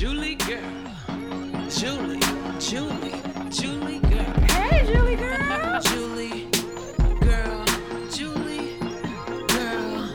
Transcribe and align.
Julie 0.00 0.34
girl. 0.36 0.62
Julie, 1.68 2.20
Julie, 2.58 3.20
Julie 3.50 4.00
girl. 4.00 4.32
Hey, 4.48 4.86
Julie 4.86 5.16
girl. 5.16 5.80
Julie 5.82 6.48
girl. 7.20 7.66
Julie 8.10 8.78
girl. 9.48 10.08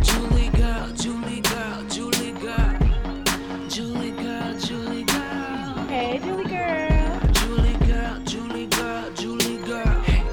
Julie 0.00 0.48
girl, 0.48 0.92
Julie 0.94 1.42
girl, 1.42 1.84
Julie 1.90 2.32
girl. 2.32 2.78
Julie 3.68 4.12
girl, 4.12 4.58
Julie 4.58 5.04
girl. 5.04 5.86
Hey, 5.88 6.18
Julie 6.24 6.44
girl. 6.44 7.20
Julie 7.32 7.76
girl, 7.86 8.18
Julie 8.24 8.66
girl, 8.68 9.12
Julie 9.12 9.58
girl. 9.58 10.00
Hey. 10.04 10.24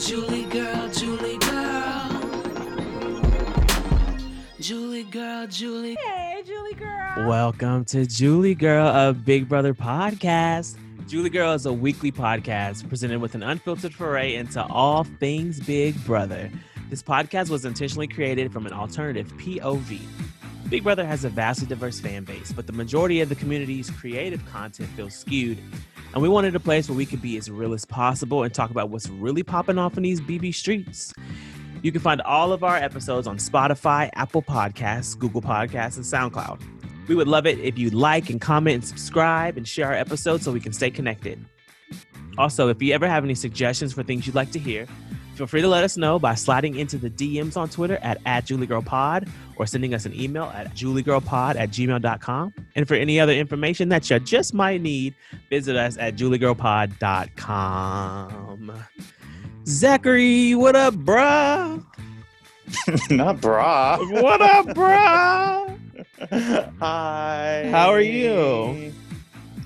Julie 0.00 0.42
girl, 0.46 0.88
Julie 0.88 1.38
girl. 1.38 2.08
Julie 4.58 5.04
girl, 5.04 5.46
Julie. 5.46 5.94
Hey, 5.94 5.94
Julie 5.94 5.94
girl. 5.94 6.17
Welcome 7.26 7.84
to 7.86 8.06
Julie 8.06 8.54
Girl, 8.54 8.86
a 8.86 9.12
Big 9.12 9.48
Brother 9.48 9.74
podcast. 9.74 10.76
Julie 11.06 11.28
Girl 11.28 11.52
is 11.52 11.66
a 11.66 11.72
weekly 11.72 12.10
podcast 12.10 12.88
presented 12.88 13.20
with 13.20 13.34
an 13.34 13.42
unfiltered 13.42 13.92
foray 13.92 14.36
into 14.36 14.64
all 14.64 15.04
things 15.04 15.60
Big 15.60 16.02
Brother. 16.06 16.50
This 16.88 17.02
podcast 17.02 17.50
was 17.50 17.64
intentionally 17.64 18.06
created 18.06 18.52
from 18.52 18.66
an 18.66 18.72
alternative 18.72 19.30
POV. 19.36 20.00
Big 20.70 20.82
Brother 20.84 21.04
has 21.04 21.24
a 21.24 21.28
vastly 21.28 21.66
diverse 21.66 22.00
fan 22.00 22.24
base, 22.24 22.52
but 22.52 22.66
the 22.66 22.72
majority 22.72 23.20
of 23.20 23.28
the 23.28 23.34
community's 23.34 23.90
creative 23.90 24.44
content 24.46 24.88
feels 24.90 25.14
skewed. 25.14 25.58
And 26.14 26.22
we 26.22 26.28
wanted 26.28 26.54
a 26.54 26.60
place 26.60 26.88
where 26.88 26.96
we 26.96 27.04
could 27.04 27.20
be 27.20 27.36
as 27.36 27.50
real 27.50 27.74
as 27.74 27.84
possible 27.84 28.44
and 28.44 28.54
talk 28.54 28.70
about 28.70 28.88
what's 28.88 29.10
really 29.10 29.42
popping 29.42 29.76
off 29.76 29.96
in 29.96 30.02
these 30.02 30.20
BB 30.20 30.54
streets. 30.54 31.12
You 31.82 31.92
can 31.92 32.00
find 32.00 32.22
all 32.22 32.52
of 32.52 32.64
our 32.64 32.76
episodes 32.76 33.26
on 33.26 33.36
Spotify, 33.38 34.08
Apple 34.14 34.42
Podcasts, 34.42 35.18
Google 35.18 35.42
Podcasts, 35.42 35.96
and 35.96 36.32
SoundCloud. 36.32 36.60
We 37.08 37.14
would 37.14 37.28
love 37.28 37.46
it 37.46 37.58
if 37.58 37.78
you 37.78 37.88
like 37.90 38.30
and 38.30 38.40
comment 38.40 38.74
and 38.74 38.84
subscribe 38.84 39.56
and 39.56 39.66
share 39.66 39.86
our 39.86 39.94
episodes 39.94 40.44
so 40.44 40.52
we 40.52 40.60
can 40.60 40.72
stay 40.72 40.90
connected. 40.90 41.44
Also, 42.36 42.68
if 42.68 42.80
you 42.82 42.92
ever 42.94 43.08
have 43.08 43.24
any 43.24 43.34
suggestions 43.34 43.94
for 43.94 44.04
things 44.04 44.26
you'd 44.26 44.36
like 44.36 44.52
to 44.52 44.58
hear, 44.58 44.86
feel 45.34 45.46
free 45.46 45.62
to 45.62 45.68
let 45.68 45.84
us 45.84 45.96
know 45.96 46.18
by 46.18 46.34
sliding 46.34 46.74
into 46.76 46.98
the 46.98 47.08
DMs 47.10 47.56
on 47.56 47.68
Twitter 47.68 47.98
at, 48.02 48.18
at 48.26 48.44
JulieGirlPod 48.44 49.28
or 49.56 49.66
sending 49.66 49.94
us 49.94 50.04
an 50.06 50.14
email 50.14 50.44
at 50.54 50.72
juliegirlpod 50.74 51.56
at 51.56 51.70
gmail.com. 51.70 52.54
And 52.76 52.86
for 52.86 52.94
any 52.94 53.18
other 53.18 53.32
information 53.32 53.88
that 53.88 54.08
you 54.08 54.20
just 54.20 54.54
might 54.54 54.80
need, 54.82 55.16
visit 55.50 55.74
us 55.76 55.98
at 55.98 56.14
juliegirlpod.com. 56.16 58.84
Zachary, 59.66 60.54
what 60.54 60.76
up, 60.76 60.94
bruh? 60.94 61.84
Not 63.10 63.40
bra. 63.40 63.98
What 63.98 64.40
up, 64.40 64.66
bruh? 64.68 65.77
Hi. 66.80 67.68
How 67.70 67.88
are 67.90 68.00
you? 68.00 68.92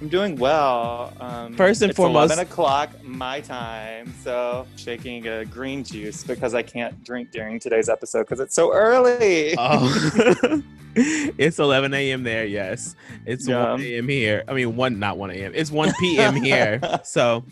I'm 0.00 0.08
doing 0.08 0.36
well. 0.36 1.12
Um, 1.20 1.54
First 1.54 1.82
and 1.82 1.90
it's 1.90 1.96
foremost- 1.96 2.32
11 2.32 2.50
o'clock 2.50 2.90
my 3.04 3.40
time. 3.40 4.12
So 4.22 4.66
shaking 4.76 5.26
a 5.28 5.44
green 5.44 5.84
juice 5.84 6.24
because 6.24 6.54
I 6.54 6.62
can't 6.62 7.02
drink 7.04 7.30
during 7.30 7.60
today's 7.60 7.88
episode 7.88 8.22
because 8.24 8.40
it's 8.40 8.54
so 8.54 8.72
early. 8.72 9.54
Oh, 9.56 10.62
it's 10.94 11.58
11 11.58 11.94
a.m. 11.94 12.22
there. 12.24 12.44
Yes, 12.44 12.96
it's 13.26 13.46
Yeah. 13.48 13.72
1 13.72 13.80
a.m. 13.80 14.08
here. 14.08 14.44
I 14.48 14.52
mean, 14.54 14.76
one 14.76 14.98
not 14.98 15.16
1 15.18 15.30
a.m. 15.30 15.52
It's 15.54 15.70
1 15.70 15.92
p.m. 16.00 16.34
here. 16.34 16.80
So 17.04 17.44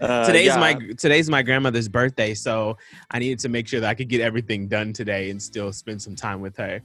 Uh, 0.00 0.24
today's 0.24 0.46
yeah. 0.46 0.58
my 0.60 0.74
today's 0.96 1.28
my 1.28 1.42
grandmother's 1.42 1.88
birthday. 1.88 2.32
So 2.34 2.76
I 3.10 3.18
needed 3.18 3.40
to 3.40 3.48
make 3.48 3.66
sure 3.66 3.80
that 3.80 3.88
I 3.88 3.94
could 3.94 4.08
get 4.08 4.20
everything 4.20 4.68
done 4.68 4.92
today 4.92 5.30
and 5.30 5.42
still 5.42 5.72
spend 5.72 6.00
some 6.02 6.14
time 6.14 6.40
with 6.40 6.56
her. 6.56 6.80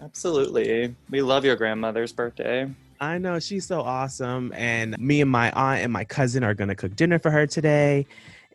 Absolutely. 0.00 0.94
We 1.10 1.22
love 1.22 1.44
your 1.44 1.56
grandmother's 1.56 2.12
birthday. 2.12 2.70
I 3.00 3.18
know 3.18 3.38
she's 3.38 3.66
so 3.66 3.80
awesome, 3.82 4.52
and 4.56 4.98
me 4.98 5.20
and 5.20 5.30
my 5.30 5.50
aunt 5.52 5.82
and 5.84 5.92
my 5.92 6.04
cousin 6.04 6.42
are 6.42 6.54
gonna 6.54 6.74
cook 6.74 6.96
dinner 6.96 7.18
for 7.18 7.30
her 7.30 7.46
today. 7.46 8.06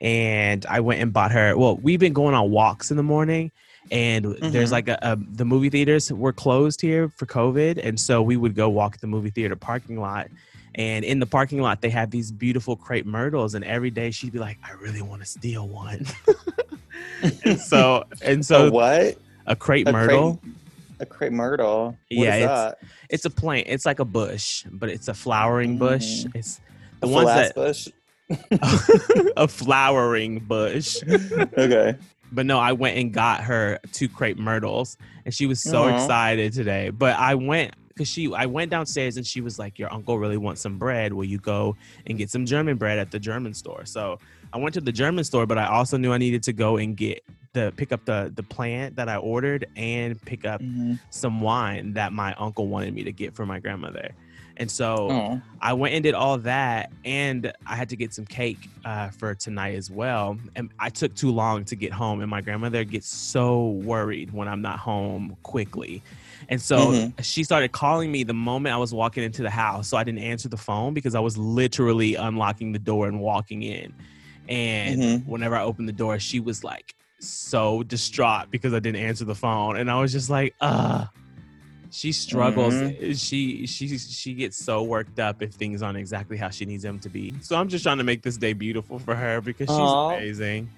And 0.01 0.65
I 0.65 0.81
went 0.81 1.01
and 1.01 1.13
bought 1.13 1.31
her. 1.31 1.57
Well, 1.57 1.77
we've 1.77 1.99
been 1.99 2.11
going 2.13 2.35
on 2.35 2.51
walks 2.51 2.91
in 2.91 2.97
the 2.97 3.03
morning, 3.03 3.51
and 3.91 4.25
there's 4.41 4.69
Mhm. 4.69 4.71
like 4.73 4.87
a, 4.89 4.97
a 5.01 5.15
the 5.15 5.45
movie 5.45 5.69
theaters 5.69 6.11
were 6.11 6.33
closed 6.33 6.81
here 6.81 7.07
for 7.07 7.25
COVID, 7.25 7.79
and 7.81 7.97
so 7.97 8.21
we 8.21 8.35
would 8.35 8.53
go 8.55 8.67
walk 8.69 8.97
the 8.97 9.07
movie 9.07 9.29
theater 9.29 9.55
parking 9.55 9.99
lot. 9.99 10.27
And 10.75 11.05
in 11.05 11.19
the 11.19 11.25
parking 11.27 11.61
lot, 11.61 11.81
they 11.81 11.89
have 11.91 12.09
these 12.11 12.31
beautiful 12.31 12.75
crepe 12.75 13.05
myrtles, 13.05 13.53
and 13.53 13.63
every 13.63 13.91
day 13.91 14.11
she'd 14.11 14.33
be 14.33 14.39
like, 14.39 14.57
"I 14.63 14.71
really 14.73 15.01
want 15.01 15.21
to 15.21 15.27
steal 15.27 15.67
one." 15.69 16.05
and 17.45 17.59
so, 17.59 18.03
and 18.21 18.45
so 18.45 18.67
a 18.67 18.71
what? 18.71 19.17
a 19.47 19.55
crepe 19.55 19.87
A 19.87 19.91
myrtle. 19.93 20.39
Crepe, 20.43 20.55
a 21.03 21.05
crepe 21.05 21.31
myrtle. 21.33 21.85
What 21.85 21.97
Yeah, 22.09 22.35
is 22.35 22.43
it's- 22.43 22.59
that? 22.71 22.77
It's 23.09 23.25
a 23.25 23.29
plant. 23.29 23.67
It's 23.69 23.85
like 23.85 23.99
a 23.99 24.05
bush, 24.05 24.65
but 24.71 24.89
it's 24.89 25.07
a 25.07 25.13
flowering 25.13 25.77
bush. 25.77 26.23
Mm. 26.25 26.35
It's 26.35 26.59
A 27.01 27.05
the 27.05 27.07
ones 27.13 27.25
flask 27.29 27.53
that 27.53 27.55
bush. 27.55 27.87
a 29.37 29.47
flowering 29.47 30.39
bush. 30.39 30.97
okay. 31.57 31.95
But 32.31 32.45
no, 32.47 32.57
I 32.59 32.71
went 32.71 32.97
and 32.97 33.13
got 33.13 33.41
her 33.43 33.79
two 33.91 34.09
crepe 34.09 34.39
myrtles, 34.39 34.97
and 35.25 35.33
she 35.33 35.45
was 35.45 35.61
so 35.61 35.83
Aw. 35.83 35.95
excited 35.95 36.53
today. 36.53 36.89
But 36.89 37.17
I 37.19 37.35
went 37.35 37.75
because 37.89 38.07
she, 38.07 38.33
I 38.33 38.47
went 38.47 38.71
downstairs 38.71 39.17
and 39.17 39.27
she 39.27 39.39
was 39.41 39.59
like, 39.59 39.77
"Your 39.77 39.93
uncle 39.93 40.17
really 40.17 40.37
wants 40.37 40.61
some 40.61 40.79
bread. 40.79 41.13
Will 41.13 41.25
you 41.25 41.37
go 41.37 41.75
and 42.07 42.17
get 42.17 42.31
some 42.31 42.45
German 42.47 42.77
bread 42.77 42.97
at 42.97 43.11
the 43.11 43.19
German 43.19 43.53
store?" 43.53 43.85
So 43.85 44.17
I 44.53 44.57
went 44.57 44.73
to 44.75 44.81
the 44.81 44.91
German 44.91 45.23
store, 45.23 45.45
but 45.47 45.57
I 45.57 45.65
also 45.65 45.97
knew 45.97 46.13
I 46.13 46.17
needed 46.19 46.43
to 46.43 46.53
go 46.53 46.77
and 46.77 46.95
get 46.95 47.23
the 47.53 47.73
pick 47.75 47.91
up 47.91 48.05
the 48.05 48.31
the 48.35 48.43
plant 48.43 48.95
that 48.95 49.09
I 49.09 49.17
ordered 49.17 49.65
and 49.75 50.19
pick 50.21 50.45
up 50.45 50.61
Mhm. 50.61 50.99
some 51.09 51.41
wine 51.41 51.93
that 51.93 52.13
my 52.13 52.33
uncle 52.35 52.67
wanted 52.67 52.93
me 52.93 53.03
to 53.03 53.11
get 53.11 53.35
for 53.35 53.45
my 53.45 53.59
grandmother. 53.59 54.11
And 54.57 54.69
so 54.69 55.09
Oh. 55.09 55.41
I 55.61 55.73
went 55.73 55.95
and 55.95 56.03
did 56.03 56.13
all 56.13 56.37
that, 56.39 56.91
and 57.03 57.51
I 57.65 57.75
had 57.75 57.89
to 57.89 57.95
get 57.95 58.13
some 58.13 58.25
cake 58.25 58.69
uh, 58.85 59.09
for 59.09 59.33
tonight 59.33 59.73
as 59.75 59.89
well. 59.89 60.37
And 60.55 60.69
I 60.77 60.89
took 60.89 61.15
too 61.15 61.31
long 61.31 61.65
to 61.65 61.75
get 61.75 61.91
home, 61.91 62.21
and 62.21 62.29
my 62.29 62.41
grandmother 62.41 62.83
gets 62.83 63.07
so 63.07 63.69
worried 63.69 64.31
when 64.31 64.47
I'm 64.47 64.61
not 64.61 64.77
home 64.77 65.35
quickly. 65.41 66.03
And 66.49 66.61
so 66.61 66.91
Mhm. 66.91 67.23
she 67.23 67.43
started 67.43 67.71
calling 67.71 68.11
me 68.11 68.23
the 68.23 68.33
moment 68.35 68.73
I 68.75 68.77
was 68.77 68.93
walking 68.93 69.23
into 69.23 69.41
the 69.41 69.49
house. 69.49 69.87
So 69.87 69.97
I 69.97 70.03
didn't 70.03 70.19
answer 70.21 70.49
the 70.49 70.57
phone 70.57 70.93
because 70.93 71.15
I 71.15 71.19
was 71.19 71.35
literally 71.37 72.13
unlocking 72.13 72.73
the 72.73 72.79
door 72.79 73.07
and 73.07 73.19
walking 73.19 73.63
in. 73.63 73.91
And 74.49 75.01
Mhm. 75.01 75.25
whenever 75.25 75.55
I 75.55 75.63
opened 75.63 75.87
the 75.87 75.93
door, 75.93 76.19
she 76.19 76.39
was 76.39 76.63
like 76.63 76.95
so 77.19 77.83
distraught 77.83 78.51
because 78.51 78.73
I 78.73 78.79
didn't 78.79 79.01
answer 79.01 79.23
the 79.25 79.35
phone. 79.35 79.77
And 79.77 79.89
I 79.89 79.99
was 79.99 80.11
just 80.11 80.29
like, 80.29 80.53
uh 80.61 81.05
She 81.91 82.11
struggles. 82.11 82.73
She 83.21 83.67
she 83.67 83.97
she 83.99 84.33
gets 84.33 84.57
so 84.57 84.81
worked 84.81 85.19
up 85.19 85.43
if 85.43 85.53
things 85.53 85.83
aren't 85.83 85.99
exactly 85.99 86.37
how 86.37 86.49
she 86.49 86.65
needs 86.65 86.81
them 86.81 86.97
to 86.99 87.09
be. 87.09 87.31
So 87.41 87.55
I'm 87.55 87.69
just 87.69 87.83
trying 87.83 87.99
to 87.99 88.03
make 88.03 88.23
this 88.23 88.35
day 88.35 88.53
beautiful 88.53 88.97
for 88.97 89.13
her 89.15 89.41
because 89.41 89.69
she's 89.69 89.77
Aw. 89.77 90.15
amazing. 90.15 90.69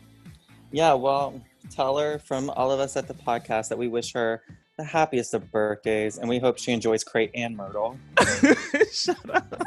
Yeah, 0.74 0.94
well, 0.94 1.42
tell 1.72 1.98
her 1.98 2.20
from 2.20 2.50
all 2.50 2.70
of 2.70 2.82
us 2.82 2.98
at 2.98 3.08
the 3.08 3.14
podcast 3.14 3.70
that 3.70 3.78
we 3.78 3.88
wish 3.88 4.12
her 4.12 4.42
the 4.78 4.84
happiest 4.84 5.34
of 5.34 5.50
birthdays 5.54 6.18
and 6.18 6.28
we 6.28 6.38
hope 6.38 6.58
she 6.58 6.74
enjoys 6.74 7.02
Crate 7.02 7.32
and 7.34 7.56
Myrtle. 7.56 7.98
Shut 8.92 9.18
up. 9.34 9.64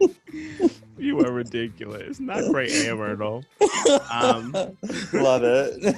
you 1.00 1.20
are 1.20 1.32
ridiculous. 1.32 2.20
Not 2.20 2.50
great 2.52 2.70
Myrtle. 2.96 3.44
Um, 4.10 4.52
Love 5.12 5.42
it. 5.44 5.96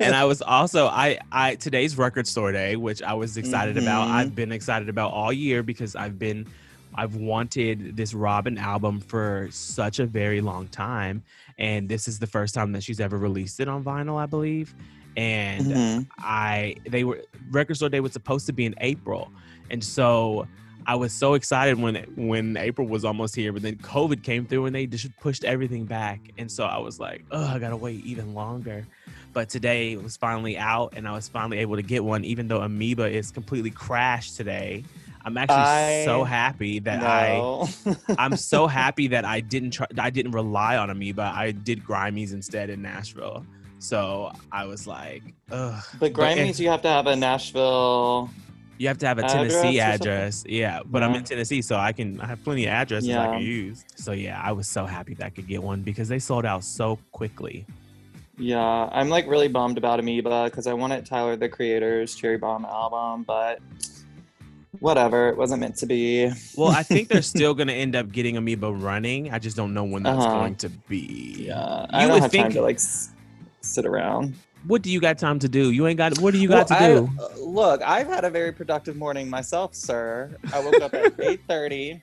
and 0.00 0.14
I 0.14 0.24
was 0.24 0.42
also 0.42 0.86
I 0.86 1.18
I 1.30 1.54
today's 1.56 1.96
record 1.98 2.26
store 2.26 2.52
day, 2.52 2.76
which 2.76 3.02
I 3.02 3.14
was 3.14 3.36
excited 3.36 3.76
about. 3.78 4.08
Mhm. 4.08 4.12
I've 4.12 4.34
been 4.34 4.52
excited 4.52 4.88
about 4.88 5.12
all 5.12 5.32
year 5.32 5.62
because 5.62 5.96
I've 5.96 6.18
been 6.18 6.46
I've 6.94 7.14
wanted 7.16 7.96
this 7.96 8.12
Robyn 8.12 8.58
album 8.58 9.00
for 9.00 9.48
such 9.50 9.98
a 9.98 10.04
very 10.06 10.40
long 10.42 10.68
time, 10.68 11.22
and 11.58 11.88
this 11.88 12.06
is 12.06 12.18
the 12.18 12.26
first 12.26 12.54
time 12.54 12.72
that 12.72 12.82
she's 12.82 13.00
ever 13.00 13.16
released 13.16 13.60
it 13.60 13.68
on 13.68 13.82
vinyl, 13.82 14.20
I 14.20 14.26
believe. 14.26 14.74
And 15.16 15.66
Mhm. 15.66 16.06
I 16.18 16.76
they 16.88 17.04
were 17.04 17.22
record 17.50 17.76
store 17.76 17.88
day 17.88 18.00
was 18.00 18.12
supposed 18.12 18.46
to 18.46 18.52
be 18.52 18.66
in 18.66 18.74
April, 18.80 19.30
and 19.70 19.82
so 19.82 20.46
I 20.86 20.94
was 20.94 21.12
so 21.12 21.34
excited 21.34 21.78
when 21.78 21.96
when 22.16 22.56
April 22.56 22.86
was 22.86 23.04
almost 23.04 23.36
here, 23.36 23.52
but 23.52 23.62
then 23.62 23.76
COVID 23.76 24.22
came 24.22 24.46
through 24.46 24.66
and 24.66 24.74
they 24.74 24.86
just 24.86 25.08
pushed 25.20 25.44
everything 25.44 25.84
back, 25.84 26.20
and 26.38 26.50
so 26.50 26.64
I 26.64 26.78
was 26.78 26.98
like, 26.98 27.24
oh, 27.30 27.44
I 27.44 27.58
gotta 27.58 27.76
wait 27.76 28.04
even 28.04 28.34
longer. 28.34 28.86
But 29.32 29.48
today 29.48 29.92
it 29.92 30.02
was 30.02 30.16
finally 30.16 30.58
out, 30.58 30.94
and 30.96 31.08
I 31.08 31.12
was 31.12 31.28
finally 31.28 31.58
able 31.58 31.76
to 31.76 31.82
get 31.82 32.04
one, 32.04 32.24
even 32.24 32.48
though 32.48 32.60
Amoeba 32.60 33.08
is 33.08 33.30
completely 33.30 33.70
crashed 33.70 34.36
today. 34.36 34.84
I'm 35.24 35.36
actually 35.38 36.04
so 36.04 36.24
happy 36.24 36.80
that 36.80 37.02
I 37.02 37.66
I'm 38.18 38.36
so 38.36 38.66
happy 38.80 39.08
that 39.08 39.24
I 39.24 39.40
didn't 39.40 39.70
try 39.70 39.86
I 39.98 40.10
didn't 40.10 40.32
rely 40.32 40.76
on 40.76 40.90
Amoeba. 40.90 41.32
I 41.34 41.52
did 41.52 41.84
Grimey's 41.84 42.32
instead 42.32 42.70
in 42.70 42.82
Nashville. 42.82 43.46
So 43.78 44.30
I 44.52 44.64
was 44.64 44.86
like, 44.86 45.22
ugh. 45.50 45.82
but 45.98 46.12
Grimey's, 46.12 46.60
you 46.60 46.68
have 46.68 46.82
to 46.82 46.88
have 46.88 47.08
a 47.08 47.16
Nashville. 47.16 48.30
You 48.82 48.88
have 48.88 48.98
to 48.98 49.06
have 49.06 49.18
a 49.18 49.22
Tennessee 49.22 49.78
address. 49.78 50.42
Yeah, 50.44 50.80
but 50.84 51.04
I'm 51.04 51.14
in 51.14 51.22
Tennessee, 51.22 51.62
so 51.62 51.76
I 51.76 51.92
can 51.92 52.20
I 52.20 52.26
have 52.26 52.42
plenty 52.42 52.64
of 52.64 52.70
addresses 52.72 53.10
I 53.10 53.36
can 53.36 53.40
use. 53.40 53.84
So 53.94 54.10
yeah, 54.10 54.42
I 54.42 54.50
was 54.50 54.66
so 54.66 54.86
happy 54.86 55.14
that 55.14 55.24
I 55.24 55.30
could 55.30 55.46
get 55.46 55.62
one 55.62 55.82
because 55.82 56.08
they 56.08 56.18
sold 56.18 56.44
out 56.44 56.64
so 56.64 56.98
quickly. 57.12 57.64
Yeah, 58.38 58.58
I'm 58.90 59.08
like 59.08 59.28
really 59.28 59.46
bummed 59.46 59.78
about 59.78 60.00
Amoeba 60.00 60.46
because 60.46 60.66
I 60.66 60.72
wanted 60.72 61.06
Tyler 61.06 61.36
the 61.36 61.48
Creator's 61.48 62.16
Cherry 62.16 62.38
Bomb 62.38 62.64
album, 62.64 63.22
but 63.22 63.60
whatever. 64.80 65.28
It 65.28 65.36
wasn't 65.36 65.60
meant 65.60 65.76
to 65.76 65.86
be. 65.86 66.32
Well, 66.56 66.72
I 66.72 66.82
think 66.82 67.06
they're 67.08 67.22
still 67.36 67.54
going 67.54 67.68
to 67.68 67.74
end 67.74 67.94
up 67.94 68.10
getting 68.10 68.36
Amoeba 68.36 68.72
running. 68.72 69.30
I 69.32 69.38
just 69.38 69.56
don't 69.56 69.74
know 69.74 69.84
when 69.84 70.02
that's 70.02 70.18
Uh-huh. 70.24 70.40
going 70.40 70.56
to 70.56 70.68
be. 70.88 71.44
Yeah, 71.46 71.86
I 71.90 72.02
You 72.02 72.08
don't 72.08 72.14
would 72.14 72.22
have 72.22 72.32
think- 72.32 72.42
time 72.46 72.52
to 72.54 72.62
like 72.62 72.76
s- 72.76 73.10
sit 73.60 73.86
around. 73.86 74.34
What 74.66 74.82
do 74.82 74.90
you 74.90 75.00
got 75.00 75.18
time 75.18 75.38
to 75.40 75.48
do? 75.48 75.70
You 75.72 75.86
ain't 75.86 75.98
got. 75.98 76.18
What 76.20 76.32
do 76.32 76.38
you 76.38 76.48
got 76.48 76.70
Well, 76.70 76.78
to 76.78 76.84
I- 76.84 76.88
do? 76.94 77.10
uh, 77.18 77.28
look, 77.44 77.82
I've 77.82 78.06
had 78.06 78.24
a 78.24 78.30
very 78.30 78.52
productive 78.52 78.96
morning 78.96 79.28
myself, 79.28 79.74
sir. 79.74 80.36
I 80.52 80.60
woke 80.60 80.80
up 80.80 80.94
at 80.94 81.12
eight 81.20 81.40
thirty, 81.48 82.00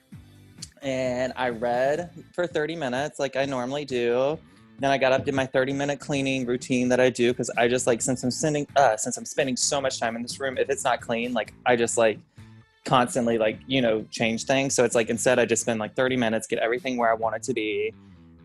and 0.82 1.32
I 1.36 1.48
read 1.50 2.10
for 2.34 2.46
thirty 2.46 2.76
minutes, 2.76 3.18
like 3.18 3.36
I 3.36 3.44
normally 3.46 3.84
do. 3.84 4.38
Then 4.78 4.90
I 4.90 4.98
got 4.98 5.12
up, 5.12 5.24
did 5.24 5.34
my 5.34 5.46
thirty 5.46 5.72
minute 5.72 6.00
cleaning 6.00 6.46
routine 6.46 6.88
that 6.90 7.00
I 7.00 7.10
do 7.10 7.32
because 7.32 7.50
I 7.56 7.68
just 7.68 7.86
like 7.86 8.00
since 8.02 8.22
I'm 8.24 8.30
sending, 8.30 8.66
uh, 8.76 8.96
since 8.96 9.16
I'm 9.16 9.24
spending 9.26 9.56
so 9.56 9.80
much 9.80 9.98
time 10.00 10.16
in 10.16 10.22
this 10.22 10.38
room, 10.40 10.58
if 10.58 10.68
it's 10.70 10.84
not 10.84 11.00
clean, 11.00 11.32
like 11.32 11.52
I 11.66 11.76
just 11.76 11.96
like 11.98 12.18
constantly 12.86 13.36
like 13.38 13.58
you 13.66 13.80
know 13.82 14.04
change 14.10 14.44
things. 14.44 14.74
So 14.74 14.84
it's 14.84 14.94
like 14.94 15.08
instead 15.10 15.38
I 15.38 15.44
just 15.46 15.62
spend 15.62 15.80
like 15.80 15.94
thirty 15.94 16.16
minutes, 16.16 16.46
get 16.46 16.58
everything 16.60 16.96
where 16.98 17.10
I 17.10 17.14
want 17.14 17.36
it 17.36 17.42
to 17.44 17.54
be, 17.54 17.92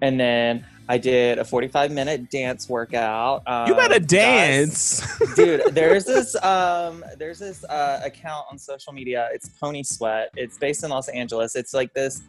and 0.02 0.20
then 0.20 0.66
I 0.88 0.98
did 0.98 1.40
a 1.40 1.46
forty 1.46 1.68
five 1.68 1.92
minute 1.92 2.30
dance 2.30 2.70
workout. 2.70 3.44
Um, 3.48 3.68
you 3.68 3.76
better 3.76 4.00
guys- 4.00 4.08
dance. 4.08 5.20
dude 5.36 5.74
there's 5.74 6.06
this 6.06 6.36
um 6.44 7.04
there's 7.18 7.40
this 7.40 7.64
uh 7.66 8.02
account 8.04 8.46
on 8.52 8.58
social 8.58 8.94
media. 8.94 9.30
It's 9.34 9.50
pony 9.50 9.84
sweat. 9.84 10.30
It's 10.36 10.58
based 10.58 10.84
in 10.84 10.92
los 10.92 11.08
angeles. 11.10 11.56
It's 11.56 11.74
like 11.74 11.94
this 11.94 12.22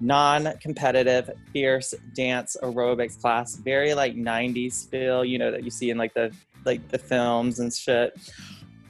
non-competitive 0.00 1.30
fierce 1.52 1.94
dance 2.14 2.56
aerobics 2.62 3.20
class. 3.20 3.56
Very 3.56 3.94
like 3.94 4.14
90s 4.14 4.88
feel 4.88 5.24
you 5.24 5.38
know 5.38 5.50
that 5.50 5.64
you 5.64 5.70
see 5.70 5.90
in 5.90 5.98
like 5.98 6.14
the 6.14 6.32
like 6.64 6.86
the 6.88 6.98
films 6.98 7.60
and 7.60 7.72
shit 7.72 8.18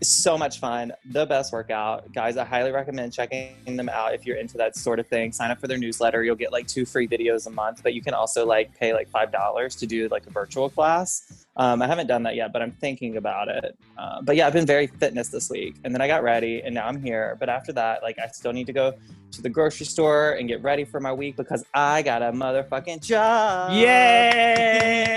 so 0.02 0.38
much 0.38 0.60
fun. 0.60 0.92
The 1.06 1.26
best 1.26 1.52
workout. 1.52 2.12
Guys 2.12 2.36
i 2.36 2.44
highly 2.44 2.70
recommend 2.70 3.12
checking 3.12 3.76
them 3.76 3.88
out 3.88 4.14
if 4.14 4.24
you're 4.26 4.36
into 4.36 4.56
that 4.58 4.76
sort 4.76 4.98
of 4.98 5.06
thing. 5.06 5.32
Sign 5.32 5.50
up 5.50 5.60
for 5.60 5.66
their 5.66 5.78
newsletter. 5.78 6.22
You'll 6.22 6.36
get 6.36 6.52
like 6.52 6.66
two 6.66 6.84
free 6.84 7.08
videos 7.08 7.46
a 7.46 7.50
month 7.50 7.82
but 7.82 7.94
you 7.94 8.02
can 8.02 8.14
also 8.14 8.46
like 8.46 8.76
pay 8.78 8.92
like 8.92 9.08
five 9.08 9.32
dollars 9.32 9.76
to 9.76 9.86
do 9.86 10.08
like 10.10 10.26
a 10.26 10.30
virtual 10.30 10.68
class 10.68 11.46
um, 11.58 11.82
I 11.82 11.88
haven't 11.88 12.06
done 12.06 12.22
that 12.22 12.36
yet, 12.36 12.52
but 12.52 12.62
I'm 12.62 12.70
thinking 12.70 13.16
about 13.16 13.48
it. 13.48 13.76
Uh, 13.98 14.22
but 14.22 14.36
yeah, 14.36 14.46
I've 14.46 14.52
been 14.52 14.66
very 14.66 14.86
fitness 14.86 15.28
this 15.28 15.50
week, 15.50 15.74
and 15.82 15.92
then 15.92 16.00
I 16.00 16.06
got 16.06 16.22
ready, 16.22 16.62
and 16.62 16.72
now 16.72 16.86
I'm 16.86 17.02
here. 17.02 17.36
But 17.40 17.48
after 17.48 17.72
that, 17.72 18.00
like, 18.02 18.16
I 18.20 18.28
still 18.28 18.52
need 18.52 18.68
to 18.68 18.72
go 18.72 18.94
to 19.32 19.42
the 19.42 19.48
grocery 19.48 19.86
store 19.86 20.32
and 20.32 20.48
get 20.48 20.62
ready 20.62 20.84
for 20.84 21.00
my 21.00 21.12
week 21.12 21.36
because 21.36 21.64
I 21.74 22.02
got 22.02 22.22
a 22.22 22.30
motherfucking 22.30 23.02
job. 23.04 23.72
Yay! 23.72 25.08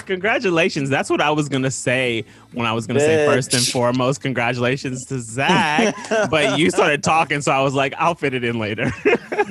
Congratulations. 0.06 0.90
That's 0.90 1.08
what 1.08 1.22
I 1.22 1.30
was 1.30 1.48
gonna 1.48 1.70
say 1.70 2.24
when 2.52 2.66
I 2.66 2.72
was 2.72 2.86
gonna 2.86 3.00
say 3.00 3.24
first 3.26 3.54
and 3.54 3.64
foremost, 3.64 4.20
congratulations 4.20 5.06
to 5.06 5.18
Zach. 5.18 5.94
but 6.30 6.58
you 6.58 6.70
started 6.70 7.02
talking, 7.02 7.40
so 7.40 7.52
I 7.52 7.62
was 7.62 7.74
like, 7.74 7.94
I'll 7.96 8.14
fit 8.14 8.34
it 8.34 8.44
in 8.44 8.58
later. 8.58 8.92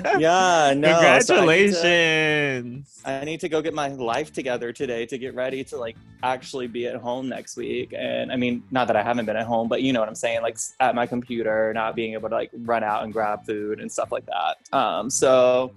yeah, 0.19 0.73
no. 0.75 0.87
so 1.19 1.35
I 1.37 1.55
need 1.57 1.71
to- 1.71 1.73
Congratulations. 1.73 3.01
I 3.05 3.23
need 3.23 3.39
to 3.39 3.49
go 3.49 3.61
get 3.61 3.73
my 3.73 3.87
life 3.89 4.31
together 4.33 4.71
today 4.73 5.05
to 5.05 5.17
get 5.17 5.33
ready 5.35 5.63
to 5.65 5.77
like 5.77 5.95
actually 6.23 6.67
be 6.67 6.85
at 6.87 6.95
home 6.95 7.29
next 7.29 7.55
week. 7.57 7.93
And 7.97 8.31
I 8.31 8.35
mean, 8.35 8.63
not 8.71 8.87
that 8.87 8.95
I 8.95 9.03
haven't 9.03 9.25
been 9.25 9.37
at 9.37 9.45
home, 9.45 9.67
but 9.67 9.81
you 9.81 9.93
know 9.93 9.99
what 9.99 10.09
I'm 10.09 10.15
saying, 10.15 10.41
like 10.41 10.57
at 10.79 10.95
my 10.95 11.05
computer, 11.05 11.71
not 11.73 11.95
being 11.95 12.13
able 12.13 12.29
to 12.29 12.35
like 12.35 12.51
run 12.53 12.83
out 12.83 13.03
and 13.03 13.13
grab 13.13 13.45
food 13.45 13.79
and 13.79 13.91
stuff 13.91 14.11
like 14.11 14.25
that. 14.25 14.57
Um, 14.77 15.09
so 15.09 15.71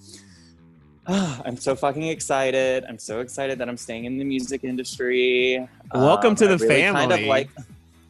I'm 1.07 1.57
so 1.57 1.75
fucking 1.75 2.05
excited. 2.05 2.85
I'm 2.89 2.99
so 2.99 3.21
excited 3.21 3.59
that 3.59 3.69
I'm 3.69 3.77
staying 3.77 4.05
in 4.05 4.19
the 4.19 4.25
music 4.25 4.65
industry. 4.65 5.67
Welcome 5.95 6.31
Um, 6.31 6.37
to 6.37 6.45
I 6.45 6.49
the 6.49 6.57
really 6.59 6.83
Kind 6.83 7.13
of 7.13 7.19
family. 7.19 7.29
like, 7.29 7.51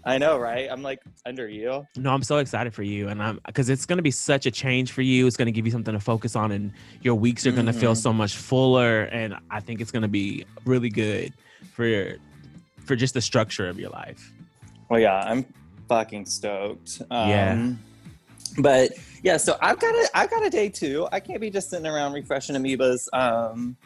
I 0.05 0.19
know, 0.19 0.39
right? 0.39 0.69
I'm 0.71 0.83
like 0.83 1.01
under 1.25 1.49
you. 1.49 1.87
No, 1.97 2.13
I'm 2.13 2.23
so 2.23 2.39
excited 2.39 2.75
for 2.75 2.83
you, 2.83 3.09
and 3.09 3.23
I'm 3.23 3.41
because 3.47 3.69
it's 3.69 3.87
going 3.87 3.99
to 3.99 4.03
be 4.03 4.11
such 4.11 4.47
a 4.47 4.51
change 4.51 4.93
for 4.93 5.03
you. 5.03 5.27
It's 5.27 5.37
going 5.37 5.47
to 5.47 5.53
give 5.53 5.65
you 5.65 5.73
something 5.73 5.95
to 5.95 6.01
focus 6.01 6.35
on, 6.35 6.51
and 6.53 6.73
your 7.03 7.15
weeks 7.15 7.47
are 7.47 7.53
going 7.53 7.67
to 7.67 7.73
feel 7.73 7.95
so 7.95 8.13
much 8.13 8.37
fuller. 8.37 9.05
And 9.05 9.37
I 9.51 9.61
think 9.61 9.81
it's 9.81 9.91
going 9.91 10.03
to 10.03 10.09
be 10.09 10.45
really 10.65 10.91
good 10.91 11.33
for 11.73 11.85
your, 11.85 12.17
for 12.85 12.97
just 12.97 13.15
the 13.15 13.21
structure 13.21 13.69
of 13.69 13.79
your 13.79 13.91
life. 13.91 14.33
Well, 14.89 15.01
yeah, 15.01 15.15
I'm 15.15 15.47
fucking 15.89 16.27
stoked. 16.27 17.03
Um, 17.11 17.29
Yeah. 17.29 17.73
But 18.59 18.93
yeah, 19.23 19.39
so 19.39 19.57
I've 19.63 19.79
got 19.79 19.95
a 19.95 20.11
I've 20.15 20.31
got 20.31 20.45
a 20.45 20.51
day 20.51 20.69
too. 20.69 21.09
I 21.11 21.21
can't 21.21 21.41
be 21.41 21.49
just 21.49 21.71
sitting 21.71 21.87
around 21.87 22.13
refreshing 22.13 22.55
Amoeba's 22.55 23.09
um, 23.13 23.77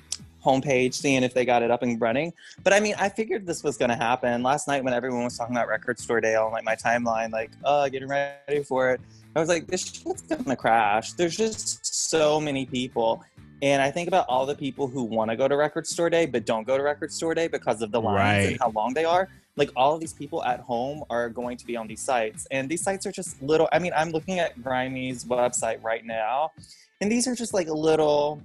homepage, 0.47 0.95
seeing 0.95 1.23
if 1.25 1.35
they 1.35 1.45
got 1.45 1.63
it 1.63 1.71
up 1.71 1.83
and 1.83 2.01
running. 2.01 2.33
But 2.63 2.73
I 2.73 2.81
mean, 2.81 2.95
I 2.99 3.09
figured 3.09 3.45
this 3.47 3.65
was 3.65 3.77
going 3.77 3.89
to 3.91 3.97
happen 3.97 4.43
last 4.43 4.69
night 4.69 4.85
when 4.85 4.95
everyone 4.95 5.25
was 5.25 5.37
talking 5.37 5.57
about 5.57 5.69
Record 5.69 5.99
Store 5.99 6.21
Day 6.21 6.37
on 6.37 6.53
like 6.53 6.65
my 6.65 6.77
timeline, 6.77 7.31
like, 7.33 7.51
uh, 7.65 7.89
getting 7.89 8.09
ready 8.09 8.63
for 8.63 8.91
it. 8.93 9.01
I 9.35 9.41
was 9.41 9.49
like, 9.51 9.67
this 9.67 9.85
shit's 9.85 10.23
gonna 10.23 10.57
crash. 10.57 11.13
There's 11.13 11.37
just 11.37 11.85
so 12.11 12.41
many 12.41 12.65
people. 12.65 13.23
And 13.63 13.83
I 13.83 13.91
think 13.91 14.07
about 14.09 14.27
all 14.29 14.47
the 14.47 14.55
people 14.55 14.87
who 14.87 15.03
want 15.03 15.31
to 15.31 15.37
go 15.37 15.49
to 15.49 15.57
Record 15.57 15.87
Store 15.87 16.09
Day 16.11 16.27
but 16.27 16.45
don't 16.47 16.67
go 16.67 16.77
to 16.77 16.83
Record 16.83 17.13
Store 17.13 17.35
Day 17.35 17.49
because 17.49 17.83
of 17.83 17.91
the 17.91 18.01
lines 18.01 18.17
Right. 18.19 18.53
and 18.53 18.61
how 18.61 18.71
long 18.71 18.95
they 18.95 19.05
are. 19.05 19.29
Like 19.57 19.71
all 19.75 19.95
of 19.95 20.01
these 20.01 20.13
people 20.13 20.45
at 20.45 20.61
home 20.61 21.05
are 21.11 21.29
going 21.31 21.57
to 21.59 21.67
be 21.67 21.77
on 21.77 21.87
these 21.87 22.03
sites. 22.03 22.47
And 22.51 22.69
these 22.69 22.83
sites 22.83 23.07
are 23.07 23.13
just 23.13 23.41
little 23.43 23.69
I 23.73 23.79
mean, 23.79 23.93
I'm 23.97 24.11
looking 24.11 24.39
at 24.39 24.59
Grimey's 24.59 25.25
website 25.25 25.83
right 25.83 26.05
now, 26.05 26.53
and 27.01 27.11
these 27.13 27.27
are 27.27 27.35
just 27.35 27.53
like 27.55 27.69
little 27.69 28.43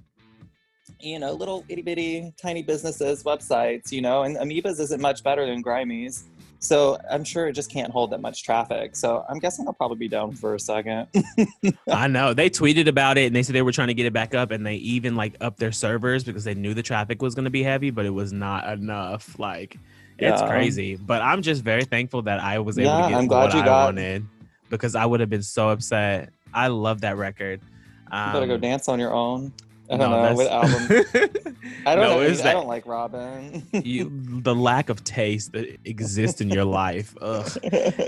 you 1.00 1.18
know, 1.18 1.32
little 1.32 1.64
itty 1.68 1.82
bitty 1.82 2.32
tiny 2.40 2.62
businesses 2.62 3.22
websites, 3.24 3.90
you 3.92 4.00
know, 4.00 4.22
and 4.22 4.36
Amoeba's 4.36 4.78
isn't 4.80 5.00
much 5.00 5.22
better 5.22 5.46
than 5.46 5.62
Grimey's. 5.62 6.24
So 6.58 6.96
I'm 7.10 7.24
sure 7.24 7.48
it 7.48 7.54
just 7.54 7.72
can't 7.72 7.90
hold 7.90 8.10
that 8.12 8.20
much 8.20 8.44
traffic. 8.44 8.94
So 8.94 9.24
I'm 9.28 9.40
guessing 9.40 9.66
I'll 9.66 9.72
probably 9.72 9.96
be 9.96 10.06
down 10.08 10.30
for 10.30 10.54
a 10.54 10.60
second. 10.60 11.08
I 11.90 12.06
know 12.06 12.34
they 12.34 12.48
tweeted 12.48 12.86
about 12.86 13.18
it, 13.18 13.26
and 13.26 13.34
they 13.34 13.42
said 13.42 13.56
they 13.56 13.62
were 13.62 13.72
trying 13.72 13.88
to 13.88 13.94
get 13.94 14.06
it 14.06 14.12
back 14.12 14.32
up, 14.32 14.52
and 14.52 14.64
they 14.64 14.76
even 14.76 15.16
like 15.16 15.34
up 15.40 15.56
their 15.56 15.72
servers 15.72 16.22
because 16.22 16.44
they 16.44 16.54
knew 16.54 16.72
the 16.72 16.82
traffic 16.82 17.20
was 17.20 17.34
going 17.34 17.46
to 17.46 17.50
be 17.50 17.64
heavy, 17.64 17.90
but 17.90 18.06
it 18.06 18.10
was 18.10 18.32
not 18.32 18.68
enough. 18.68 19.36
Like 19.40 19.76
it's 20.20 20.40
crazy. 20.42 20.94
But 20.94 21.20
I'm 21.20 21.42
just 21.42 21.64
very 21.64 21.84
thankful 21.84 22.22
that 22.22 22.38
I 22.38 22.60
was 22.60 22.78
able 22.78 22.90
Yeah, 22.90 23.02
to 23.02 23.08
get 23.08 23.18
I'm 23.18 23.26
glad 23.26 23.44
what 23.46 23.54
you 23.54 23.60
I 23.60 23.64
got- 23.64 23.84
wanted 23.86 24.24
because 24.70 24.94
I 24.94 25.04
would 25.04 25.18
have 25.18 25.30
been 25.30 25.42
so 25.42 25.70
upset. 25.70 26.30
I 26.54 26.68
love 26.68 27.00
that 27.00 27.16
record. 27.16 27.60
Um, 28.12 28.28
You 28.28 28.32
better 28.34 28.46
go 28.46 28.56
dance 28.58 28.88
on 28.88 29.00
your 29.00 29.12
own. 29.12 29.52
I 29.90 29.96
don't 29.96 30.10
no, 30.10 30.28
know 30.28 30.34
what 30.34 30.46
album. 30.46 30.72
I 31.86 31.94
don't 31.94 32.04
No, 32.04 32.14
know. 32.16 32.20
it's 32.20 32.40
I 32.40 32.44
that- 32.44 32.52
don't 32.54 32.68
like 32.68 32.86
Robyn. 32.86 33.62
you 33.84 34.10
the 34.42 34.54
lack 34.54 34.88
of 34.88 35.02
taste 35.04 35.52
that 35.52 35.66
exists 35.84 36.40
in 36.40 36.48
your 36.50 36.64
life. 36.64 37.14
Ugh. 37.20 37.50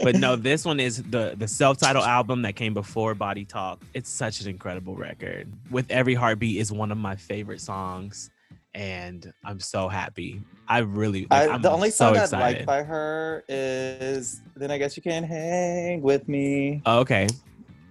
But 0.03 0.15
no, 0.17 0.37
this 0.37 0.65
one 0.65 0.81
is 0.81 1.03
the 1.03 1.35
the 1.37 1.49
self-titled 1.49 2.05
album 2.05 2.43
that 2.43 2.55
came 2.57 2.73
before 2.75 3.15
Body 3.15 3.45
Talk. 3.45 3.83
It's 3.93 4.09
such 4.09 4.41
an 4.41 4.49
incredible 4.49 4.95
record. 4.95 5.53
With 5.71 5.91
Every 5.91 6.15
Heartbeat 6.15 6.59
is 6.59 6.73
one 6.73 6.91
of 6.93 6.97
my 6.99 7.17
favorite 7.17 7.61
songs, 7.61 8.31
and 8.75 9.33
I'm 9.45 9.61
so 9.61 9.89
happy. 9.89 10.41
I 10.69 10.79
really 10.79 11.27
like, 11.31 11.51
I, 11.51 11.53
I'm 11.53 11.61
the 11.61 11.71
only 11.71 11.91
so 11.91 12.15
song 12.15 12.41
I 12.41 12.41
like 12.55 12.67
by 12.67 12.83
her 12.83 13.45
is 13.49 14.41
"Then 14.57 14.71
I 14.71 14.79
Guess 14.79 14.97
You 14.97 15.03
Can 15.03 15.25
Hang 15.25 16.01
with 16.03 16.29
Me." 16.29 16.81
Oh, 16.87 17.01
okay, 17.01 17.27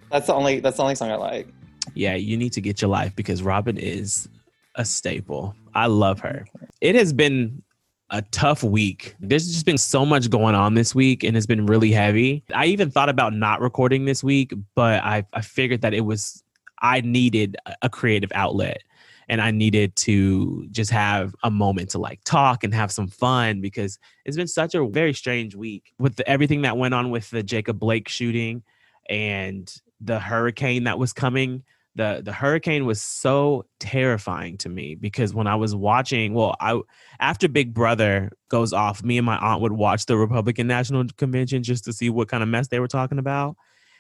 That's 0.09 0.27
the 0.27 0.33
only. 0.33 0.61
That's 0.61 0.77
the 0.77 0.83
only 0.83 0.95
song 0.95 1.11
I 1.11 1.15
like. 1.15 1.47
Yeah, 1.93 2.15
you 2.15 2.37
need 2.37 2.53
to 2.53 2.61
get 2.61 2.81
your 2.81 2.89
life 2.89 3.15
because 3.15 3.41
Robyn 3.41 3.77
is 3.77 4.27
a 4.75 4.85
staple. 4.85 5.55
I 5.75 5.87
love 5.87 6.19
her. 6.21 6.45
It 6.81 6.95
has 6.95 7.13
been 7.13 7.61
a 8.09 8.21
tough 8.21 8.63
week. 8.63 9.15
There's 9.19 9.47
just 9.51 9.65
been 9.65 9.77
so 9.77 10.05
much 10.05 10.29
going 10.29 10.55
on 10.55 10.75
this 10.75 10.93
week 10.93 11.23
and 11.23 11.35
it's 11.35 11.45
been 11.45 11.65
really 11.65 11.91
heavy. 11.91 12.43
I 12.53 12.67
even 12.67 12.91
thought 12.91 13.09
about 13.09 13.33
not 13.33 13.59
recording 13.59 14.05
this 14.05 14.23
week, 14.23 14.53
but 14.75 15.03
I, 15.03 15.25
I 15.33 15.41
figured 15.41 15.81
that 15.81 15.93
it 15.93 16.01
was, 16.01 16.43
I 16.81 17.01
needed 17.01 17.57
a- 17.81 17.89
creative 17.89 18.31
outlet 18.35 18.83
and 19.29 19.41
I 19.41 19.51
needed 19.51 19.95
to 19.97 20.67
just 20.69 20.91
have 20.91 21.33
a 21.43 21.49
moment 21.49 21.89
to 21.91 21.97
like 21.97 22.23
talk 22.23 22.63
and 22.63 22.73
have 22.73 22.91
some 22.91 23.07
fun 23.07 23.61
because 23.61 23.97
it's 24.25 24.37
been 24.37 24.47
such 24.47 24.75
a 24.75 24.85
very 24.85 25.13
strange 25.13 25.55
week 25.55 25.93
with 25.97 26.17
the, 26.17 26.29
everything 26.29 26.61
that 26.63 26.77
went 26.77 26.93
on 26.93 27.09
with 27.09 27.29
the 27.31 27.41
Jacob 27.41 27.79
Blake 27.79 28.09
shooting 28.09 28.63
and 29.09 29.81
the 30.03 30.19
hurricane 30.19 30.83
that 30.85 30.99
was 30.99 31.13
coming 31.13 31.63
the 31.95 32.21
the 32.23 32.33
hurricane 32.33 32.85
was 32.85 33.01
so 33.01 33.65
terrifying 33.79 34.57
to 34.57 34.69
me 34.69 34.95
because 34.95 35.33
when 35.33 35.47
I 35.47 35.55
was 35.55 35.75
watching, 35.75 36.33
well, 36.33 36.55
I 36.59 36.79
after 37.19 37.47
Big 37.47 37.73
Brother 37.73 38.31
goes 38.49 38.73
off, 38.73 39.03
me 39.03 39.17
and 39.17 39.25
my 39.25 39.37
aunt 39.37 39.61
would 39.61 39.73
watch 39.73 40.05
the 40.05 40.17
Republican 40.17 40.67
National 40.67 41.05
Convention 41.17 41.61
just 41.61 41.85
to 41.85 41.93
see 41.93 42.09
what 42.09 42.29
kind 42.29 42.41
of 42.41 42.49
mess 42.49 42.67
they 42.67 42.79
were 42.79 42.87
talking 42.87 43.19
about. 43.19 43.55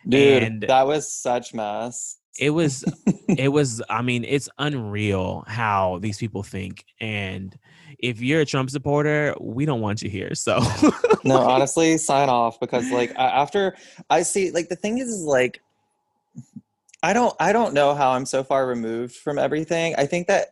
Dude, 0.07 0.43
And- 0.43 0.63
that 0.63 0.87
was 0.87 1.11
such 1.11 1.53
mess. 1.53 2.17
It 2.39 2.49
was 2.49 2.83
it 3.29 3.49
was 3.49 3.81
I 3.89 4.01
mean, 4.01 4.23
it's 4.23 4.49
unreal 4.57 5.43
how 5.47 5.99
these 6.01 6.17
people 6.17 6.41
think 6.41 6.85
and 6.99 7.57
if 7.99 8.21
you're 8.21 8.41
a 8.41 8.45
Trump 8.45 8.69
supporter, 8.71 9.35
we 9.39 9.65
don't 9.65 9.79
want 9.81 10.01
you 10.01 10.09
here. 10.09 10.33
So 10.33 10.59
no, 11.23 11.37
honestly, 11.47 11.97
sign 11.99 12.27
off 12.27 12.59
because 12.59 12.89
like 12.89 13.13
after 13.15 13.77
I 14.09 14.23
see 14.23 14.49
like 14.49 14.69
the 14.69 14.75
thing 14.75 14.97
is, 14.97 15.09
is 15.09 15.21
like 15.21 15.61
I 17.03 17.13
don't 17.13 17.35
I 17.39 17.51
don't 17.51 17.73
know 17.73 17.93
how 17.93 18.11
I'm 18.11 18.25
so 18.25 18.43
far 18.43 18.65
removed 18.65 19.15
from 19.17 19.37
everything. 19.37 19.93
I 19.97 20.05
think 20.05 20.27
that 20.27 20.47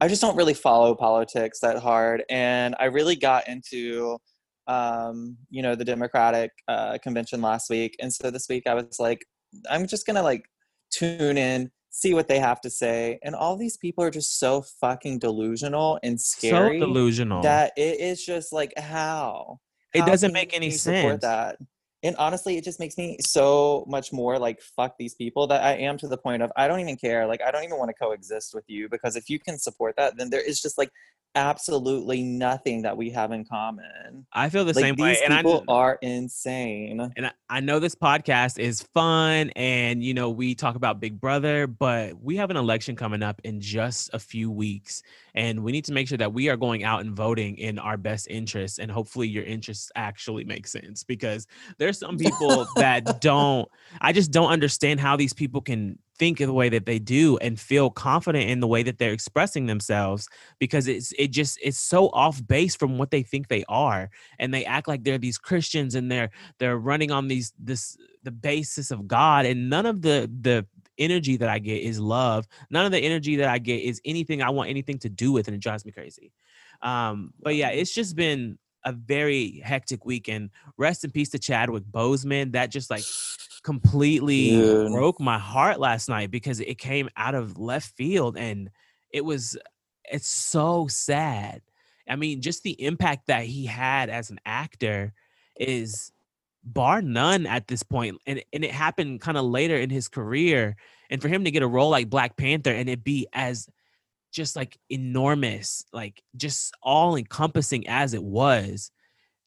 I 0.00 0.06
just 0.06 0.20
don't 0.20 0.36
really 0.36 0.54
follow 0.54 0.94
politics 0.94 1.60
that 1.60 1.78
hard 1.78 2.22
and 2.28 2.76
I 2.78 2.84
really 2.84 3.16
got 3.16 3.48
into 3.48 4.18
um 4.66 5.36
you 5.50 5.62
know 5.62 5.74
the 5.74 5.84
Democratic 5.84 6.50
uh 6.68 6.98
convention 7.02 7.40
last 7.40 7.70
week 7.70 7.96
and 8.00 8.12
so 8.12 8.30
this 8.30 8.46
week 8.48 8.64
I 8.66 8.74
was 8.74 8.98
like 8.98 9.24
I'm 9.68 9.86
just 9.86 10.06
gonna 10.06 10.22
like 10.22 10.44
tune 10.90 11.38
in, 11.38 11.70
see 11.90 12.14
what 12.14 12.28
they 12.28 12.38
have 12.38 12.60
to 12.62 12.70
say, 12.70 13.18
and 13.22 13.34
all 13.34 13.56
these 13.56 13.76
people 13.76 14.04
are 14.04 14.10
just 14.10 14.38
so 14.38 14.62
fucking 14.80 15.18
delusional 15.18 15.98
and 16.02 16.20
scary 16.20 16.80
so 16.80 16.86
delusional. 16.86 17.42
that 17.42 17.72
it 17.76 18.00
is 18.00 18.24
just 18.24 18.52
like 18.52 18.72
how 18.78 19.58
it 19.94 20.00
How 20.00 20.06
doesn't 20.06 20.32
make 20.32 20.54
any 20.54 20.70
sense. 20.70 21.22
That 21.22 21.56
and 22.04 22.14
honestly, 22.16 22.58
it 22.58 22.64
just 22.64 22.78
makes 22.78 22.98
me 22.98 23.16
so 23.20 23.84
much 23.88 24.12
more 24.12 24.38
like 24.38 24.60
fuck 24.60 24.96
these 24.98 25.14
people 25.14 25.46
that 25.46 25.62
I 25.62 25.72
am 25.76 25.96
to 25.98 26.08
the 26.08 26.18
point 26.18 26.42
of 26.42 26.52
I 26.54 26.68
don't 26.68 26.80
even 26.80 26.96
care. 26.96 27.26
Like 27.26 27.40
I 27.42 27.50
don't 27.50 27.64
even 27.64 27.78
want 27.78 27.88
to 27.88 27.94
coexist 27.94 28.54
with 28.54 28.64
you 28.68 28.88
because 28.90 29.16
if 29.16 29.30
you 29.30 29.38
can 29.38 29.58
support 29.58 29.96
that, 29.96 30.16
then 30.16 30.28
there 30.28 30.46
is 30.46 30.60
just 30.60 30.76
like 30.76 30.90
absolutely 31.34 32.22
nothing 32.22 32.82
that 32.82 32.96
we 32.96 33.10
have 33.10 33.32
in 33.32 33.44
common. 33.44 34.26
I 34.32 34.50
feel 34.50 34.64
the 34.64 34.74
like 34.74 34.84
same 34.84 34.96
these 34.96 35.02
way, 35.02 35.18
and 35.24 35.32
I 35.32 35.38
people 35.38 35.64
are 35.66 35.98
insane. 36.02 37.10
and 37.16 37.26
I, 37.26 37.32
I 37.48 37.60
know 37.60 37.78
this 37.78 37.94
podcast 37.94 38.58
is 38.58 38.82
fun 38.82 39.50
and 39.56 40.02
you 40.02 40.14
know 40.14 40.30
we 40.30 40.54
talk 40.54 40.76
about 40.76 41.00
big 41.00 41.20
brother 41.20 41.66
but 41.66 42.22
we 42.22 42.36
have 42.36 42.50
an 42.50 42.56
election 42.56 42.96
coming 42.96 43.22
up 43.22 43.40
in 43.44 43.60
just 43.60 44.10
a 44.12 44.18
few 44.18 44.50
weeks 44.50 45.02
and 45.34 45.62
we 45.62 45.72
need 45.72 45.84
to 45.84 45.92
make 45.92 46.08
sure 46.08 46.18
that 46.18 46.32
we 46.32 46.48
are 46.48 46.56
going 46.56 46.84
out 46.84 47.00
and 47.00 47.14
voting 47.14 47.56
in 47.58 47.78
our 47.78 47.96
best 47.96 48.28
interests 48.28 48.78
and 48.78 48.90
hopefully 48.90 49.28
your 49.28 49.44
interests 49.44 49.90
actually 49.96 50.44
make 50.44 50.66
sense 50.66 51.04
because 51.04 51.46
there's 51.78 51.98
some 51.98 52.16
people 52.16 52.66
that 52.76 53.20
don't 53.20 53.68
i 54.00 54.12
just 54.12 54.30
don't 54.30 54.50
understand 54.50 55.00
how 55.00 55.16
these 55.16 55.32
people 55.32 55.60
can 55.60 55.98
think 56.16 56.38
the 56.38 56.52
way 56.52 56.68
that 56.68 56.86
they 56.86 56.98
do 56.98 57.36
and 57.38 57.58
feel 57.58 57.90
confident 57.90 58.48
in 58.48 58.60
the 58.60 58.66
way 58.66 58.82
that 58.82 58.98
they're 58.98 59.12
expressing 59.12 59.66
themselves 59.66 60.28
because 60.58 60.86
it's 60.86 61.12
it 61.18 61.28
just 61.28 61.58
it's 61.62 61.78
so 61.78 62.08
off 62.10 62.46
base 62.46 62.76
from 62.76 62.98
what 62.98 63.10
they 63.10 63.22
think 63.22 63.48
they 63.48 63.64
are 63.68 64.10
and 64.38 64.54
they 64.54 64.64
act 64.64 64.86
like 64.86 65.02
they're 65.02 65.18
these 65.18 65.38
christians 65.38 65.94
and 65.94 66.10
they're 66.10 66.30
they're 66.58 66.78
running 66.78 67.10
on 67.10 67.26
these 67.28 67.52
this 67.58 67.96
the 68.22 68.30
basis 68.30 68.90
of 68.90 69.08
god 69.08 69.44
and 69.44 69.68
none 69.68 69.86
of 69.86 70.02
the 70.02 70.30
the 70.40 70.64
energy 70.98 71.36
that 71.36 71.48
i 71.48 71.58
get 71.58 71.82
is 71.82 71.98
love. 71.98 72.46
None 72.70 72.86
of 72.86 72.92
the 72.92 72.98
energy 72.98 73.36
that 73.36 73.48
i 73.48 73.58
get 73.58 73.82
is 73.82 74.00
anything 74.04 74.42
i 74.42 74.50
want 74.50 74.70
anything 74.70 74.98
to 74.98 75.08
do 75.08 75.32
with 75.32 75.48
and 75.48 75.54
it 75.54 75.60
drives 75.60 75.84
me 75.84 75.92
crazy. 75.92 76.32
Um 76.82 77.32
but 77.40 77.54
yeah 77.54 77.70
it's 77.70 77.94
just 77.94 78.16
been 78.16 78.58
a 78.84 78.92
very 78.92 79.62
hectic 79.64 80.04
weekend. 80.04 80.50
Rest 80.76 81.04
in 81.04 81.10
peace 81.10 81.30
to 81.30 81.38
chadwick 81.38 81.84
boseman. 81.84 82.52
That 82.52 82.70
just 82.70 82.90
like 82.90 83.04
completely 83.62 84.50
Dude. 84.50 84.92
broke 84.92 85.20
my 85.20 85.38
heart 85.38 85.80
last 85.80 86.08
night 86.08 86.30
because 86.30 86.60
it 86.60 86.78
came 86.78 87.08
out 87.16 87.34
of 87.34 87.58
left 87.58 87.96
field 87.96 88.36
and 88.36 88.70
it 89.10 89.24
was 89.24 89.56
it's 90.04 90.28
so 90.28 90.86
sad. 90.88 91.62
I 92.08 92.16
mean 92.16 92.42
just 92.42 92.62
the 92.62 92.82
impact 92.82 93.28
that 93.28 93.44
he 93.44 93.66
had 93.66 94.10
as 94.10 94.30
an 94.30 94.38
actor 94.44 95.14
is 95.56 96.12
bar 96.64 97.02
none 97.02 97.46
at 97.46 97.68
this 97.68 97.82
point 97.82 98.16
and, 98.26 98.42
and 98.52 98.64
it 98.64 98.70
happened 98.70 99.20
kind 99.20 99.36
of 99.36 99.44
later 99.44 99.76
in 99.76 99.90
his 99.90 100.08
career 100.08 100.76
and 101.10 101.20
for 101.20 101.28
him 101.28 101.44
to 101.44 101.50
get 101.50 101.62
a 101.62 101.66
role 101.66 101.90
like 101.90 102.08
black 102.08 102.36
panther 102.36 102.72
and 102.72 102.88
it 102.88 103.04
be 103.04 103.26
as 103.32 103.68
just 104.32 104.56
like 104.56 104.78
enormous 104.90 105.84
like 105.92 106.22
just 106.36 106.74
all 106.82 107.16
encompassing 107.16 107.86
as 107.86 108.14
it 108.14 108.22
was 108.22 108.90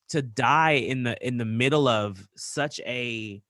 to 0.10 0.22
die 0.22 0.74
in 0.74 1.04
the 1.04 1.28
in 1.28 1.38
the 1.38 1.46
middle 1.46 1.88
of 1.88 2.28
such 2.36 2.80
a 2.82 3.42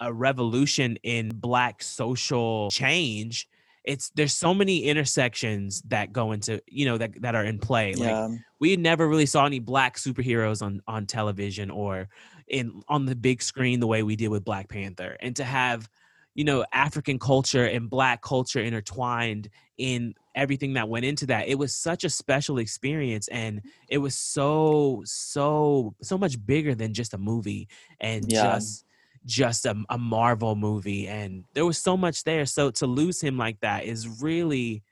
a 0.00 0.12
revolution 0.12 0.96
in 1.02 1.30
black 1.30 1.82
social 1.82 2.68
change 2.70 3.48
it's 3.84 4.10
there's 4.10 4.34
so 4.34 4.52
many 4.52 4.84
intersections 4.84 5.82
that 5.88 6.12
go 6.12 6.32
into 6.32 6.62
you 6.68 6.84
know 6.84 6.98
that 6.98 7.20
that 7.22 7.34
are 7.34 7.44
in 7.44 7.58
play 7.58 7.94
like 7.94 8.10
Yeah. 8.10 8.28
we 8.60 8.76
never 8.76 9.08
really 9.08 9.26
saw 9.26 9.46
any 9.46 9.58
black 9.60 9.96
superheroes 9.96 10.62
on 10.62 10.82
on 10.86 11.06
television 11.06 11.70
or 11.70 12.08
in 12.50 12.82
on 12.88 13.06
the 13.06 13.16
big 13.16 13.42
screen 13.42 13.80
the 13.80 13.86
way 13.86 14.02
we 14.02 14.16
did 14.16 14.28
with 14.28 14.44
Black 14.44 14.68
Panther 14.68 15.16
and 15.20 15.36
to 15.36 15.44
have 15.44 15.88
you 16.34 16.44
know 16.44 16.64
African 16.72 17.18
culture 17.18 17.64
and 17.64 17.90
black 17.90 18.22
culture 18.22 18.60
intertwined 18.60 19.48
in 19.76 20.14
everything 20.36 20.74
that 20.74 20.88
went 20.88 21.04
into 21.04 21.26
that 21.26 21.48
it 21.48 21.58
was 21.58 21.74
such 21.74 22.04
a 22.04 22.10
special 22.10 22.58
experience 22.58 23.26
and 23.28 23.60
it 23.88 23.98
was 23.98 24.14
so 24.14 25.02
so 25.04 25.94
so 26.00 26.16
much 26.16 26.44
bigger 26.46 26.76
than 26.76 26.94
just 26.94 27.12
a 27.12 27.18
movie 27.18 27.68
and 28.00 28.28
Yeah. 28.28 28.54
just 28.54 28.84
just 29.26 29.66
a, 29.66 29.74
a 29.90 29.98
marvel 29.98 30.54
movie 30.54 31.08
and 31.08 31.44
there 31.54 31.66
was 31.66 31.76
so 31.76 31.96
much 31.96 32.22
there 32.22 32.46
so 32.46 32.70
to 32.70 32.86
lose 32.86 33.20
him 33.20 33.36
like 33.36 33.58
that 33.60 33.84
is 33.84 34.06
really 34.22 34.82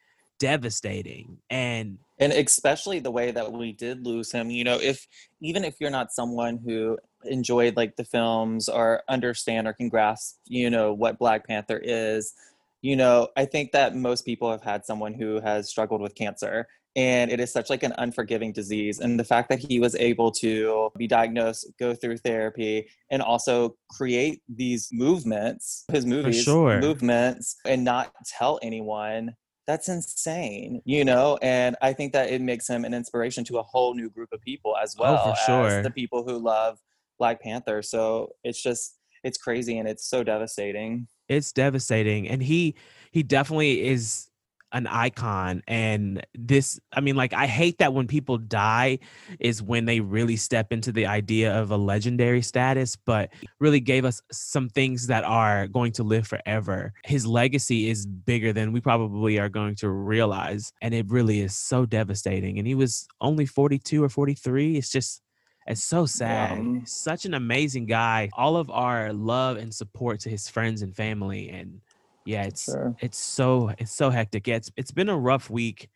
devastating 0.41 1.39
and 1.49 1.97
and 2.19 2.33
especially 2.33 2.99
the 2.99 3.11
way 3.11 3.31
that 3.31 3.51
we 3.51 3.73
did 3.73 4.05
lose 4.05 4.33
him 4.33 4.51
you 4.51 4.65
know 4.65 4.79
if 4.83 5.07
even 5.41 5.65
if 5.65 5.77
you're 5.81 5.91
not 5.91 6.13
someone 6.13 6.59
who 6.59 6.99
enjoyed 7.27 7.77
like 7.77 7.97
the 7.97 8.05
films 8.05 8.69
or 8.69 9.03
understand 9.09 9.67
or 9.67 9.73
can 9.73 9.89
grasp 9.89 10.37
you 10.47 10.71
know 10.71 10.93
what 10.93 11.19
black 11.19 11.47
panther 11.47 11.81
is 11.83 12.35
you 12.83 12.97
know 12.97 13.29
i 13.37 13.45
think 13.45 13.73
that 13.73 13.95
most 13.97 14.25
people 14.25 14.51
have 14.51 14.63
had 14.63 14.85
someone 14.85 15.15
who 15.15 15.41
has 15.41 15.69
struggled 15.69 16.01
with 16.01 16.15
cancer 16.15 16.67
and 16.97 17.31
it 17.31 17.39
is 17.41 17.53
such 17.53 17.69
like 17.69 17.83
an 17.83 17.93
unforgiving 17.99 18.53
disease 18.53 19.01
and 19.01 19.21
the 19.21 19.25
fact 19.25 19.51
that 19.51 19.59
he 19.59 19.79
was 19.79 19.95
able 19.97 20.31
to 20.31 20.91
be 20.97 21.07
diagnosed 21.07 21.67
go 21.79 21.95
through 21.95 22.17
therapy 22.17 22.89
and 23.11 23.21
also 23.23 23.77
create 23.91 24.41
these 24.49 24.89
movements 24.93 25.85
his 25.93 26.07
movies 26.07 26.43
sure. 26.43 26.81
movements 26.81 27.57
and 27.67 27.85
not 27.85 28.13
tell 28.27 28.59
anyone 28.63 29.35
that's 29.67 29.89
insane 29.89 30.81
you 30.85 31.05
know 31.05 31.39
and 31.43 31.77
i 31.83 31.93
think 31.93 32.13
that 32.13 32.31
it 32.31 32.41
makes 32.41 32.69
him 32.69 32.85
an 32.85 32.95
inspiration 32.95 33.45
to 33.45 33.59
a 33.59 33.63
whole 33.63 33.95
new 33.95 34.09
group 34.09 34.29
of 34.33 34.41
people 34.41 34.77
as 34.77 34.95
Oh, 34.99 35.03
well 35.03 35.25
for 35.25 35.31
as 35.31 35.47
sure. 35.47 35.83
the 35.83 35.91
people 35.91 36.25
who 36.25 36.39
love 36.39 36.79
black 37.19 37.41
panther 37.41 37.83
so 37.83 38.31
it's 38.45 38.63
just 38.63 38.97
it's 39.27 39.39
crazy 39.39 39.77
and 39.79 39.89
it's 39.89 40.09
so 40.09 40.23
devastating. 40.23 41.09
It's 41.29 41.53
devastating 41.53 42.29
and 42.29 42.41
he 42.41 42.77
he 43.11 43.25
definitely 43.25 43.85
is 43.89 44.31
an 44.73 44.87
icon 44.89 45.63
and 45.69 46.27
this 46.35 46.79
i 46.93 47.01
mean 47.01 47.15
like 47.15 47.33
i 47.33 47.47
hate 47.47 47.79
that 47.79 47.95
when 47.95 48.09
people 48.09 48.37
die 48.37 48.99
is 49.39 49.63
when 49.63 49.85
they 49.85 50.01
really 50.01 50.35
step 50.35 50.73
into 50.73 50.91
the 50.91 51.07
idea 51.07 51.57
of 51.57 51.71
a 51.71 51.77
legendary 51.77 52.43
status 52.43 52.97
but 52.97 53.33
really 53.61 53.79
gave 53.79 54.05
us 54.05 54.21
some 54.33 54.69
things 54.69 55.07
that 55.07 55.23
are 55.23 55.69
going 55.69 55.93
to 55.93 56.03
live 56.03 56.27
forever. 56.27 56.93
His 57.05 57.25
legacy 57.27 57.89
is 57.89 58.07
bigger 58.07 58.53
than 58.53 58.73
we 58.73 58.81
probably 58.81 59.39
are 59.39 59.49
going 59.49 59.77
to 59.77 59.89
realize 59.89 60.73
and 60.83 60.93
it 60.93 61.07
really 61.09 61.41
is 61.41 61.57
so 61.57 61.87
devastating 61.87 62.59
and 62.59 62.67
he 62.67 62.75
was 62.75 63.07
only 63.21 63.47
42 63.47 64.03
or 64.03 64.09
43 64.09 64.77
it's 64.77 64.91
just 64.91 65.23
it's 65.67 65.83
so 65.83 66.07
sad. 66.07 66.87
Such 66.89 67.25
an 67.25 67.35
amazing 67.35 67.87
guy. 67.87 68.31
All 68.35 68.57
of 68.57 68.71
our 68.71 69.13
love 69.13 69.57
and 69.57 69.75
support 69.75 70.21
to 70.21 70.31
his 70.31 70.49
friends 70.49 70.83
and 70.83 70.95
family. 70.95 71.49
And 71.51 71.81
yeah, 72.25 72.45
it's 72.45 72.65
Sure. 72.65 72.95
it's 73.01 73.19
so 73.19 73.73
it's 73.79 73.93
so 73.93 74.11
hectic. 74.11 74.47
Yeah, 74.47 74.57
it's 74.57 74.71
it's 74.77 74.91
been 74.91 75.09
a 75.09 75.17
rough 75.17 75.51
week. 75.51 75.89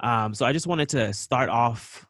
Um, 0.00 0.34
so 0.34 0.44
I 0.46 0.52
just 0.52 0.66
wanted 0.66 0.88
to 0.90 1.12
start 1.12 1.48
off 1.48 2.06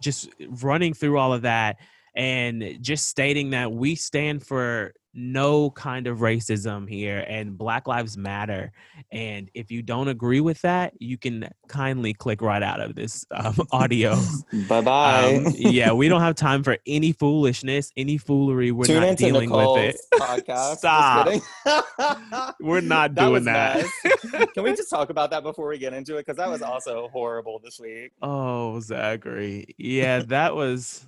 just 0.00 0.28
running 0.62 0.92
through 0.92 1.18
all 1.18 1.32
of 1.32 1.42
that 1.42 1.78
and 2.14 2.78
just 2.80 3.06
stating 3.08 3.50
that 3.50 3.72
we 3.72 3.94
stand 3.94 4.44
for 4.44 4.92
no 5.16 5.70
kind 5.70 6.06
of 6.06 6.18
racism 6.18 6.88
here 6.88 7.24
and 7.26 7.56
Black 7.56 7.86
Lives 7.88 8.16
Matter. 8.18 8.70
And 9.10 9.50
if 9.54 9.70
you 9.70 9.80
don't 9.82 10.08
agree 10.08 10.40
with 10.40 10.60
that, 10.62 10.92
you 11.00 11.16
can 11.16 11.48
kindly 11.68 12.12
click 12.12 12.42
right 12.42 12.62
out 12.62 12.80
of 12.80 12.94
this 12.94 13.24
um, 13.30 13.56
audio. 13.72 14.16
bye-bye 14.68 15.36
Um, 15.46 15.52
yeah, 15.56 15.92
we 15.92 16.08
don't 16.08 16.20
have 16.20 16.34
time 16.34 16.62
for 16.62 16.76
any 16.86 17.12
foolishness, 17.12 17.90
any 17.96 18.18
foolery. 18.18 18.72
We're 18.72 18.84
Tune 18.84 19.00
not 19.00 19.16
dealing 19.16 19.48
Nicole's 19.48 19.78
with 19.78 19.94
it. 19.94 20.20
podcast. 20.20 20.76
Stop. 20.76 22.54
We're 22.60 22.82
not 22.82 23.14
That 23.14 23.26
doing 23.26 23.44
that. 23.44 23.86
nice. 24.04 24.46
Can 24.52 24.62
we 24.64 24.74
just 24.74 24.90
talk 24.90 25.08
about 25.10 25.30
that 25.30 25.42
before 25.42 25.68
we 25.68 25.78
get 25.78 25.94
into 25.94 26.16
it? 26.16 26.26
Because 26.26 26.36
that 26.36 26.50
was 26.50 26.60
also 26.62 27.08
horrible 27.08 27.58
this 27.64 27.80
week. 27.80 28.12
Oh, 28.20 28.80
Zachary. 28.80 29.74
Yeah, 29.78 30.20
that 30.28 30.54
was. 30.54 31.06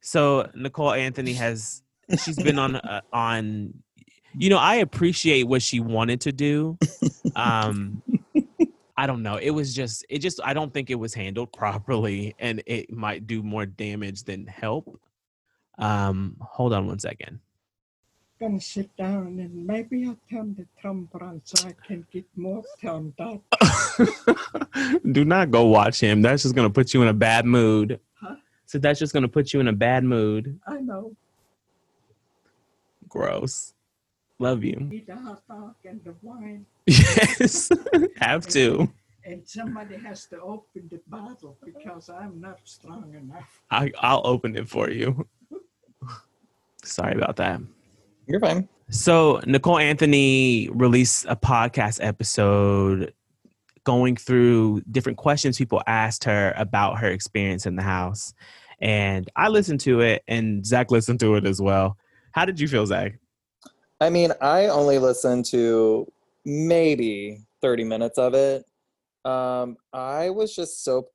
So 0.00 0.50
Nicole 0.54 0.92
Anthony 0.92 1.32
has 1.34 1.82
she's 2.24 2.36
been 2.36 2.58
on 2.58 2.76
uh, 2.76 3.00
on 3.12 3.74
you 4.36 4.50
know, 4.50 4.58
I 4.58 4.76
appreciate 4.76 5.44
what 5.44 5.62
she 5.62 5.80
wanted 5.80 6.20
to 6.22 6.32
do. 6.32 6.78
Um 7.36 8.02
I 8.96 9.06
don't 9.06 9.22
know. 9.22 9.36
It 9.36 9.50
was 9.50 9.74
just 9.74 10.04
it 10.08 10.18
just 10.18 10.40
I 10.44 10.54
don't 10.54 10.72
think 10.72 10.90
it 10.90 10.94
was 10.96 11.14
handled 11.14 11.52
properly 11.56 12.34
and 12.38 12.62
it 12.66 12.92
might 12.92 13.26
do 13.26 13.42
more 13.42 13.66
damage 13.66 14.24
than 14.24 14.46
help. 14.46 15.00
Um 15.78 16.36
hold 16.40 16.72
on 16.72 16.86
one 16.86 16.98
second. 16.98 17.40
gonna 18.40 18.60
sit 18.60 18.94
down 18.96 19.38
and 19.40 19.66
maybe 19.66 20.06
I'll 20.06 20.18
turn 20.30 20.54
the 20.56 20.66
trombone 20.80 21.40
so 21.44 21.68
I 21.68 21.74
can 21.86 22.06
get 22.12 22.24
more 22.36 22.62
turned 22.80 23.14
up. 23.18 23.42
Do 25.12 25.24
not 25.24 25.50
go 25.50 25.66
watch 25.66 26.00
him. 26.00 26.22
That's 26.22 26.42
just 26.42 26.54
gonna 26.54 26.70
put 26.70 26.92
you 26.94 27.02
in 27.02 27.08
a 27.08 27.14
bad 27.14 27.46
mood. 27.46 28.00
Huh? 28.14 28.36
So 28.66 28.78
that's 28.78 28.98
just 28.98 29.12
gonna 29.14 29.28
put 29.28 29.52
you 29.52 29.60
in 29.60 29.68
a 29.68 29.72
bad 29.72 30.04
mood. 30.04 30.58
I 30.66 30.78
know. 30.80 31.16
Gross. 33.14 33.72
Love 34.40 34.64
you. 34.64 34.88
Eat 34.92 35.08
a 35.08 35.14
hot 35.16 35.42
dog 35.48 35.74
and 35.84 36.02
the 36.04 36.14
wine, 36.20 36.66
Yes. 36.86 37.70
Have 38.16 38.46
to. 38.48 38.90
and 39.24 39.42
somebody 39.48 39.96
has 39.96 40.26
to 40.26 40.40
open 40.40 40.88
the 40.90 41.00
bottle 41.06 41.56
because 41.64 42.10
I'm 42.10 42.40
not 42.40 42.58
strong 42.64 43.14
enough. 43.14 43.62
I, 43.70 43.90
I'll 44.00 44.22
open 44.26 44.56
it 44.56 44.68
for 44.68 44.90
you. 44.90 45.26
Sorry 46.84 47.14
about 47.14 47.36
that. 47.36 47.60
You're 48.26 48.40
fine. 48.40 48.68
So 48.90 49.40
Nicole 49.46 49.78
Anthony 49.78 50.68
released 50.72 51.24
a 51.28 51.36
podcast 51.36 52.00
episode 52.02 53.14
going 53.84 54.16
through 54.16 54.82
different 54.90 55.16
questions 55.18 55.56
people 55.58 55.82
asked 55.86 56.24
her 56.24 56.52
about 56.56 56.98
her 56.98 57.08
experience 57.08 57.64
in 57.66 57.76
the 57.76 57.82
house. 57.82 58.34
And 58.80 59.30
I 59.36 59.48
listened 59.48 59.80
to 59.80 60.00
it 60.00 60.22
and 60.28 60.66
Zach 60.66 60.90
listened 60.90 61.20
to 61.20 61.36
it 61.36 61.46
as 61.46 61.60
well. 61.62 61.96
How 62.34 62.44
did 62.44 62.58
you 62.58 62.66
feel, 62.66 62.84
Zach? 62.84 63.16
I 64.00 64.10
mean, 64.10 64.32
I 64.40 64.66
only 64.66 64.98
listened 64.98 65.44
to 65.46 66.10
maybe 66.44 67.38
30 67.62 67.84
minutes 67.84 68.18
of 68.18 68.34
it. 68.34 68.64
Um, 69.24 69.76
I 69.92 70.30
was 70.30 70.54
just 70.54 70.82
so 70.84 71.06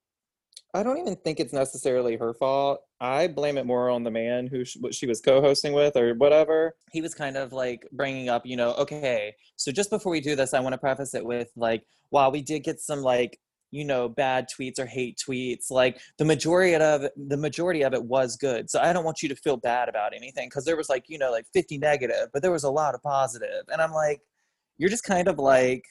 I 0.74 0.82
don't 0.82 0.98
even 0.98 1.18
think 1.18 1.40
it's 1.40 1.52
necessarily 1.52 2.16
her 2.16 2.34
fault. 2.34 2.82
I 3.02 3.28
blame 3.28 3.58
it 3.58 3.66
more 3.66 3.90
on 3.90 4.04
the 4.04 4.12
man 4.12 4.48
who 4.48 4.64
sh- 4.64 4.78
what 4.80 4.94
she 4.94 5.08
was 5.08 5.20
co-hosting 5.20 5.74
with 5.74 5.98
or 5.98 6.14
whatever. 6.14 6.76
He 6.92 7.02
was 7.02 7.14
kind 7.14 7.36
of 7.38 7.52
like 7.52 7.88
bringing 7.92 8.30
up, 8.30 8.46
you 8.46 8.56
know, 8.56 8.74
okay, 8.76 9.36
so 9.58 9.72
just 9.72 9.90
before 9.90 10.12
we 10.12 10.22
do 10.22 10.36
this, 10.36 10.54
I 10.54 10.60
want 10.60 10.74
to 10.74 10.78
preface 10.78 11.16
it 11.16 11.26
with 11.26 11.50
like, 11.56 11.84
while 12.12 12.32
we 12.32 12.42
did 12.42 12.60
get 12.60 12.80
some 12.80 13.02
like, 13.02 13.40
you 13.72 13.86
know, 13.86 14.10
bad 14.10 14.48
tweets 14.50 14.80
or 14.80 14.86
hate 14.86 15.18
tweets, 15.18 15.70
like 15.70 16.00
the 16.18 16.26
majority 16.26 16.76
of 16.76 17.04
it, 17.04 17.14
the 17.30 17.38
majority 17.38 17.84
of 17.84 17.94
it 17.94 18.04
was 18.04 18.36
good. 18.36 18.70
So 18.70 18.80
I 18.80 18.94
don't 18.94 19.04
want 19.04 19.22
you 19.22 19.30
to 19.30 19.36
feel 19.36 19.58
bad 19.58 19.90
about 19.90 20.14
anything 20.16 20.48
because 20.50 20.66
there 20.66 20.78
was 20.78 20.90
like, 20.90 21.06
you 21.08 21.18
know, 21.18 21.32
like 21.32 21.46
50 21.54 21.78
negative, 21.78 22.30
but 22.34 22.42
there 22.42 22.52
was 22.52 22.64
a 22.64 22.70
lot 22.72 22.96
of 22.96 23.02
positive. 23.04 23.64
And 23.72 23.82
I'm 23.82 23.92
like, 23.92 24.22
you're 24.78 24.90
just 24.90 25.04
kind 25.04 25.28
of 25.28 25.38
like 25.38 25.84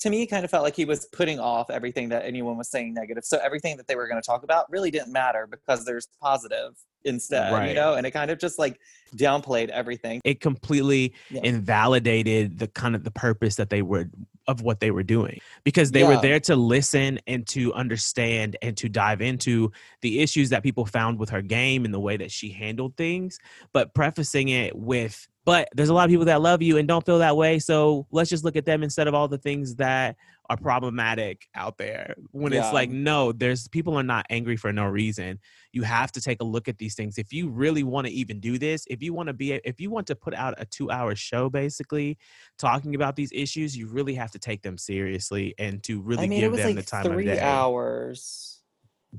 to 0.00 0.10
me, 0.10 0.22
it 0.22 0.26
kind 0.26 0.44
of 0.44 0.50
felt 0.50 0.62
like 0.62 0.76
he 0.76 0.84
was 0.84 1.06
putting 1.06 1.40
off 1.40 1.70
everything 1.70 2.10
that 2.10 2.24
anyone 2.24 2.58
was 2.58 2.70
saying 2.70 2.92
negative. 2.92 3.24
So 3.24 3.38
everything 3.42 3.78
that 3.78 3.86
they 3.88 3.96
were 3.96 4.06
going 4.06 4.20
to 4.20 4.26
talk 4.26 4.42
about 4.42 4.70
really 4.70 4.90
didn't 4.90 5.10
matter 5.12 5.46
because 5.50 5.84
there's 5.86 6.08
positive 6.20 6.74
instead, 7.04 7.52
Right. 7.52 7.68
you 7.70 7.74
know? 7.74 7.94
And 7.94 8.06
it 8.06 8.10
kind 8.10 8.30
of 8.30 8.38
just 8.38 8.58
like 8.58 8.78
downplayed 9.16 9.70
everything. 9.70 10.20
It 10.24 10.40
completely 10.40 11.14
Yeah. 11.30 11.40
invalidated 11.44 12.58
the 12.58 12.68
kind 12.68 12.94
of 12.94 13.04
the 13.04 13.10
purpose 13.10 13.56
that 13.56 13.70
they 13.70 13.80
were 13.80 14.10
of 14.48 14.62
what 14.62 14.80
they 14.80 14.90
were 14.90 15.02
doing 15.02 15.40
because 15.64 15.90
they 15.90 16.04
were 16.04 16.20
there 16.20 16.40
to 16.40 16.56
listen 16.56 17.18
and 17.26 17.46
to 17.48 17.72
understand 17.74 18.56
and 18.62 18.76
to 18.76 18.88
dive 18.88 19.20
into 19.20 19.72
the 20.02 20.20
issues 20.20 20.50
that 20.50 20.62
people 20.62 20.86
found 20.86 21.18
with 21.18 21.30
her 21.30 21.42
game 21.42 21.84
and 21.84 21.92
the 21.92 22.00
way 22.00 22.16
that 22.16 22.30
she 22.30 22.50
handled 22.50 22.96
things. 22.96 23.38
But 23.72 23.94
prefacing 23.94 24.48
it 24.48 24.76
with 24.76 25.26
but 25.44 25.68
there's 25.76 25.90
a 25.90 25.94
lot 25.94 26.04
of 26.04 26.10
people 26.10 26.24
that 26.24 26.42
love 26.42 26.60
you 26.60 26.76
and 26.76 26.88
don't 26.88 27.06
feel 27.06 27.20
that 27.20 27.36
way 27.36 27.58
so 27.60 28.04
let's 28.10 28.28
just 28.28 28.44
look 28.44 28.56
at 28.56 28.66
them 28.66 28.82
instead 28.82 29.06
of 29.06 29.14
all 29.14 29.28
the 29.28 29.38
things 29.38 29.76
that 29.76 30.16
are 30.48 30.56
problematic 30.56 31.46
out 31.54 31.76
there 31.78 32.14
when 32.30 32.52
it's 32.52 32.72
like 32.72 32.90
no 32.90 33.32
there's 33.32 33.68
people 33.68 33.96
are 33.98 34.02
not 34.02 34.26
angry 34.30 34.56
for 34.56 34.72
no 34.72 34.84
reason. 34.86 35.38
You 35.72 35.82
have 35.82 36.12
to 36.12 36.20
take 36.20 36.40
a 36.40 36.44
look 36.44 36.68
at 36.68 36.78
these 36.78 36.94
things. 36.94 37.18
If 37.18 37.32
you 37.32 37.48
really 37.48 37.82
want 37.82 38.06
to 38.06 38.12
even 38.12 38.40
do 38.40 38.58
this 38.58 38.84
if 38.88 39.02
you 39.02 39.12
want 39.12 39.26
to 39.28 39.32
be 39.32 39.52
if 39.52 39.80
you 39.80 39.90
want 39.90 40.06
to 40.08 40.14
put 40.14 40.34
out 40.34 40.54
a 40.58 40.64
two 40.66 40.90
hour 40.90 41.14
show 41.14 41.50
basically 41.50 42.18
talking 42.58 42.94
about 42.94 43.16
these 43.16 43.30
issues 43.32 43.76
you 43.76 43.86
really 43.88 44.14
have 44.14 44.30
to 44.32 44.38
take 44.38 44.62
them 44.62 44.78
seriously 44.78 45.54
and 45.58 45.82
to 45.84 46.00
really 46.00 46.24
I 46.24 46.26
mean, 46.28 46.40
give 46.40 46.52
them 46.56 46.66
like 46.74 46.76
the 46.76 46.82
time 46.90 47.10
of 47.10 47.24
day. 47.24 47.40
hours. 47.40 48.62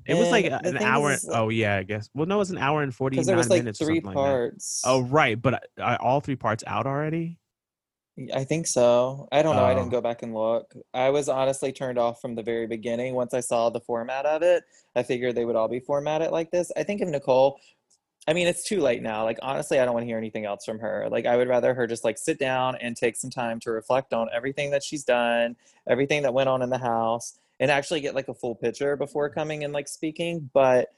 it 0.06 0.14
was 0.16 0.30
like 0.30 0.46
And 0.46 0.54
a- 0.66 0.72
the 0.72 0.78
an 0.78 0.84
hour 0.84 1.12
is, 1.14 1.28
oh 1.32 1.50
yeah 1.50 1.78
i 1.78 1.84
guess 1.84 2.10
well 2.14 2.26
no 2.26 2.36
it 2.36 2.40
was 2.40 2.52
an 2.52 2.58
hour 2.58 2.82
and 2.84 2.94
49 2.94 3.16
Because 3.18 3.28
there 3.28 3.38
was 3.38 3.50
like 3.50 3.60
minutes 3.62 3.80
three 3.80 3.96
something 3.98 4.06
like 4.06 4.16
parts. 4.16 4.82
oh 4.86 5.02
right 5.04 5.42
but 5.42 5.68
are 5.80 5.98
all 6.02 6.20
three 6.22 6.36
parts 6.36 6.64
out 6.68 6.86
already 6.86 7.40
I 8.34 8.44
think 8.46 8.66
so. 8.66 9.28
I 9.32 9.44
don't 9.44 9.56
know. 9.56 9.64
I 9.64 9.74
Oh. 9.74 9.76
didn't 9.76 9.92
go 9.92 10.02
back 10.02 10.24
and 10.24 10.34
look. 10.34 10.74
I 10.94 11.10
was 11.12 11.30
honestly 11.30 11.72
turned 11.72 12.00
off 12.00 12.20
from 12.20 12.34
the 12.36 12.42
very 12.42 12.66
beginning. 12.66 13.14
Once 13.14 13.34
I 13.34 13.42
saw 13.42 13.70
the 13.70 13.80
format 13.80 14.26
of 14.26 14.42
it, 14.42 14.64
I 14.96 15.04
figured 15.04 15.36
they 15.36 15.46
would 15.46 15.56
all 15.56 15.68
be 15.68 15.80
formatted 15.80 16.32
like 16.32 16.50
this. 16.50 16.72
I 16.76 16.84
think 16.84 17.02
if 17.02 17.10
Nicole, 17.10 17.60
I 18.28 18.34
mean, 18.34 18.48
it's 18.48 18.64
too 18.64 18.82
late 18.82 19.04
now. 19.04 19.24
Like, 19.24 19.38
honestly, 19.44 19.80
I 19.80 19.86
don't 19.86 19.94
want 19.94 20.04
to 20.04 20.08
hear 20.08 20.18
anything 20.18 20.46
else 20.46 20.66
from 20.66 20.80
her. 20.80 21.08
Like, 21.12 21.28
I 21.28 21.38
would 21.38 21.48
rather 21.48 21.74
her 21.76 21.86
just 21.86 22.04
like 22.04 22.18
sit 22.18 22.40
down 22.40 22.76
and 22.78 22.96
take 22.98 23.16
some 23.16 23.30
time 23.30 23.60
to 23.62 23.72
reflect 23.72 24.14
on 24.14 24.30
everything 24.34 24.72
that 24.72 24.84
she's 24.84 25.04
done, 25.04 25.56
everything 25.88 26.24
that 26.24 26.34
went 26.34 26.50
on 26.50 26.64
in 26.64 26.70
the 26.72 26.80
house, 26.80 27.38
and 27.60 27.70
actually 27.70 28.02
get 28.02 28.16
like 28.16 28.28
a 28.30 28.34
full 28.34 28.56
picture 28.56 28.96
before 28.96 29.30
coming 29.30 29.64
and 29.64 29.74
like 29.74 29.88
speaking. 29.88 30.50
But 30.54 30.90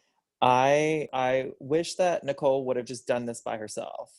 I, 0.41 1.09
I 1.11 1.51
wish 1.59 1.95
that 1.95 2.23
Nicole 2.23 2.63
would 2.65 2.77
have 2.77 2.85
just 2.85 3.05
done 3.07 3.25
this 3.25 3.41
by 3.41 3.57
herself 3.57 4.13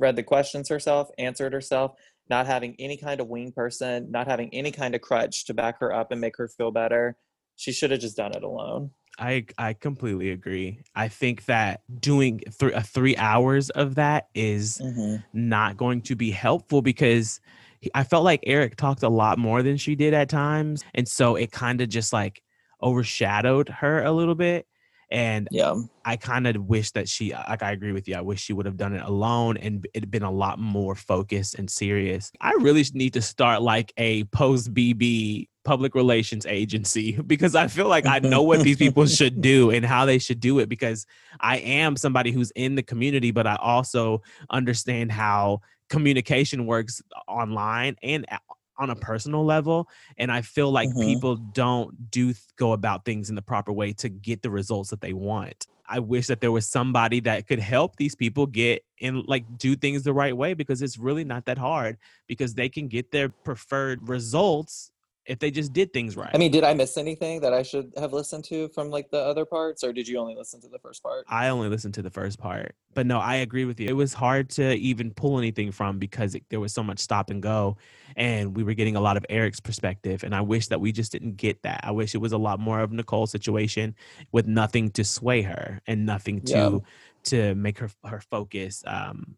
read 0.00 0.16
the 0.16 0.22
questions 0.22 0.68
herself, 0.70 1.10
answered 1.18 1.52
herself, 1.52 1.94
not 2.30 2.46
having 2.46 2.76
any 2.78 2.96
kind 2.96 3.20
of 3.20 3.26
wing 3.26 3.52
person, 3.52 4.10
not 4.10 4.28
having 4.28 4.48
any 4.54 4.70
kind 4.70 4.94
of 4.94 5.00
crutch 5.00 5.44
to 5.46 5.54
back 5.54 5.80
her 5.80 5.92
up 5.92 6.12
and 6.12 6.20
make 6.20 6.36
her 6.36 6.48
feel 6.48 6.70
better. 6.70 7.16
She 7.56 7.72
should 7.72 7.90
have 7.90 8.00
just 8.00 8.16
done 8.16 8.32
it 8.34 8.44
alone. 8.44 8.92
I 9.18 9.44
I 9.58 9.74
completely 9.74 10.30
agree. 10.30 10.80
I 10.94 11.08
think 11.08 11.44
that 11.46 11.82
doing 12.00 12.38
th- 12.58 12.72
a 12.72 12.78
uh, 12.78 12.82
three 12.82 13.16
hours 13.16 13.68
of 13.70 13.96
that 13.96 14.28
is 14.34 14.80
mm-hmm. 14.82 15.16
not 15.34 15.76
going 15.76 16.02
to 16.02 16.14
be 16.14 16.30
helpful 16.30 16.80
because 16.80 17.40
he- 17.80 17.90
I 17.94 18.04
felt 18.04 18.24
like 18.24 18.40
Eric 18.46 18.76
talked 18.76 19.02
a 19.02 19.08
lot 19.08 19.38
more 19.38 19.62
than 19.62 19.76
she 19.76 19.94
did 19.96 20.14
at 20.14 20.30
times, 20.30 20.84
and 20.94 21.06
so 21.06 21.34
it 21.34 21.50
kind 21.50 21.80
of 21.80 21.88
just 21.88 22.12
like 22.12 22.42
overshadowed 22.82 23.68
her 23.68 24.02
a 24.02 24.12
little 24.12 24.36
bit. 24.36 24.66
And 25.10 25.48
Yeah. 25.50 25.74
I 26.04 26.16
kind 26.16 26.46
of 26.46 26.56
wish 26.66 26.92
that 26.92 27.08
she, 27.08 27.32
like, 27.32 27.62
I 27.62 27.72
agree 27.72 27.92
with 27.92 28.08
you. 28.08 28.14
I 28.14 28.20
wish 28.20 28.40
she 28.40 28.52
would 28.52 28.66
have 28.66 28.76
done 28.76 28.94
it 28.94 29.02
alone 29.02 29.56
and 29.56 29.86
it'd 29.92 30.10
been 30.10 30.22
a 30.22 30.30
lot 30.30 30.58
more 30.58 30.94
focused 30.94 31.56
and 31.56 31.68
serious. 31.70 32.30
I 32.40 32.52
really 32.52 32.84
need 32.94 33.14
to 33.14 33.22
start 33.22 33.60
like 33.62 33.92
a 33.96 34.24
post 34.24 34.72
BB 34.72 35.48
public 35.64 35.94
relations 35.94 36.46
agency 36.46 37.12
because 37.26 37.54
I 37.54 37.66
feel 37.68 37.88
like 37.88 38.06
I 38.06 38.20
know 38.20 38.42
what 38.42 38.62
these 38.62 38.78
people 38.78 39.06
should 39.06 39.40
do 39.52 39.70
and 39.70 39.84
how 39.84 40.04
they 40.06 40.18
should 40.18 40.40
do 40.40 40.58
it 40.60 40.68
because 40.68 41.06
I 41.40 41.58
am 41.58 41.96
somebody 41.96 42.30
who's 42.32 42.50
in 42.52 42.76
the 42.76 42.82
community, 42.82 43.30
but 43.30 43.46
I 43.46 43.56
also 43.56 44.22
understand 44.48 45.12
how 45.12 45.60
communication 45.90 46.66
works 46.66 47.02
online 47.26 47.96
and 48.02 48.24
a- 48.30 48.38
on 48.80 48.90
a 48.90 48.96
personal 48.96 49.44
level 49.44 49.88
and 50.18 50.32
i 50.32 50.40
feel 50.40 50.72
like 50.72 50.88
Mhm. 50.90 51.04
people 51.04 51.36
don't 51.36 52.10
do 52.10 52.34
go 52.56 52.72
about 52.72 53.04
things 53.04 53.28
in 53.28 53.36
the 53.36 53.42
proper 53.42 53.72
way 53.72 53.92
to 53.92 54.08
get 54.08 54.42
the 54.42 54.50
results 54.50 54.90
that 54.90 55.00
they 55.02 55.12
want 55.12 55.66
i 55.86 55.98
wish 55.98 56.26
that 56.28 56.40
there 56.40 56.50
was 56.50 56.66
somebody 56.66 57.20
that 57.20 57.46
could 57.46 57.58
help 57.60 57.96
these 57.96 58.14
people 58.14 58.46
get 58.46 58.82
and 59.02 59.22
like 59.28 59.44
do 59.58 59.76
things 59.76 60.02
the 60.02 60.12
right 60.14 60.36
way 60.36 60.54
because 60.54 60.80
it's 60.82 60.98
really 60.98 61.24
not 61.24 61.44
that 61.44 61.58
hard 61.58 61.98
because 62.26 62.54
they 62.54 62.68
can 62.68 62.88
get 62.88 63.10
their 63.12 63.28
preferred 63.28 64.08
results 64.08 64.90
if 65.30 65.38
they 65.38 65.50
just 65.50 65.72
did 65.72 65.92
things 65.92 66.16
right 66.16 66.30
I 66.34 66.38
mean, 66.38 66.50
did 66.50 66.64
I 66.64 66.74
miss 66.74 66.96
anything 66.96 67.40
that 67.40 67.54
I 67.54 67.62
should 67.62 67.92
have 67.96 68.12
listened 68.12 68.44
to 68.46 68.68
from 68.70 68.90
like 68.90 69.10
the 69.10 69.20
other 69.20 69.44
parts, 69.44 69.84
or 69.84 69.92
did 69.92 70.08
you 70.08 70.18
only 70.18 70.34
listen 70.34 70.60
to 70.62 70.68
the 70.68 70.78
first 70.80 71.02
part? 71.02 71.24
I 71.28 71.48
only 71.48 71.68
listened 71.68 71.94
to 71.94 72.02
the 72.02 72.10
first 72.10 72.38
part, 72.38 72.74
but 72.94 73.06
no, 73.06 73.18
I 73.20 73.36
agree 73.36 73.64
with 73.64 73.78
you. 73.78 73.88
It 73.88 73.92
was 73.92 74.12
hard 74.12 74.50
to 74.50 74.74
even 74.74 75.12
pull 75.12 75.38
anything 75.38 75.70
from 75.70 75.98
because 75.98 76.34
it, 76.34 76.42
there 76.50 76.58
was 76.58 76.74
so 76.74 76.82
much 76.82 76.98
stop 76.98 77.30
and 77.30 77.40
go, 77.40 77.76
and 78.16 78.56
we 78.56 78.64
were 78.64 78.74
getting 78.74 78.96
a 78.96 79.00
lot 79.00 79.16
of 79.16 79.24
Eric's 79.30 79.60
perspective. 79.60 80.24
And 80.24 80.34
I 80.34 80.40
wish 80.40 80.66
that 80.66 80.80
we 80.80 80.90
just 80.90 81.12
didn't 81.12 81.36
get 81.36 81.62
that. 81.62 81.80
I 81.84 81.92
wish 81.92 82.14
it 82.14 82.18
was 82.18 82.32
a 82.32 82.38
lot 82.38 82.58
more 82.58 82.80
of 82.80 82.90
Nicole's 82.90 83.30
situation 83.30 83.94
with 84.32 84.46
nothing 84.48 84.90
to 84.90 85.04
sway 85.04 85.42
her 85.42 85.80
and 85.86 86.04
nothing 86.04 86.40
to 86.42 86.58
Yeah. 86.58 86.78
to 87.22 87.54
make 87.54 87.78
her 87.78 87.90
her 88.04 88.20
focus. 88.20 88.82
Um, 88.86 89.36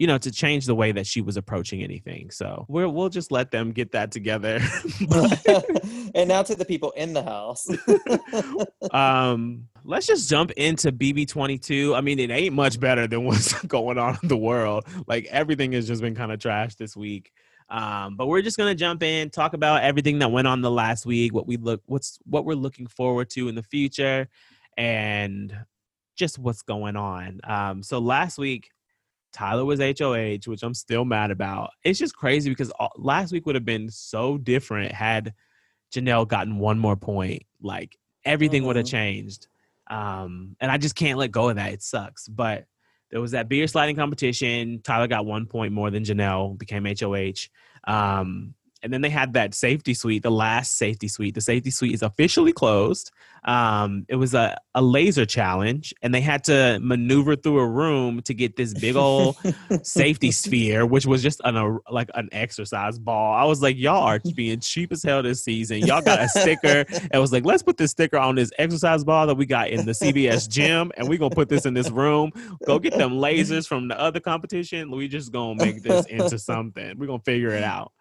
you 0.00 0.06
know, 0.06 0.16
to 0.16 0.30
change 0.32 0.64
the 0.64 0.74
way 0.74 0.92
that 0.92 1.06
she 1.06 1.20
was 1.20 1.36
approaching 1.36 1.82
anything. 1.82 2.30
So 2.30 2.64
we're, 2.68 2.88
we'll 2.88 3.10
just 3.10 3.30
let 3.30 3.50
them 3.50 3.70
get 3.70 3.92
that 3.92 4.10
together. 4.10 4.58
and 6.14 6.26
now 6.26 6.42
to 6.42 6.54
the 6.54 6.64
people 6.66 6.90
in 6.92 7.12
the 7.12 7.22
house. 7.22 7.68
um 8.92 9.68
let's 9.84 10.06
just 10.06 10.28
jump 10.28 10.50
into 10.52 10.90
bb22 10.92 11.96
i 11.96 12.00
mean 12.00 12.18
it 12.18 12.30
ain't 12.30 12.54
much 12.54 12.80
better 12.80 13.06
than 13.06 13.24
what's 13.24 13.52
going 13.64 13.98
on 13.98 14.18
in 14.22 14.28
the 14.28 14.36
world 14.36 14.84
like 15.06 15.26
everything 15.26 15.72
has 15.72 15.86
just 15.86 16.02
been 16.02 16.14
kind 16.14 16.32
of 16.32 16.38
trash 16.38 16.74
this 16.74 16.96
week 16.96 17.32
um 17.68 18.16
but 18.16 18.26
we're 18.26 18.42
just 18.42 18.56
gonna 18.56 18.74
jump 18.74 19.02
in 19.02 19.30
talk 19.30 19.54
about 19.54 19.82
everything 19.82 20.18
that 20.18 20.30
went 20.30 20.46
on 20.46 20.60
the 20.60 20.70
last 20.70 21.06
week 21.06 21.32
what 21.32 21.46
we 21.46 21.56
look 21.56 21.82
what's 21.86 22.18
what 22.24 22.44
we're 22.44 22.54
looking 22.54 22.86
forward 22.86 23.30
to 23.30 23.48
in 23.48 23.54
the 23.54 23.62
future 23.62 24.28
and 24.76 25.54
just 26.16 26.38
what's 26.38 26.62
going 26.62 26.96
on 26.96 27.40
um 27.44 27.82
so 27.82 27.98
last 27.98 28.38
week 28.38 28.70
Tyler 29.32 29.64
was 29.64 29.80
HOH, 29.80 30.46
which 30.50 30.62
I'm 30.62 30.74
still 30.74 31.04
mad 31.04 31.30
about. 31.30 31.70
It's 31.84 31.98
just 31.98 32.16
crazy 32.16 32.50
because 32.50 32.72
last 32.96 33.32
week 33.32 33.46
would 33.46 33.54
have 33.54 33.64
been 33.64 33.90
so 33.90 34.38
different 34.38 34.92
had 34.92 35.34
Janelle 35.94 36.26
gotten 36.28 36.58
one 36.58 36.78
more 36.78 36.96
point. 36.96 37.42
Like 37.62 37.96
everything 38.24 38.64
would 38.64 38.76
have 38.76 38.86
Mhm. 38.86 38.90
changed. 38.90 39.46
Um, 39.88 40.56
and 40.60 40.70
I 40.70 40.78
just 40.78 40.94
can't 40.94 41.18
let 41.18 41.32
go 41.32 41.48
of 41.48 41.56
that. 41.56 41.72
It 41.72 41.82
sucks. 41.82 42.28
But 42.28 42.66
there 43.10 43.20
was 43.20 43.32
that 43.32 43.48
beer 43.48 43.66
sliding 43.66 43.96
competition. 43.96 44.80
Tyler 44.82 45.08
got 45.08 45.26
one 45.26 45.46
point 45.46 45.72
more 45.72 45.90
than 45.90 46.04
Janelle, 46.04 46.56
became 46.56 46.86
HOH. 46.86 47.48
Um, 47.84 48.54
and 48.82 48.92
then 48.92 49.00
they 49.00 49.10
had 49.10 49.34
that 49.34 49.54
safety 49.54 49.94
suite, 49.94 50.22
the 50.22 50.30
last 50.30 50.76
safety 50.76 51.08
suite. 51.08 51.34
The 51.34 51.40
safety 51.40 51.70
suite 51.70 51.94
is 51.94 52.02
officially 52.02 52.52
closed. 52.52 53.10
Um, 53.44 54.04
it 54.08 54.16
was 54.16 54.34
a, 54.34 54.58
a 54.74 54.82
laser 54.82 55.24
challenge, 55.24 55.94
and 56.02 56.14
they 56.14 56.20
had 56.20 56.44
to 56.44 56.78
maneuver 56.82 57.36
through 57.36 57.58
a 57.58 57.66
room 57.66 58.20
to 58.22 58.34
get 58.34 58.56
this 58.56 58.74
big 58.74 58.96
old 58.96 59.36
safety 59.82 60.30
sphere, 60.30 60.84
which 60.84 61.06
was 61.06 61.22
just 61.22 61.40
an 61.44 61.56
a, 61.56 61.78
like 61.90 62.10
an 62.14 62.28
exercise 62.32 62.98
ball. 62.98 63.34
I 63.34 63.44
was 63.44 63.62
like, 63.62 63.76
y'all 63.76 64.04
are 64.04 64.20
being 64.34 64.60
cheap 64.60 64.92
as 64.92 65.02
hell 65.02 65.22
this 65.22 65.42
season. 65.42 65.78
Y'all 65.78 66.02
got 66.02 66.20
a 66.20 66.28
sticker. 66.28 66.84
It 66.88 67.18
was 67.18 67.32
like, 67.32 67.44
let's 67.44 67.62
put 67.62 67.76
this 67.76 67.92
sticker 67.92 68.18
on 68.18 68.34
this 68.34 68.50
exercise 68.58 69.04
ball 69.04 69.26
that 69.26 69.36
we 69.36 69.46
got 69.46 69.70
in 69.70 69.86
the 69.86 69.92
CBS 69.92 70.48
gym, 70.48 70.92
and 70.96 71.08
we're 71.08 71.18
gonna 71.18 71.34
put 71.34 71.48
this 71.48 71.64
in 71.64 71.74
this 71.74 71.90
room. 71.90 72.30
Go 72.66 72.78
get 72.78 72.96
them 72.96 73.12
lasers 73.12 73.66
from 73.66 73.88
the 73.88 73.98
other 73.98 74.20
competition. 74.20 74.90
We 74.90 75.08
just 75.08 75.32
gonna 75.32 75.54
make 75.54 75.82
this 75.82 76.06
into 76.06 76.38
something. 76.38 76.98
We're 76.98 77.06
gonna 77.06 77.20
figure 77.20 77.50
it 77.50 77.64
out. 77.64 77.92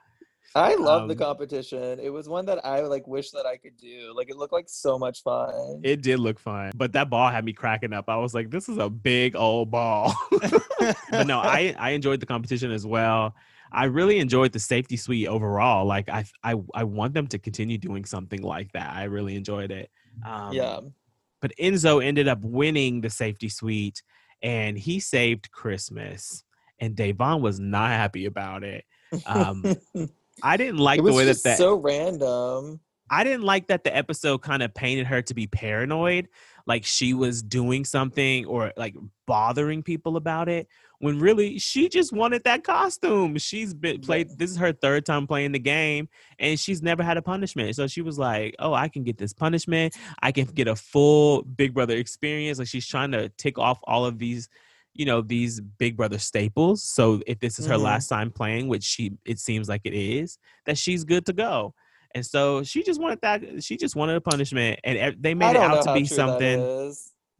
I 0.55 0.75
love 0.75 1.07
the 1.07 1.13
Um, 1.13 1.19
competition. 1.19 1.99
It 1.99 2.09
was 2.09 2.27
one 2.27 2.45
that 2.45 2.65
I 2.65 2.81
like 2.81 3.07
wish 3.07 3.31
that 3.31 3.45
I 3.45 3.57
could 3.57 3.77
do. 3.77 4.13
Like 4.15 4.29
it 4.29 4.37
looked 4.37 4.53
like 4.53 4.67
so 4.67 4.97
much 4.97 5.21
fun. 5.23 5.81
It 5.83 6.01
did 6.01 6.19
look 6.19 6.39
fun, 6.39 6.71
but 6.75 6.93
that 6.93 7.09
ball 7.09 7.29
had 7.29 7.45
me 7.45 7.53
cracking 7.53 7.93
up. 7.93 8.09
I 8.09 8.17
was 8.17 8.33
like, 8.33 8.49
"This 8.49 8.67
is 8.69 8.77
a 8.77 8.89
big 8.89 9.35
old 9.35 9.71
ball." 9.71 10.13
but 11.11 11.27
no, 11.27 11.39
I 11.39 11.75
I 11.77 11.91
enjoyed 11.91 12.19
the 12.19 12.25
competition 12.25 12.71
as 12.71 12.85
well. 12.85 13.35
I 13.71 13.85
really 13.85 14.17
enjoyed 14.17 14.51
the 14.51 14.59
safety 14.59 14.97
suite 14.97 15.27
overall. 15.27 15.85
Like 15.85 16.09
I 16.09 16.25
I 16.43 16.55
I 16.73 16.83
want 16.83 17.13
them 17.13 17.27
to 17.27 17.37
continue 17.39 17.77
doing 17.77 18.05
something 18.05 18.41
like 18.41 18.71
that. 18.71 18.95
I 18.95 19.03
really 19.03 19.35
enjoyed 19.35 19.71
it. 19.71 19.91
Um, 20.25 20.53
yeah. 20.53 20.79
But 21.41 21.53
Enzo 21.57 22.03
ended 22.03 22.27
up 22.27 22.39
winning 22.41 23.01
the 23.01 23.09
safety 23.09 23.47
suite, 23.49 24.01
and 24.41 24.77
he 24.77 24.99
saved 24.99 25.51
Christmas. 25.51 26.43
And 26.81 26.95
Da'Vonne 26.95 27.41
was 27.41 27.59
not 27.59 27.91
happy 27.91 28.25
about 28.25 28.63
it. 28.63 28.85
Um, 29.25 29.63
I 30.43 30.57
didn't 30.57 30.77
like 30.77 31.03
the 31.03 31.13
way 31.13 31.25
that 31.25 31.43
that 31.43 31.57
so 31.57 31.75
random. 31.75 32.79
I 33.11 33.23
didn't 33.23 33.43
like 33.43 33.67
that 33.67 33.83
the 33.83 33.95
episode 33.95 34.39
kind 34.39 34.61
of 34.61 34.73
painted 34.73 35.07
her 35.07 35.21
to 35.23 35.33
be 35.33 35.47
paranoid, 35.47 36.27
like 36.67 36.85
she 36.85 37.13
was 37.13 37.41
doing 37.41 37.83
something 37.83 38.45
or 38.45 38.71
like 38.77 38.95
bothering 39.25 39.81
people 39.81 40.15
about 40.15 40.47
it. 40.47 40.67
When 40.99 41.17
really 41.17 41.59
she 41.59 41.87
just 41.87 42.11
wanted 42.11 42.43
that 42.43 42.63
costume. 42.63 43.37
She's 43.37 43.73
been 43.73 44.01
played. 44.01 44.37
This 44.37 44.51
is 44.51 44.57
her 44.57 44.73
third 44.73 45.05
time 45.05 45.27
playing 45.27 45.53
the 45.53 45.59
game, 45.59 46.09
and 46.39 46.59
she's 46.59 46.81
never 46.81 47.03
had 47.03 47.17
a 47.17 47.21
punishment. 47.21 47.75
So 47.75 47.87
she 47.87 48.01
was 48.01 48.19
like, 48.19 48.55
"Oh, 48.59 48.73
I 48.73 48.89
can 48.89 49.03
get 49.03 49.17
this 49.17 49.31
punishment. 49.31 49.95
I 50.21 50.33
can 50.33 50.45
get 50.45 50.67
a 50.67 50.75
full 50.75 51.43
Big 51.43 51.73
Brother 51.73 51.95
experience." 51.95 52.59
Like 52.59 52.67
she's 52.67 52.85
trying 52.85 53.11
to 53.13 53.29
tick 53.29 53.57
off 53.57 53.79
all 53.85 54.05
of 54.05 54.19
these, 54.19 54.49
you 54.99 55.05
know, 55.05 55.21
these 55.21 55.61
Big 55.61 55.95
Brother 55.95 56.19
staples. 56.19 56.83
So 56.83 57.21
if 57.25 57.39
this 57.39 57.57
is 57.57 57.65
her 57.67 57.75
Mhm. 57.77 57.83
last 57.83 58.09
time 58.09 58.29
playing, 58.29 58.67
which 58.67 58.83
she 58.83 59.13
it 59.25 59.39
seems 59.39 59.69
like 59.69 59.81
it 59.85 59.93
is, 59.93 60.37
that 60.65 60.77
she's 60.77 61.05
good 61.05 61.25
to 61.27 61.33
go. 61.33 61.73
And 62.13 62.25
so 62.25 62.63
she 62.63 62.83
just 62.83 62.99
wanted 62.99 63.21
that. 63.21 63.63
She 63.63 63.77
just 63.77 63.95
wanted 63.95 64.17
a 64.17 64.21
punishment, 64.21 64.81
and 64.83 65.15
they 65.23 65.33
made 65.33 65.55
it 65.55 65.61
out 65.61 65.83
to 65.83 65.93
be 65.93 66.05
something. 66.05 66.59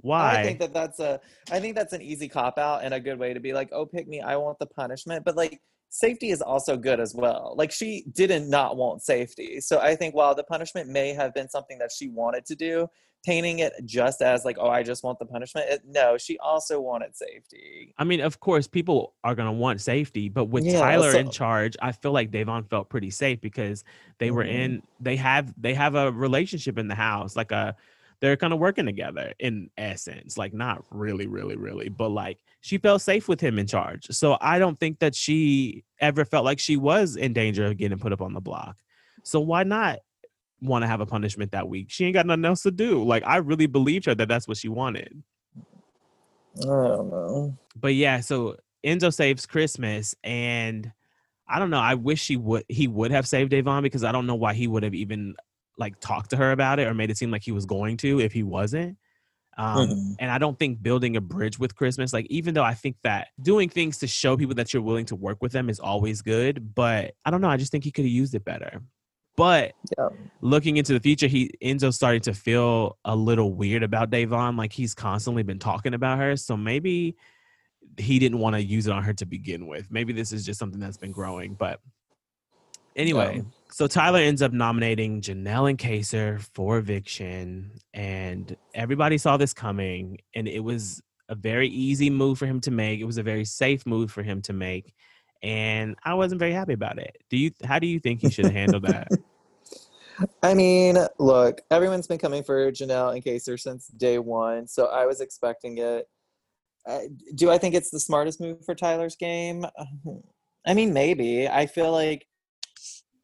Why? 0.02 0.40
I 0.40 0.44
think 0.44 0.60
that 0.60 0.74
that's 0.74 1.02
a 1.02 1.20
I 1.52 1.60
think 1.60 1.76
that's 1.76 1.92
an 1.92 2.02
easy 2.02 2.30
cop 2.30 2.58
out 2.58 2.82
and 2.84 2.94
a 2.94 3.00
good 3.00 3.20
way 3.20 3.34
to 3.34 3.42
be 3.42 3.52
like, 3.52 3.68
"Oh, 3.74 3.86
pick 3.86 4.08
me. 4.08 4.22
I 4.22 4.38
want 4.38 4.58
the 4.60 4.68
punishment." 4.68 5.26
But 5.26 5.36
like 5.36 5.60
safety 5.90 6.30
is 6.30 6.42
also 6.42 6.78
good 6.78 7.02
as 7.02 7.14
well. 7.14 7.56
Like 7.58 7.72
she 7.72 8.06
didn't 8.14 8.50
not 8.50 8.78
want 8.78 9.02
safety. 9.02 9.60
So 9.60 9.80
I 9.80 9.98
think 9.98 10.16
while 10.16 10.34
the 10.34 10.46
punishment 10.46 10.88
may 10.88 11.14
have 11.14 11.34
been 11.34 11.50
something 11.50 11.78
that 11.80 11.92
she 11.92 12.08
wanted 12.08 12.46
to 12.46 12.56
do, 12.56 12.88
painting 13.26 13.60
it 13.60 13.74
just 13.86 14.22
as 14.22 14.46
like, 14.46 14.58
"Oh, 14.60 14.70
I 14.70 14.84
just 14.84 15.04
want 15.04 15.20
the 15.20 15.26
punishment." 15.26 15.68
It, 15.70 15.82
no, 15.86 16.18
she 16.18 16.38
also 16.40 16.80
wanted 16.80 17.16
safety. 17.16 17.94
I 17.98 18.04
mean, 18.04 18.22
of 18.22 18.40
course, 18.40 18.68
people 18.68 19.14
are 19.24 19.36
gonna 19.36 19.52
want 19.54 19.82
safety, 19.82 20.30
but 20.30 20.46
with 20.46 20.66
Yeah, 20.66 20.80
Tyler 20.80 21.14
in 21.16 21.30
charge, 21.30 21.76
I 21.82 21.92
feel 21.92 22.12
like 22.12 22.32
Da'Vonne 22.32 22.70
felt 22.70 22.90
pretty 22.90 23.10
safe 23.10 23.42
because 23.42 23.84
they 24.20 24.32
were 24.32 24.44
Mhm. 24.46 24.50
in. 24.50 24.84
They 25.00 25.16
have 25.18 25.54
they 25.62 25.74
have 25.74 25.96
a 25.96 26.12
relationship 26.12 26.78
in 26.78 26.88
the 26.88 26.96
house, 26.96 27.36
like 27.36 27.52
a. 27.52 27.76
They're 28.22 28.36
kind 28.36 28.52
of 28.52 28.60
working 28.60 28.86
together 28.86 29.34
in 29.40 29.70
essence, 29.78 30.38
like 30.38 30.54
not 30.54 30.84
really, 30.90 31.26
really, 31.26 31.56
really, 31.56 31.88
but 31.88 32.10
like 32.10 32.38
she 32.60 32.78
felt 32.78 33.02
safe 33.02 33.30
with 33.30 33.40
him 33.40 33.58
in 33.58 33.66
charge. 33.66 34.08
So 34.12 34.38
I 34.42 34.60
don't 34.60 34.78
think 34.78 35.00
that 35.00 35.16
she 35.16 35.86
ever 36.02 36.26
felt 36.26 36.44
like 36.44 36.60
she 36.60 36.76
was 36.76 37.16
in 37.16 37.32
danger 37.32 37.66
of 37.66 37.78
getting 37.78 37.98
put 37.98 38.12
up 38.12 38.22
on 38.22 38.34
the 38.34 38.42
block. 38.42 38.76
So 39.24 39.40
why 39.40 39.64
not 39.64 40.00
want 40.62 40.84
to 40.84 40.88
have 40.88 41.02
a 41.02 41.06
punishment 41.06 41.52
that 41.52 41.68
week? 41.68 41.88
She 41.90 42.06
ain't 42.06 42.14
got 42.14 42.26
nothing 42.26 42.46
else 42.46 42.64
to 42.64 42.72
do. 42.72 43.04
Like 43.04 43.24
I 43.26 43.38
really 43.38 43.68
believed 43.68 44.06
her 44.06 44.16
that 44.16 44.28
that's 44.28 44.48
what 44.48 44.58
she 44.58 44.70
wanted. 44.70 45.24
I 46.62 46.66
don't 46.66 47.10
know. 47.10 47.58
but 47.80 47.94
yeah, 47.96 48.20
so 48.20 48.58
Enzo 48.86 49.14
saves 49.14 49.46
Christmas, 49.46 50.16
and 50.24 50.92
I 51.48 51.60
don't 51.60 51.70
know. 51.70 51.80
I 51.80 51.96
wish 51.96 52.28
he 52.28 52.38
would 52.38 52.64
he 52.68 52.88
would 52.88 53.12
have 53.12 53.28
saved 53.28 53.54
Avon 53.54 53.84
because 53.84 54.04
I 54.04 54.12
don't 54.12 54.28
know 54.28 54.36
why 54.36 54.54
he 54.54 54.68
would 54.68 54.84
have 54.84 54.94
even 54.94 55.36
like 55.78 56.00
talked 56.00 56.32
to 56.32 56.38
her 56.38 56.52
about 56.52 56.80
it 56.80 56.88
or 56.88 56.94
made 56.94 57.10
it 57.10 57.18
seem 57.18 57.32
like 57.32 57.44
he 57.44 57.52
was 57.52 57.66
going 57.66 57.98
to 57.98 58.20
if 58.20 58.34
he 58.34 58.44
wasn't. 58.44 58.98
Um, 59.58 59.90
Mhm. 59.90 60.16
And 60.20 60.32
I 60.32 60.38
don't 60.38 60.58
think 60.58 60.82
building 60.82 61.16
a 61.18 61.22
bridge 61.22 61.60
with 61.60 61.76
Christmas, 61.76 62.14
like 62.14 62.26
even 62.30 62.54
though 62.54 62.64
I 62.64 62.74
think 62.74 62.98
that 63.04 63.28
doing 63.42 63.68
things 63.70 63.98
to 64.00 64.08
show 64.08 64.38
people 64.38 64.56
that 64.56 64.74
you're 64.74 64.82
willing 64.82 65.06
to 65.08 65.16
work 65.16 65.42
with 65.42 65.52
them 65.52 65.70
is 65.70 65.80
always 65.80 66.22
good, 66.22 66.74
but 66.76 67.14
I 67.26 67.32
don't 67.32 67.42
know. 67.42 67.50
I 67.50 67.58
just 67.58 67.72
think 67.72 67.84
he 67.84 67.92
could 67.92 68.06
have 68.06 68.12
used 68.12 68.36
it 68.36 68.46
better. 68.46 68.82
But 69.40 69.74
Yeah. 69.98 70.10
looking 70.42 70.78
into 70.78 70.94
the 70.94 71.00
future, 71.00 71.28
he 71.28 71.50
Enzo's 71.64 71.96
starting 71.96 72.22
to 72.22 72.34
feel 72.34 72.98
a 73.06 73.16
little 73.16 73.54
weird 73.54 73.84
about 73.84 74.12
Da'Vonne. 74.12 74.58
Like 74.58 74.74
he's 74.74 74.94
constantly 74.94 75.44
been 75.44 75.60
talking 75.60 75.94
about 75.94 76.20
her. 76.20 76.36
So 76.36 76.56
maybe 76.58 77.16
he 77.98 78.20
didn't 78.20 78.40
want 78.40 78.56
to 78.56 78.62
use 78.62 78.86
it 78.88 78.92
on 78.92 79.02
her 79.04 79.14
to 79.14 79.26
begin 79.26 79.66
with. 79.66 79.90
Maybe 79.90 80.14
this 80.14 80.32
is 80.32 80.46
just 80.46 80.60
something 80.60 80.80
that's 80.80 80.98
been 80.98 81.12
growing. 81.12 81.54
But 81.54 81.80
anyway, 82.96 83.38
Yeah. 83.38 83.42
so 83.72 83.88
Tyler 83.88 84.20
ends 84.20 84.42
up 84.42 84.52
nominating 84.52 85.22
Janelle 85.22 85.70
and 85.70 85.78
Kaysar 85.80 86.42
for 86.54 86.78
eviction, 86.78 87.72
and 87.94 88.56
everybody 88.74 89.18
saw 89.18 89.38
this 89.38 89.54
coming, 89.54 90.20
and 90.36 90.48
it 90.48 90.60
was 90.64 91.02
a 91.30 91.36
very 91.36 91.68
easy 91.70 92.10
move 92.10 92.38
for 92.40 92.46
him 92.46 92.60
to 92.62 92.72
make. 92.72 93.00
It 93.00 93.06
was 93.06 93.18
a 93.18 93.24
very 93.24 93.46
safe 93.46 93.86
move 93.86 94.12
for 94.12 94.24
him 94.24 94.42
to 94.44 94.54
make. 94.54 94.94
And 95.42 95.96
I 96.04 96.16
wasn't 96.16 96.40
very 96.40 96.52
happy 96.52 96.74
about 96.74 97.00
it. 97.00 97.16
Do 97.30 97.38
you 97.38 97.52
how 97.64 97.80
do 97.80 97.88
you 97.88 98.00
think 98.00 98.20
he 98.22 98.30
should 98.30 98.52
handle 98.52 98.82
that? 98.82 99.08
I 100.44 100.54
mean, 100.54 100.98
look, 101.20 101.62
everyone's 101.72 102.08
been 102.08 102.18
coming 102.18 102.44
for 102.44 102.72
Janelle 102.72 103.14
and 103.14 103.24
Kaysar 103.24 103.60
since 103.60 103.88
day 103.88 104.20
one, 104.20 104.68
so 104.68 104.88
I 104.88 105.06
was 105.06 105.22
expecting 105.22 105.78
it. 105.78 106.08
Uh, 106.88 107.02
do 107.36 107.52
I 107.52 107.58
think 107.58 107.76
it's 107.76 107.90
the 107.90 108.00
smartest 108.00 108.42
move 108.42 108.64
for 108.66 108.76
Tyler's 108.76 109.16
game? 109.16 109.66
I 110.66 110.74
mean, 110.74 110.94
maybe. 110.94 111.48
I 111.48 111.66
feel 111.66 111.92
like, 111.92 112.26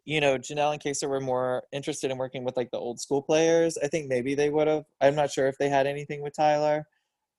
you 0.06 0.22
know, 0.22 0.38
Janelle 0.38 0.74
and 0.74 0.82
Kaysar 0.82 1.10
were 1.10 1.22
more 1.22 1.64
interested 1.72 2.12
in 2.12 2.18
working 2.18 2.44
with 2.44 2.58
like 2.58 2.72
the 2.72 2.78
old 2.78 3.00
school 3.00 3.22
players. 3.22 3.78
I 3.84 3.88
think 3.88 4.08
maybe 4.08 4.36
they 4.36 4.50
would 4.50 4.68
have. 4.68 4.84
I'm 5.02 5.16
not 5.16 5.32
sure 5.32 5.48
if 5.48 5.58
they 5.58 5.70
had 5.70 5.88
anything 5.88 6.22
with 6.22 6.36
Tyler, 6.36 6.86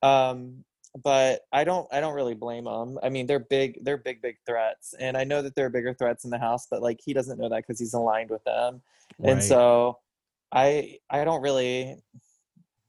um, 0.03 0.65
but 1.03 1.43
I 1.53 1.65
don't. 1.65 1.87
I 1.93 2.01
don't 2.01 2.15
really 2.15 2.35
blame 2.35 2.65
them. 2.65 2.99
I 3.03 3.09
mean, 3.09 3.27
they're 3.27 3.39
big. 3.39 3.85
They're 3.85 3.97
big, 3.97 4.23
big 4.23 4.37
threats, 4.47 4.95
and 4.99 5.17
I 5.17 5.25
know 5.25 5.43
that 5.43 5.55
there 5.55 5.67
are 5.67 5.71
bigger 5.71 5.95
threats 5.95 6.25
in 6.25 6.31
the 6.31 6.39
house, 6.39 6.67
but 6.71 6.83
like 6.83 7.01
he 7.05 7.13
doesn't 7.13 7.39
know 7.39 7.49
that 7.49 7.65
because 7.67 7.79
he's 7.79 7.95
aligned 7.95 8.31
with 8.31 8.45
them 8.45 8.83
right. 9.19 9.33
and 9.33 9.43
so 9.43 9.99
i 10.53 10.97
i 11.11 11.25
don't 11.25 11.43
really 11.43 11.97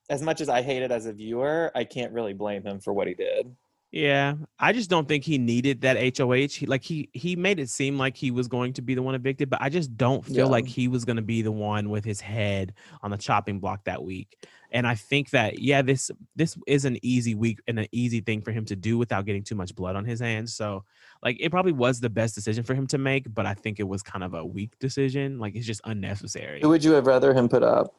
as 0.09 0.21
much 0.21 0.41
as 0.41 0.49
i 0.49 0.61
hate 0.61 0.83
it 0.83 0.91
as 0.91 1.05
a 1.05 1.13
viewer 1.13 1.71
i 1.75 1.83
can't 1.83 2.11
really 2.13 2.33
blame 2.33 2.63
him 2.63 2.79
for 2.79 2.93
what 2.93 3.07
he 3.07 3.13
did 3.13 3.55
Yeah, 3.91 4.35
I 4.59 4.73
just 4.73 4.89
don't 4.89 5.07
think 5.07 5.23
he 5.23 5.37
needed 5.37 5.81
that 5.81 5.95
HOH. 6.17 6.59
He, 6.59 6.65
like 6.65 6.83
he 6.83 7.09
he 7.13 7.35
made 7.37 7.57
it 7.59 7.69
seem 7.69 7.97
like 7.97 8.17
he 8.17 8.31
was 8.31 8.47
going 8.49 8.73
to 8.73 8.81
be 8.81 8.95
the 8.95 9.01
one 9.01 9.15
evicted, 9.15 9.49
but 9.49 9.61
I 9.61 9.69
just 9.69 9.95
don't 9.95 10.25
feel 10.25 10.45
Yeah. 10.47 10.57
like 10.57 10.67
he 10.67 10.89
was 10.89 11.05
going 11.05 11.15
to 11.15 11.21
be 11.21 11.41
the 11.41 11.53
one 11.53 11.89
with 11.89 12.03
his 12.03 12.19
head 12.19 12.73
on 13.01 13.11
the 13.11 13.17
chopping 13.17 13.59
block 13.59 13.85
that 13.85 14.03
week. 14.03 14.37
And 14.71 14.85
I 14.85 14.95
think 14.95 15.29
that 15.31 15.59
yeah, 15.59 15.81
this 15.81 16.11
this 16.35 16.57
is 16.67 16.85
an 16.85 16.97
easy 17.01 17.35
week 17.35 17.59
and 17.67 17.79
an 17.79 17.87
easy 17.91 18.21
thing 18.21 18.41
for 18.41 18.51
him 18.51 18.65
to 18.65 18.75
do 18.75 18.97
without 18.97 19.25
getting 19.25 19.43
too 19.43 19.55
much 19.55 19.75
blood 19.75 19.95
on 19.95 20.05
his 20.05 20.19
hands. 20.19 20.53
So 20.55 20.83
like 21.23 21.37
it 21.39 21.49
probably 21.51 21.71
was 21.71 21.99
the 21.99 22.09
best 22.09 22.35
decision 22.35 22.63
for 22.63 22.75
him 22.75 22.87
to 22.87 22.97
make, 22.97 23.33
but 23.33 23.45
I 23.45 23.53
think 23.53 23.79
it 23.79 23.87
was 23.87 24.03
kind 24.03 24.23
of 24.23 24.33
a 24.33 24.45
weak 24.45 24.77
decision. 24.79 25.39
Like 25.39 25.55
it's 25.55 25.65
just 25.65 25.81
unnecessary. 25.85 26.59
who 26.61 26.69
would 26.69 26.83
you 26.83 26.91
have 26.91 27.07
rather 27.07 27.33
him 27.33 27.47
put 27.47 27.63
up 27.63 27.93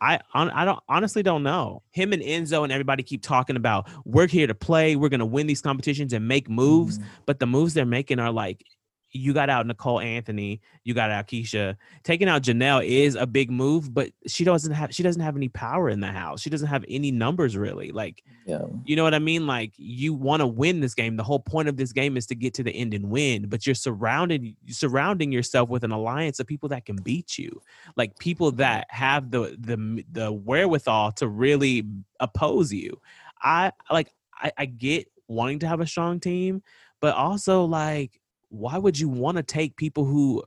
I 0.00 0.20
hon- 0.28 0.50
I 0.50 0.64
don't 0.64 0.78
honestly 0.88 1.22
don't 1.22 1.42
know. 1.42 1.82
Him 1.90 2.12
and 2.12 2.22
Enzo 2.22 2.62
and 2.62 2.72
everybody 2.72 3.02
keep 3.02 3.22
talking 3.22 3.56
about 3.56 3.88
we're 4.04 4.28
here 4.28 4.46
to 4.46 4.54
play, 4.54 4.96
we're 4.96 5.08
gonna 5.08 5.26
win 5.26 5.46
these 5.46 5.60
competitions 5.60 6.12
and 6.12 6.26
make 6.26 6.48
moves, 6.48 6.98
mm. 6.98 7.04
but 7.26 7.40
the 7.40 7.46
moves 7.46 7.74
they're 7.74 7.84
making 7.84 8.20
are 8.20 8.30
like 8.30 8.64
you 9.10 9.32
got 9.32 9.48
out 9.48 9.66
Nicole 9.66 10.00
Anthony, 10.00 10.60
you 10.84 10.94
got 10.94 11.10
out 11.10 11.26
Keesha. 11.26 11.76
Taking 12.02 12.28
out 12.28 12.42
Janelle 12.42 12.86
is 12.86 13.14
a 13.14 13.26
big 13.26 13.50
move, 13.50 13.92
but 13.92 14.10
she 14.26 14.44
doesn't 14.44 14.72
have 14.72 14.94
she 14.94 15.02
doesn't 15.02 15.22
have 15.22 15.36
any 15.36 15.48
power 15.48 15.88
in 15.88 16.00
the 16.00 16.12
house. 16.12 16.40
She 16.40 16.50
doesn't 16.50 16.68
have 16.68 16.84
any 16.88 17.10
numbers 17.10 17.56
really. 17.56 17.90
Like 17.90 18.22
yeah 18.44 18.62
you 18.84 18.96
know 18.96 19.04
what 19.04 19.14
I 19.14 19.18
mean? 19.18 19.46
Like 19.46 19.72
you 19.76 20.14
want 20.14 20.40
to 20.40 20.46
win 20.46 20.80
this 20.80 20.94
game. 20.94 21.16
The 21.16 21.22
whole 21.24 21.40
point 21.40 21.68
of 21.68 21.76
this 21.76 21.92
game 21.92 22.16
is 22.16 22.26
to 22.26 22.34
get 22.34 22.54
to 22.54 22.62
the 22.62 22.72
end 22.72 22.94
and 22.94 23.10
win, 23.10 23.48
but 23.48 23.66
you're 23.66 23.74
surrounded 23.74 24.54
surrounding 24.68 25.32
yourself 25.32 25.68
with 25.68 25.84
an 25.84 25.92
alliance 25.92 26.40
of 26.40 26.46
people 26.46 26.68
that 26.70 26.84
can 26.84 26.96
beat 26.96 27.38
you. 27.38 27.60
Like 27.96 28.18
people 28.18 28.52
that 28.52 28.86
have 28.90 29.30
the 29.30 29.56
the 29.58 30.04
the 30.10 30.32
wherewithal 30.32 31.12
to 31.12 31.28
really 31.28 31.84
oppose 32.20 32.72
you. 32.72 33.00
I 33.42 33.72
like 33.90 34.12
I, 34.34 34.52
I 34.56 34.66
get 34.66 35.08
wanting 35.28 35.58
to 35.60 35.68
have 35.68 35.80
a 35.80 35.86
strong 35.86 36.20
team, 36.20 36.62
but 37.00 37.14
also 37.14 37.64
like 37.64 38.20
why 38.50 38.78
would 38.78 38.98
you 38.98 39.08
want 39.08 39.36
to 39.36 39.42
take 39.42 39.76
people 39.76 40.04
who 40.04 40.42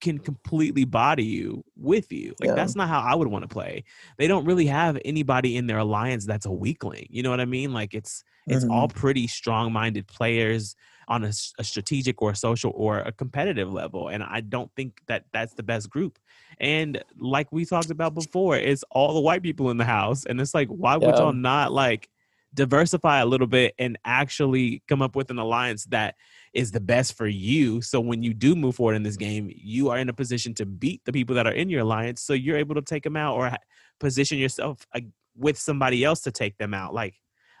can 0.00 0.18
completely 0.18 0.84
body 0.84 1.24
you 1.24 1.64
with 1.74 2.12
you. 2.12 2.34
Like 2.38 2.48
Yeah. 2.48 2.54
that's 2.54 2.76
not 2.76 2.88
how 2.88 3.00
I 3.00 3.14
would 3.14 3.28
want 3.28 3.44
to 3.44 3.48
play. 3.48 3.82
They 4.18 4.26
don't 4.26 4.44
really 4.44 4.66
have 4.66 4.98
anybody 5.06 5.56
in 5.56 5.66
their 5.66 5.78
alliance 5.78 6.26
that's 6.26 6.44
a 6.44 6.52
weakling. 6.52 7.06
You 7.08 7.22
know 7.22 7.30
what 7.30 7.40
I 7.40 7.46
mean? 7.46 7.72
Like 7.72 7.94
it's 7.94 8.22
it's 8.46 8.64
Mhm. 8.64 8.70
all 8.70 8.88
pretty 8.88 9.26
strong-minded 9.26 10.06
players 10.06 10.76
on 11.08 11.24
a 11.24 11.32
strategic 11.32 12.20
or 12.20 12.30
a 12.32 12.36
social 12.36 12.72
or 12.76 12.98
a 12.98 13.12
competitive 13.12 13.72
level 13.72 14.08
and 14.08 14.24
i 14.24 14.40
don't 14.40 14.70
think 14.74 15.00
that 15.06 15.24
that's 15.32 15.54
the 15.54 15.62
best 15.62 15.88
group 15.88 16.18
and 16.58 17.02
like 17.18 17.50
we 17.52 17.64
talked 17.64 17.90
about 17.90 18.12
before 18.14 18.56
it's 18.56 18.84
all 18.90 19.14
the 19.14 19.20
white 19.20 19.42
people 19.42 19.70
in 19.70 19.76
the 19.76 19.84
house 19.84 20.24
and 20.26 20.40
it's 20.40 20.52
like 20.54 20.68
why 20.68 20.96
would 20.96 21.16
y'all 21.18 21.32
not 21.32 21.72
like 21.72 22.08
diversify 22.56 23.20
a 23.20 23.26
little 23.26 23.46
bit 23.46 23.74
and 23.78 23.98
actually 24.04 24.82
come 24.88 25.02
up 25.02 25.14
with 25.14 25.30
an 25.30 25.38
alliance 25.38 25.84
that 25.86 26.16
is 26.54 26.72
the 26.72 26.80
best 26.80 27.16
for 27.16 27.26
you. 27.26 27.82
So 27.82 28.00
when 28.00 28.22
you 28.22 28.32
do 28.32 28.56
move 28.56 28.76
forward 28.76 28.94
in 28.94 29.02
this 29.02 29.16
game 29.16 29.50
you 29.54 29.90
are 29.90 29.98
in 29.98 30.08
a 30.08 30.14
position 30.14 30.54
to 30.54 30.66
beat 30.66 31.02
the 31.04 31.12
people 31.12 31.36
that 31.36 31.46
are 31.46 31.52
in 31.52 31.68
your 31.68 31.82
alliance. 31.82 32.22
So 32.22 32.32
you're 32.32 32.56
able 32.56 32.74
to 32.74 32.82
take 32.82 33.04
them 33.04 33.16
out 33.16 33.36
or 33.36 33.54
position 34.00 34.38
yourself 34.38 34.86
uh, 34.94 35.00
with 35.36 35.58
somebody 35.58 36.02
else 36.02 36.22
to 36.22 36.32
take 36.32 36.56
them 36.56 36.74
out. 36.74 36.94
Like 36.94 37.14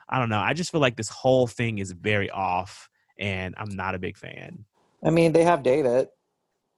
i 0.08 0.18
don't 0.18 0.30
know. 0.30 0.40
I 0.40 0.54
just 0.54 0.72
feel 0.72 0.80
like 0.80 0.96
this 0.96 1.10
whole 1.10 1.46
thing 1.46 1.78
is 1.78 1.92
very 1.92 2.30
off 2.30 2.88
and 3.18 3.54
i'm 3.58 3.70
not 3.70 3.94
a 3.94 3.98
big 3.98 4.16
fan. 4.16 4.64
I 5.04 5.10
mean, 5.10 5.32
they 5.32 5.44
have 5.44 5.62
David. 5.62 6.08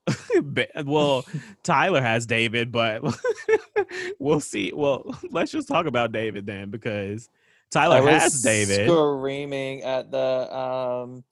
Well 0.84 1.26
tyler 1.62 2.00
has 2.00 2.24
david 2.24 2.72
but 2.72 3.02
we'll 4.18 4.40
see. 4.40 4.72
Well 4.74 5.14
let's 5.30 5.52
just 5.52 5.68
talk 5.68 5.86
about 5.86 6.12
david 6.12 6.46
then 6.46 6.70
because 6.70 7.28
tyler 7.70 7.96
I 7.96 8.00
was 8.00 8.22
has 8.22 8.42
david 8.42 8.88
screaming 8.88 9.82
at 9.82 10.10
the 10.10 10.56
um 10.56 11.24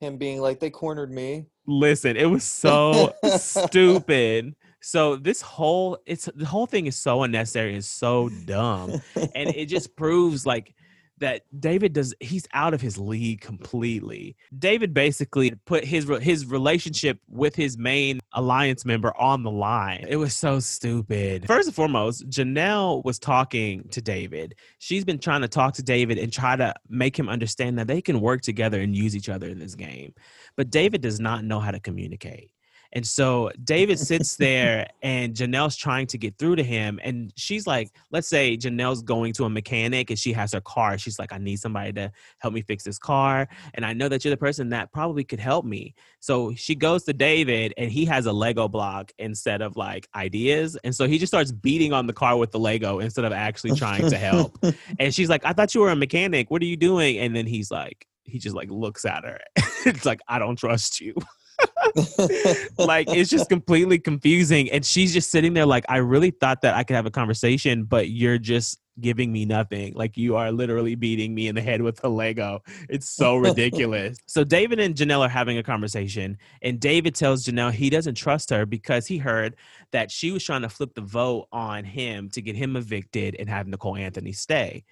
him 0.00 0.16
being 0.16 0.40
like 0.40 0.60
they 0.60 0.70
cornered 0.70 1.10
me. 1.10 1.46
Listen, 1.66 2.16
it 2.16 2.26
was 2.26 2.44
so 2.44 3.12
stupid. 3.36 4.54
So 4.80 5.16
this 5.16 5.40
whole 5.40 5.98
it's 6.06 6.28
the 6.34 6.46
whole 6.46 6.66
thing 6.66 6.86
is 6.86 6.96
so 6.96 7.22
unnecessary 7.24 7.74
and 7.74 7.84
so 7.84 8.30
dumb. 8.46 9.00
And 9.16 9.54
it 9.54 9.66
just 9.66 9.96
proves 9.96 10.46
like 10.46 10.74
that 11.20 11.42
David 11.58 11.92
does 11.92 12.14
he's 12.20 12.46
out 12.52 12.74
of 12.74 12.80
his 12.80 12.98
league 12.98 13.40
completely. 13.40 14.36
David 14.58 14.94
basically 14.94 15.52
put 15.66 15.84
his 15.84 16.08
his 16.20 16.46
relationship 16.46 17.18
with 17.28 17.54
his 17.54 17.78
main 17.78 18.20
alliance 18.32 18.84
member 18.84 19.16
on 19.16 19.42
the 19.42 19.50
line. 19.50 20.06
It 20.08 20.16
was 20.16 20.34
so 20.36 20.60
stupid. 20.60 21.46
First 21.46 21.68
and 21.68 21.74
foremost, 21.74 22.28
Janelle 22.28 23.04
was 23.04 23.18
talking 23.18 23.88
to 23.90 24.00
David. 24.00 24.54
She's 24.78 25.04
been 25.04 25.18
trying 25.18 25.42
to 25.42 25.48
talk 25.48 25.74
to 25.74 25.82
David 25.82 26.18
and 26.18 26.32
try 26.32 26.56
to 26.56 26.74
make 26.88 27.18
him 27.18 27.28
understand 27.28 27.78
that 27.78 27.86
they 27.86 28.00
can 28.00 28.20
work 28.20 28.42
together 28.42 28.80
and 28.80 28.94
use 28.96 29.16
each 29.16 29.28
other 29.28 29.48
in 29.48 29.58
this 29.58 29.74
game. 29.74 30.14
But 30.56 30.70
David 30.70 31.00
does 31.00 31.20
not 31.20 31.44
know 31.44 31.60
how 31.60 31.70
to 31.70 31.80
communicate. 31.80 32.50
And 32.92 33.06
so 33.06 33.50
David 33.64 33.98
sits 33.98 34.36
there 34.36 34.88
and 35.02 35.34
Janelle's 35.34 35.76
trying 35.76 36.06
to 36.08 36.18
get 36.18 36.38
through 36.38 36.56
to 36.56 36.62
him. 36.62 36.98
And 37.02 37.32
she's 37.36 37.66
like, 37.66 37.90
let's 38.10 38.28
say 38.28 38.56
Janelle's 38.56 39.02
going 39.02 39.32
to 39.34 39.44
a 39.44 39.50
mechanic 39.50 40.10
and 40.10 40.18
she 40.18 40.32
has 40.32 40.52
her 40.52 40.60
car. 40.60 40.96
She's 40.96 41.18
like, 41.18 41.32
I 41.32 41.38
need 41.38 41.56
somebody 41.56 41.92
to 41.94 42.10
help 42.38 42.54
me 42.54 42.62
fix 42.62 42.84
this 42.84 42.98
car. 42.98 43.48
And 43.74 43.84
I 43.84 43.92
know 43.92 44.08
that 44.08 44.24
you're 44.24 44.30
the 44.30 44.38
person 44.38 44.70
that 44.70 44.92
probably 44.92 45.24
could 45.24 45.40
help 45.40 45.64
me. 45.64 45.94
So 46.20 46.54
she 46.54 46.74
goes 46.74 47.04
to 47.04 47.12
David 47.12 47.74
and 47.76 47.90
he 47.90 48.04
has 48.06 48.26
a 48.26 48.32
Lego 48.32 48.68
block 48.68 49.12
instead 49.18 49.60
of 49.60 49.76
like 49.76 50.08
ideas. 50.14 50.76
And 50.82 50.94
so 50.94 51.06
he 51.06 51.18
just 51.18 51.30
starts 51.30 51.52
beating 51.52 51.92
on 51.92 52.06
the 52.06 52.12
car 52.12 52.36
with 52.36 52.52
the 52.52 52.58
Lego 52.58 53.00
instead 53.00 53.24
of 53.24 53.32
actually 53.32 53.76
trying 53.76 54.08
to 54.08 54.18
help. 54.18 54.58
And 54.98 55.14
she's 55.14 55.28
like, 55.28 55.44
I 55.44 55.52
thought 55.52 55.74
you 55.74 55.80
were 55.80 55.90
a 55.90 55.96
mechanic. 55.96 56.50
What 56.50 56.62
are 56.62 56.66
you 56.66 56.76
doing? 56.76 57.18
And 57.18 57.34
then 57.34 57.46
he's 57.46 57.70
like, 57.70 58.06
he 58.24 58.38
just 58.38 58.54
like 58.54 58.70
looks 58.70 59.04
at 59.04 59.24
her. 59.24 59.38
it's 59.86 60.04
like, 60.04 60.20
I 60.28 60.38
don't 60.38 60.56
trust 60.56 61.00
you. 61.00 61.14
like 62.78 63.08
it's 63.08 63.30
just 63.30 63.48
completely 63.48 63.98
confusing. 63.98 64.70
And 64.70 64.84
she's 64.84 65.12
just 65.12 65.30
sitting 65.30 65.54
there 65.54 65.66
like, 65.66 65.84
I 65.88 65.98
really 65.98 66.30
thought 66.30 66.62
that 66.62 66.74
I 66.74 66.84
could 66.84 66.96
have 66.96 67.06
a 67.06 67.10
conversation, 67.10 67.84
but 67.84 68.10
you're 68.10 68.38
just 68.38 68.78
giving 69.00 69.32
me 69.32 69.44
nothing. 69.44 69.94
Like 69.94 70.16
you 70.16 70.36
are 70.36 70.50
literally 70.52 70.94
beating 70.94 71.34
me 71.34 71.48
in 71.48 71.54
the 71.54 71.60
head 71.60 71.82
with 71.82 72.02
a 72.04 72.08
Lego. 72.08 72.62
It's 72.88 73.08
so 73.08 73.36
ridiculous. 73.36 74.18
so 74.26 74.44
David 74.44 74.80
and 74.80 74.94
Janelle 74.94 75.20
are 75.20 75.28
having 75.28 75.58
a 75.58 75.62
conversation, 75.62 76.38
and 76.62 76.80
David 76.80 77.14
tells 77.14 77.44
Janelle 77.44 77.72
he 77.72 77.90
doesn't 77.90 78.16
trust 78.16 78.50
her 78.50 78.66
because 78.66 79.06
he 79.06 79.18
heard 79.18 79.56
that 79.92 80.10
she 80.10 80.30
was 80.30 80.44
trying 80.44 80.62
to 80.62 80.68
flip 80.68 80.94
the 80.94 81.00
vote 81.00 81.48
on 81.52 81.84
him 81.84 82.28
to 82.30 82.42
get 82.42 82.56
him 82.56 82.76
evicted 82.76 83.36
and 83.38 83.48
have 83.48 83.66
Nicole 83.66 83.96
Anthony 83.96 84.32
stay. 84.32 84.84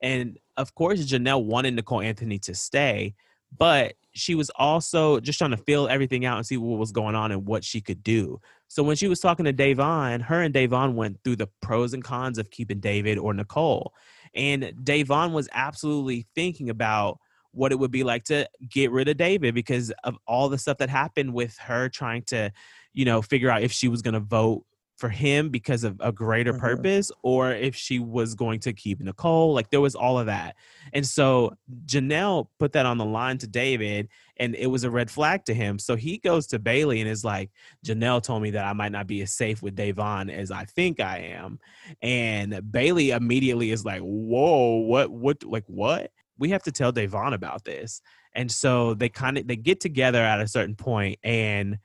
And 0.00 0.38
of 0.56 0.74
course, 0.74 1.00
Janelle 1.00 1.44
wanted 1.44 1.74
Nicole 1.74 2.00
Anthony 2.00 2.38
to 2.40 2.54
stay, 2.54 3.14
but 3.56 3.94
she 4.14 4.34
was 4.34 4.50
also 4.50 5.20
just 5.20 5.38
trying 5.38 5.50
to 5.52 5.56
feel 5.56 5.88
everything 5.88 6.24
out 6.24 6.36
and 6.36 6.46
see 6.46 6.56
what 6.56 6.78
was 6.78 6.92
going 6.92 7.14
on 7.14 7.32
and 7.32 7.46
what 7.46 7.64
she 7.64 7.80
could 7.80 8.02
do. 8.02 8.40
So 8.68 8.82
when 8.82 8.96
she 8.96 9.08
was 9.08 9.20
talking 9.20 9.44
to 9.44 9.52
Da'Vonne, 9.52 10.22
her 10.22 10.42
and 10.42 10.54
Da'Vonne 10.54 10.94
went 10.94 11.18
through 11.24 11.36
the 11.36 11.48
pros 11.60 11.94
and 11.94 12.04
cons 12.04 12.38
of 12.38 12.50
keeping 12.50 12.80
David 12.80 13.18
or 13.18 13.34
Nicole. 13.34 13.94
And 14.34 14.64
Da'Vonne 14.82 15.32
was 15.32 15.48
absolutely 15.52 16.26
thinking 16.34 16.70
about 16.70 17.18
what 17.52 17.72
it 17.72 17.78
would 17.78 17.90
be 17.90 18.02
like 18.02 18.24
to 18.24 18.48
get 18.68 18.90
rid 18.90 19.08
of 19.08 19.18
David 19.18 19.54
because 19.54 19.92
of 20.04 20.16
all 20.26 20.48
the 20.48 20.58
stuff 20.58 20.78
that 20.78 20.88
happened 20.88 21.34
with 21.34 21.56
her 21.58 21.88
trying 21.88 22.22
to, 22.22 22.50
you 22.94 23.04
know, 23.04 23.20
figure 23.20 23.50
out 23.50 23.62
if 23.62 23.72
she 23.72 23.88
was 23.88 24.00
going 24.00 24.14
to 24.14 24.20
vote 24.20 24.64
for 25.02 25.08
him 25.08 25.48
because 25.48 25.82
of 25.82 25.96
a 25.98 26.12
greater 26.12 26.52
Mhm. 26.52 26.60
purpose 26.60 27.10
or 27.24 27.50
if 27.50 27.74
she 27.74 27.98
was 27.98 28.36
going 28.36 28.60
to 28.60 28.72
keep 28.72 29.00
Nicole. 29.00 29.52
Like 29.52 29.68
there 29.70 29.80
was 29.80 29.96
all 29.96 30.16
of 30.16 30.26
that. 30.26 30.54
And 30.92 31.04
so 31.04 31.56
Janelle 31.86 32.46
put 32.60 32.70
that 32.74 32.86
on 32.86 32.98
the 32.98 33.04
line 33.04 33.36
to 33.38 33.48
David 33.48 34.08
and 34.36 34.54
it 34.54 34.68
was 34.68 34.84
a 34.84 34.90
red 34.92 35.10
flag 35.10 35.44
to 35.46 35.54
him. 35.54 35.80
So 35.80 35.96
he 35.96 36.18
goes 36.18 36.46
to 36.46 36.60
Bayleigh 36.60 37.00
and 37.00 37.08
is 37.08 37.24
like, 37.24 37.50
Janelle 37.84 38.22
told 38.22 38.44
me 38.44 38.52
that 38.52 38.64
I 38.64 38.74
might 38.74 38.92
not 38.92 39.08
be 39.08 39.22
as 39.22 39.32
safe 39.32 39.60
with 39.60 39.74
Da'Vonne 39.74 40.30
as 40.32 40.52
I 40.52 40.66
think 40.66 41.00
I 41.00 41.18
am. 41.18 41.58
And 42.00 42.52
Bayleigh 42.70 43.16
immediately 43.16 43.72
is 43.72 43.84
like, 43.84 44.02
whoa, 44.02 44.82
what, 44.86 45.10
what, 45.10 45.42
like, 45.42 45.64
what? 45.66 46.12
We 46.38 46.50
have 46.50 46.62
to 46.62 46.70
tell 46.70 46.92
Da'Vonne 46.92 47.34
about 47.34 47.64
this. 47.64 48.02
And 48.36 48.52
so 48.52 48.94
they 48.94 49.08
kind 49.08 49.36
of 49.36 49.48
they 49.48 49.56
get 49.56 49.80
together 49.80 50.22
at 50.22 50.40
a 50.40 50.46
certain 50.46 50.76
point 50.76 51.18
and 51.24 51.78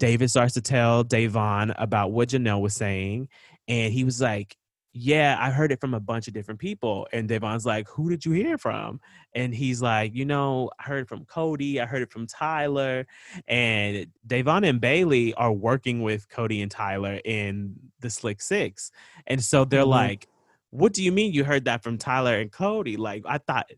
David 0.00 0.30
starts 0.30 0.54
to 0.54 0.62
tell 0.62 1.04
Da'Vonne 1.04 1.74
about 1.78 2.10
what 2.10 2.30
Janelle 2.30 2.60
was 2.62 2.74
saying. 2.74 3.28
And 3.68 3.92
he 3.92 4.02
was 4.02 4.20
like, 4.20 4.56
Yeah, 4.92 5.36
I 5.38 5.50
heard 5.50 5.70
it 5.70 5.80
from 5.80 5.94
a 5.94 6.00
bunch 6.00 6.26
of 6.26 6.34
different 6.34 6.58
people. 6.58 7.06
And 7.12 7.28
Da'Vonne's 7.28 7.66
like, 7.66 7.86
Who 7.88 8.08
did 8.10 8.24
you 8.24 8.32
hear 8.32 8.58
from? 8.58 9.00
And 9.34 9.54
he's 9.54 9.80
like, 9.82 10.14
You 10.14 10.24
know, 10.24 10.70
I 10.80 10.84
heard 10.84 11.06
from 11.06 11.26
Cody, 11.26 11.80
I 11.80 11.86
heard 11.86 12.02
it 12.02 12.10
from 12.10 12.26
Tyler. 12.26 13.06
And 13.46 14.06
Da'Vonne 14.26 14.66
and 14.68 14.80
Bayleigh 14.80 15.34
are 15.36 15.52
working 15.52 16.02
with 16.02 16.28
Cody 16.30 16.62
and 16.62 16.70
Tyler 16.70 17.20
in 17.24 17.76
the 18.00 18.10
Slick 18.10 18.40
Six. 18.40 18.90
And 19.26 19.44
so 19.44 19.64
they're 19.64 19.84
Mhm. 19.84 19.88
like, 19.88 20.28
What 20.70 20.94
do 20.94 21.02
you 21.04 21.12
mean 21.12 21.32
you 21.32 21.44
heard 21.44 21.66
that 21.66 21.82
from 21.82 21.98
Tyler 21.98 22.38
and 22.40 22.50
Cody? 22.50 22.96
Like, 22.96 23.22
I 23.26 23.38
thought 23.38 23.70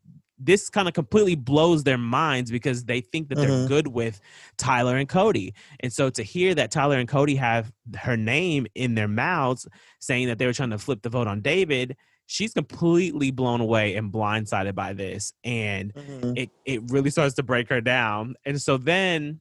this 0.44 0.68
kind 0.70 0.88
of 0.88 0.94
completely 0.94 1.35
blows 1.35 1.85
their 1.85 1.98
minds 1.98 2.50
because 2.50 2.85
they 2.85 3.00
think 3.00 3.28
that 3.28 3.40
they're 3.40 3.50
Mhm. 3.50 3.66
good 3.66 3.87
with 3.88 4.20
Tyler 4.57 4.96
and 4.96 5.09
Cody. 5.09 5.55
And 5.81 5.92
so 5.92 6.11
to 6.11 6.22
hear 6.22 6.55
that 6.55 6.70
Tyler 6.70 6.98
and 6.98 7.09
Cody 7.09 7.37
have 7.37 7.72
her 7.96 8.16
name 8.16 8.66
in 8.74 8.94
their 8.94 9.09
mouths 9.09 9.66
saying 10.00 10.26
that 10.28 10.38
they 10.38 10.46
were 10.46 10.52
trying 10.52 10.70
to 10.70 10.78
flip 10.78 11.02
the 11.02 11.09
vote 11.11 11.26
on 11.26 11.40
David, 11.42 11.96
she's 12.26 12.52
completely 12.55 13.31
blown 13.31 13.61
away 13.61 13.94
and 13.94 14.12
blindsided 14.12 14.74
by 14.74 14.92
this. 14.92 15.33
And 15.44 15.92
Mhm. 15.94 16.33
it 16.37 16.50
it 16.64 16.81
really 16.90 17.11
starts 17.11 17.35
to 17.37 17.42
break 17.42 17.68
her 17.68 17.81
down. 17.81 18.35
And 18.44 18.61
so 18.61 18.76
then 18.76 19.40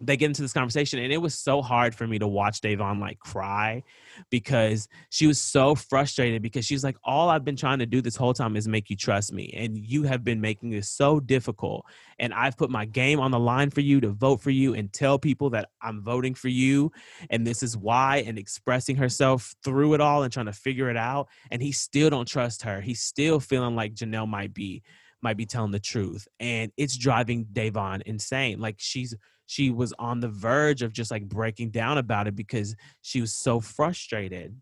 they 0.00 0.16
get 0.16 0.26
into 0.26 0.42
this 0.42 0.52
conversation 0.52 1.00
and 1.00 1.12
it 1.12 1.18
was 1.18 1.34
so 1.34 1.60
hard 1.60 1.94
for 1.94 2.06
me 2.06 2.18
to 2.18 2.28
watch 2.28 2.60
Da'Vonne 2.60 3.00
like 3.00 3.18
cry 3.18 3.82
because 4.30 4.88
she 5.10 5.26
was 5.26 5.40
so 5.40 5.74
frustrated 5.74 6.40
because 6.40 6.64
she's 6.64 6.84
like 6.84 6.96
all 7.02 7.28
I've 7.28 7.44
been 7.44 7.56
trying 7.56 7.80
to 7.80 7.86
do 7.86 8.00
this 8.00 8.14
whole 8.14 8.34
time 8.34 8.56
is 8.56 8.68
make 8.68 8.90
you 8.90 8.96
trust 8.96 9.32
me 9.32 9.52
and 9.56 9.76
you 9.76 10.04
have 10.04 10.22
been 10.22 10.40
making 10.40 10.70
this 10.70 10.88
so 10.88 11.18
difficult 11.18 11.84
and 12.18 12.32
I've 12.32 12.56
put 12.56 12.70
my 12.70 12.84
game 12.84 13.18
on 13.18 13.32
the 13.32 13.40
line 13.40 13.70
for 13.70 13.80
you 13.80 14.00
to 14.00 14.10
vote 14.10 14.40
for 14.40 14.50
you 14.50 14.74
and 14.74 14.92
tell 14.92 15.18
people 15.18 15.50
that 15.50 15.68
I'm 15.82 16.02
voting 16.02 16.34
for 16.34 16.48
you 16.48 16.92
and 17.30 17.46
this 17.46 17.62
is 17.62 17.76
why 17.76 18.18
and 18.26 18.38
expressing 18.38 18.96
herself 18.96 19.54
through 19.64 19.94
it 19.94 20.00
all 20.00 20.22
and 20.22 20.32
trying 20.32 20.46
to 20.46 20.52
figure 20.52 20.90
it 20.90 20.96
out 20.96 21.28
and 21.50 21.60
he 21.60 21.72
still 21.72 22.10
don't 22.10 22.28
trust 22.28 22.62
her. 22.62 22.80
He's 22.80 23.00
still 23.00 23.40
feeling 23.40 23.74
like 23.74 23.94
Janelle 23.94 24.28
might 24.28 24.54
be 24.54 24.82
might 25.20 25.36
be 25.36 25.46
telling 25.46 25.72
the 25.72 25.80
truth 25.80 26.28
and 26.38 26.70
it's 26.76 26.96
driving 26.96 27.46
Da'Vonne 27.46 28.02
insane. 28.02 28.60
Like 28.60 28.76
she's 28.78 29.16
she 29.48 29.70
was 29.70 29.94
on 29.98 30.20
the 30.20 30.28
verge 30.28 30.82
of 30.82 30.92
just 30.92 31.10
like 31.10 31.26
breaking 31.26 31.70
down 31.70 31.96
about 31.98 32.28
it 32.28 32.36
because 32.36 32.76
she 33.00 33.20
was 33.20 33.34
so 33.34 33.60
frustrated 33.60 34.54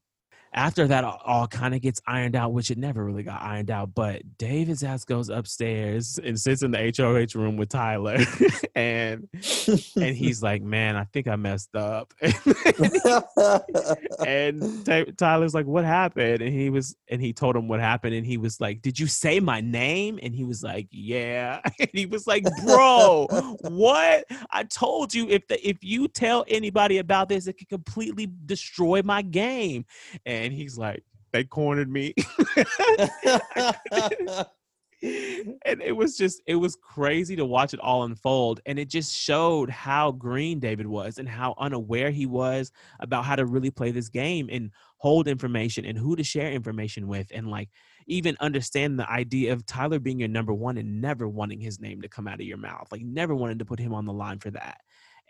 after 0.56 0.86
that 0.88 1.04
all, 1.04 1.20
all 1.22 1.46
kind 1.46 1.74
of 1.74 1.82
gets 1.82 2.00
ironed 2.06 2.34
out, 2.34 2.54
which 2.54 2.70
it 2.70 2.78
never 2.78 3.04
really 3.04 3.22
got 3.22 3.42
ironed 3.42 3.70
out, 3.70 3.94
but 3.94 4.22
David's 4.38 4.82
ass 4.82 5.04
goes 5.04 5.28
upstairs 5.28 6.18
and 6.24 6.40
sits 6.40 6.62
in 6.62 6.70
the 6.70 6.94
HOH 6.96 7.38
room 7.38 7.58
with 7.58 7.68
Tyler, 7.68 8.16
and 8.74 9.28
and 9.96 10.16
he's 10.16 10.42
like, 10.42 10.62
"Man, 10.62 10.96
I 10.96 11.04
think 11.04 11.28
I 11.28 11.36
messed 11.36 11.76
up." 11.76 12.14
and 14.26 14.86
Ty- 14.86 15.12
Tyler's 15.18 15.52
like, 15.54 15.66
"What 15.66 15.84
happened?" 15.84 16.40
And 16.40 16.54
he 16.54 16.70
was, 16.70 16.96
and 17.10 17.20
he 17.20 17.34
told 17.34 17.54
him 17.54 17.68
what 17.68 17.80
happened, 17.80 18.14
and 18.14 18.26
he 18.26 18.38
was 18.38 18.58
like, 18.58 18.80
"Did 18.80 18.98
you 18.98 19.06
say 19.06 19.40
my 19.40 19.60
name?" 19.60 20.18
And 20.22 20.34
he 20.34 20.44
was 20.44 20.62
like, 20.62 20.88
"Yeah." 20.90 21.60
And 21.78 21.90
he 21.92 22.06
was 22.06 22.26
like, 22.26 22.44
"Bro, 22.64 23.26
what? 23.60 24.24
I 24.50 24.64
told 24.64 25.12
you 25.12 25.28
if 25.28 25.46
the 25.48 25.68
if 25.68 25.76
you 25.82 26.08
tell 26.08 26.46
anybody 26.48 26.96
about 26.96 27.28
this, 27.28 27.46
it 27.46 27.58
could 27.58 27.68
completely 27.68 28.26
destroy 28.46 29.02
my 29.02 29.20
game." 29.20 29.84
And 30.24 30.45
he's 30.52 30.78
like, 30.78 31.02
"They 31.32 31.44
cornered 31.44 31.90
me." 31.90 32.14
and 35.02 35.82
it 35.82 35.94
was 35.94 36.16
just 36.16 36.40
it 36.46 36.54
was 36.54 36.76
crazy 36.76 37.36
to 37.36 37.44
watch 37.44 37.74
it 37.74 37.80
all 37.80 38.04
unfold 38.04 38.60
and 38.64 38.78
it 38.78 38.88
just 38.88 39.14
showed 39.14 39.68
how 39.68 40.10
green 40.10 40.58
david 40.58 40.86
was 40.86 41.18
and 41.18 41.28
how 41.28 41.54
unaware 41.58 42.10
he 42.10 42.24
was 42.24 42.72
about 43.00 43.24
how 43.24 43.36
to 43.36 43.44
really 43.44 43.70
play 43.70 43.90
this 43.90 44.08
game 44.08 44.48
and 44.50 44.70
hold 44.96 45.28
information 45.28 45.84
and 45.84 45.98
who 45.98 46.16
to 46.16 46.24
share 46.24 46.50
information 46.50 47.06
with 47.06 47.30
and 47.34 47.50
like 47.50 47.68
even 48.06 48.36
understand 48.40 48.98
the 48.98 49.08
idea 49.10 49.52
of 49.52 49.66
tyler 49.66 49.98
being 49.98 50.18
your 50.18 50.28
number 50.28 50.54
one 50.54 50.78
and 50.78 51.00
never 51.00 51.28
wanting 51.28 51.60
his 51.60 51.78
name 51.78 52.00
to 52.00 52.08
come 52.08 52.26
out 52.26 52.40
of 52.40 52.46
your 52.46 52.56
mouth 52.56 52.88
like 52.90 53.02
never 53.02 53.34
wanted 53.34 53.58
to 53.58 53.66
put 53.66 53.78
him 53.78 53.92
on 53.92 54.06
the 54.06 54.12
line 54.12 54.38
for 54.38 54.50
that 54.50 54.80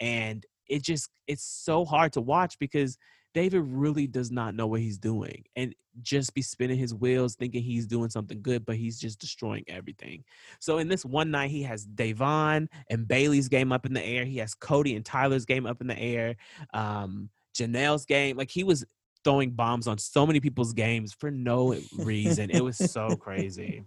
and 0.00 0.46
it 0.68 0.82
just 0.82 1.10
it's 1.26 1.44
so 1.44 1.84
hard 1.84 2.12
to 2.12 2.20
watch 2.20 2.56
because 2.60 2.96
David 3.36 3.64
really 3.66 4.06
does 4.06 4.30
not 4.30 4.54
know 4.54 4.66
what 4.66 4.80
he's 4.80 4.96
doing 4.96 5.44
and 5.56 5.74
just 6.00 6.32
be 6.32 6.40
spinning 6.40 6.78
his 6.78 6.94
wheels 6.94 7.34
thinking 7.34 7.62
he's 7.62 7.86
doing 7.86 8.08
something 8.08 8.40
good, 8.40 8.64
but 8.64 8.76
he's 8.76 8.98
just 8.98 9.18
destroying 9.18 9.62
everything. 9.68 10.24
So 10.58 10.78
in 10.78 10.88
this 10.88 11.04
one 11.04 11.30
night, 11.30 11.50
he 11.50 11.62
has 11.64 11.86
Da'Vonne 11.86 12.66
and 12.88 13.06
Bayleigh's 13.06 13.50
game 13.50 13.72
up 13.72 13.84
in 13.84 13.92
the 13.92 14.02
air. 14.02 14.24
He 14.24 14.38
has 14.38 14.54
Cody 14.54 14.96
and 14.96 15.04
Tyler's 15.04 15.44
game 15.44 15.66
up 15.66 15.82
in 15.82 15.86
the 15.86 15.98
air. 15.98 16.36
Um, 16.72 17.28
Janelle's 17.54 18.06
game. 18.06 18.38
Like 18.38 18.50
he 18.50 18.64
was 18.64 18.86
throwing 19.22 19.50
bombs 19.50 19.86
on 19.86 19.98
so 19.98 20.26
many 20.26 20.40
people's 20.40 20.72
games 20.72 21.12
for 21.12 21.30
no 21.30 21.76
reason. 21.98 22.48
it 22.48 22.64
was 22.64 22.78
so 22.78 23.16
crazy. 23.20 23.84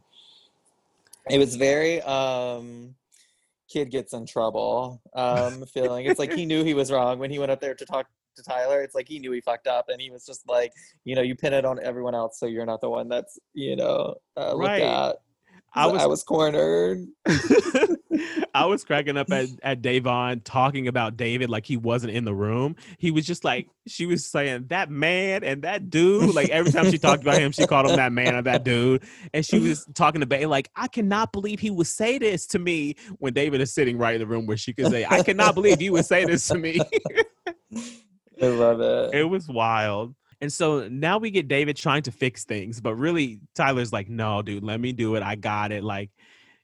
it 1.28 1.40
was 1.40 1.56
very 1.56 2.04
um 2.04 2.94
kid 3.68 3.90
gets 3.92 4.14
in 4.14 4.26
trouble 4.26 5.00
um 5.14 5.64
feeling 5.68 6.06
it's 6.08 6.18
like 6.18 6.34
he 6.34 6.44
knew 6.44 6.64
he 6.64 6.74
was 6.74 6.92
wrong 6.92 7.20
when 7.20 7.30
he 7.30 7.38
went 7.38 7.52
up 7.52 7.62
there 7.62 7.76
to 7.76 7.86
talk 7.86 8.08
to 8.36 8.44
tyler 8.44 8.82
it's 8.82 8.96
like 8.96 9.08
he 9.08 9.20
knew 9.20 9.32
he 9.32 9.42
fucked 9.42 9.68
up 9.68 9.90
and 9.90 10.02
he 10.02 10.10
was 10.10 10.26
just 10.26 10.48
like 10.48 10.72
you 11.04 11.16
know 11.16 11.22
you 11.22 11.36
pin 11.36 11.54
it 11.54 11.66
on 11.66 11.80
everyone 11.82 12.16
else 12.16 12.40
so 12.40 12.46
you're 12.46 12.66
not 12.66 12.82
the 12.82 12.90
one 12.90 13.08
that's 13.10 13.38
you 13.54 13.76
know 13.76 14.16
uh, 14.38 14.54
Right. 14.56 14.82
at 14.82 15.18
I 15.74 15.86
was 15.86 16.02
I 16.02 16.06
was 16.08 16.24
cornered 16.24 17.06
I 18.54 18.66
was 18.66 18.84
cracking 18.84 19.18
up 19.18 19.32
at, 19.32 19.50
at 19.62 19.82
Da'Vonne 19.82 20.42
talking 20.44 20.88
about 20.88 21.16
David 21.16 21.50
like 21.50 21.66
he 21.66 21.78
wasn't 21.78 22.14
in 22.14 22.26
the 22.26 22.34
room. 22.34 22.76
He 22.98 23.12
was 23.12 23.26
just 23.26 23.44
like 23.44 23.70
she 23.88 24.06
was 24.06 24.26
saying 24.26 24.66
that 24.68 24.90
man 24.90 25.44
and 25.44 25.62
that 25.62 25.90
dude. 25.90 26.34
Like 26.34 26.50
every 26.50 26.72
time 26.72 26.90
she 26.92 26.98
talked 27.00 27.22
about 27.22 27.38
him, 27.38 27.52
she 27.52 27.68
called 27.68 27.90
him 27.90 27.96
that 27.98 28.12
man 28.12 28.36
or 28.36 28.42
that 28.44 28.64
dude. 28.64 29.04
And 29.34 29.46
she 29.46 29.60
was 29.60 29.86
talking 29.94 30.22
to 30.22 30.28
Bay 30.28 30.46
like, 30.46 30.70
I 30.76 30.88
cannot 30.88 31.32
believe 31.32 31.60
he 31.60 31.70
would 31.70 31.88
say 31.88 32.18
this 32.18 32.48
to 32.48 32.60
me 32.60 32.96
when 33.20 33.34
David 33.34 33.62
is 33.62 33.74
sitting 33.74 33.98
right 33.98 34.16
in 34.16 34.20
the 34.20 34.28
room 34.28 34.46
where 34.46 34.58
she 34.58 34.74
could 34.74 34.88
say, 34.88 35.06
I 35.10 35.24
cannot 35.24 35.56
believe 35.56 35.82
you 35.82 35.94
would 35.94 36.06
say 36.06 36.26
this 36.26 36.48
to 36.48 36.58
me. 36.58 36.80
i 38.42 38.48
love 38.48 38.82
it 38.82 39.14
it 39.14 39.24
was 39.24 39.48
wild. 39.48 40.16
And 40.42 40.52
so 40.52 40.88
now 40.88 41.18
we 41.18 41.32
get 41.32 41.48
David 41.48 41.76
trying 41.76 42.04
to 42.04 42.12
fix 42.12 42.46
things, 42.46 42.80
but 42.80 42.96
really 42.96 43.42
Tyler's 43.56 43.92
like, 43.92 44.10
no, 44.10 44.42
dude, 44.42 44.64
let 44.64 44.80
me 44.80 44.94
do 44.94 45.16
it. 45.16 45.24
I 45.24 45.36
got 45.36 45.72
it. 45.74 45.84
Like 45.84 46.12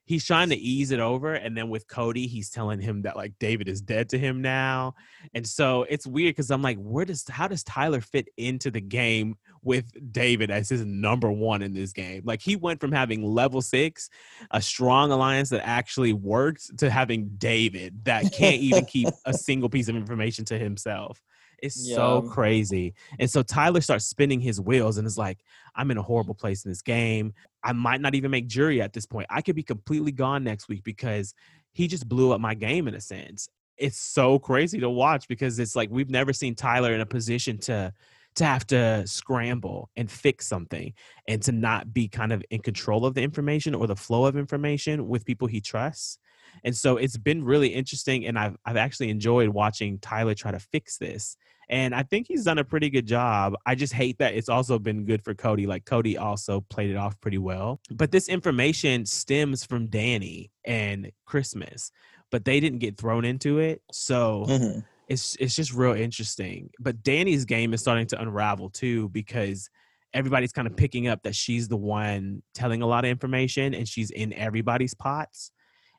he's 0.06 0.24
trying 0.24 0.50
to 0.50 0.56
ease 0.56 0.92
it 0.92 1.02
over. 1.02 1.34
And 1.34 1.58
then 1.58 1.68
with 1.70 1.88
Cody, 1.88 2.28
he's 2.28 2.50
telling 2.50 2.80
him 2.80 3.02
that 3.02 3.18
like 3.18 3.34
David 3.38 3.68
is 3.68 3.82
dead 3.82 4.08
to 4.10 4.18
him 4.18 4.42
now. 4.42 4.94
And 5.34 5.46
so 5.46 5.86
it's 5.90 6.08
weird 6.08 6.36
because 6.36 6.52
I'm 6.52 6.62
like, 6.62 6.78
where 6.78 7.04
does 7.04 7.28
how 7.28 7.50
does 7.50 7.64
Tyler 7.64 8.00
fit 8.00 8.30
into 8.38 8.72
the 8.72 8.80
game 8.80 9.36
with 9.62 9.92
David 10.14 10.52
as 10.52 10.70
his 10.70 10.86
number 10.86 11.30
one 11.30 11.62
in 11.62 11.74
this 11.74 11.92
game? 11.92 12.22
Like 12.24 12.42
he 12.42 12.56
went 12.56 12.80
from 12.80 12.94
having 12.94 13.26
level 13.26 13.62
six, 13.62 14.10
a 14.52 14.62
strong 14.62 15.12
alliance 15.12 15.50
that 15.50 15.68
actually 15.68 16.14
worked, 16.14 16.78
to 16.78 16.90
having 16.90 17.32
David 17.38 18.06
that 18.06 18.32
can't 18.32 18.62
even 18.62 18.86
keep 18.86 19.10
a 19.26 19.34
single 19.34 19.68
piece 19.68 19.90
of 19.90 19.98
information 19.98 20.46
to 20.46 20.58
himself. 20.58 21.22
It's 21.62 21.90
so 21.94 22.22
crazy. 22.22 22.94
And 23.20 23.30
so 23.30 23.44
Tyler 23.44 23.82
starts 23.82 24.06
spinning 24.06 24.40
his 24.40 24.60
wheels 24.60 24.98
and 24.98 25.08
is 25.08 25.18
like, 25.18 25.40
I'm 25.76 25.92
in 25.92 25.98
a 25.98 26.04
horrible 26.04 26.36
place 26.36 26.66
in 26.66 26.72
this 26.72 26.82
game. 26.82 27.34
I 27.64 27.74
might 27.74 28.02
not 28.02 28.16
even 28.16 28.32
make 28.32 28.48
jury 28.48 28.82
at 28.82 28.94
this 28.94 29.06
point. 29.06 29.28
I 29.30 29.42
could 29.42 29.56
be 29.56 29.64
completely 29.64 30.12
gone 30.12 30.44
next 30.44 30.68
week 30.68 30.84
because 30.84 31.34
he 31.74 31.88
just 31.88 32.08
blew 32.08 32.32
up 32.32 32.40
my 32.40 32.54
game 32.54 32.88
in 32.88 32.96
a 32.96 33.02
sense. 33.02 33.50
It's 33.78 33.98
so 33.98 34.40
crazy 34.40 34.80
to 34.80 34.90
watch 34.90 35.28
because 35.28 35.60
it's 35.60 35.76
like 35.76 35.90
we've 35.90 36.10
never 36.10 36.32
seen 36.32 36.56
Tyler 36.56 36.94
in 36.94 37.02
a 37.02 37.06
position 37.06 37.58
to 37.60 37.94
to 38.36 38.46
have 38.46 38.68
to 38.68 39.04
scramble 39.08 39.90
and 39.96 40.12
fix 40.12 40.46
something 40.46 40.94
and 41.28 41.42
to 41.42 41.52
not 41.52 41.94
be 41.94 42.08
kind 42.08 42.34
of 42.34 42.44
in 42.50 42.60
control 42.60 43.06
of 43.06 43.14
the 43.14 43.22
information 43.22 43.74
or 43.74 43.88
the 43.88 43.96
flow 43.96 44.26
of 44.26 44.36
information 44.36 45.08
with 45.08 45.26
people 45.26 45.48
he 45.48 45.62
trusts. 45.62 46.20
And 46.64 46.76
so 46.76 46.98
it's 46.98 47.18
been 47.18 47.44
really 47.44 47.70
interesting 47.70 48.26
and 48.26 48.38
I've 48.40 48.56
I've 48.66 48.78
actually 48.78 49.10
enjoyed 49.10 49.50
watching 49.50 50.00
Tyler 50.00 50.34
try 50.34 50.52
to 50.52 50.60
fix 50.60 50.98
this. 50.98 51.38
And 51.68 51.96
I 51.96 52.04
think 52.04 52.28
he's 52.28 52.44
done 52.44 52.60
a 52.60 52.64
pretty 52.64 52.92
good 52.92 53.08
job. 53.08 53.56
I 53.66 53.74
just 53.74 53.92
hate 53.94 54.20
that 54.20 54.36
it's 54.36 54.50
also 54.50 54.78
been 54.78 55.04
good 55.06 55.24
for 55.24 55.34
Cody. 55.34 55.66
Like 55.66 55.86
Cody 55.86 56.16
also 56.16 56.62
played 56.70 56.92
it 56.92 56.96
off 56.96 57.20
pretty 57.22 57.40
well. 57.40 57.82
But 57.90 58.12
this 58.12 58.30
information 58.30 59.06
stems 59.08 59.66
from 59.66 59.88
Dani 59.88 60.52
and 60.64 61.12
Christmas, 61.26 61.92
but 62.32 62.46
they 62.46 62.60
didn't 62.60 62.80
get 62.80 62.98
thrown 62.98 63.26
into 63.26 63.58
it. 63.58 63.82
So 63.92 64.46
Mhm. 64.48 64.86
it's 65.08 65.36
it's 65.40 65.56
just 65.56 65.74
real 65.74 65.94
interesting. 65.94 66.70
But 66.80 67.02
Dani's 67.02 67.46
game 67.46 67.74
is 67.74 67.82
starting 67.82 68.06
to 68.08 68.22
unravel 68.22 68.70
too 68.70 69.10
because 69.10 69.70
everybody's 70.14 70.52
kind 70.52 70.68
of 70.68 70.78
picking 70.78 71.08
up 71.08 71.24
that 71.24 71.36
she's 71.36 71.68
the 71.68 71.76
one 71.78 72.42
telling 72.54 72.82
a 72.82 72.86
lot 72.88 73.04
of 73.06 73.10
information 73.12 73.74
and 73.74 73.88
she's 73.88 74.12
in 74.12 74.32
everybody's 74.34 74.94
pots. 74.94 75.52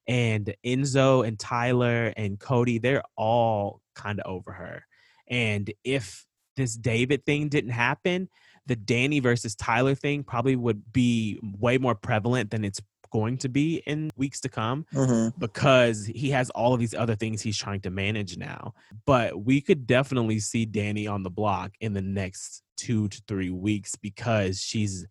And 0.08 0.54
Enzo 0.64 1.26
and 1.26 1.38
Tyler 1.38 2.12
and 2.16 2.38
Cody, 2.38 2.78
they're 2.78 3.02
all 3.16 3.80
kind 3.94 4.20
of 4.20 4.30
over 4.30 4.52
her. 4.52 4.84
And 5.28 5.72
if 5.84 6.24
this 6.56 6.76
David 6.76 7.24
thing 7.26 7.48
didn't 7.48 7.70
happen, 7.70 8.28
the 8.66 8.76
Dani 8.76 9.22
versus 9.22 9.54
Tyler 9.54 9.94
thing 9.94 10.22
probably 10.24 10.56
would 10.56 10.92
be 10.92 11.38
way 11.58 11.78
more 11.78 11.94
prevalent 11.94 12.50
than 12.50 12.64
it's 12.64 12.80
going 13.12 13.38
to 13.38 13.48
be 13.48 13.82
in 13.86 14.10
weeks 14.16 14.40
to 14.40 14.48
come 14.48 14.84
Mhm. 14.92 15.32
because 15.38 16.06
he 16.06 16.30
has 16.30 16.50
all 16.50 16.74
of 16.74 16.80
these 16.80 16.94
other 16.94 17.14
things 17.14 17.40
he's 17.40 17.56
trying 17.56 17.80
to 17.80 17.90
manage 17.90 18.36
now. 18.36 18.74
But 19.06 19.44
we 19.44 19.60
could 19.60 19.86
definitely 19.86 20.40
see 20.40 20.66
Dani 20.66 21.10
on 21.10 21.22
the 21.22 21.30
block 21.30 21.72
in 21.80 21.92
the 21.92 22.02
next 22.02 22.62
two 22.76 23.08
to 23.08 23.22
three 23.28 23.50
weeks 23.50 23.94
because 23.94 24.60
she's 24.60 25.06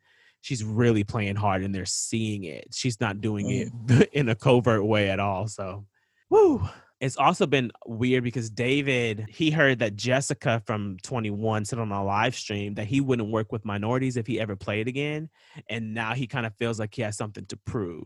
she's 0.45 0.63
really 0.63 1.03
playing 1.03 1.35
hard 1.35 1.63
and 1.63 1.73
they're 1.73 1.85
seeing 1.87 2.43
it. 2.43 2.67
She's 2.71 3.01
not 3.01 3.19
doing 3.19 3.49
it 3.49 4.09
in 4.13 4.29
a 4.29 4.35
covert 4.35 4.85
way 4.85 5.09
at 5.09 5.19
all. 5.19 5.47
So 5.47 5.87
woo. 6.29 6.61
It's 7.01 7.17
also 7.17 7.47
been 7.47 7.71
weird 7.87 8.23
because 8.23 8.51
David, 8.51 9.25
he 9.27 9.49
heard 9.49 9.79
that 9.79 9.95
Jessica 9.95 10.61
from 10.67 10.97
21 11.01 11.65
said 11.65 11.79
on 11.79 11.91
a 11.91 12.03
live 12.03 12.35
stream 12.35 12.75
that 12.75 12.85
he 12.85 13.01
wouldn't 13.01 13.31
work 13.31 13.51
with 13.51 13.65
minorities 13.65 14.17
if 14.17 14.27
he 14.27 14.39
ever 14.39 14.55
played 14.55 14.87
again. 14.87 15.29
And 15.67 15.95
now 15.95 16.13
he 16.13 16.27
kind 16.27 16.45
of 16.45 16.55
feels 16.57 16.79
like 16.79 16.93
he 16.93 17.01
has 17.01 17.17
something 17.17 17.47
to 17.47 17.57
prove. 17.57 18.05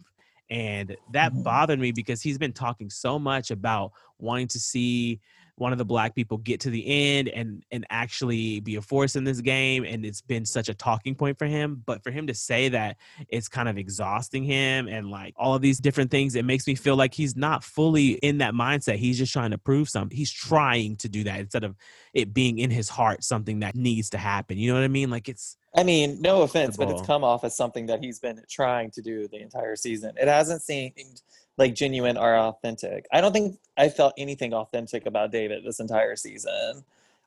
And 0.50 0.96
that 1.12 1.34
Mhm. 1.34 1.44
bothered 1.44 1.80
me 1.80 1.92
because 1.92 2.22
he's 2.22 2.38
been 2.38 2.54
talking 2.54 2.90
so 2.90 3.20
much 3.20 3.52
about 3.52 3.92
wanting 4.18 4.48
to 4.48 4.60
see 4.60 5.20
one 5.60 5.72
of 5.72 5.78
the 5.78 5.86
black 5.86 6.16
people 6.16 6.38
get 6.38 6.60
to 6.62 6.70
the 6.70 6.86
end 6.88 7.30
and 7.30 7.64
and 7.72 7.86
actually 7.90 8.60
be 8.62 8.76
a 8.76 8.82
force 8.82 9.16
in 9.16 9.24
this 9.24 9.42
game 9.42 9.84
and 9.84 10.06
it's 10.06 10.22
been 10.22 10.46
such 10.46 10.70
a 10.70 10.74
talking 10.74 11.16
point 11.16 11.38
for 11.38 11.46
him. 11.46 11.84
But 11.86 12.04
for 12.04 12.12
him 12.12 12.28
to 12.28 12.34
say 12.34 12.70
that 12.70 12.98
it's 13.28 13.48
kind 13.48 13.68
of 13.68 13.78
exhausting 13.78 14.44
him 14.44 14.88
and 14.88 15.12
like 15.12 15.34
all 15.38 15.56
of 15.56 15.62
these 15.62 15.80
different 15.80 16.12
things 16.12 16.36
it 16.36 16.46
makes 16.46 16.66
me 16.66 16.76
feel 16.76 16.96
like 16.96 17.14
he's 17.14 17.36
not 17.36 17.64
fully 17.64 18.12
in 18.14 18.40
that 18.40 18.54
mindset. 18.54 18.96
He's 18.96 19.18
just 19.18 19.34
trying 19.34 19.52
to 19.52 19.58
prove 19.58 19.90
something 19.90 20.16
he's 20.16 20.32
trying 20.32 20.96
to 20.98 21.10
do 21.10 21.24
that 21.26 21.40
instead 21.40 21.64
of 21.64 21.76
it 22.14 22.34
being 22.34 22.60
in 22.60 22.72
his 22.72 22.90
heart 22.90 23.24
something 23.24 23.60
that 23.60 23.76
needs 23.76 24.10
to 24.12 24.18
happen. 24.18 24.58
You 24.58 24.72
know 24.72 24.80
what 24.80 24.86
i 24.86 24.90
mean? 24.90 25.10
Like 25.10 25.30
it's 25.30 25.58
I 25.76 25.84
mean, 25.84 26.20
no 26.20 26.42
offense, 26.42 26.78
but 26.78 26.90
it's 26.90 27.06
come 27.06 27.24
off 27.24 27.44
as 27.44 27.56
something 27.56 27.86
that 27.88 28.04
he's 28.04 28.20
been 28.20 28.42
trying 28.50 28.90
to 28.92 29.02
do 29.02 29.28
the 29.28 29.40
entire 29.40 29.76
season. 29.76 30.14
It 30.20 30.28
hasn't 30.28 30.64
seemed 30.64 31.22
like 31.60 31.76
genuine 31.76 32.18
or 32.18 32.36
authentic. 32.36 33.06
I 33.12 33.22
don't 33.22 33.34
think 33.34 33.60
I 33.78 33.90
felt 33.90 34.14
anything 34.18 34.54
authentic 34.54 35.06
about 35.06 35.32
David 35.32 35.64
this 35.66 35.80
entire 35.80 36.16
season. 36.16 36.84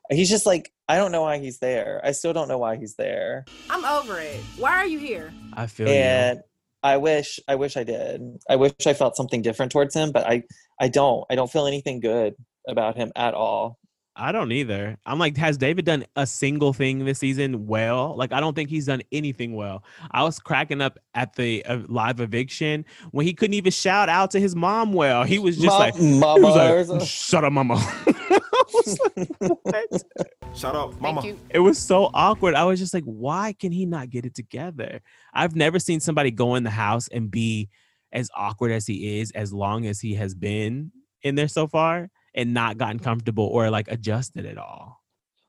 He's 0.09 0.29
just 0.29 0.45
like, 0.45 0.73
I 0.89 0.97
don't 0.97 1.13
know 1.13 1.21
why 1.21 1.37
he's 1.37 1.59
there. 1.59 2.01
I 2.03 2.11
still 2.11 2.33
don't 2.33 2.49
know 2.49 2.57
why 2.57 2.75
he's 2.75 2.95
there. 2.95 3.45
I'm 3.69 3.85
over 3.85 4.19
it. 4.19 4.41
Why 4.57 4.71
are 4.71 4.85
you 4.85 4.99
here? 4.99 5.31
i 5.53 5.67
feel 5.67 5.87
you. 5.87 5.93
And 5.93 6.41
I 6.81 6.97
wish 6.97 7.39
I 7.47 7.55
wish 7.55 7.77
I 7.77 7.83
did. 7.83 8.39
I 8.49 8.57
wish 8.57 8.73
I 8.85 8.93
felt 8.93 9.15
something 9.15 9.41
different 9.41 9.71
towards 9.71 9.95
him, 9.95 10.11
but 10.11 10.27
I 10.27 10.43
I 10.81 10.89
don't. 10.89 11.25
I 11.29 11.35
don't 11.35 11.49
feel 11.49 11.67
anything 11.67 12.01
good 12.01 12.35
about 12.67 12.97
him 12.97 13.11
at 13.15 13.33
all. 13.33 13.79
I 14.15 14.31
don't 14.31 14.51
either. 14.51 14.97
I'm 15.05 15.17
like, 15.17 15.35
has 15.37 15.57
David 15.57 15.85
done 15.85 16.05
a 16.15 16.27
single 16.27 16.71
thing 16.71 17.03
this 17.03 17.17
season 17.17 17.65
well? 17.65 18.15
Like, 18.15 18.31
I 18.31 18.39
don't 18.39 18.53
think 18.53 18.69
he's 18.69 18.85
done 18.85 19.01
anything 19.11 19.55
well. 19.55 19.83
I 20.11 20.23
was 20.23 20.39
cracking 20.39 20.81
up 20.81 20.99
at 21.15 21.35
the 21.35 21.65
uh, 21.65 21.79
live 21.87 22.19
eviction 22.19 22.85
when 23.11 23.25
he 23.25 23.33
couldn't 23.33 23.55
even 23.55 23.71
shout 23.71 24.09
out 24.09 24.29
to 24.31 24.39
his 24.39 24.55
mom 24.55 24.93
well. 24.93 25.23
He 25.23 25.39
was 25.39 25.55
just 25.55 25.67
Mom- 25.67 25.79
like, 25.79 25.99
mama 25.99 26.47
was 26.47 26.89
like, 26.89 27.01
shut 27.01 27.43
up, 27.43 27.53
mama. 27.53 27.75
I 28.07 28.39
was 28.71 28.99
like, 29.15 29.29
what? 29.39 30.03
Shout 30.55 30.75
out, 30.75 30.99
mama. 31.01 31.35
It 31.49 31.59
was 31.59 31.79
so 31.79 32.11
awkward. 32.13 32.53
I 32.53 32.65
was 32.65 32.79
just 32.79 32.93
like, 32.93 33.05
why 33.05 33.53
can 33.53 33.71
he 33.71 33.87
not 33.87 34.11
get 34.11 34.25
it 34.27 34.35
together? 34.35 35.01
I've 35.33 35.55
never 35.55 35.79
seen 35.79 35.99
somebody 35.99 36.29
go 36.29 36.53
in 36.53 36.63
the 36.63 36.69
house 36.69 37.07
and 37.07 37.31
be 37.31 37.69
as 38.11 38.29
awkward 38.35 38.71
as 38.71 38.85
he 38.85 39.19
is 39.19 39.31
as 39.31 39.51
long 39.51 39.87
as 39.87 39.99
he 39.99 40.13
has 40.13 40.35
been 40.35 40.91
in 41.23 41.33
there 41.33 41.47
so 41.47 41.65
far 41.65 42.11
and 42.35 42.53
not 42.53 42.77
gotten 42.77 42.99
comfortable 42.99 43.45
or 43.45 43.69
like 43.69 43.89
adjusted 43.91 44.45
at 44.45 44.57
all. 44.57 45.01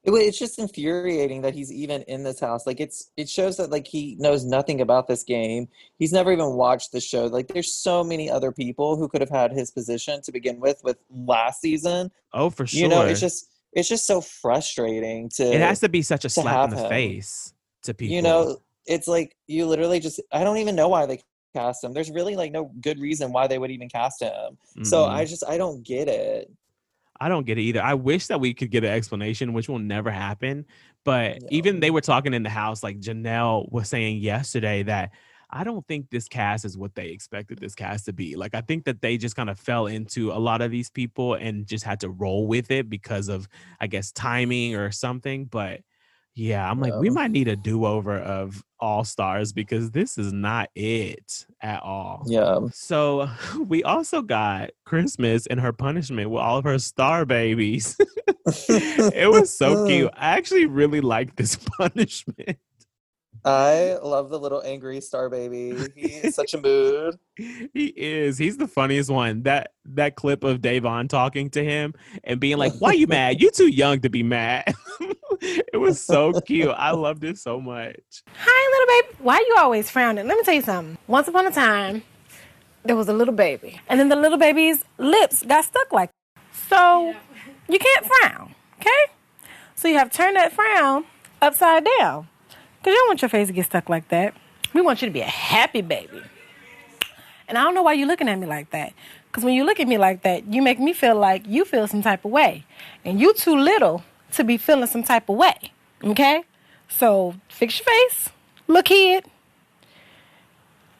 It- 0.05 0.13
It's 0.13 0.39
just 0.39 0.59
infuriating 0.59 1.43
that 1.43 1.55
he's 1.55 1.73
even 1.73 2.03
in 2.03 2.25
this 2.25 2.39
house. 2.39 2.67
Like 2.67 2.79
it's 2.81 3.11
it 3.17 3.29
shows 3.29 3.57
that 3.57 3.71
like 3.71 3.87
he 3.87 4.17
knows 4.19 4.45
nothing 4.45 4.81
about 4.83 5.09
this 5.09 5.23
game. 5.25 5.69
He's 5.99 6.13
never 6.13 6.31
even 6.33 6.53
watched 6.53 6.93
the 6.93 7.01
show. 7.01 7.27
Like 7.27 7.49
there's 7.49 7.73
so 7.73 8.05
many 8.05 8.31
other 8.31 8.53
people 8.53 8.97
who 8.97 9.09
could 9.09 9.23
have 9.23 9.31
had 9.31 9.51
his 9.53 9.71
position 9.71 10.21
to 10.23 10.33
begin 10.33 10.61
with 10.61 10.83
with 10.85 10.99
last 11.11 11.61
season. 11.63 12.11
Oh, 12.35 12.51
for 12.51 12.67
sure. 12.67 12.81
You 12.83 12.89
know, 12.89 13.03
it's 13.03 13.21
just 13.21 13.49
it's 13.73 13.89
just 13.89 14.07
so 14.07 14.21
frustrating 14.21 15.31
to 15.31 15.43
it 15.43 15.61
has 15.61 15.81
to 15.81 15.89
be 15.89 16.03
such 16.03 16.25
a 16.25 16.29
slap 16.29 16.71
in 16.71 16.77
the 16.77 16.83
him. 16.83 16.89
face 16.91 17.55
to 17.85 17.95
people. 17.95 18.15
you 18.15 18.23
know, 18.23 18.59
it's 18.87 19.09
like 19.09 19.35
you 19.47 19.67
literally 19.67 20.01
just 20.01 20.21
I 20.31 20.45
don't 20.45 20.59
even 20.59 20.77
know 20.77 20.89
why 20.89 21.07
they 21.07 21.21
cast 21.55 21.83
him. 21.83 21.93
There's 21.93 22.11
really 22.11 22.37
like 22.37 22.53
no 22.53 22.71
good 22.81 22.99
reason 22.99 23.33
why 23.33 23.47
they 23.47 23.59
would 23.59 23.71
even 23.71 23.89
cast 23.89 24.21
him. 24.21 24.59
So 24.83 24.99
Mm-mm. 24.99 25.09
I 25.09 25.23
mm-hmm. 25.23 25.31
just 25.31 25.45
I 25.49 25.57
don't 25.57 25.83
get 25.83 26.09
it. 26.09 26.51
I 27.21 27.29
don't 27.29 27.47
get 27.47 27.59
it 27.59 27.63
either. 27.63 27.83
I 27.83 27.95
wish 27.95 28.27
that 28.27 28.41
we 28.41 28.55
could 28.55 28.71
get 28.71 28.85
an 28.85 28.91
explanation, 28.91 29.53
which 29.53 29.69
will 29.69 29.79
never 29.79 30.11
happen. 30.11 30.67
But 31.05 31.43
Yeah. 31.43 31.49
even 31.51 31.81
they 31.81 31.91
were 31.91 32.01
talking 32.01 32.35
in 32.35 32.43
the 32.43 32.51
house, 32.51 32.83
like 32.83 32.99
Janelle 32.99 33.71
was 33.71 33.89
saying 33.89 34.19
yesterday 34.19 34.83
that 34.85 35.13
I 35.51 35.63
don't 35.63 35.87
think 35.87 36.11
this 36.11 36.27
cast 36.27 36.65
is 36.65 36.77
what 36.77 36.95
they 36.97 37.11
expected 37.11 37.59
this 37.59 37.77
cast 37.77 38.07
to 38.07 38.13
be. 38.13 38.35
Like 38.35 38.55
I 38.57 38.61
think 38.61 38.85
that 38.87 39.01
they 39.01 39.17
just 39.17 39.37
kind 39.37 39.49
of 39.49 39.59
fell 39.61 39.87
into 39.87 40.33
a 40.33 40.41
lot 40.41 40.63
of 40.63 40.71
these 40.73 40.91
people 40.91 41.35
and 41.35 41.67
just 41.67 41.85
had 41.85 42.01
to 42.01 42.09
roll 42.11 42.49
with 42.49 42.73
it 42.73 42.89
because 42.89 43.29
of 43.29 43.47
I 43.79 43.87
guess 43.87 44.11
timing 44.11 44.75
or 44.75 44.91
something. 44.91 45.45
But 45.45 45.83
yeah, 46.35 46.69
I'm 46.69 46.81
like, 46.81 46.95
we 46.95 47.11
might 47.11 47.31
need 47.31 47.47
a 47.47 47.55
do-over 47.55 48.19
of 48.19 48.65
all 48.85 49.03
stars 49.03 49.55
because 49.55 49.91
this 49.93 50.19
is 50.19 50.31
not 50.31 50.69
it 50.75 51.47
at 51.63 51.83
all. 51.83 52.23
Yeah. 52.27 52.61
So 52.73 53.31
we 53.67 53.83
also 53.83 54.21
got 54.21 54.71
Christmas 54.85 55.47
and 55.47 55.59
her 55.59 55.73
punishment 55.73 56.29
with 56.29 56.43
all 56.43 56.59
of 56.59 56.65
her 56.65 56.79
star 56.79 57.25
babies. 57.25 57.97
it 58.47 59.31
was 59.31 59.57
so 59.57 59.87
cute. 59.87 60.11
I 60.17 60.37
actually 60.37 60.67
really 60.67 61.01
like 61.01 61.35
this 61.37 61.57
punishment. 61.57 62.59
I 63.47 63.99
love 64.03 64.31
the 64.31 64.39
little 64.39 64.63
angry 64.65 65.01
star 65.01 65.29
baby. 65.29 65.77
He's 65.95 66.35
such 66.35 66.55
a 66.55 66.61
mood. 66.61 67.17
He 67.37 67.93
is. 67.97 68.39
He's 68.39 68.57
the 68.57 68.69
funniest 68.69 69.11
one. 69.11 69.43
That 69.43 69.73
that 69.87 70.17
clip 70.17 70.45
of 70.45 70.61
Da'Vonne 70.61 71.11
talking 71.11 71.51
to 71.51 71.63
him 71.63 71.93
and 72.23 72.41
being 72.41 72.57
like, 72.57 72.73
"Why 72.79 72.91
are 72.91 72.95
you 72.95 73.07
mad? 73.07 73.43
You 73.43 73.51
too 73.51 73.69
young 73.69 74.01
to 74.01 74.09
be 74.09 74.23
mad." 74.23 74.75
it 75.41 75.79
was 75.79 76.01
so 76.01 76.33
cute. 76.41 76.75
I 76.77 76.91
loved 76.93 77.25
it 77.25 77.39
so 77.39 77.61
much. 77.61 78.23
Hi, 78.37 78.71
little 78.73 79.09
baby. 79.09 79.23
Why 79.23 79.37
are 79.37 79.43
you 79.43 79.57
always 79.59 79.91
frowning? 79.91 80.27
Let 80.27 80.37
me 80.37 80.45
tell 80.45 80.55
you 80.55 80.63
something. 80.63 80.99
Once 81.07 81.29
upon 81.29 81.47
a 81.47 81.51
time, 81.51 82.03
there 82.85 82.97
was 82.97 83.09
a 83.09 83.13
little 83.13 83.35
baby, 83.35 83.81
and 83.89 83.99
then 83.99 84.09
the 84.09 84.17
little 84.17 84.39
baby's 84.39 84.85
lips 84.99 85.43
got 85.43 85.65
stuck 85.65 85.93
like. 85.93 86.11
So 86.69 87.15
you 87.69 87.79
can't 87.79 88.07
frown, 88.07 88.55
okay? 88.81 89.13
So 89.75 89.89
you 89.89 89.97
have 89.99 90.11
to 90.11 90.17
turn 90.17 90.35
that 90.35 90.53
frown 90.53 91.05
upside 91.41 91.87
down, 91.99 92.29
cause 92.83 92.93
you 92.93 92.95
don't 92.95 93.09
want 93.09 93.23
your 93.23 93.29
face 93.29 93.49
to 93.49 93.53
get 93.53 93.67
stuck 93.67 93.89
like 93.89 94.09
that. 94.09 94.35
We 94.75 94.83
want 94.83 95.03
you 95.03 95.09
to 95.09 95.13
be 95.13 95.21
a 95.21 95.25
happy 95.25 95.83
baby. 95.83 96.23
And 97.47 97.59
I 97.59 97.63
don't 97.63 97.75
know 97.75 97.83
why 97.83 97.93
you're 97.93 98.09
looking 98.09 98.29
at 98.29 98.39
me 98.39 98.47
like 98.47 98.71
that. 98.71 98.93
Because 99.27 99.45
when 99.45 99.55
you 99.55 99.65
look 99.65 99.81
at 99.81 99.89
me 99.89 99.99
like 99.99 100.23
that, 100.23 100.53
you 100.53 100.63
make 100.63 100.79
me 100.79 100.93
feel 100.93 101.17
like 101.17 101.47
you 101.47 101.65
feel 101.65 101.87
some 101.87 102.03
type 102.03 102.25
of 102.25 102.31
way. 102.31 102.65
And 103.05 103.21
you 103.21 103.35
too 103.35 103.57
little 103.57 104.03
to 104.37 104.45
be 104.45 104.57
feeling 104.57 104.87
some 104.87 105.03
type 105.03 105.29
of 105.29 105.37
way. 105.37 105.73
Okay? 106.03 106.45
So 106.89 107.35
fix 107.49 107.79
your 107.79 107.87
face. 107.87 108.31
Look 108.67 108.87
kid. 108.87 109.25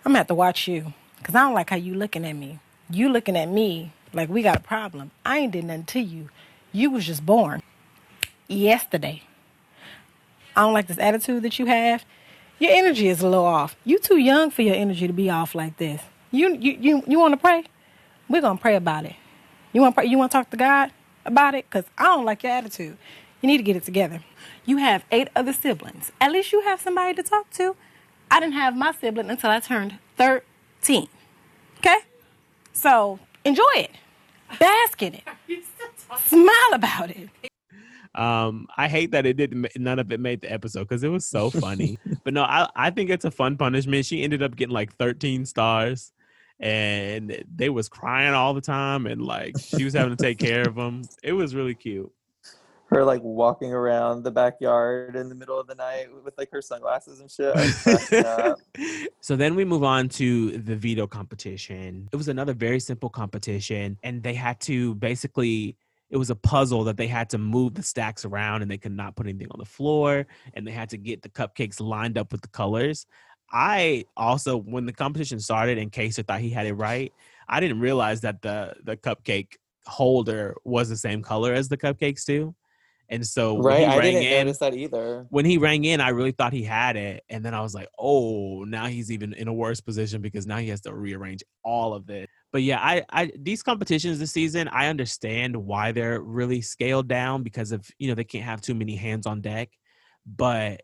I'm 0.05 0.11
gonna 0.11 0.19
have 0.19 0.27
to 0.29 0.35
watch 0.35 0.69
you. 0.69 0.93
Because 1.19 1.35
I 1.35 1.41
don't 1.41 1.55
like 1.55 1.71
how 1.71 1.77
you 1.77 1.95
looking 1.95 2.25
at 2.27 2.37
me. 2.37 2.59
You 2.91 3.09
looking 3.09 3.37
at 3.37 3.49
me 3.49 3.93
like 4.13 4.29
we 4.29 4.43
got 4.43 4.59
a 4.59 4.61
problem. 4.61 5.11
I 5.25 5.39
ain't 5.39 5.53
did 5.53 5.65
nothing 5.65 5.85
to 5.85 6.01
you. 6.01 6.29
You 6.73 6.91
was 6.91 7.07
just 7.07 7.25
born 7.25 7.63
yesterday. 8.47 9.23
I 10.57 10.63
don't 10.63 10.75
like 10.75 10.87
this 10.87 10.99
attitude 10.99 11.43
that 11.43 11.59
you 11.59 11.67
have. 11.67 12.05
Your 12.59 12.73
energy 12.73 13.09
is 13.09 13.21
a 13.21 13.29
little 13.29 13.45
off. 13.45 13.77
You 13.85 13.99
too 13.99 14.19
young 14.19 14.51
for 14.51 14.63
your 14.63 14.75
energy 14.75 15.07
to 15.07 15.13
be 15.13 15.31
off 15.31 15.55
like 15.55 15.79
this. 15.79 16.03
You 16.31 16.55
you 16.55 16.77
you, 16.81 17.03
you 17.07 17.19
want 17.19 17.33
to 17.33 17.39
pray? 17.39 17.65
We're 18.29 18.43
gonna 18.43 18.59
pray 18.59 18.77
about 18.77 19.05
it. 19.05 19.17
You 19.73 19.81
want 19.81 19.95
pray? 19.95 20.07
You 20.07 20.19
want 20.19 20.33
to 20.33 20.39
talk 20.39 20.51
to 20.51 20.57
God 20.57 20.91
about 21.25 21.55
it? 21.55 21.69
Cause 21.71 21.85
I 21.99 22.05
don't 22.05 22.25
like 22.25 22.43
your 22.43 22.53
attitude. 22.53 22.97
You 23.45 23.49
need 23.49 23.59
to 23.59 23.63
get 23.63 23.77
it 23.77 23.85
together. 23.85 24.25
You 24.65 24.79
have 24.79 25.05
eight 25.11 25.29
other 25.37 25.53
siblings. 25.53 26.11
At 26.19 26.33
least 26.33 26.51
you 26.51 26.63
have 26.63 26.81
somebody 26.81 27.13
to 27.13 27.23
talk 27.23 27.51
to. 27.51 27.77
I 28.31 28.41
didn't 28.41 28.55
have 28.55 28.75
my 28.75 28.91
sibling 28.93 29.29
until 29.29 29.51
I 29.51 29.61
turned 29.61 29.99
thirteen. 30.17 31.09
Okay, 31.77 31.99
so 32.73 33.19
enjoy 33.45 33.63
it, 33.75 33.91
bask 34.59 35.03
in 35.03 35.17
it, 35.17 35.25
smile 36.25 36.73
about 36.73 37.11
it. 37.11 37.29
Um, 38.15 38.67
I 38.79 38.89
hate 38.89 39.11
that 39.11 39.27
it 39.27 39.37
didn't. 39.37 39.69
None 39.77 39.99
of 39.99 40.11
it 40.11 40.21
made 40.21 40.41
the 40.41 40.51
episode 40.51 40.85
because 40.89 41.05
it 41.05 41.09
was 41.09 41.27
so 41.27 41.51
funny. 41.51 41.99
but 42.25 42.33
no, 42.33 42.45
I 42.45 42.71
I 42.75 42.89
think 42.89 43.11
it's 43.11 43.27
a 43.27 43.31
fun 43.31 43.59
punishment. 43.59 44.07
She 44.07 44.23
ended 44.23 44.43
up 44.43 44.57
getting 44.57 44.73
like 44.73 44.97
13 44.97 45.45
stars, 45.45 46.15
and 46.61 47.45
they 47.55 47.69
was 47.69 47.91
crying 47.91 48.33
all 48.33 48.55
the 48.55 48.63
time, 48.63 49.05
and 49.07 49.21
like 49.21 49.59
she 49.59 49.85
was 49.85 49.93
having 49.93 50.17
to 50.17 50.23
take 50.23 50.39
care 50.39 50.67
of 50.67 50.77
them. 50.77 51.03
It 51.23 51.35
was 51.35 51.55
really 51.55 51.75
cute. 51.75 52.11
Her 52.95 53.05
like 53.05 53.23
walking 53.25 53.73
around 53.73 54.23
the 54.23 54.31
backyard 54.31 55.17
in 55.17 55.29
the 55.29 55.35
middle 55.35 55.59
of 55.59 55.67
the 55.67 55.75
night 55.75 56.07
with 56.25 56.39
like 56.39 56.49
her 56.53 56.63
sunglasses 56.63 57.19
and 57.19 57.29
shit. 57.29 57.55
I 57.55 57.61
was 57.61 57.83
cracking 57.83 58.25
up. 58.27 58.59
so 59.21 59.35
then 59.35 59.57
we 59.57 59.65
move 59.65 59.83
on 59.83 60.09
to 60.11 60.59
the 60.59 60.77
veto 60.77 61.09
competition. 61.09 62.09
It 62.13 62.17
was 62.17 62.29
another 62.29 62.55
very 62.55 62.79
simple 62.79 63.09
competition, 63.09 63.99
and 64.05 64.23
they 64.23 64.35
had 64.35 64.61
to 64.61 64.95
basically. 64.95 65.77
It 66.11 66.19
was 66.19 66.31
a 66.31 66.37
puzzle 66.37 66.85
that 66.85 66.97
they 66.97 67.09
had 67.09 67.31
to 67.31 67.39
move 67.39 67.75
the 67.75 67.83
stacks 67.83 68.25
around, 68.25 68.63
and 68.63 68.71
they 68.71 68.79
could 68.79 68.93
not 68.93 69.17
put 69.17 69.27
anything 69.27 69.49
on 69.51 69.59
the 69.59 69.65
floor, 69.65 70.27
and 70.53 70.65
they 70.65 70.71
had 70.71 70.91
to 70.91 70.97
get 70.97 71.23
the 71.23 71.29
cupcakes 71.29 71.81
lined 71.81 72.17
up 72.17 72.31
with 72.31 72.43
the 72.43 72.49
colors. 72.49 73.07
I 73.51 74.05
also, 74.17 74.57
when 74.57 74.87
the 74.87 74.93
competition 74.93 75.41
started, 75.41 75.79
and 75.79 75.91
Kaysar 75.91 76.25
thought 76.25 76.41
he 76.41 76.51
had 76.51 76.67
it 76.67 76.75
right, 76.75 77.13
I 77.49 77.59
didn't 77.59 77.81
realize 77.81 78.21
that 78.21 78.43
the 78.43 78.75
the 78.85 78.97
cupcake 78.97 79.57
holder 79.87 80.55
was 80.65 80.89
the 80.89 80.97
same 80.97 81.23
color 81.23 81.53
as 81.53 81.69
the 81.69 81.77
cupcakes 81.77 82.25
too. 82.25 82.55
And 83.11 83.27
so 83.27 83.55
when 83.55 83.65
Right? 83.65 83.79
he 83.81 83.85
I 83.87 83.99
rang 83.99 84.13
didn't 84.15 84.33
in, 84.33 84.47
notice 84.47 84.59
that 84.59 84.75
either. 84.75 85.27
when 85.31 85.45
he 85.45 85.59
rang 85.59 85.85
in, 85.85 86.01
I 86.01 86.09
really 86.11 86.33
thought 86.33 86.53
he 86.53 86.63
had 86.63 86.97
it. 86.97 87.23
And 87.29 87.45
then 87.45 87.55
I 87.55 87.61
was 87.61 87.75
like, 87.75 87.89
oh, 87.99 88.65
now 88.65 88.87
he's 88.87 89.11
even 89.13 89.35
in 89.35 89.47
a 89.49 89.53
worse 89.53 89.81
position 89.81 90.23
because 90.23 90.47
now 90.47 90.57
he 90.57 90.69
has 90.71 90.81
to 90.83 90.95
rearrange 90.95 91.43
all 91.63 91.93
of 91.95 92.09
it. 92.11 92.29
But 92.53 92.63
yeah, 92.63 92.79
I, 92.81 93.05
I 93.11 93.33
these 93.39 93.63
competitions 93.63 94.19
this 94.19 94.33
season, 94.33 94.69
I 94.69 94.87
understand 94.87 95.57
why 95.57 95.93
they're 95.93 96.21
really 96.21 96.61
scaled 96.63 97.09
down 97.09 97.43
because 97.43 97.73
of 97.73 97.87
you 97.99 98.09
know 98.09 98.15
they 98.15 98.25
can't 98.25 98.45
have 98.45 98.61
too 98.61 98.75
many 98.75 98.97
hands 98.97 99.27
on 99.27 99.41
deck. 99.41 99.71
But 100.25 100.83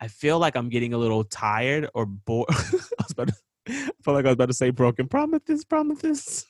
I 0.00 0.08
feel 0.08 0.38
like 0.40 0.56
I'm 0.56 0.68
getting 0.68 0.94
a 0.94 0.98
little 0.98 1.22
tired 1.22 1.88
or 1.94 2.06
bored. 2.06 2.48
I 2.50 2.54
was 2.62 3.10
about 3.12 3.28
to, 3.28 3.34
I 3.68 3.90
felt 4.02 4.14
like 4.16 4.24
I 4.24 4.28
was 4.28 4.34
about 4.34 4.46
to 4.46 4.54
say 4.54 4.70
broken 4.70 5.06
promises, 5.06 5.64
promises. 5.64 6.46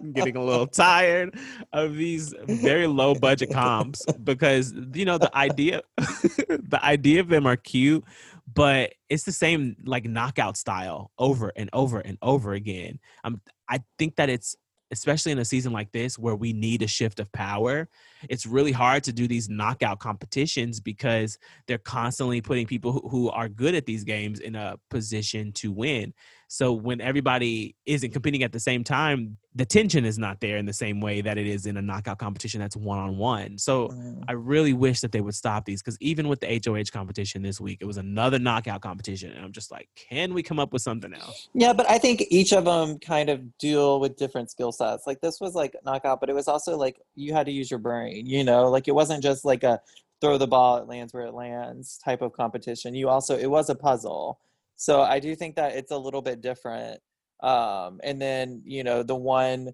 I'm 0.00 0.12
getting 0.12 0.36
a 0.36 0.44
little 0.44 0.66
tired 0.66 1.38
of 1.72 1.96
these 1.96 2.34
very 2.46 2.86
low 2.86 3.14
budget 3.14 3.52
comps 3.52 4.04
because 4.24 4.74
you 4.92 5.04
know 5.04 5.16
the 5.16 5.34
idea 5.34 5.82
the 5.96 6.78
idea 6.82 7.20
of 7.20 7.28
them 7.28 7.46
are 7.46 7.56
cute 7.56 8.04
but 8.52 8.92
it's 9.08 9.24
the 9.24 9.32
same 9.32 9.76
like 9.84 10.04
knockout 10.04 10.56
style 10.56 11.10
over 11.18 11.52
and 11.56 11.70
over 11.72 12.00
and 12.00 12.18
over 12.22 12.52
again 12.52 12.98
um, 13.24 13.40
i 13.68 13.80
think 13.98 14.16
that 14.16 14.28
it's 14.28 14.56
especially 14.90 15.32
in 15.32 15.38
a 15.38 15.44
season 15.44 15.72
like 15.72 15.90
this 15.92 16.18
where 16.18 16.34
we 16.36 16.52
need 16.52 16.82
a 16.82 16.86
shift 16.86 17.20
of 17.20 17.30
power 17.32 17.88
it's 18.28 18.46
really 18.46 18.72
hard 18.72 19.04
to 19.04 19.12
do 19.12 19.28
these 19.28 19.48
knockout 19.48 19.98
competitions 19.98 20.80
because 20.80 21.38
they're 21.66 21.78
constantly 21.78 22.40
putting 22.40 22.66
people 22.66 22.92
who, 22.92 23.28
are 23.28 23.48
good 23.48 23.74
at 23.74 23.84
these 23.84 24.04
games 24.04 24.40
in 24.40 24.54
a 24.54 24.76
position 24.88 25.52
to 25.52 25.70
win 25.70 26.14
So 26.48 26.72
when 26.72 27.00
everybody 27.02 27.76
isn't 27.84 28.12
competing 28.12 28.42
at 28.42 28.52
the 28.52 28.60
same 28.60 28.82
time, 28.82 29.36
the 29.54 29.66
tension 29.66 30.06
is 30.06 30.18
not 30.18 30.40
there 30.40 30.56
in 30.56 30.64
the 30.64 30.72
same 30.72 31.00
way 31.00 31.20
that 31.20 31.36
it 31.36 31.46
is 31.46 31.66
in 31.66 31.76
a 31.76 31.82
knockout 31.82 32.18
competition 32.18 32.58
that's 32.58 32.76
one 32.76 32.98
on 32.98 33.18
one. 33.18 33.58
So 33.58 33.88
Mm. 33.88 34.24
I 34.28 34.32
really 34.32 34.72
wish 34.72 35.00
that 35.00 35.12
they 35.12 35.20
would 35.20 35.34
stop 35.34 35.64
these 35.64 35.82
because 35.82 35.98
even 36.00 36.26
with 36.28 36.40
the 36.40 36.60
HOH 36.64 36.90
competition 36.92 37.42
this 37.42 37.60
week, 37.60 37.78
it 37.80 37.84
was 37.84 37.98
another 37.98 38.38
knockout 38.38 38.80
competition. 38.80 39.30
And 39.32 39.44
I'm 39.44 39.52
just 39.52 39.70
like, 39.70 39.88
can 39.94 40.32
we 40.32 40.42
come 40.42 40.58
up 40.58 40.72
with 40.72 40.82
something 40.82 41.12
else? 41.12 41.48
Yeah, 41.54 41.72
but 41.74 41.88
I 41.88 41.98
think 41.98 42.24
each 42.30 42.52
of 42.52 42.64
them 42.64 42.98
kind 42.98 43.28
of 43.28 43.58
deal 43.58 44.00
with 44.00 44.16
different 44.16 44.50
skill 44.50 44.72
sets. 44.72 45.06
Like 45.06 45.20
this 45.20 45.40
was 45.40 45.54
like 45.54 45.76
knockout, 45.84 46.20
but 46.20 46.30
it 46.30 46.34
was 46.34 46.48
also 46.48 46.76
like 46.76 47.00
you 47.14 47.34
had 47.34 47.46
to 47.46 47.52
use 47.52 47.70
your 47.70 47.78
brain, 47.78 48.26
you 48.26 48.42
know? 48.42 48.68
Like 48.68 48.88
it 48.88 48.94
wasn't 48.94 49.22
just 49.22 49.44
like 49.44 49.64
a 49.64 49.80
throw 50.20 50.38
the 50.38 50.46
ball, 50.46 50.78
it 50.78 50.88
lands 50.88 51.12
where 51.12 51.26
it 51.26 51.34
lands 51.34 51.98
type 51.98 52.22
of 52.22 52.32
competition. 52.32 52.94
You 52.94 53.08
also, 53.08 53.36
it 53.36 53.50
was 53.50 53.68
a 53.68 53.74
puzzle. 53.74 54.40
So 54.78 55.02
I 55.02 55.18
do 55.18 55.34
think 55.34 55.56
that 55.56 55.74
it's 55.74 55.90
a 55.90 55.98
little 55.98 56.22
bit 56.22 56.40
different. 56.40 57.00
Um, 57.42 58.00
and 58.02 58.22
then, 58.22 58.62
you 58.64 58.84
know, 58.84 59.02
the 59.02 59.16
one 59.16 59.72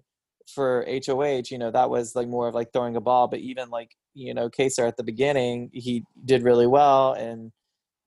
for 0.53 0.85
HOH, 0.87 1.43
you 1.51 1.59
know, 1.59 1.71
that 1.71 1.89
was 1.89 2.15
like 2.15 2.27
more 2.27 2.47
of 2.47 2.55
like 2.55 2.73
throwing 2.73 2.95
a 2.95 3.01
ball, 3.01 3.27
but 3.27 3.39
even 3.39 3.69
like, 3.69 3.91
you 4.15 4.33
know, 4.33 4.49
Kaysar 4.49 4.87
at 4.87 4.97
the 4.97 5.03
beginning, 5.03 5.69
he 5.73 6.03
did 6.25 6.43
really 6.43 6.67
well. 6.67 7.13
And 7.13 7.51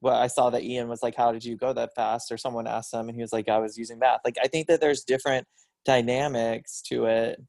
well, 0.00 0.16
I 0.16 0.26
saw 0.26 0.50
that 0.50 0.64
Ian 0.64 0.88
was 0.88 1.02
like, 1.02 1.14
How 1.16 1.32
did 1.32 1.44
you 1.44 1.56
go 1.56 1.72
that 1.72 1.94
fast? 1.94 2.32
Or 2.32 2.36
someone 2.36 2.66
asked 2.66 2.92
him, 2.92 3.08
and 3.08 3.16
he 3.16 3.22
was 3.22 3.32
like, 3.32 3.48
I 3.48 3.58
was 3.58 3.76
using 3.76 3.98
math. 3.98 4.20
Like, 4.24 4.36
I 4.42 4.48
think 4.48 4.68
that 4.68 4.80
there's 4.80 5.04
different 5.04 5.46
dynamics 5.84 6.82
to 6.88 7.06
it. 7.06 7.40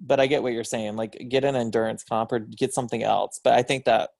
But 0.00 0.20
I 0.20 0.26
get 0.26 0.42
what 0.42 0.52
you're 0.52 0.64
saying. 0.64 0.96
Like, 0.96 1.16
get 1.28 1.44
an 1.44 1.56
endurance 1.56 2.04
comp 2.04 2.32
or 2.32 2.40
get 2.40 2.74
something 2.74 3.02
else. 3.02 3.40
But 3.42 3.54
I 3.54 3.62
think 3.62 3.84
that 3.84 4.10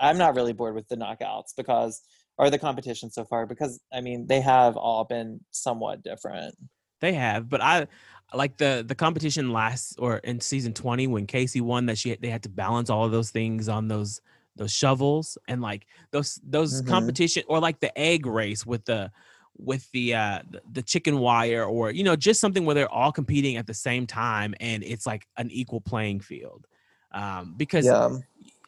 I'm 0.00 0.18
not 0.18 0.34
really 0.34 0.52
bored 0.52 0.74
with 0.74 0.88
the 0.88 0.96
knockouts 0.96 1.54
because, 1.56 2.02
or 2.40 2.48
the 2.48 2.58
competition 2.58 3.10
so 3.10 3.22
far, 3.22 3.44
because 3.44 3.78
I 3.92 4.00
mean, 4.00 4.26
they 4.26 4.40
have 4.40 4.74
all 4.78 5.04
been 5.04 5.40
somewhat 5.50 6.02
different. 6.02 6.54
They 7.00 7.12
have, 7.12 7.50
but 7.50 7.60
I 7.60 7.86
like 8.32 8.56
the 8.56 8.82
the 8.86 8.94
competition 8.94 9.52
last 9.52 9.96
or 9.98 10.18
in 10.18 10.40
season 10.40 10.72
20 10.72 11.06
when 11.06 11.26
Kaycee 11.26 11.60
won 11.60 11.84
that 11.86 11.98
she 11.98 12.14
they 12.14 12.30
had 12.30 12.42
to 12.44 12.48
balance 12.48 12.88
all 12.88 13.04
of 13.04 13.12
those 13.12 13.30
things 13.30 13.68
on 13.68 13.88
those 13.88 14.22
those 14.56 14.72
shovels 14.72 15.36
and 15.48 15.60
like 15.60 15.86
those 16.12 16.40
those 16.42 16.80
Mhm. 16.80 16.86
competition 16.86 17.42
or 17.46 17.60
like 17.60 17.78
the 17.80 17.96
egg 17.98 18.24
race 18.24 18.64
with 18.64 18.86
the 18.86 19.10
with 19.58 19.90
the 19.90 20.14
uh 20.14 20.40
the- 20.50 20.62
the 20.72 20.82
chicken 20.82 21.18
wire 21.18 21.64
or 21.64 21.90
you 21.90 22.04
know 22.04 22.16
just 22.16 22.40
something 22.40 22.64
where 22.64 22.74
they're 22.74 22.88
all 22.92 23.12
competing 23.12 23.56
at 23.56 23.66
the 23.66 23.74
same 23.74 24.06
time 24.06 24.54
and 24.60 24.82
it's 24.82 25.06
like 25.06 25.26
an 25.36 25.50
equal 25.50 25.80
playing 25.80 26.20
field 26.20 26.66
um 27.12 27.54
because 27.56 27.84
Yeah. 27.86 28.18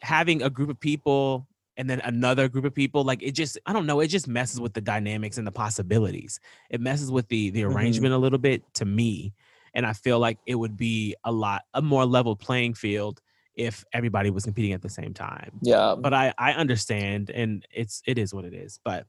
having 0.01 0.43
a 0.43 0.49
group 0.49 0.69
of 0.69 0.79
people 0.79 1.47
and 1.77 1.89
then 1.89 1.99
another 2.01 2.47
group 2.47 2.65
of 2.65 2.73
people 2.73 3.03
like 3.03 3.21
it 3.23 3.31
just 3.31 3.57
i 3.65 3.73
don't 3.73 3.85
know 3.85 3.99
it 3.99 4.07
just 4.07 4.27
messes 4.27 4.59
with 4.59 4.73
the 4.73 4.81
dynamics 4.81 5.37
and 5.37 5.47
the 5.47 5.51
possibilities 5.51 6.39
it 6.69 6.79
messes 6.81 7.11
with 7.11 7.27
the 7.29 7.49
the 7.51 7.61
Mhm. 7.61 7.73
arrangement 7.75 8.13
a 8.13 8.17
little 8.17 8.39
bit 8.39 8.61
to 8.75 8.85
me 8.85 9.33
and 9.73 9.85
i 9.85 9.93
feel 9.93 10.19
like 10.19 10.37
it 10.45 10.55
would 10.55 10.77
be 10.77 11.15
a 11.23 11.31
lot 11.31 11.63
a 11.73 11.81
more 11.81 12.05
level 12.05 12.35
playing 12.35 12.73
field 12.73 13.21
if 13.55 13.83
everybody 13.93 14.29
was 14.31 14.43
competing 14.45 14.73
at 14.73 14.81
the 14.81 14.89
same 14.89 15.13
time 15.13 15.51
Yeah. 15.61 15.95
but 15.99 16.13
i 16.13 16.33
i 16.37 16.53
understand 16.53 17.29
and 17.29 17.65
it's 17.71 18.01
it 18.05 18.17
is 18.17 18.33
what 18.33 18.45
it 18.45 18.53
is 18.53 18.79
but 18.83 19.05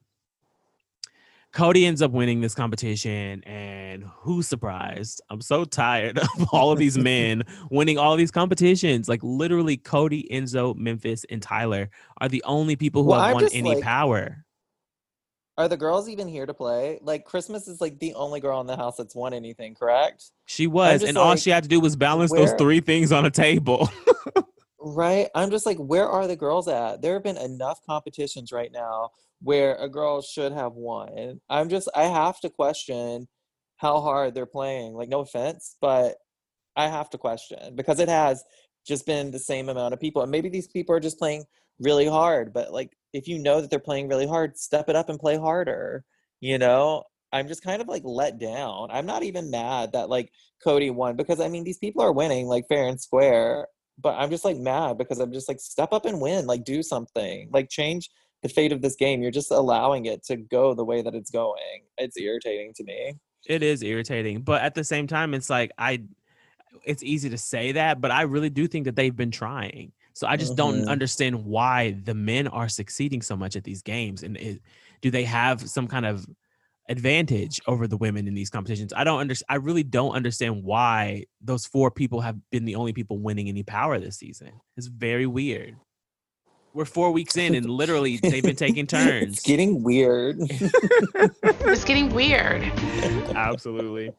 Cody 1.55 1.85
ends 1.85 2.01
up 2.01 2.11
winning 2.11 2.41
this 2.41 2.53
competition, 2.53 3.41
and 3.45 4.03
who's 4.17 4.45
surprised? 4.45 5.21
I'm 5.29 5.39
so 5.39 5.63
tired 5.63 6.19
of 6.39 6.49
all 6.51 6.73
of 6.73 6.77
these 6.77 6.97
men 6.97 7.43
winning 7.71 7.97
all 7.97 8.17
these 8.17 8.29
competitions. 8.29 9.07
Like 9.07 9.21
literally, 9.23 9.77
Cody, 9.77 10.27
Enzo, 10.29 10.75
Memphis, 10.75 11.25
and 11.29 11.41
Tyler 11.41 11.89
are 12.19 12.27
the 12.27 12.43
only 12.45 12.75
people 12.75 13.03
who 13.03 13.11
Well, 13.11 13.21
have 13.21 13.29
I'm 13.29 13.35
won 13.35 13.49
any 13.53 13.75
like- 13.75 13.83
power. 13.83 14.43
Are 15.57 15.69
the 15.69 15.77
girls 15.77 16.09
even 16.09 16.27
here 16.27 16.45
to 16.45 16.53
play? 16.53 16.99
Like, 17.01 17.23
Christmas 17.23 17.69
is 17.69 17.79
like 17.79 17.97
the 17.99 18.13
only 18.15 18.41
girl 18.41 18.59
in 18.59 18.67
the 18.67 18.75
house 18.75 18.97
that's 18.97 19.15
won 19.15 19.33
anything, 19.33 19.73
correct? 19.73 20.31
She 20.47 20.67
was, 20.67 21.01
and 21.01 21.17
all 21.17 21.37
she 21.37 21.49
had 21.49 21.63
to 21.63 21.69
do 21.69 21.79
was 21.79 21.95
balance 21.95 22.33
those 22.33 22.51
three 22.57 22.81
things 22.81 23.13
on 23.13 23.25
a 23.25 23.31
table. 23.31 23.89
Right. 24.87 25.29
I'm 25.33 25.49
just 25.49 25.65
like, 25.65 25.77
where 25.79 26.07
are 26.07 26.27
the 26.27 26.35
girls 26.35 26.67
at? 26.67 27.01
There 27.01 27.13
have 27.13 27.23
been 27.23 27.37
enough 27.37 27.83
competitions 27.87 28.51
right 28.51 28.71
now 28.71 29.09
where 29.41 29.75
a 29.75 29.89
girl 29.89 30.21
should 30.21 30.51
have 30.51 30.73
won. 30.73 31.39
I'm 31.49 31.69
just, 31.69 31.89
I 31.95 32.03
have 32.03 32.39
to 32.41 32.49
question 32.49 33.27
how 33.77 34.01
hard 34.01 34.33
they're 34.33 34.45
playing. 34.45 34.93
Like, 34.93 35.09
no 35.09 35.21
offense, 35.21 35.75
but 35.81 36.15
I 36.75 36.87
have 36.87 37.09
to 37.11 37.17
question 37.17 37.75
because 37.75 37.99
it 37.99 38.09
has 38.09 38.43
just 38.85 39.05
been 39.05 39.31
the 39.31 39.39
same 39.39 39.69
amount 39.69 39.93
of 39.93 39.99
people. 39.99 40.21
And 40.21 40.31
maybe 40.31 40.49
these 40.49 40.67
people 40.67 40.95
are 40.95 40.99
just 40.99 41.19
playing 41.19 41.43
really 41.79 42.07
hard, 42.07 42.53
but 42.53 42.71
like, 42.71 42.91
if 43.13 43.27
you 43.27 43.39
know 43.39 43.61
that 43.61 43.69
they're 43.69 43.79
playing 43.79 44.09
really 44.09 44.27
hard, 44.27 44.57
step 44.57 44.89
it 44.89 44.95
up 44.95 45.09
and 45.09 45.19
play 45.19 45.37
harder. 45.37 46.03
You 46.41 46.57
know, 46.57 47.03
I'm 47.31 47.47
just 47.47 47.63
kind 47.63 47.81
of 47.81 47.87
like 47.87 48.03
let 48.05 48.39
down. 48.39 48.89
I'm 48.91 49.05
not 49.05 49.23
even 49.23 49.49
mad 49.49 49.93
that 49.93 50.09
like 50.09 50.31
Cody 50.63 50.89
won 50.89 51.15
because 51.15 51.39
I 51.39 51.47
mean, 51.47 51.63
these 51.63 51.77
people 51.77 52.01
are 52.01 52.11
winning 52.11 52.47
like 52.47 52.67
fair 52.67 52.87
and 52.87 52.99
square 52.99 53.67
but 53.97 54.15
I'm 54.15 54.29
just 54.29 54.45
like 54.45 54.57
mad 54.57 54.97
because 54.97 55.19
I'm 55.19 55.31
just 55.31 55.47
like 55.47 55.59
step 55.59 55.93
up 55.93 56.05
and 56.05 56.19
win, 56.19 56.47
like 56.47 56.63
do 56.63 56.83
something, 56.83 57.49
like 57.51 57.69
change 57.69 58.09
the 58.45 58.53
fate 58.53 58.71
of 58.71 58.81
this 58.81 58.95
game. 58.95 59.21
You're 59.23 59.31
just 59.31 59.49
allowing 59.49 60.05
it 60.05 60.23
to 60.25 60.35
go 60.35 60.75
the 60.75 60.85
way 60.85 61.01
that 61.01 61.15
it's 61.15 61.31
going. 61.31 61.81
It's 61.97 62.15
irritating 62.17 62.73
to 62.75 62.83
me. 62.83 63.15
it 63.47 63.61
is 63.61 63.83
irritating, 63.83 64.41
but 64.41 64.61
at 64.61 64.73
the 64.73 64.83
same 64.83 65.07
time, 65.07 65.33
it's 65.33 65.49
like 65.49 65.71
I. 65.77 66.03
It's 66.83 67.01
easy 67.03 67.29
to 67.29 67.37
say 67.37 67.71
that, 67.71 67.99
but 68.01 68.11
I 68.11 68.23
really 68.23 68.49
do 68.49 68.67
think 68.67 68.85
that 68.85 68.95
they've 68.95 69.15
been 69.15 69.31
trying. 69.31 69.91
So 70.13 70.27
I 70.27 70.35
just 70.37 70.55
don't 70.55 70.83
Mhm. 70.83 70.87
understand 70.87 71.43
why 71.45 71.91
the 72.03 72.13
men 72.13 72.47
are 72.47 72.69
succeeding 72.69 73.21
so 73.23 73.35
much 73.35 73.55
at 73.55 73.63
these 73.63 73.81
games, 73.81 74.21
and 74.23 74.37
it, 74.37 74.61
do 75.01 75.09
they 75.09 75.23
have 75.23 75.67
some 75.69 75.87
kind 75.87 76.05
of 76.05 76.25
advantage 76.89 77.59
over 77.67 77.87
the 77.87 77.97
women 77.97 78.27
in 78.27 78.35
these 78.35 78.49
competitions. 78.51 78.93
I 78.95 79.03
don't 79.03 79.19
understand. 79.19 79.47
I 79.49 79.55
really 79.55 79.83
don't 79.83 80.11
understand 80.13 80.63
why 80.63 81.25
those 81.41 81.65
four 81.65 81.89
people 81.89 82.21
have 82.21 82.37
been 82.51 82.65
the 82.65 82.75
only 82.75 82.93
people 82.93 83.17
winning 83.17 83.47
any 83.49 83.63
power 83.63 83.99
this 83.99 84.17
season. 84.17 84.51
It's 84.77 84.85
very 84.87 85.25
weird. 85.25 85.75
We're 86.75 86.83
four 86.83 87.11
weeks 87.11 87.37
in, 87.37 87.55
and 87.55 87.69
literally 87.69 88.17
they've 88.17 88.43
been 88.43 88.57
taking 88.57 88.85
turns. 88.87 89.37
it's 89.37 89.43
getting 89.43 89.81
weird. 89.81 90.37
It's 91.67 91.83
getting 91.85 92.13
weird. 92.13 92.63
Absolutely. 93.35 94.11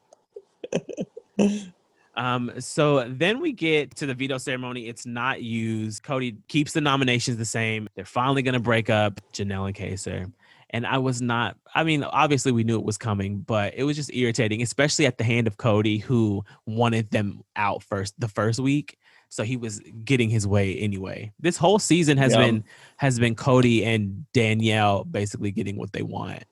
Um, 2.17 2.53
so 2.59 3.07
then 3.09 3.41
we 3.41 3.53
get 3.53 3.95
to 3.97 4.07
the 4.07 4.15
veto 4.15 4.39
ceremony. 4.39 4.89
It's 4.89 5.05
not 5.05 5.43
used. 5.43 6.03
Cody 6.03 6.37
keeps 6.49 6.73
the 6.73 6.81
nominations 6.81 7.37
the 7.37 7.45
same. 7.45 7.89
They're 7.95 8.07
finally 8.07 8.43
gonna 8.43 8.59
break 8.61 8.89
up 8.89 9.21
Janelle 9.33 9.67
and 9.67 9.77
Kaysar. 9.77 10.33
And 10.71 10.87
I 10.87 10.99
was 10.99 11.21
not, 11.23 11.57
I 11.75 11.85
mean, 11.85 12.03
obviously 12.03 12.53
we 12.53 12.65
knew 12.65 12.79
it 12.79 12.85
was 12.85 12.99
coming, 12.99 13.41
but 13.41 13.75
it 13.77 13.85
was 13.85 13.97
just 13.97 14.13
irritating, 14.15 14.63
especially 14.63 15.07
at 15.07 15.19
the 15.19 15.25
hand 15.25 15.47
of 15.47 15.59
Cody, 15.59 15.99
who 15.99 16.43
wanted 16.67 17.11
them 17.11 17.43
out 17.55 17.83
first 17.83 18.19
the 18.19 18.29
first 18.29 18.59
week. 18.61 18.99
So 19.29 19.43
he 19.43 19.57
was 19.57 19.81
getting 20.05 20.31
his 20.31 20.47
way 20.47 20.77
anyway. 20.79 21.33
This 21.41 21.57
whole 21.57 21.79
season 21.79 22.16
has 22.18 22.33
Yeah. 22.33 22.39
been 22.39 22.64
has 22.97 23.18
been 23.18 23.35
Cody 23.35 23.85
and 23.85 24.24
Danielle 24.33 25.05
basically 25.05 25.51
getting 25.51 25.77
what 25.77 25.93
they 25.93 26.03
want. 26.03 26.45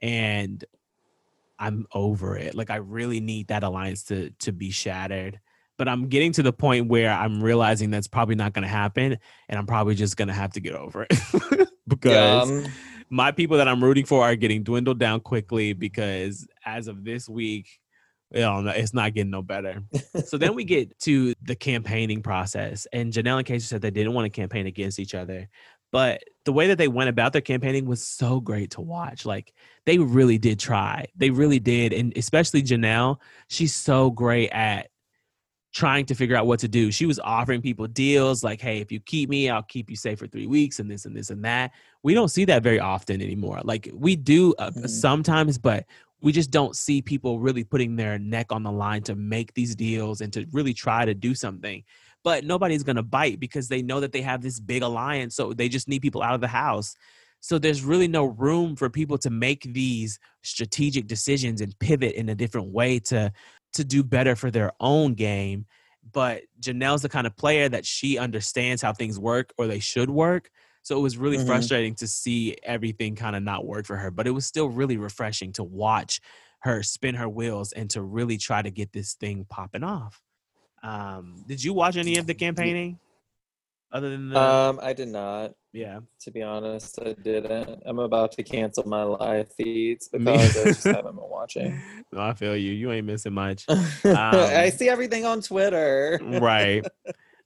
And 0.00 0.64
I'm 1.58 1.86
over 1.92 2.36
it. 2.36 2.54
Like 2.54 2.70
I 2.70 2.76
really 2.76 3.20
need 3.20 3.48
that 3.48 3.62
alliance 3.62 4.04
to 4.04 4.30
to 4.40 4.52
be 4.52 4.70
shattered. 4.70 5.40
But 5.76 5.88
I'm 5.88 6.08
getting 6.08 6.32
to 6.32 6.42
the 6.42 6.52
point 6.52 6.88
where 6.88 7.10
I'm 7.10 7.42
realizing 7.42 7.90
that's 7.90 8.06
probably 8.06 8.36
not 8.36 8.52
going 8.52 8.62
to 8.62 8.68
happen, 8.68 9.18
and 9.48 9.58
I'm 9.58 9.66
probably 9.66 9.96
just 9.96 10.16
going 10.16 10.28
to 10.28 10.34
have 10.34 10.52
to 10.52 10.60
get 10.60 10.74
over 10.74 11.06
it 11.10 11.68
because 11.88 12.48
Um, 12.50 12.72
my 13.10 13.32
people 13.32 13.56
that 13.58 13.66
I'm 13.68 13.82
rooting 13.82 14.06
for 14.06 14.22
are 14.22 14.36
getting 14.36 14.62
dwindled 14.62 14.98
down 15.00 15.20
quickly. 15.20 15.72
Because 15.72 16.46
as 16.64 16.86
of 16.88 17.04
this 17.04 17.28
week, 17.28 17.80
you 18.34 18.40
know, 18.40 18.66
it's 18.68 18.92
not 18.92 19.14
getting 19.14 19.30
no 19.30 19.42
better. 19.42 19.82
so 20.26 20.36
then 20.36 20.54
we 20.54 20.64
get 20.64 20.98
to 21.00 21.34
the 21.42 21.54
campaigning 21.54 22.22
process, 22.22 22.86
and 22.92 23.12
Janelle 23.12 23.38
and 23.38 23.46
Casey 23.46 23.66
said 23.66 23.80
they 23.80 23.90
didn't 23.90 24.12
want 24.12 24.26
to 24.26 24.30
campaign 24.30 24.66
against 24.66 24.98
each 24.98 25.14
other. 25.14 25.48
But 25.92 26.24
the 26.44 26.52
way 26.52 26.66
that 26.66 26.78
they 26.78 26.88
went 26.88 27.08
about 27.08 27.32
their 27.32 27.40
campaigning 27.40 27.86
was 27.86 28.04
so 28.04 28.40
great 28.40 28.72
to 28.72 28.80
watch. 28.80 29.24
Like 29.24 29.54
they 29.86 29.98
really 29.98 30.38
did 30.38 30.58
try. 30.58 31.06
They 31.14 31.30
really 31.30 31.60
did. 31.60 31.92
And 31.92 32.12
especially 32.16 32.64
Janelle, 32.64 33.18
she's 33.48 33.72
so 33.72 34.10
great 34.10 34.50
at 34.50 34.88
trying 35.72 36.06
to 36.06 36.14
figure 36.16 36.36
out 36.36 36.48
what 36.48 36.58
to 36.60 36.68
do. 36.68 36.90
She 36.90 37.06
was 37.06 37.20
offering 37.20 37.62
people 37.62 37.86
deals 37.86 38.42
like, 38.42 38.60
hey, 38.60 38.78
if 38.80 38.90
you 38.90 38.98
keep 38.98 39.28
me, 39.28 39.48
I'll 39.50 39.62
keep 39.62 39.88
you 39.88 39.94
safe 39.96 40.18
for 40.18 40.26
three 40.26 40.48
weeks 40.48 40.80
and 40.80 40.90
this 40.90 41.04
and 41.04 41.16
this 41.16 41.30
and 41.30 41.44
that. 41.44 41.70
We 42.02 42.14
don't 42.14 42.28
see 42.28 42.44
that 42.46 42.64
very 42.64 42.80
often 42.80 43.22
anymore. 43.22 43.60
Like 43.62 43.88
we 43.92 44.16
do 44.16 44.52
uh, 44.58 44.70
Mhm. 44.72 44.88
sometimes, 44.88 45.58
but 45.58 45.84
we 46.24 46.32
just 46.32 46.50
don't 46.50 46.74
see 46.74 47.02
people 47.02 47.38
really 47.38 47.64
putting 47.64 47.96
their 47.96 48.18
neck 48.18 48.46
on 48.50 48.62
the 48.62 48.72
line 48.72 49.02
to 49.02 49.14
make 49.14 49.52
these 49.52 49.76
deals 49.76 50.22
and 50.22 50.32
to 50.32 50.46
really 50.52 50.72
try 50.72 51.04
to 51.04 51.14
do 51.14 51.34
something. 51.34 51.84
But 52.24 52.44
nobody's 52.44 52.82
going 52.82 52.96
to 52.96 53.02
bite 53.02 53.38
because 53.38 53.68
they 53.68 53.82
know 53.82 54.00
that 54.00 54.12
they 54.12 54.22
have 54.22 54.40
this 54.40 54.58
big 54.58 54.82
alliance. 54.82 55.36
So 55.36 55.52
they 55.52 55.68
just 55.68 55.86
need 55.86 56.00
people 56.00 56.22
out 56.22 56.34
of 56.34 56.40
the 56.40 56.48
house. 56.48 56.96
So 57.40 57.58
there's 57.58 57.84
really 57.84 58.08
no 58.08 58.24
room 58.24 58.74
for 58.74 58.88
people 58.88 59.18
to 59.18 59.28
make 59.28 59.64
these 59.74 60.18
strategic 60.42 61.06
decisions 61.06 61.60
and 61.60 61.78
pivot 61.78 62.14
in 62.14 62.30
a 62.30 62.34
different 62.34 62.68
way 62.68 63.00
to 63.00 63.30
to 63.74 63.84
do 63.84 64.02
better 64.02 64.34
for 64.34 64.50
their 64.50 64.72
own 64.80 65.12
game. 65.12 65.66
But 66.10 66.44
Janelle's 66.58 67.02
the 67.02 67.10
kind 67.10 67.26
of 67.26 67.36
player 67.36 67.68
that 67.68 67.84
she 67.84 68.16
understands 68.16 68.80
how 68.80 68.94
things 68.94 69.18
work 69.18 69.52
or 69.58 69.66
they 69.66 69.80
should 69.80 70.08
work. 70.08 70.48
So 70.84 70.98
it 70.98 71.00
was 71.02 71.16
really 71.16 71.38
Mhm. 71.38 71.46
frustrating 71.46 71.94
to 71.96 72.06
see 72.06 72.56
everything 72.62 73.16
kind 73.16 73.34
of 73.34 73.42
not 73.42 73.64
work 73.66 73.86
for 73.86 73.96
her, 73.96 74.10
but 74.10 74.26
it 74.26 74.32
was 74.32 74.46
still 74.46 74.68
really 74.68 74.98
refreshing 74.98 75.50
to 75.54 75.64
watch 75.64 76.20
her 76.60 76.82
spin 76.82 77.14
her 77.14 77.28
wheels 77.28 77.72
and 77.72 77.88
to 77.90 78.02
really 78.02 78.36
try 78.36 78.60
to 78.60 78.70
get 78.70 78.92
this 78.92 79.14
thing 79.14 79.46
popping 79.48 79.82
off. 79.82 80.22
Um, 80.82 81.42
did 81.46 81.64
you 81.64 81.72
watch 81.72 81.96
any 81.96 82.18
of 82.18 82.26
the 82.26 82.34
campaigning? 82.46 82.98
Other 83.92 84.10
than 84.10 84.28
the 84.28 84.38
Um, 84.38 84.78
I 84.82 84.92
did 84.92 85.08
not. 85.08 85.54
yeah, 85.72 86.00
To 86.20 86.30
be 86.30 86.42
honest, 86.42 86.98
I 87.00 87.14
didn't. 87.14 87.82
I'm 87.86 87.98
about 87.98 88.32
to 88.32 88.42
cancel 88.42 88.86
my 88.86 89.04
live 89.04 89.50
feeds 89.54 90.08
because 90.12 90.56
I 90.58 90.64
just 90.64 90.84
haven't 90.84 91.16
been 91.16 91.30
watching. 91.30 91.82
no, 92.12 92.20
I 92.20 92.34
feel 92.34 92.56
you. 92.56 92.72
You 92.72 92.92
ain't 92.92 93.06
missing 93.06 93.32
much. 93.32 93.64
I 93.68 94.70
see 94.76 94.90
everything 94.90 95.24
on 95.24 95.40
Twitter. 95.40 96.20
right. 96.22 96.84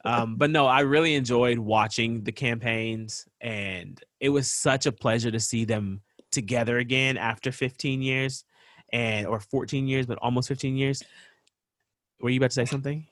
Um, 0.05 0.37
but 0.37 0.51
no, 0.51 0.67
I 0.67 0.81
really 0.81 1.15
enjoyed 1.15 1.59
watching 1.59 2.23
the 2.23 2.33
campaigns, 2.33 3.27
and 3.41 4.01
it 4.21 4.29
was 4.29 4.51
such 4.51 4.87
a 4.87 4.93
pleasure 4.93 5.31
to 5.31 5.41
see 5.41 5.65
them 5.65 6.01
together 6.31 6.79
again 6.79 7.17
after 7.17 7.51
15 7.51 8.01
years, 8.03 8.45
and 8.93 9.27
or 9.27 9.41
14 9.41 9.87
years, 9.89 10.07
but 10.07 10.19
almost 10.23 10.49
15 10.49 10.77
years. 10.77 11.03
Were 12.21 12.31
you 12.31 12.39
about 12.39 12.51
to 12.51 12.55
say 12.55 12.65
something? 12.65 13.07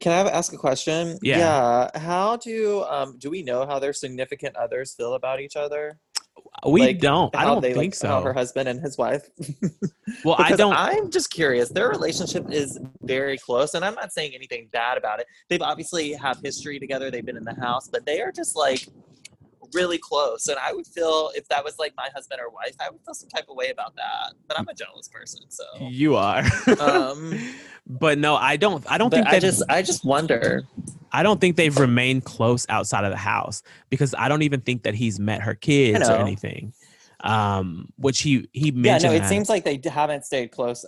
Can 0.00 0.12
I 0.12 0.30
ask 0.30 0.52
a 0.52 0.56
question? 0.56 1.18
Yeah. 1.22 1.38
Yeah. 1.38 1.98
How 1.98 2.36
do 2.36 2.82
um 2.84 3.16
do 3.18 3.30
we 3.30 3.42
know 3.42 3.66
how 3.66 3.78
their 3.78 3.92
significant 3.92 4.56
others 4.56 4.94
feel 4.94 5.14
about 5.14 5.40
each 5.40 5.56
other? 5.56 5.98
We 6.66 6.80
Like, 6.80 7.00
don't. 7.00 7.34
I 7.36 7.44
don't 7.44 7.60
they, 7.60 7.74
think 7.74 7.94
like, 8.02 8.10
How 8.10 8.22
her 8.22 8.32
husband 8.32 8.68
and 8.68 8.80
his 8.80 8.96
wife. 8.96 9.28
Well, 10.24 10.36
I 10.38 10.54
don't. 10.54 10.74
I'm 10.74 11.10
just 11.10 11.30
curious. 11.30 11.70
Their 11.70 11.88
relationship 11.88 12.50
is 12.50 12.78
very 13.02 13.36
close, 13.38 13.74
and 13.74 13.84
I'm 13.84 13.94
not 13.94 14.12
saying 14.12 14.32
anything 14.34 14.68
bad 14.72 14.96
about 14.96 15.18
it. 15.18 15.26
They've 15.48 15.62
obviously 15.62 16.12
have 16.12 16.40
history 16.40 16.78
together. 16.78 17.10
They've 17.10 17.24
been 17.24 17.36
in 17.36 17.44
the 17.44 17.54
house, 17.54 17.88
but 17.88 18.06
they 18.06 18.20
are 18.20 18.30
just 18.30 18.54
like 18.54 18.86
really 19.74 19.98
close. 19.98 20.46
And 20.48 20.58
I 20.58 20.72
would 20.72 20.86
feel 20.86 21.30
if 21.34 21.48
that 21.48 21.64
was 21.64 21.78
like 21.78 21.94
my 21.96 22.08
husband 22.14 22.40
or 22.40 22.50
wife, 22.50 22.74
I 22.80 22.90
would 22.90 23.00
feel 23.04 23.14
some 23.14 23.28
type 23.28 23.46
of 23.48 23.56
way 23.56 23.70
about 23.70 23.96
that. 23.96 24.34
But 24.46 24.58
I'm 24.58 24.68
a 24.68 24.74
jealous 24.74 25.08
person, 25.08 25.42
so. 25.48 25.64
you 25.80 26.16
are. 26.16 26.44
Um, 26.80 27.38
but 27.86 28.18
no, 28.18 28.36
I 28.36 28.56
don't. 28.56 28.84
I 28.90 28.98
don't 28.98 29.10
think 29.10 29.26
I 29.26 29.38
just, 29.38 29.62
I 29.68 29.82
just 29.82 30.04
wonder. 30.04 30.64
I 31.12 31.22
don't 31.22 31.40
think 31.40 31.56
they've 31.56 31.76
remained 31.76 32.24
close 32.24 32.66
outside 32.68 33.04
of 33.04 33.10
the 33.10 33.16
house 33.16 33.62
because 33.88 34.14
I 34.18 34.28
don't 34.28 34.42
even 34.42 34.60
think 34.60 34.82
that 34.82 34.94
he's 34.94 35.20
met 35.20 35.42
her 35.42 35.54
kids 35.54 36.08
or 36.08 36.14
anything. 36.14 36.72
Um, 37.20 37.88
which 37.96 38.20
he 38.20 38.48
he 38.52 38.70
Yeah, 38.74 38.98
no, 38.98 39.12
it 39.12 39.20
that. 39.20 39.28
seems 39.28 39.48
like 39.48 39.64
they 39.64 39.80
haven't 39.88 40.24
stayed 40.24 40.50
close 40.50 40.84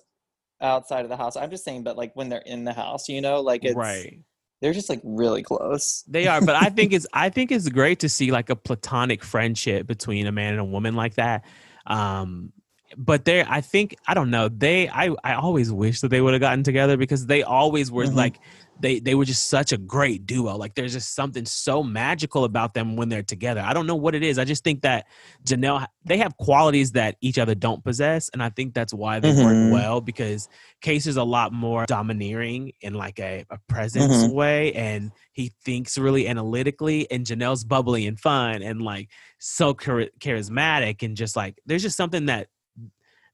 outside 0.60 1.02
of 1.02 1.08
the 1.08 1.16
house. 1.16 1.36
I'm 1.36 1.50
just 1.50 1.64
saying, 1.64 1.84
but 1.84 1.96
like 1.96 2.14
when 2.14 2.28
they're 2.28 2.40
in 2.40 2.64
the 2.64 2.72
house, 2.72 3.08
you 3.08 3.20
know, 3.20 3.40
like 3.40 3.64
it's 3.64 3.76
right. 3.76 4.18
They're 4.60 4.72
just 4.72 4.88
like 4.88 5.00
really 5.04 5.42
close. 5.42 6.02
They 6.08 6.26
are, 6.26 6.40
but 6.40 6.56
I 6.56 6.70
think 6.70 6.92
it's 6.96 7.06
I 7.12 7.28
think 7.30 7.52
it's 7.52 7.68
great 7.68 8.00
to 8.00 8.08
see 8.08 8.30
like 8.32 8.50
a 8.50 8.56
platonic 8.56 9.22
friendship 9.22 9.86
between 9.86 10.26
a 10.26 10.32
man 10.32 10.52
and 10.52 10.60
a 10.60 10.64
woman 10.64 10.94
like 10.94 11.14
that. 11.16 11.44
Um, 11.86 12.52
but 12.96 13.24
they 13.24 13.42
I 13.42 13.60
think 13.60 13.96
I 14.06 14.14
don't 14.14 14.30
know. 14.30 14.48
They 14.48 14.88
I 14.88 15.10
I 15.24 15.34
always 15.34 15.72
wish 15.72 16.00
that 16.00 16.08
they 16.08 16.20
would 16.20 16.34
have 16.34 16.40
gotten 16.40 16.62
together 16.62 16.96
because 16.96 17.26
they 17.26 17.42
always 17.42 17.90
were 17.90 18.04
Mhm. 18.04 18.14
like 18.14 18.38
they 18.78 19.00
they 19.00 19.14
were 19.14 19.24
just 19.24 19.48
such 19.48 19.72
a 19.72 19.78
great 19.78 20.26
duo. 20.26 20.54
Like 20.56 20.74
there's 20.74 20.92
just 20.92 21.14
something 21.14 21.46
so 21.46 21.82
magical 21.82 22.44
about 22.44 22.74
them 22.74 22.94
when 22.96 23.08
they're 23.08 23.22
together. 23.22 23.62
I 23.64 23.72
don't 23.72 23.86
know 23.86 23.96
what 23.96 24.14
it 24.14 24.22
is. 24.22 24.38
I 24.38 24.44
just 24.44 24.64
think 24.64 24.82
that 24.82 25.06
Janelle 25.44 25.86
they 26.04 26.18
have 26.18 26.36
qualities 26.36 26.92
that 26.92 27.16
each 27.22 27.38
other 27.38 27.54
don't 27.54 27.82
possess, 27.82 28.28
and 28.30 28.42
I 28.42 28.50
think 28.50 28.74
that's 28.74 28.92
why 28.92 29.18
they 29.18 29.32
Mhm. 29.32 29.44
work 29.44 29.72
well 29.72 30.00
because 30.00 30.48
Case 30.82 31.06
is 31.06 31.16
a 31.16 31.24
lot 31.24 31.52
more 31.52 31.86
domineering 31.86 32.72
in 32.82 32.92
like 32.94 33.18
a, 33.18 33.44
a 33.50 33.58
presence 33.68 34.12
Mhm. 34.24 34.32
way, 34.34 34.72
and 34.74 35.10
he 35.32 35.52
thinks 35.64 35.96
really 35.96 36.28
analytically, 36.28 37.10
and 37.10 37.24
Janelle's 37.24 37.64
bubbly 37.64 38.06
and 38.06 38.20
fun 38.20 38.62
and 38.62 38.82
like 38.82 39.08
so 39.38 39.72
char- 39.72 40.10
charismatic 40.20 41.02
and 41.02 41.16
just 41.16 41.34
like 41.34 41.58
there's 41.64 41.82
just 41.82 41.96
something 41.96 42.26
that 42.26 42.48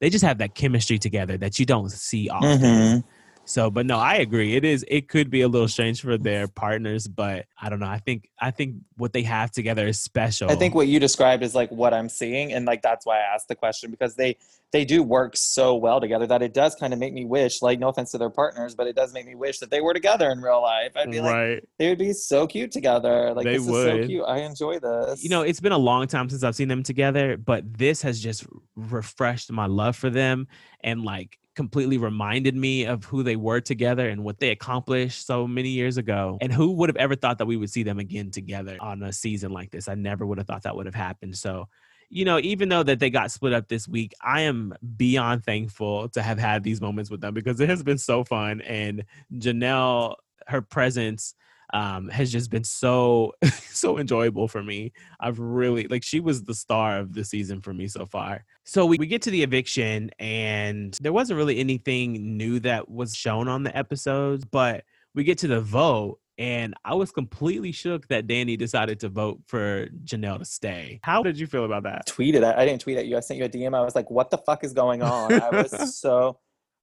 they 0.00 0.08
just 0.10 0.24
have 0.24 0.38
that 0.38 0.54
chemistry 0.54 0.98
together 0.98 1.36
that 1.38 1.58
you 1.58 1.66
don't 1.66 1.90
see 1.90 2.28
often. 2.28 2.60
Mhm. 2.60 3.04
So, 3.44 3.70
but 3.70 3.86
no, 3.86 3.98
I 3.98 4.16
agree. 4.16 4.56
It 4.56 4.64
is. 4.64 4.84
It 4.88 5.08
could 5.08 5.30
be 5.30 5.40
a 5.42 5.48
little 5.48 5.68
strange 5.68 6.00
for 6.00 6.16
their 6.16 6.46
partners, 6.48 7.08
but 7.08 7.46
I 7.60 7.68
don't 7.68 7.80
know. 7.80 7.88
I 7.88 7.98
think. 7.98 8.28
I 8.40 8.50
think 8.50 8.76
what 8.96 9.12
they 9.12 9.22
have 9.22 9.50
together 9.50 9.86
is 9.86 10.00
special. 10.00 10.50
I 10.50 10.54
think 10.54 10.74
what 10.74 10.86
you 10.86 11.00
described 11.00 11.42
is 11.42 11.54
like 11.54 11.70
what 11.70 11.92
I'm 11.92 12.08
seeing, 12.08 12.52
and 12.52 12.64
like 12.66 12.82
that's 12.82 13.04
why 13.04 13.18
I 13.18 13.34
asked 13.34 13.48
the 13.48 13.56
question 13.56 13.90
because 13.90 14.14
they 14.14 14.36
they 14.72 14.84
do 14.86 15.02
work 15.02 15.36
so 15.36 15.74
well 15.74 16.00
together 16.00 16.26
that 16.26 16.42
it 16.42 16.54
does 16.54 16.74
kind 16.74 16.92
of 16.92 16.98
make 16.98 17.12
me 17.12 17.24
wish, 17.26 17.60
like 17.60 17.78
no 17.78 17.88
offense 17.88 18.10
to 18.12 18.18
their 18.18 18.30
partners, 18.30 18.74
but 18.74 18.86
it 18.86 18.96
does 18.96 19.12
make 19.12 19.26
me 19.26 19.34
wish 19.34 19.58
that 19.58 19.70
they 19.70 19.82
were 19.82 19.92
together 19.92 20.30
in 20.30 20.40
real 20.40 20.62
life. 20.62 20.92
I'd 20.96 21.10
be 21.10 21.20
like, 21.20 21.34
right. 21.34 21.68
they 21.78 21.90
would 21.90 21.98
be 21.98 22.14
so 22.14 22.46
cute 22.46 22.72
together. 22.72 23.34
Like 23.34 23.44
They 23.44 23.58
this 23.58 23.62
is 23.62 23.68
would. 23.68 24.02
so 24.02 24.06
cute. 24.06 24.24
I 24.26 24.38
enjoy 24.38 24.78
this. 24.78 25.22
You 25.22 25.28
know, 25.28 25.42
it's 25.42 25.60
been 25.60 25.72
a 25.72 25.78
long 25.78 26.06
time 26.06 26.30
since 26.30 26.42
I've 26.42 26.56
seen 26.56 26.68
them 26.68 26.82
together, 26.82 27.36
but 27.36 27.70
this 27.76 28.00
has 28.00 28.18
just 28.18 28.46
refreshed 28.74 29.52
my 29.52 29.66
love 29.66 29.94
for 29.94 30.08
them 30.08 30.48
and 30.82 31.04
like 31.04 31.38
completely 31.54 31.98
reminded 31.98 32.56
me 32.56 32.84
of 32.84 33.04
who 33.04 33.22
they 33.22 33.36
were 33.36 33.60
together 33.60 34.08
and 34.08 34.24
what 34.24 34.38
they 34.38 34.50
accomplished 34.50 35.26
so 35.26 35.46
many 35.46 35.68
years 35.68 35.96
ago. 35.96 36.38
And 36.40 36.52
who 36.52 36.72
would 36.72 36.88
have 36.88 36.96
ever 36.96 37.14
thought 37.14 37.38
that 37.38 37.46
we 37.46 37.56
would 37.56 37.70
see 37.70 37.82
them 37.82 37.98
again 37.98 38.30
together 38.30 38.76
on 38.80 39.02
a 39.02 39.12
season 39.12 39.52
like 39.52 39.70
this? 39.70 39.88
I 39.88 39.94
never 39.94 40.24
would 40.24 40.38
have 40.38 40.46
thought 40.46 40.62
that 40.62 40.76
would 40.76 40.86
have 40.86 40.94
happened. 40.94 41.36
So, 41.36 41.68
you 42.08 42.24
know, 42.24 42.38
even 42.40 42.68
though 42.68 42.82
that 42.82 43.00
they 43.00 43.10
got 43.10 43.30
split 43.30 43.52
up 43.52 43.68
this 43.68 43.86
week, 43.86 44.12
I 44.22 44.42
am 44.42 44.74
beyond 44.96 45.44
thankful 45.44 46.08
to 46.10 46.22
have 46.22 46.38
had 46.38 46.62
these 46.62 46.80
moments 46.80 47.10
with 47.10 47.20
them 47.20 47.34
because 47.34 47.60
it 47.60 47.68
has 47.68 47.82
been 47.82 47.98
so 47.98 48.24
fun. 48.24 48.60
And 48.62 49.04
Janelle, 49.34 50.16
her 50.46 50.62
presence 50.62 51.34
um, 51.72 52.08
has 52.08 52.30
just 52.30 52.50
been 52.50 52.64
so 52.64 53.32
so 53.70 53.98
enjoyable 53.98 54.48
for 54.48 54.62
me. 54.62 54.92
I've 55.20 55.38
really 55.38 55.86
like 55.88 56.02
she 56.02 56.20
was 56.20 56.44
the 56.44 56.54
star 56.54 56.98
of 56.98 57.14
the 57.14 57.24
season 57.24 57.60
for 57.60 57.72
me 57.72 57.88
so 57.88 58.06
far. 58.06 58.44
So 58.64 58.86
we, 58.86 58.98
we 58.98 59.06
get 59.06 59.22
to 59.22 59.30
the 59.30 59.42
eviction 59.42 60.10
and 60.18 60.96
there 61.00 61.12
wasn't 61.12 61.38
really 61.38 61.58
anything 61.58 62.36
new 62.36 62.60
that 62.60 62.90
was 62.90 63.14
shown 63.14 63.48
on 63.48 63.62
the 63.62 63.76
episodes, 63.76 64.44
but 64.44 64.84
we 65.14 65.24
get 65.24 65.38
to 65.38 65.48
the 65.48 65.60
vote 65.60 66.18
and 66.38 66.74
I 66.84 66.94
was 66.94 67.10
completely 67.10 67.72
shook 67.72 68.08
that 68.08 68.26
Dani 68.26 68.58
decided 68.58 69.00
to 69.00 69.08
vote 69.08 69.40
for 69.46 69.86
Janelle 70.04 70.38
to 70.38 70.44
stay. 70.44 71.00
How 71.02 71.22
did 71.22 71.38
you 71.38 71.46
feel 71.46 71.64
about 71.64 71.82
that? 71.84 72.06
tweeted. 72.06 72.42
I, 72.42 72.62
I 72.62 72.66
didn't 72.66 72.80
tweet 72.80 72.98
at 72.98 73.06
you. 73.06 73.16
I 73.16 73.20
sent 73.20 73.38
you 73.38 73.44
a 73.44 73.48
DM. 73.48 73.76
I 73.76 73.82
was 73.82 73.94
like, 73.94 74.10
what 74.10 74.30
the 74.30 74.38
fuck 74.38 74.64
is 74.64 74.72
going 74.72 75.02
on? 75.02 75.32
I 75.32 75.50
was 75.50 75.96
so 76.00 76.38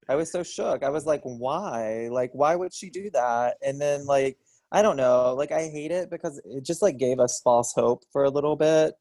I 0.07 0.15
was 0.15 0.31
so 0.31 0.43
shook. 0.43 0.83
I 0.83 0.89
was 0.89 1.05
like, 1.05 1.21
why? 1.23 2.09
Like, 2.11 2.31
why 2.33 2.55
would 2.55 2.73
she 2.73 2.89
do 2.89 3.09
that? 3.11 3.57
And 3.63 3.79
then 3.79 4.05
like 4.05 4.37
I 4.71 4.81
don't 4.81 4.97
know. 4.97 5.33
Like 5.35 5.51
I 5.51 5.67
hate 5.67 5.91
it 5.91 6.09
because 6.09 6.39
it 6.45 6.63
just 6.63 6.81
like 6.81 6.97
gave 6.97 7.19
us 7.19 7.41
false 7.43 7.73
hope 7.73 8.03
for 8.11 8.23
a 8.23 8.29
little 8.29 8.55
bit. 8.55 8.93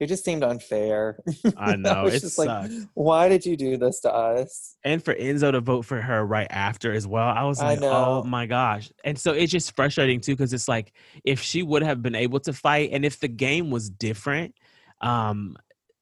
It 0.00 0.06
just 0.06 0.24
seemed 0.24 0.42
unfair. 0.42 1.18
I 1.56 1.76
know 1.76 2.04
was 2.04 2.14
it 2.14 2.20
just 2.20 2.36
sucked. 2.36 2.72
like, 2.72 2.82
why 2.94 3.28
did 3.28 3.46
you 3.46 3.56
do 3.56 3.76
this 3.76 4.00
to 4.00 4.12
us? 4.12 4.76
and 4.84 5.02
for 5.02 5.14
Enzo 5.14 5.52
to 5.52 5.60
vote 5.60 5.84
for 5.84 6.00
her 6.00 6.24
right 6.24 6.48
after 6.50 6.92
as 6.92 7.06
well. 7.06 7.28
I 7.28 7.44
was 7.44 7.60
I 7.60 7.74
like, 7.74 7.82
oh 7.82 8.24
my 8.24 8.46
gosh. 8.46 8.90
And 9.04 9.18
so 9.18 9.32
it's 9.32 9.52
just 9.52 9.76
frustrating 9.76 10.20
too, 10.20 10.32
because 10.32 10.52
it's 10.52 10.68
like 10.68 10.92
if 11.22 11.40
she 11.40 11.62
would 11.62 11.82
have 11.82 12.02
been 12.02 12.16
able 12.16 12.40
to 12.40 12.52
fight 12.52 12.90
and 12.92 13.04
if 13.04 13.20
the 13.20 13.28
game 13.28 13.70
was 13.70 13.88
different, 13.88 14.54
um, 15.00 15.56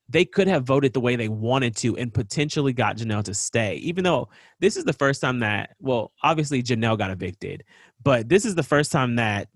they 0.09 0.25
could 0.25 0.49
have 0.49 0.65
voted 0.65 0.93
the 0.93 1.01
way 1.01 1.17
they 1.17 1.29
wanted 1.29 1.77
to 1.77 1.97
and 1.97 2.13
potentially 2.13 2.73
got 2.73 2.97
Janelle 2.97 3.25
to 3.25 3.35
stay. 3.35 3.77
Even 3.77 4.05
though 4.05 4.29
this 4.61 4.77
is 4.77 4.85
the 4.85 4.93
first 4.93 5.21
time 5.21 5.41
that, 5.41 5.77
well, 5.81 6.13
obviously 6.23 6.63
Janelle 6.63 6.99
got 6.99 7.11
evicted, 7.11 7.65
but 8.03 8.29
this 8.29 8.45
is 8.45 8.55
the 8.55 8.63
first 8.63 8.93
time 8.93 9.17
that 9.17 9.49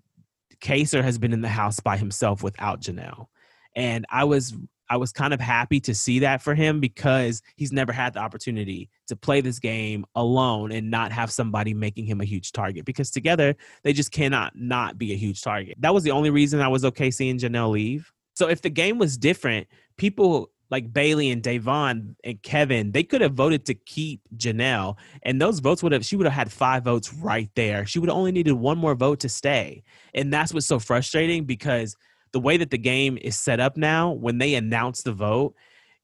Kaysar 0.59 1.03
has 1.03 1.17
been 1.17 1.33
in 1.33 1.41
the 1.41 1.47
house 1.47 1.79
by 1.79 1.97
himself 1.97 2.41
without 2.41 2.81
Janelle. 2.81 3.27
And 3.75 4.05
I 4.09 4.23
was 4.23 4.53
I 4.89 4.97
was 4.97 5.11
kind 5.11 5.33
of 5.33 5.39
happy 5.39 5.79
to 5.81 5.93
see 5.93 6.19
that 6.19 6.41
for 6.41 6.55
him 6.55 6.79
because 6.79 7.41
he's 7.55 7.73
never 7.73 7.91
had 7.91 8.13
the 8.13 8.19
opportunity 8.19 8.89
to 9.07 9.15
play 9.15 9.41
this 9.41 9.59
game 9.59 10.05
alone 10.15 10.71
and 10.71 10.89
not 10.89 11.11
have 11.11 11.31
somebody 11.31 11.73
making 11.73 12.05
him 12.05 12.21
a 12.21 12.25
huge 12.25 12.51
target 12.53 12.85
because 12.85 13.11
together 13.11 13.55
they 13.83 13.91
just 13.91 14.11
cannot 14.11 14.53
not 14.55 14.97
be 14.97 15.11
a 15.11 15.17
huge 15.17 15.41
target. 15.41 15.75
That 15.79 15.93
was 15.93 16.03
the 16.03 16.11
only 16.11 16.29
reason 16.29 16.61
I 16.61 16.69
was 16.69 16.85
okay 16.85 17.11
seeing 17.11 17.37
Janelle 17.37 17.71
leave. 17.71 18.11
So 18.35 18.47
if 18.47 18.61
the 18.61 18.69
game 18.69 18.97
was 18.97 19.17
different, 19.17 19.67
people 19.97 20.51
like 20.69 20.91
Bayleigh 20.91 21.31
and 21.31 21.41
Da'Vonne 21.41 22.15
and 22.23 22.41
Kevin, 22.41 22.91
they 22.91 23.03
could 23.03 23.21
have 23.21 23.33
voted 23.33 23.65
to 23.67 23.73
keep 23.73 24.21
Janelle, 24.35 24.97
and 25.23 25.41
those 25.41 25.59
votes 25.59 25.81
would 25.81 25.91
have 25.91 26.05
she 26.05 26.15
would 26.15 26.25
have 26.25 26.33
had 26.33 26.51
five 26.51 26.83
votes 26.83 27.13
right 27.13 27.49
there. 27.55 27.85
She 27.85 27.99
would 27.99 28.09
have 28.09 28.17
only 28.17 28.31
needed 28.31 28.53
one 28.53 28.77
more 28.77 28.95
vote 28.95 29.19
to 29.21 29.29
stay, 29.29 29.83
and 30.13 30.31
that's 30.31 30.53
what's 30.53 30.65
so 30.65 30.79
frustrating 30.79 31.45
because 31.45 31.95
the 32.33 32.39
way 32.39 32.57
that 32.57 32.71
the 32.71 32.77
game 32.77 33.17
is 33.21 33.37
set 33.37 33.59
up 33.59 33.77
now, 33.77 34.11
when 34.11 34.37
they 34.37 34.55
announce 34.55 35.03
the 35.03 35.13
vote, 35.13 35.55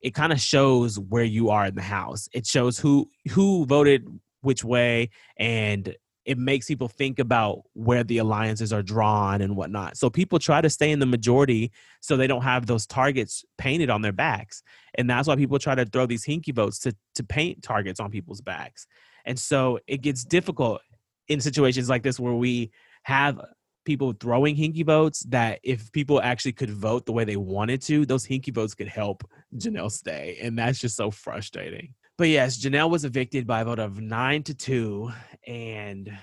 it 0.02 0.14
kind 0.14 0.32
of 0.32 0.40
shows 0.40 0.98
where 0.98 1.24
you 1.24 1.50
are 1.50 1.66
in 1.66 1.76
the 1.76 1.82
house. 1.82 2.30
It 2.34 2.46
shows 2.48 2.80
who 2.80 3.10
who 3.32 3.66
voted 3.66 4.08
which 4.42 4.64
way, 4.64 5.10
and 5.38 5.96
it 6.26 6.38
makes 6.38 6.68
people 6.68 6.88
think 6.88 7.20
about 7.20 7.64
where 7.74 8.04
the 8.04 8.18
alliances 8.18 8.72
are 8.72 8.82
drawn 8.82 9.42
and 9.42 9.56
whatnot. 9.56 9.98
So 9.98 10.10
people 10.10 10.40
try 10.40 10.62
to 10.62 10.70
stay 10.70 10.92
in 10.92 11.00
the 11.00 11.06
majority 11.06 11.72
so 12.00 12.16
they 12.16 12.28
don't 12.28 12.44
have 12.44 12.66
those 12.66 12.86
targets 12.86 13.44
painted 13.58 13.90
on 13.90 14.02
their 14.02 14.14
backs. 14.14 14.64
And 14.96 15.10
that's 15.10 15.28
why 15.28 15.36
people 15.36 15.60
try 15.60 15.76
to 15.76 15.86
throw 15.86 16.06
these 16.06 16.26
hinky 16.26 16.54
votes 16.54 16.80
to 16.80 16.96
to 17.16 17.24
paint 17.24 17.62
targets 17.62 18.00
on 18.00 18.10
people's 18.10 18.42
backs. 18.42 18.88
And 19.26 19.38
so 19.38 19.80
it 19.88 20.02
gets 20.02 20.24
difficult 20.24 20.82
in 21.28 21.42
situations 21.42 21.90
like 21.90 22.04
this 22.04 22.20
where 22.20 22.34
we 22.34 22.72
have 23.04 23.40
people 23.86 24.14
throwing 24.14 24.56
hinky 24.56 24.86
votes 24.86 25.22
that 25.30 25.60
if 25.64 25.92
people 25.92 26.22
actually 26.22 26.54
could 26.54 26.70
vote 26.70 27.06
the 27.06 27.12
way 27.12 27.26
they 27.26 27.36
wanted 27.36 27.82
to, 27.82 28.06
those 28.06 28.26
hinky 28.26 28.54
votes 28.54 28.74
could 28.74 28.88
help 28.88 29.24
Janelle 29.56 29.92
stay. 29.92 30.38
And 30.42 30.58
that's 30.58 30.80
just 30.80 30.96
so 30.96 31.12
frustrating. 31.12 31.94
But 32.18 32.30
yes, 32.30 32.58
Janelle 32.58 32.90
was 32.90 33.06
evicted 33.06 33.48
by 33.48 33.62
a 33.62 33.66
vote 33.66 33.80
of 33.80 34.00
nine 34.00 34.44
to 34.44 34.54
two. 34.54 35.12
And 35.48 36.16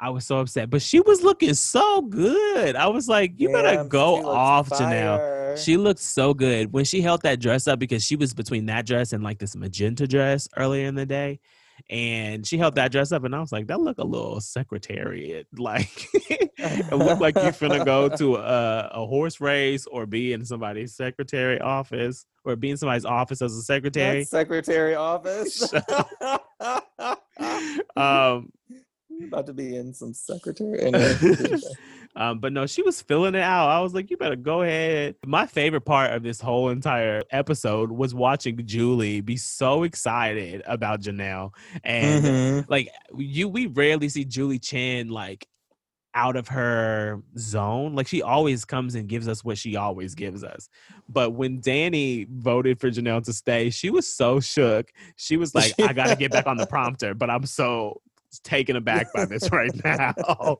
I 0.00 0.10
was 0.10 0.26
so 0.26 0.38
upset. 0.38 0.70
But 0.70 0.82
she 0.82 1.00
was 1.00 1.22
looking 1.22 1.54
so 1.54 2.02
good. 2.02 2.76
I 2.76 2.88
was 2.88 3.08
like, 3.08 3.34
you 3.36 3.50
better 3.50 3.84
go 3.84 4.26
off, 4.28 4.68
Janelle. 4.70 5.56
She 5.56 5.76
looked 5.76 6.00
so 6.00 6.34
good 6.34 6.72
when 6.72 6.84
she 6.84 7.00
held 7.00 7.22
that 7.22 7.40
dress 7.40 7.66
up 7.66 7.78
because 7.78 8.04
she 8.04 8.16
was 8.16 8.34
between 8.34 8.66
that 8.66 8.86
dress 8.86 9.12
and 9.12 9.24
like 9.24 9.38
this 9.38 9.56
magenta 9.56 10.06
dress 10.06 10.48
earlier 10.56 10.86
in 10.86 10.94
the 10.94 11.06
day. 11.06 11.40
And 11.90 12.46
she 12.46 12.58
held 12.58 12.74
that 12.76 12.92
dress 12.92 13.12
up, 13.12 13.24
and 13.24 13.34
I 13.34 13.40
was 13.40 13.52
like, 13.52 13.66
that 13.68 13.80
look 13.80 13.98
a 13.98 14.04
little 14.04 14.40
secretariat. 14.40 15.46
Like, 15.58 16.08
it 16.14 16.92
looked 16.92 17.20
like 17.20 17.34
you 17.36 17.42
finna 17.50 17.84
go 17.84 18.08
to 18.08 18.36
a, 18.36 18.90
a 18.92 19.06
horse 19.06 19.40
race 19.40 19.86
or 19.86 20.06
be 20.06 20.32
in 20.32 20.44
somebody's 20.44 20.94
secretary 20.94 21.60
office 21.60 22.24
or 22.44 22.56
be 22.56 22.70
in 22.70 22.76
somebody's 22.76 23.04
office 23.04 23.42
as 23.42 23.54
a 23.54 23.62
secretary. 23.62 24.20
That's 24.20 24.30
secretary 24.30 24.94
office. 24.94 25.72
um, 27.96 28.52
about 29.26 29.46
to 29.46 29.52
be 29.52 29.76
in 29.76 29.92
some 29.92 30.14
secretary. 30.14 30.80
Anyway. 30.80 31.16
Um, 32.16 32.40
but 32.40 32.52
no, 32.52 32.66
she 32.66 32.82
was 32.82 33.00
filling 33.00 33.34
it 33.34 33.42
out. 33.42 33.68
I 33.68 33.80
was 33.80 33.94
like, 33.94 34.10
you 34.10 34.16
better 34.16 34.36
go 34.36 34.62
ahead. 34.62 35.16
My 35.24 35.46
favorite 35.46 35.82
part 35.82 36.12
of 36.12 36.22
this 36.22 36.40
whole 36.40 36.68
entire 36.70 37.22
episode 37.30 37.90
was 37.92 38.14
watching 38.14 38.60
Julie 38.66 39.20
be 39.20 39.36
so 39.36 39.84
excited 39.84 40.62
about 40.66 41.00
Janelle. 41.00 41.52
And 41.84 42.24
Mhm. 42.24 42.64
like 42.68 42.88
you 43.16 43.48
we 43.48 43.66
rarely 43.66 44.08
see 44.08 44.24
Julie 44.24 44.58
Chen 44.58 45.08
like 45.08 45.46
out 46.14 46.34
of 46.36 46.48
her 46.48 47.22
zone. 47.38 47.94
Like 47.94 48.08
she 48.08 48.22
always 48.22 48.64
comes 48.64 48.96
and 48.96 49.08
gives 49.08 49.28
us 49.28 49.44
what 49.44 49.56
she 49.58 49.76
always 49.76 50.14
gives 50.16 50.42
us. 50.42 50.68
But 51.08 51.30
when 51.34 51.60
Dani 51.60 52.26
voted 52.28 52.80
for 52.80 52.90
Janelle 52.90 53.22
to 53.24 53.32
stay, 53.32 53.70
she 53.70 53.90
was 53.90 54.12
so 54.12 54.40
shook. 54.40 54.90
She 55.16 55.36
was 55.36 55.54
like, 55.54 55.74
I 55.78 55.92
gotta 55.92 56.16
get 56.16 56.32
back 56.32 56.46
on 56.48 56.56
the 56.56 56.66
prompter, 56.70 57.14
but 57.14 57.30
I'm 57.30 57.46
so 57.46 58.00
taken 58.44 58.76
aback 58.76 59.12
by 59.12 59.24
this 59.24 59.50
right 59.52 59.72
now. 59.84 60.58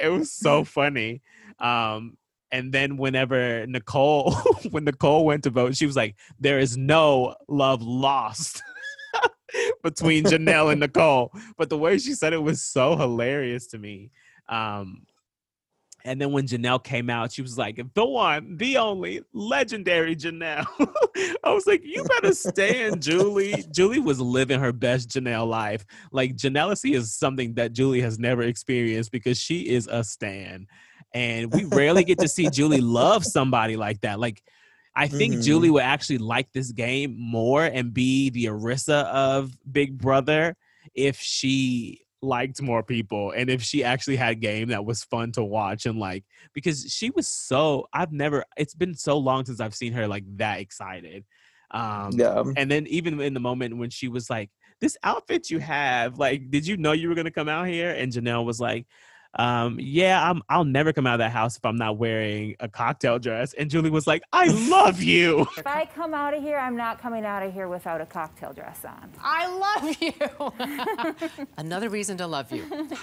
it 0.00 0.08
was 0.08 0.32
so 0.32 0.64
funny. 0.64 1.22
Um 1.58 2.16
and 2.52 2.72
then 2.72 2.96
whenever 2.96 3.66
Nicole 3.66 4.32
when 4.70 4.84
Nicole 4.84 5.24
went 5.24 5.44
to 5.44 5.50
vote, 5.50 5.76
she 5.76 5.86
was 5.86 5.96
like, 5.96 6.16
There 6.38 6.58
is 6.58 6.76
no 6.76 7.34
love 7.48 7.82
lost. 7.82 8.62
between 9.82 10.24
Janelle 10.24 10.72
and 10.72 10.80
Nicole. 10.80 11.32
But 11.56 11.70
the 11.70 11.78
way 11.78 11.98
she 11.98 12.14
said 12.14 12.32
it 12.32 12.42
was 12.42 12.62
so 12.62 12.96
hilarious 12.96 13.68
to 13.68 13.78
me. 13.78 14.10
Um, 14.48 15.06
and 16.04 16.20
then 16.20 16.32
when 16.32 16.46
Janelle 16.46 16.82
came 16.84 17.08
out, 17.08 17.32
she 17.32 17.40
was 17.40 17.56
like, 17.56 17.80
the 17.94 18.04
one, 18.04 18.56
the 18.58 18.76
only, 18.76 19.22
legendary 19.32 20.14
Janelle. 20.14 20.66
I 21.44 21.52
was 21.52 21.66
like, 21.66 21.82
you 21.82 22.04
better 22.04 22.34
stand, 22.34 23.02
Julie. 23.02 23.64
Julie 23.72 24.00
was 24.00 24.20
living 24.20 24.60
her 24.60 24.72
best 24.72 25.08
Janelle 25.08 25.48
life. 25.48 25.86
Like, 26.12 26.36
Janelacy 26.36 26.94
is 26.94 27.14
something 27.14 27.54
that 27.54 27.72
Julie 27.72 28.02
has 28.02 28.18
never 28.18 28.42
experienced 28.42 29.12
because 29.12 29.40
she 29.40 29.68
is 29.68 29.88
a 29.90 30.04
stan. 30.04 30.66
And 31.14 31.52
we 31.52 31.64
rarely 31.64 32.04
get 32.04 32.18
to 32.18 32.28
see 32.28 32.50
Julie 32.50 32.80
love 32.82 33.24
somebody 33.24 33.76
like 33.76 34.02
that. 34.02 34.20
Like, 34.20 34.42
I 34.96 35.08
think 35.08 35.36
Mhm. 35.36 35.44
Julie 35.44 35.70
would 35.70 35.82
actually 35.82 36.18
like 36.18 36.52
this 36.52 36.70
game 36.70 37.16
more 37.18 37.64
and 37.64 37.94
be 37.94 38.30
the 38.30 38.44
Arissa 38.46 39.04
of 39.06 39.56
Big 39.70 39.96
Brother 39.98 40.56
if 40.94 41.18
she 41.20 42.03
liked 42.24 42.60
more 42.62 42.82
people 42.82 43.30
and 43.32 43.50
if 43.50 43.62
she 43.62 43.84
actually 43.84 44.16
had 44.16 44.40
game 44.40 44.68
that 44.68 44.84
was 44.84 45.04
fun 45.04 45.30
to 45.32 45.42
watch 45.42 45.86
and 45.86 45.98
like 45.98 46.24
because 46.52 46.92
she 46.92 47.10
was 47.10 47.28
so 47.28 47.86
I've 47.92 48.12
never 48.12 48.44
it's 48.56 48.74
been 48.74 48.94
so 48.94 49.18
long 49.18 49.44
since 49.44 49.60
I've 49.60 49.74
seen 49.74 49.92
her 49.92 50.08
like 50.08 50.24
that 50.36 50.60
excited. 50.60 51.24
Um 51.70 52.12
yeah. 52.14 52.42
and 52.56 52.70
then 52.70 52.86
even 52.86 53.20
in 53.20 53.34
the 53.34 53.40
moment 53.40 53.76
when 53.76 53.90
she 53.90 54.08
was 54.08 54.30
like, 54.30 54.50
This 54.80 54.96
outfit 55.02 55.50
you 55.50 55.58
have, 55.60 56.18
like, 56.18 56.50
did 56.50 56.66
you 56.66 56.76
know 56.76 56.92
you 56.92 57.08
were 57.08 57.14
gonna 57.14 57.30
come 57.30 57.48
out 57.48 57.68
here? 57.68 57.90
And 57.90 58.12
Janelle 58.12 58.44
was 58.44 58.60
like, 58.60 58.86
um, 59.36 59.78
yeah, 59.80 60.30
I'm 60.30 60.42
I'll 60.48 60.64
never 60.64 60.92
come 60.92 61.06
out 61.06 61.14
of 61.14 61.18
that 61.18 61.32
house 61.32 61.56
if 61.56 61.64
I'm 61.64 61.76
not 61.76 61.98
wearing 61.98 62.54
a 62.60 62.68
cocktail 62.68 63.18
dress. 63.18 63.52
And 63.54 63.68
Julie 63.68 63.90
was 63.90 64.06
like, 64.06 64.22
I 64.32 64.46
love 64.70 65.02
you. 65.02 65.46
If 65.56 65.66
I 65.66 65.86
come 65.86 66.14
out 66.14 66.34
of 66.34 66.42
here, 66.42 66.58
I'm 66.58 66.76
not 66.76 67.00
coming 67.00 67.24
out 67.24 67.42
of 67.42 67.52
here 67.52 67.68
without 67.68 68.00
a 68.00 68.06
cocktail 68.06 68.52
dress 68.52 68.84
on. 68.84 69.12
I 69.20 69.46
love 69.48 69.96
you. 71.38 71.46
Another 71.56 71.88
reason 71.88 72.16
to 72.18 72.26
love 72.26 72.52
you. 72.52 72.64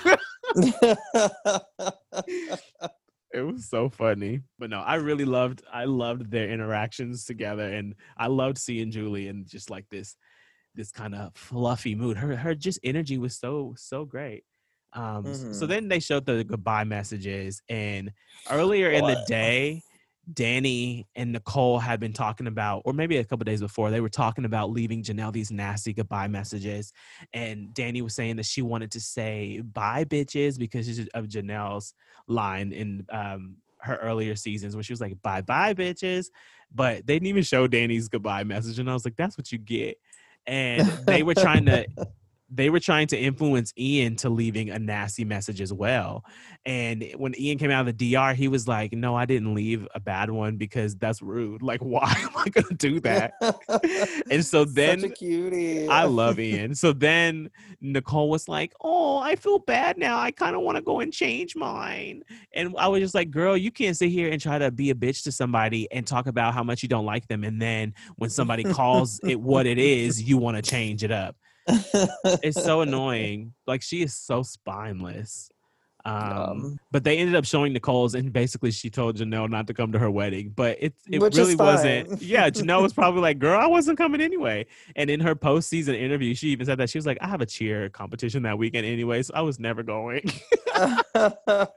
it 3.34 3.42
was 3.42 3.70
so 3.70 3.90
funny. 3.90 4.42
But 4.58 4.70
no, 4.70 4.80
I 4.80 4.96
really 4.96 5.26
loved 5.26 5.64
I 5.72 5.86
loved 5.86 6.32
their 6.32 6.50
interactions 6.50 7.26
together 7.26 7.64
and 7.64 7.96
I 8.18 8.28
loved 8.28 8.58
seeing 8.58 8.92
Julie 8.92 9.28
in 9.28 9.46
just 9.46 9.70
like 9.70 9.90
this 9.90 10.16
this 10.76 10.92
kind 10.92 11.14
of 11.14 11.36
fluffy 11.36 11.96
mood. 11.96 12.18
Her 12.18 12.38
her 12.38 12.56
just 12.56 12.80
energy 12.84 13.18
was 13.18 13.38
so 13.38 13.74
so 13.78 14.06
great. 14.06 14.46
Um 14.94 15.28
s- 15.28 15.46
so 15.60 15.66
then 15.66 15.88
they 15.88 16.00
showed 16.00 16.26
the 16.26 16.44
goodbye 16.44 16.84
messages 16.84 17.62
and 17.70 18.12
earlier 18.50 18.90
in 18.92 19.06
the 19.06 19.16
day 19.28 19.82
Dani 20.32 21.06
and 21.16 21.32
Nicole 21.34 21.80
had 21.80 22.00
been 22.00 22.14
talking 22.14 22.48
about, 22.48 22.84
or 22.86 22.94
maybe 22.94 23.18
a 23.18 23.24
couple 23.24 23.44
days 23.44 23.60
before, 23.60 23.90
they 23.90 24.02
were 24.02 24.08
talking 24.10 24.46
about 24.46 24.70
leaving 24.70 25.04
Janelle 25.04 25.34
these 25.34 25.52
nasty 25.52 25.94
goodbye 25.94 26.28
messages. 26.28 26.94
And 27.34 27.70
Dani 27.74 28.02
was 28.02 28.14
saying 28.16 28.36
that 28.38 28.46
she 28.46 28.62
wanted 28.62 28.92
to 28.92 29.02
say 29.02 29.62
bye, 29.62 30.06
bitches, 30.06 30.58
because 30.60 31.00
of 31.16 31.26
Janelle's 31.28 31.96
line 32.28 32.72
in 32.72 33.06
um, 33.10 33.58
her 33.80 33.96
earlier 33.98 34.36
seasons 34.36 34.76
where 34.76 34.84
she 34.84 34.94
was 34.94 35.02
like, 35.02 35.20
bye, 35.22 35.42
bye, 35.42 35.74
bitches. 35.74 36.28
But 36.74 37.06
they 37.08 37.16
didn't 37.16 37.28
even 37.28 37.44
show 37.44 37.68
Dani's 37.68 38.08
goodbye 38.08 38.44
message. 38.44 38.80
And 38.80 38.90
I 38.90 38.94
was 38.94 39.04
like, 39.04 39.16
that's 39.18 39.38
what 39.38 39.52
you 39.52 39.58
get. 39.58 39.98
And 40.46 40.88
they 41.08 41.24
were 41.24 41.36
trying 41.36 41.66
to. 41.66 41.86
They 42.54 42.70
were 42.70 42.82
trying 42.82 43.08
to 43.08 43.18
influence 43.18 43.74
Ian 43.78 44.18
to 44.18 44.30
leaving 44.30 44.70
a 44.70 44.78
nasty 44.78 45.24
message 45.24 45.62
as 45.62 45.72
well. 45.72 46.26
And 46.66 47.04
when 47.16 47.34
Ian 47.40 47.58
came 47.58 47.72
out 47.72 47.88
of 47.88 47.98
the 47.98 48.14
DR, 48.14 48.34
he 48.34 48.48
was 48.48 48.68
like, 48.68 48.92
No, 48.94 49.16
I 49.16 49.26
didn't 49.26 49.56
leave 49.56 49.88
a 49.96 50.00
bad 50.00 50.30
one 50.30 50.58
because 50.58 50.96
that's 50.96 51.22
rude. 51.22 51.62
Like, 51.72 51.80
why 51.80 52.14
am 52.18 52.32
I 52.36 52.50
going 52.50 52.68
to 52.68 52.74
do 52.74 53.00
that? 53.02 53.32
And 54.30 54.46
so 54.46 54.66
then 54.66 55.00
Such 55.00 55.12
a 55.12 55.14
cutie. 55.14 55.88
I 55.88 56.04
love 56.06 56.38
Ian. 56.38 56.76
So 56.76 56.92
then 56.92 57.50
Nicole 57.80 58.30
was 58.30 58.50
like, 58.50 58.74
Oh, 58.82 59.18
I 59.20 59.38
feel 59.38 59.60
bad 59.60 59.98
now. 59.98 60.20
I 60.20 60.32
kind 60.32 60.54
of 60.54 60.62
want 60.64 60.76
to 60.76 60.82
go 60.82 61.00
and 61.00 61.14
change 61.14 61.56
mine. 61.56 62.24
And 62.54 62.76
I 62.78 62.90
was 62.90 63.00
just 63.00 63.16
like, 63.16 63.32
Girl, 63.32 63.56
you 63.56 63.72
can't 63.72 63.96
sit 63.96 64.10
here 64.10 64.30
and 64.30 64.42
try 64.42 64.60
to 64.60 64.70
be 64.70 64.90
a 64.90 64.96
bitch 64.96 65.24
to 65.24 65.32
somebody 65.32 65.90
and 65.92 66.06
talk 66.06 66.28
about 66.28 66.54
how 66.54 66.64
much 66.64 66.84
you 66.84 66.90
don't 66.90 67.06
like 67.06 67.28
them. 67.28 67.46
And 67.46 67.62
then 67.62 67.94
when 68.18 68.30
somebody 68.30 68.64
calls 68.66 69.20
it 69.24 69.40
what 69.40 69.66
it 69.66 69.78
is, 69.78 70.22
you 70.22 70.38
want 70.38 70.58
to 70.58 70.62
change 70.62 71.04
it 71.04 71.12
up. 71.12 71.38
It's 71.68 72.62
so 72.64 72.82
annoying. 72.86 73.54
Like, 73.68 73.82
she 73.82 74.02
is 74.02 74.14
so 74.16 74.44
spineless. 74.44 75.50
Um, 76.04 76.16
Um, 76.34 76.80
but 76.92 77.04
they 77.04 77.20
ended 77.20 77.36
up 77.36 77.46
showing 77.46 77.74
Nicole's, 77.74 78.16
and 78.16 78.34
basically 78.34 78.72
she 78.72 78.90
told 78.90 79.18
Janelle 79.18 79.48
not 79.50 79.68
to 79.68 79.74
come 79.76 79.92
to 79.92 80.00
her 80.00 80.10
wedding. 80.10 80.50
But 80.56 80.78
it 80.80 80.96
it 81.08 81.22
really 81.22 81.56
wasn't. 81.56 82.20
Yeah, 82.24 82.50
Janelle 82.50 82.82
was 82.82 82.92
probably 82.92 83.22
like, 83.22 83.38
"Girl, 83.38 83.60
I 83.60 83.68
wasn't 83.68 84.00
coming 84.00 84.20
anyway." 84.20 84.66
And 84.96 85.12
in 85.12 85.20
her 85.20 85.36
postseason 85.36 85.94
interview, 85.94 86.34
she 86.34 86.48
even 86.48 86.66
said 86.66 86.80
that 86.80 86.90
she 86.90 86.98
was 86.98 87.06
like, 87.06 87.20
"I 87.22 87.28
have 87.28 87.42
a 87.42 87.46
cheer 87.46 87.88
competition 87.90 88.42
that 88.44 88.58
weekend 88.58 88.88
anyway, 88.88 89.22
so 89.22 89.32
I 89.36 89.42
was 89.42 89.60
never 89.60 89.84
going." 89.84 90.24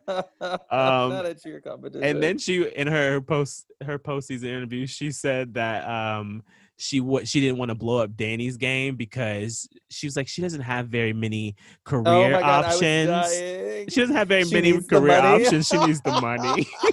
not 0.09 1.27
a 1.27 1.35
cheer 1.35 1.61
competition. 1.61 2.05
and 2.05 2.23
then 2.23 2.39
she, 2.39 2.67
in 2.67 2.87
her 2.87 3.21
post 3.21 3.67
her 3.85 3.99
postseason 3.99 4.45
interview, 4.45 4.87
she 4.87 5.11
said 5.11 5.53
that 5.55 5.87
um 5.87 6.43
she 6.77 7.01
what 7.01 7.29
she 7.29 7.41
didn't 7.41 7.59
want 7.59 7.71
to 7.71 7.75
blow 7.75 7.99
up 7.99 8.17
Dani's 8.17 8.57
game 8.57 8.97
because 8.97 9.69
she 9.91 10.07
was 10.07 10.17
like 10.17 10.29
she 10.29 10.43
doesn't 10.43 10.63
have 10.63 10.89
very 10.89 11.13
many 11.13 11.55
oh 11.59 11.81
career 11.85 12.33
my 12.33 12.41
God, 12.41 12.65
options. 12.65 13.93
She 13.93 14.01
doesn't 14.01 14.17
have 14.17 14.29
very 14.29 14.45
She 14.45 14.55
many 14.55 14.81
career 14.83 15.21
options. 15.21 15.69
She 15.69 15.79
needs 15.79 16.01
the 16.01 16.21
money. 16.21 16.67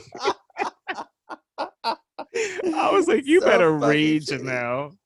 I 2.74 2.92
was 2.92 3.08
like, 3.08 3.26
you 3.26 3.40
So 3.42 3.46
better 3.48 3.72
read 3.72 4.24
shitty. 4.24 4.44
Janelle. 4.44 4.98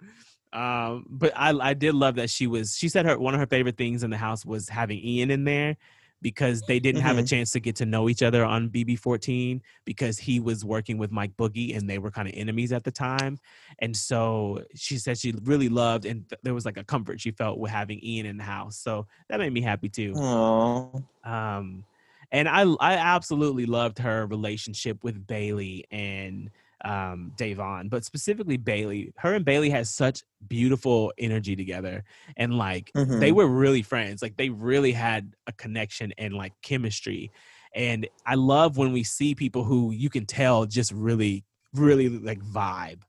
Um, 0.53 1.05
but 1.09 1.34
I 1.36 1.49
I 1.51 1.73
did 1.73 1.95
love 1.95 2.15
that 2.15 2.30
she 2.30 2.47
was. 2.47 2.78
She 2.78 2.89
said 2.89 3.05
her 3.05 3.17
one 3.17 3.34
of 3.34 3.39
her 3.39 3.47
favorite 3.47 3.78
things 3.78 4.03
in 4.03 4.09
the 4.09 4.17
house 4.17 4.45
was 4.45 4.69
having 4.69 4.99
Ian 4.99 5.32
in 5.32 5.43
there 5.43 5.78
because 6.26 6.63
they 6.63 6.80
didn't 6.80 7.01
have 7.01 7.19
a 7.19 7.21
Mhm. 7.21 7.30
chance 7.30 7.51
to 7.51 7.59
get 7.59 7.76
to 7.76 7.86
know 7.86 8.09
each 8.09 8.23
other 8.23 8.43
on 8.43 8.67
BB14 8.67 9.61
because 9.86 10.17
he 10.17 10.39
was 10.39 10.65
working 10.65 10.97
with 10.97 11.11
Mike 11.11 11.38
Boogie 11.38 11.78
and 11.78 11.88
they 11.88 11.99
were 11.99 12.09
kind 12.09 12.28
of 12.28 12.34
enemies 12.36 12.71
at 12.73 12.84
the 12.84 12.89
time. 12.89 13.38
And 13.78 13.95
so 13.95 14.63
she 14.73 14.97
said 14.97 15.19
she 15.19 15.34
really 15.43 15.69
loved 15.69 16.03
and 16.03 16.28
th- 16.28 16.39
there 16.41 16.55
was 16.55 16.65
like 16.65 16.78
a 16.78 16.84
comfort 16.84 17.21
she 17.21 17.30
felt 17.30 17.59
with 17.59 17.69
having 17.69 18.03
Ian 18.03 18.26
in 18.26 18.38
the 18.38 18.43
house. 18.43 18.76
So 18.76 19.05
that 19.30 19.38
made 19.38 19.53
me 19.53 19.61
happy 19.61 19.88
too. 19.88 20.15
Aw. 20.15 20.89
Um, 21.23 21.86
and 22.32 22.49
I 22.49 22.63
I 22.80 22.93
absolutely 22.93 23.67
loved 23.67 23.99
her 23.99 24.26
relationship 24.26 25.03
with 25.03 25.28
Bayleigh 25.28 25.84
and 25.91 26.49
um 26.86 27.34
Da'Vonne, 27.36 27.90
but 27.90 28.06
specifically 28.06 28.58
Bayleigh. 28.58 29.12
Her 29.18 29.34
and 29.34 29.46
Bayleigh 29.46 29.72
has 29.72 29.90
such 29.90 30.24
beautiful 30.48 31.12
energy 31.18 31.56
together, 31.56 32.04
and 32.38 32.58
like 32.58 32.94
they 33.12 33.32
Mhm. 33.32 33.36
were 33.36 33.48
really 33.48 33.82
friends. 33.82 34.22
Like 34.22 34.38
they 34.38 34.50
really 34.50 34.92
had 34.94 35.34
a 35.48 35.52
connection 35.54 36.14
and 36.18 36.34
like 36.36 36.54
chemistry. 36.62 37.32
And 37.76 38.08
I 38.26 38.36
love 38.36 38.78
when 38.78 38.94
we 38.94 39.04
see 39.04 39.36
people 39.36 39.64
who 39.66 39.92
you 39.92 40.10
can 40.10 40.26
tell 40.26 40.66
just 40.66 40.92
really, 40.94 41.44
really 41.74 42.08
like 42.10 42.40
vibe. 42.42 43.02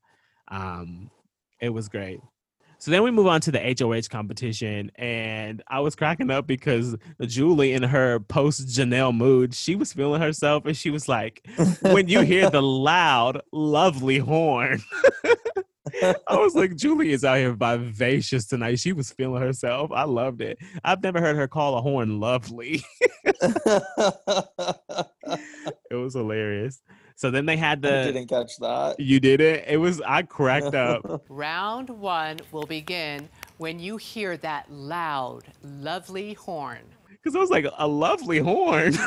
Um, 0.48 1.10
it 1.60 1.70
was 1.70 1.88
great. 1.88 2.20
So 2.86 2.92
then 2.92 3.02
we 3.02 3.10
move 3.10 3.26
on 3.26 3.40
to 3.40 3.50
the 3.50 3.58
HOH 3.58 4.08
competition, 4.12 4.92
and 4.94 5.60
I 5.66 5.80
was 5.80 5.96
cracking 5.96 6.30
up 6.30 6.46
because 6.46 6.94
Julie, 7.20 7.72
in 7.72 7.82
her 7.82 8.20
post 8.20 8.68
Janelle 8.68 9.12
mood, 9.12 9.54
she 9.54 9.74
was 9.74 9.92
feeling 9.92 10.22
herself, 10.22 10.66
and 10.66 10.76
she 10.76 10.90
was 10.90 11.08
like, 11.08 11.44
"When 11.80 12.06
you 12.06 12.20
hear 12.20 12.48
the 12.48 12.62
loud, 12.88 13.42
lovely 13.50 14.18
horn." 14.18 14.84
I 16.02 16.36
was 16.36 16.54
like, 16.54 16.76
Julie 16.76 17.10
is 17.10 17.24
out 17.24 17.38
here 17.38 17.54
vivacious 17.54 18.46
tonight. 18.46 18.78
She 18.78 18.92
was 18.92 19.10
feeling 19.10 19.42
herself. 19.42 19.90
I 19.92 20.04
loved 20.04 20.40
it. 20.40 20.56
I've 20.84 21.02
never 21.02 21.20
heard 21.20 21.34
her 21.34 21.48
call 21.48 21.78
a 21.78 21.82
horn 21.82 22.20
lovely. 22.20 22.84
it 23.24 23.34
was 25.90 26.14
hilarious. 26.14 26.80
So 27.16 27.30
then 27.30 27.46
they 27.46 27.56
had 27.56 27.82
the. 27.82 27.88
I 27.88 28.04
the. 28.04 28.12
didn't 28.12 28.28
catch 28.28 28.58
that. 28.58 29.00
You 29.00 29.18
did 29.20 29.40
it. 29.40 29.64
It 29.66 29.78
was. 29.78 30.00
I 30.02 30.22
cracked 30.22 30.74
up. 30.74 31.22
Round 31.28 31.88
one 31.88 32.38
will 32.52 32.66
begin 32.66 33.28
when 33.56 33.80
you 33.80 33.96
hear 33.96 34.36
that 34.38 34.70
loud, 34.70 35.44
lovely 35.62 36.34
horn. 36.34 36.82
because 37.08 37.34
I 37.34 37.38
was 37.38 37.50
like 37.50 37.66
a 37.78 37.88
lovely 37.88 38.38
horn. 38.38 38.94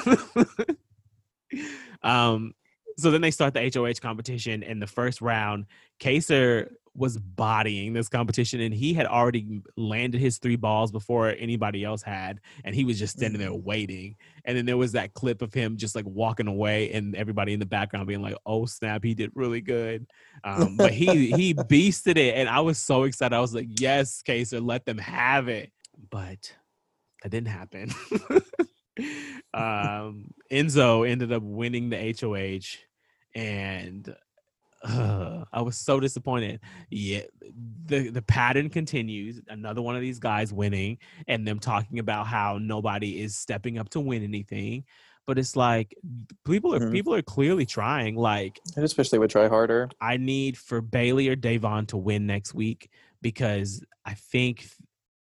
um, 2.03 2.53
so 2.97 3.11
then 3.11 3.21
they 3.21 3.31
start 3.31 3.53
the 3.53 3.71
HOH 3.73 4.01
competition, 4.01 4.63
In 4.63 4.79
the 4.79 4.87
first 4.87 5.21
round, 5.21 5.65
Kaser 5.99 6.71
was 6.99 7.17
bodying 7.17 7.93
this 7.93 8.09
competition, 8.09 8.59
and 8.59 8.73
he 8.73 8.93
had 8.93 9.05
already 9.05 9.61
landed 9.77 10.19
his 10.19 10.37
three 10.37 10.57
balls 10.57 10.91
before 10.91 11.29
anybody 11.29 11.83
else 11.83 12.01
had, 12.01 12.41
and 12.65 12.75
he 12.75 12.83
was 12.83 12.99
just 12.99 13.17
standing 13.17 13.39
there 13.39 13.53
waiting. 13.53 14.17
And 14.45 14.57
then 14.57 14.65
there 14.65 14.77
was 14.77 14.91
that 14.91 15.13
clip 15.13 15.41
of 15.41 15.53
him 15.53 15.77
just 15.77 15.95
like 15.95 16.05
walking 16.05 16.47
away, 16.47 16.91
and 16.91 17.15
everybody 17.15 17.53
in 17.53 17.59
the 17.59 17.65
background 17.65 18.07
being 18.07 18.21
like, 18.21 18.35
"Oh 18.45 18.65
snap, 18.65 19.03
he 19.03 19.13
did 19.13 19.31
really 19.33 19.61
good." 19.61 20.05
Um, 20.43 20.75
but 20.77 20.91
he 20.91 21.31
he 21.31 21.53
beasted 21.55 22.17
it, 22.17 22.35
and 22.35 22.49
I 22.49 22.59
was 22.59 22.77
so 22.77 23.03
excited. 23.03 23.35
I 23.35 23.39
was 23.39 23.55
like, 23.55 23.67
"Yes, 23.79 24.21
Kaysar, 24.21 24.65
let 24.65 24.85
them 24.85 24.97
have 24.97 25.47
it." 25.47 25.71
But 26.11 26.53
that 27.23 27.29
didn't 27.29 27.47
happen. 27.47 27.91
um, 29.53 30.31
Enzo 30.51 31.09
ended 31.09 31.31
up 31.31 31.43
winning 31.43 31.89
the 31.89 32.15
HOH, 32.19 32.77
and 33.35 34.15
uh, 34.83 35.43
I 35.51 35.61
was 35.61 35.77
so 35.77 35.99
disappointed. 35.99 36.59
Yeah, 36.89 37.21
the 37.85 38.09
the 38.09 38.21
pattern 38.21 38.69
continues. 38.69 39.41
Another 39.47 39.81
one 39.81 39.95
of 39.95 40.01
these 40.01 40.19
guys 40.19 40.53
winning, 40.53 40.97
and 41.27 41.47
them 41.47 41.59
talking 41.59 41.99
about 41.99 42.27
how 42.27 42.57
nobody 42.57 43.21
is 43.21 43.37
stepping 43.37 43.77
up 43.77 43.89
to 43.89 43.99
win 43.99 44.23
anything. 44.23 44.85
But 45.27 45.37
it's 45.37 45.55
like 45.55 45.95
people 46.45 46.73
are 46.73 46.79
Mhm. 46.79 46.91
people 46.91 47.13
are 47.13 47.21
clearly 47.21 47.65
trying. 47.65 48.15
Like 48.15 48.59
just 48.75 48.97
wish 48.97 49.11
would 49.11 49.29
try 49.29 49.47
harder. 49.47 49.89
I 50.01 50.17
need 50.17 50.57
for 50.57 50.81
Bayleigh 50.81 51.29
or 51.31 51.35
Da'Vonne 51.35 51.87
to 51.89 51.97
win 51.97 52.25
next 52.25 52.53
week 52.53 52.89
because 53.21 53.83
I 54.05 54.13
think 54.15 54.67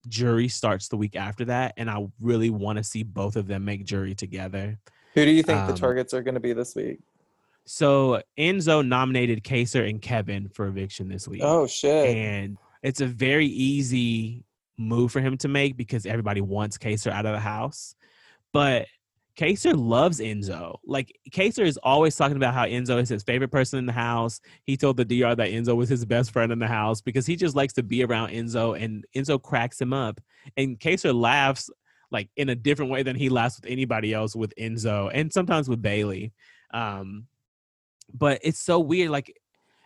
jury 0.07 0.47
starts 0.47 0.87
the 0.87 0.97
week 0.97 1.15
after 1.15 1.45
that, 1.45 1.73
and 1.77 1.89
I 1.89 2.07
really 2.19 2.49
want 2.49 2.77
to 2.77 2.83
see 2.83 3.03
both 3.03 3.35
of 3.35 3.47
them 3.47 3.65
make 3.65 3.85
jury 3.85 4.15
together. 4.15 4.79
Who 5.13 5.25
do 5.25 5.31
you 5.31 5.43
think 5.43 5.67
the 5.67 5.73
Um, 5.73 5.77
targets 5.79 6.13
are 6.13 6.23
going 6.23 6.33
to 6.33 6.41
be 6.41 6.53
this 6.53 6.75
week? 6.75 6.99
So 7.65 8.21
Enzo 8.37 8.85
nominated 8.85 9.43
Kaysar 9.43 9.89
and 9.89 10.01
Kevin 10.01 10.49
for 10.49 10.67
eviction 10.67 11.07
this 11.07 11.27
week. 11.27 11.41
Oh 11.43 11.67
shit! 11.67 12.15
and 12.15 12.57
it's 12.81 13.01
a 13.01 13.07
very 13.07 13.47
easy 13.47 14.43
move 14.77 15.11
for 15.11 15.21
him 15.21 15.37
to 15.37 15.47
make 15.47 15.77
because 15.77 16.05
everybody 16.05 16.41
wants 16.41 16.77
Kaysar 16.77 17.11
out 17.11 17.25
of 17.25 17.33
the 17.33 17.39
house. 17.39 17.95
But 18.51 18.87
Kaysar 19.37 19.75
loves 19.75 20.19
Enzo. 20.19 20.77
Like 20.85 21.17
Kaysar 21.31 21.65
is 21.65 21.77
always 21.77 22.15
talking 22.15 22.37
about 22.37 22.53
how 22.53 22.65
Enzo 22.65 23.01
is 23.01 23.09
his 23.09 23.23
favorite 23.23 23.51
person 23.51 23.79
in 23.79 23.85
the 23.85 23.93
house. 23.93 24.41
He 24.65 24.77
told 24.77 24.97
the 24.97 25.05
DR 25.05 25.35
that 25.35 25.49
Enzo 25.49 25.75
was 25.75 25.89
his 25.89 26.05
best 26.05 26.31
friend 26.31 26.51
in 26.51 26.59
the 26.59 26.67
house 26.67 27.01
because 27.01 27.25
he 27.25 27.35
just 27.35 27.55
likes 27.55 27.73
to 27.73 27.83
be 27.83 28.03
around 28.03 28.29
Enzo 28.29 28.79
and 28.79 29.05
Enzo 29.15 29.41
cracks 29.41 29.81
him 29.81 29.93
up. 29.93 30.19
And 30.57 30.79
Kaysar 30.79 31.13
laughs 31.13 31.69
like 32.11 32.29
in 32.35 32.49
a 32.49 32.55
different 32.55 32.91
way 32.91 33.01
than 33.01 33.15
he 33.15 33.29
laughs 33.29 33.59
with 33.59 33.71
anybody 33.71 34.13
else 34.13 34.35
with 34.35 34.53
Enzo 34.55 35.09
and 35.13 35.33
sometimes 35.33 35.67
with 35.67 35.81
Bayleigh. 35.81 36.31
Um 36.73 37.25
but 38.13 38.39
it's 38.43 38.59
so 38.59 38.79
weird 38.79 39.09
like 39.09 39.35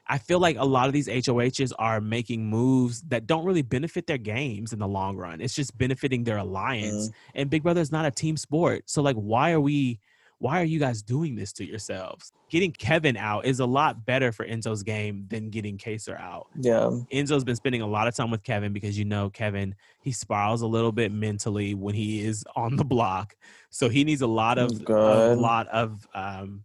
I 0.09 0.17
feel 0.17 0.39
like 0.39 0.57
a 0.57 0.65
lot 0.65 0.87
of 0.87 0.93
these 0.93 1.07
HOHs 1.07 1.73
are 1.77 1.99
making 1.99 2.49
moves 2.49 3.01
that 3.03 3.27
don't 3.27 3.43
really 3.43 3.61
benefit 3.61 4.07
their 4.07 4.17
games 4.17 4.71
in 4.71 4.79
the 4.79 4.87
long 4.87 5.17
run. 5.17 5.41
It's 5.41 5.53
just 5.53 5.77
benefiting 5.77 6.23
their 6.23 6.37
alliance. 6.37 7.09
And 7.35 7.49
Big 7.49 7.61
Brother 7.63 7.81
is 7.81 7.91
not 7.91 8.05
a 8.05 8.11
team 8.11 8.37
sport. 8.37 8.83
So 8.85 9.01
like 9.01 9.17
why 9.17 9.51
are 9.51 9.59
we 9.59 9.99
why 10.39 10.61
are 10.61 10.65
you 10.65 10.79
guys 10.79 11.01
doing 11.01 11.35
this 11.35 11.51
to 11.53 11.65
yourselves? 11.65 12.31
Getting 12.49 12.71
Kevin 12.71 13.17
out 13.17 13.45
is 13.45 13.59
a 13.59 13.65
lot 13.65 14.05
better 14.05 14.31
for 14.31 14.45
Enzo's 14.45 14.83
game 14.83 15.25
than 15.29 15.49
getting 15.49 15.77
Kaysar 15.77 16.19
out. 16.19 16.47
Yeah, 16.55 16.91
Enzo's 17.11 17.43
been 17.43 17.55
spending 17.55 17.81
a 17.81 17.87
lot 17.87 18.07
of 18.07 18.15
time 18.15 18.29
with 18.29 18.43
Kevin 18.43 18.71
because 18.71 18.97
you 18.97 19.03
know 19.03 19.29
Kevin 19.29 19.75
he 20.01 20.11
spirals 20.11 20.61
a 20.61 20.67
little 20.67 20.91
bit 20.91 21.11
mentally 21.11 21.73
when 21.73 21.95
he 21.95 22.23
is 22.23 22.45
on 22.55 22.75
the 22.75 22.85
block. 22.85 23.35
So 23.71 23.89
he 23.89 24.03
needs 24.03 24.21
a 24.21 24.27
lot 24.27 24.57
of 24.59 24.71
a 24.87 25.35
lot 25.35 25.67
of 25.69 26.07
um 26.13 26.63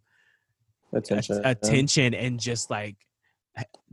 attention. 0.93 1.41
att- 1.45 1.65
attention 1.65 2.15
and 2.15 2.39
just 2.41 2.71
like 2.71 2.97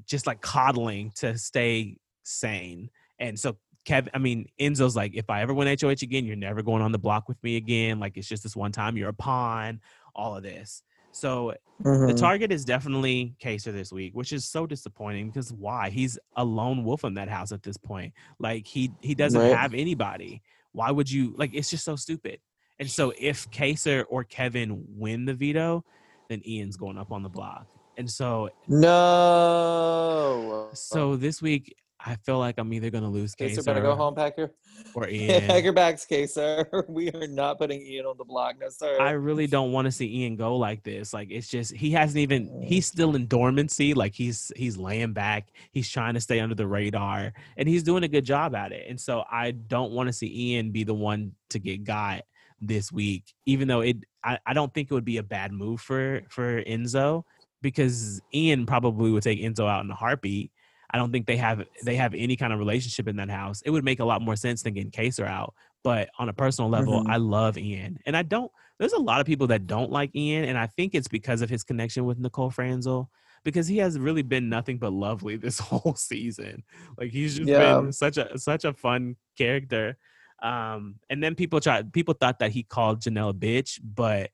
just 0.06 0.26
like 0.26 0.41
coddling 0.41 1.12
to 1.16 1.38
stay 1.38 1.97
sane. 2.24 2.89
And 3.20 3.38
so 3.38 3.58
Kevin, 3.86 4.12
I 4.14 4.18
mean, 4.18 4.45
Enzo's 4.60 4.95
like, 4.95 5.14
if 5.16 5.30
I 5.30 5.41
ever 5.41 5.54
win 5.54 5.68
HOH 5.80 6.02
again, 6.04 6.26
you're 6.26 6.36
never 6.36 6.62
going 6.62 6.82
on 6.82 6.91
the 6.91 6.97
block 7.00 7.28
with 7.28 7.41
me 7.43 7.58
again. 7.58 8.00
Like 8.00 8.16
it's 8.18 8.28
just 8.28 8.43
this 8.43 8.56
one 8.56 8.72
time, 8.72 8.95
you're 8.97 9.10
a 9.10 9.14
pawn, 9.14 9.82
all 10.16 10.36
of 10.38 10.43
this. 10.43 10.84
So 11.12 11.54
the 11.80 11.89
Mhm. 11.89 12.18
target 12.18 12.52
is 12.52 12.64
definitely 12.64 13.36
Kaysar 13.41 13.74
this 13.74 13.91
week, 13.91 14.14
which 14.16 14.32
is 14.32 14.45
so 14.45 14.66
disappointing 14.66 15.28
because 15.28 15.52
why? 15.52 15.89
He's 15.89 16.18
a 16.36 16.45
lone 16.45 16.84
wolf 16.84 17.04
in 17.04 17.16
that 17.16 17.28
house 17.30 17.52
at 17.52 17.64
this 17.64 17.78
point. 17.78 18.14
Like 18.38 18.66
he 18.68 18.91
he 19.02 19.16
doesn't 19.16 19.41
Right. 19.41 19.58
have 19.58 19.74
anybody. 19.74 20.41
Why 20.72 20.91
would 20.91 21.10
you 21.12 21.34
like 21.38 21.52
it's 21.54 21.70
just 21.70 21.84
so 21.84 21.95
stupid. 21.95 22.39
And 22.80 22.89
so 22.89 23.12
if 23.20 23.50
Kaysar 23.52 24.06
or 24.10 24.24
Kevin 24.24 24.86
win 24.88 25.26
the 25.26 25.34
veto, 25.34 25.84
then 26.30 26.41
Ian's 26.47 26.77
going 26.77 26.97
up 26.97 27.11
on 27.11 27.23
the 27.23 27.30
block. 27.30 27.67
And 27.97 28.09
so 28.09 28.49
No. 28.67 30.69
so 30.73 31.17
this 31.17 31.41
week 31.41 31.75
I 31.99 32.15
feel 32.15 32.39
like 32.39 32.57
I'm 32.57 32.71
either 32.71 32.89
gonna 32.89 33.09
lose 33.09 33.36
Kaysar 33.36 33.57
Kaysar 33.57 33.65
better 33.65 33.82
go 33.82 33.93
home, 33.93 34.15
Packer. 34.15 34.53
or 34.95 35.09
Ian. 35.09 35.47
Packer 35.47 35.73
backs 35.73 36.05
Kaysar. 36.09 36.65
We 36.88 37.11
are 37.11 37.27
not 37.27 37.59
putting 37.59 37.82
Ian 37.82 38.05
on 38.05 38.15
the 38.17 38.23
block, 38.23 38.55
no 38.57 38.69
sir. 38.69 38.97
I 39.01 39.11
really 39.11 39.47
don't 39.47 39.73
want 39.73 39.86
to 39.86 39.91
see 39.91 40.21
Ian 40.21 40.38
go 40.38 40.55
like 40.55 40.82
this. 40.84 41.13
Like 41.13 41.30
it's 41.30 41.49
just 41.49 41.75
he 41.75 41.91
hasn't 41.91 42.19
even 42.19 42.63
he's 42.63 42.86
mm. 42.86 42.93
still 42.93 43.15
in 43.17 43.27
dormancy. 43.27 43.93
Like 43.93 44.15
he's 44.15 44.49
he's 44.55 44.77
laying 44.77 45.11
back. 45.11 45.49
He's 45.71 45.89
trying 45.89 46.13
to 46.13 46.21
stay 46.21 46.39
under 46.39 46.55
the 46.55 46.67
radar, 46.67 47.34
and 47.57 47.67
he's 47.67 47.84
doing 47.84 48.03
a 48.03 48.07
good 48.07 48.23
job 48.23 48.55
at 48.55 48.71
it. 48.71 48.89
And 48.89 48.99
so 48.99 49.25
I 49.30 49.51
don't 49.51 49.91
want 49.91 50.07
to 50.07 50.13
see 50.13 50.53
Ian 50.53 50.71
be 50.71 50.86
the 50.86 50.93
one 50.93 51.34
to 51.49 51.59
get 51.59 51.84
got 51.84 52.23
this 52.62 52.91
week. 52.91 53.34
Even 53.45 53.68
though 53.68 53.82
it, 53.82 53.97
I, 54.24 54.38
I 54.45 54.53
don't 54.53 54.74
think 54.74 54.89
it 54.89 54.93
would 54.93 55.05
be 55.05 55.18
a 55.18 55.24
bad 55.24 55.51
move 55.51 55.82
for 55.82 56.22
for 56.30 56.62
Enzo 56.64 57.24
because 57.62 58.22
Ian 58.34 58.66
probably 58.66 59.12
would 59.12 59.24
take 59.24 59.39
Enzo 59.39 59.70
out 59.70 59.84
in 59.84 59.91
a 59.91 59.95
heartbeat. 59.95 60.51
I 60.91 60.97
don't 60.97 61.12
think 61.12 61.28
they 61.28 61.38
have 61.38 61.64
they 61.84 61.95
have 61.95 62.14
any 62.16 62.36
kind 62.36 62.51
of 62.51 62.60
relationship 62.60 63.07
in 63.07 63.18
that 63.18 63.30
house. 63.30 63.62
It 63.66 63.70
would 63.70 63.84
make 63.84 63.99
a 63.99 64.05
lot 64.05 64.22
more 64.22 64.36
sense 64.36 64.64
than 64.64 64.74
getting 64.74 64.91
Kaysar 64.91 65.28
out. 65.28 65.53
But 65.84 66.10
on 66.18 66.28
a 66.30 66.34
personal 66.34 66.70
level, 66.70 67.03
Mhm. 67.03 67.10
I 67.10 67.18
love 67.18 67.57
Ian, 67.57 67.99
and 68.05 68.18
I 68.18 68.24
don't. 68.24 68.51
There's 68.80 68.93
a 68.93 68.99
lot 68.99 69.20
of 69.22 69.28
people 69.28 69.47
that 69.47 69.68
don't 69.68 69.91
like 69.91 70.14
Ian, 70.16 70.45
and 70.45 70.57
I 70.57 70.68
think 70.68 70.95
it's 70.95 71.07
because 71.07 71.41
of 71.41 71.49
his 71.49 71.64
connection 71.64 72.05
with 72.05 72.18
Nicole 72.20 72.49
Franzel. 72.49 73.10
Because 73.45 73.68
he 73.68 73.78
has 73.78 73.97
really 73.97 74.22
been 74.22 74.49
nothing 74.49 74.80
but 74.80 74.91
lovely 74.91 75.38
this 75.38 75.60
whole 75.60 75.95
season. 75.95 76.64
Like 76.97 77.12
he's 77.12 77.38
just 77.38 77.47
Yeah. 77.49 77.80
been 77.80 77.93
such 77.93 78.18
a 78.18 78.38
such 78.38 78.66
a 78.66 78.74
fun 78.74 79.16
character. 79.38 79.97
Um, 80.42 80.96
and 81.10 81.22
then 81.24 81.36
people 81.36 81.60
tried. 81.60 81.92
People 81.94 82.14
thought 82.14 82.40
that 82.40 82.52
he 82.52 82.64
called 82.64 83.02
Janelle 83.02 83.32
a 83.32 83.34
bitch, 83.34 83.80
but 83.84 84.32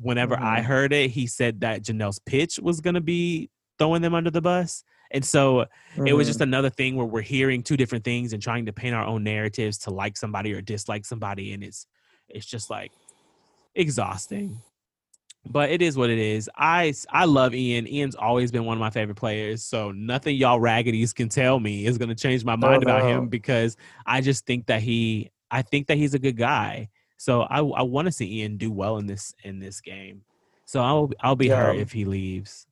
whenever 0.00 0.36
I 0.38 0.60
Mhm. 0.60 0.64
heard 0.64 0.92
it, 0.92 1.10
he 1.10 1.26
said 1.26 1.60
that 1.60 1.82
Janelle's 1.82 2.20
pitch 2.20 2.58
was 2.60 2.80
gonna 2.80 3.00
be 3.00 3.50
throwing 3.78 4.02
them 4.02 4.14
under 4.14 4.30
the 4.30 4.40
bus. 4.40 4.84
And 5.10 5.24
so 5.24 5.66
it 6.06 6.14
was 6.14 6.26
just 6.26 6.40
another 6.40 6.70
thing 6.70 6.96
where 6.96 7.06
we're 7.06 7.20
hearing 7.20 7.62
two 7.62 7.76
different 7.76 8.04
things 8.04 8.32
and 8.32 8.42
trying 8.42 8.66
to 8.66 8.72
paint 8.72 8.94
our 8.94 9.04
own 9.04 9.24
narratives 9.24 9.78
to 9.78 9.90
like 9.90 10.16
somebody 10.16 10.52
or 10.54 10.62
dislike 10.62 11.04
somebody 11.04 11.52
and 11.52 11.62
it's 11.62 11.86
it's 12.28 12.46
just 12.46 12.70
like 12.70 12.92
exhausting 13.74 14.56
but 15.44 15.70
it 15.70 15.82
is 15.82 15.96
what 15.96 16.08
it 16.08 16.18
is. 16.18 16.48
I, 16.56 16.94
I 17.10 17.24
love 17.24 17.54
ian 17.54 17.88
ian's 17.88 18.14
always 18.14 18.52
been 18.52 18.64
one 18.64 18.76
of 18.76 18.80
my 18.80 18.90
favorite 18.90 19.16
players 19.16 19.64
so 19.64 19.90
nothing 19.90 20.36
y'all 20.36 20.60
raggedies 20.60 21.12
can 21.12 21.28
tell 21.28 21.58
me 21.58 21.84
is 21.84 21.98
going 21.98 22.08
to 22.08 22.14
change 22.14 22.44
my 22.44 22.56
mind 22.56 22.82
about 22.82 23.02
no. 23.02 23.08
him 23.08 23.28
because 23.28 23.76
i 24.06 24.20
just 24.20 24.46
think 24.46 24.66
that 24.66 24.82
he 24.82 25.30
i 25.52 25.62
think 25.62 25.86
that 25.86 25.96
he's 25.96 26.14
a 26.14 26.18
good 26.18 26.36
guy 26.36 26.88
so 27.16 27.42
i 27.42 27.58
i 27.58 27.82
want 27.82 28.06
to 28.06 28.12
see 28.12 28.40
ian 28.40 28.56
do 28.56 28.72
well 28.72 28.98
in 28.98 29.06
this 29.06 29.34
in 29.44 29.60
this 29.60 29.80
game 29.80 30.22
so 30.64 30.80
i'll 30.80 31.10
i'll 31.20 31.36
be 31.36 31.48
hurt 31.48 31.76
if 31.76 31.92
he 31.92 32.04
leaves 32.04 32.66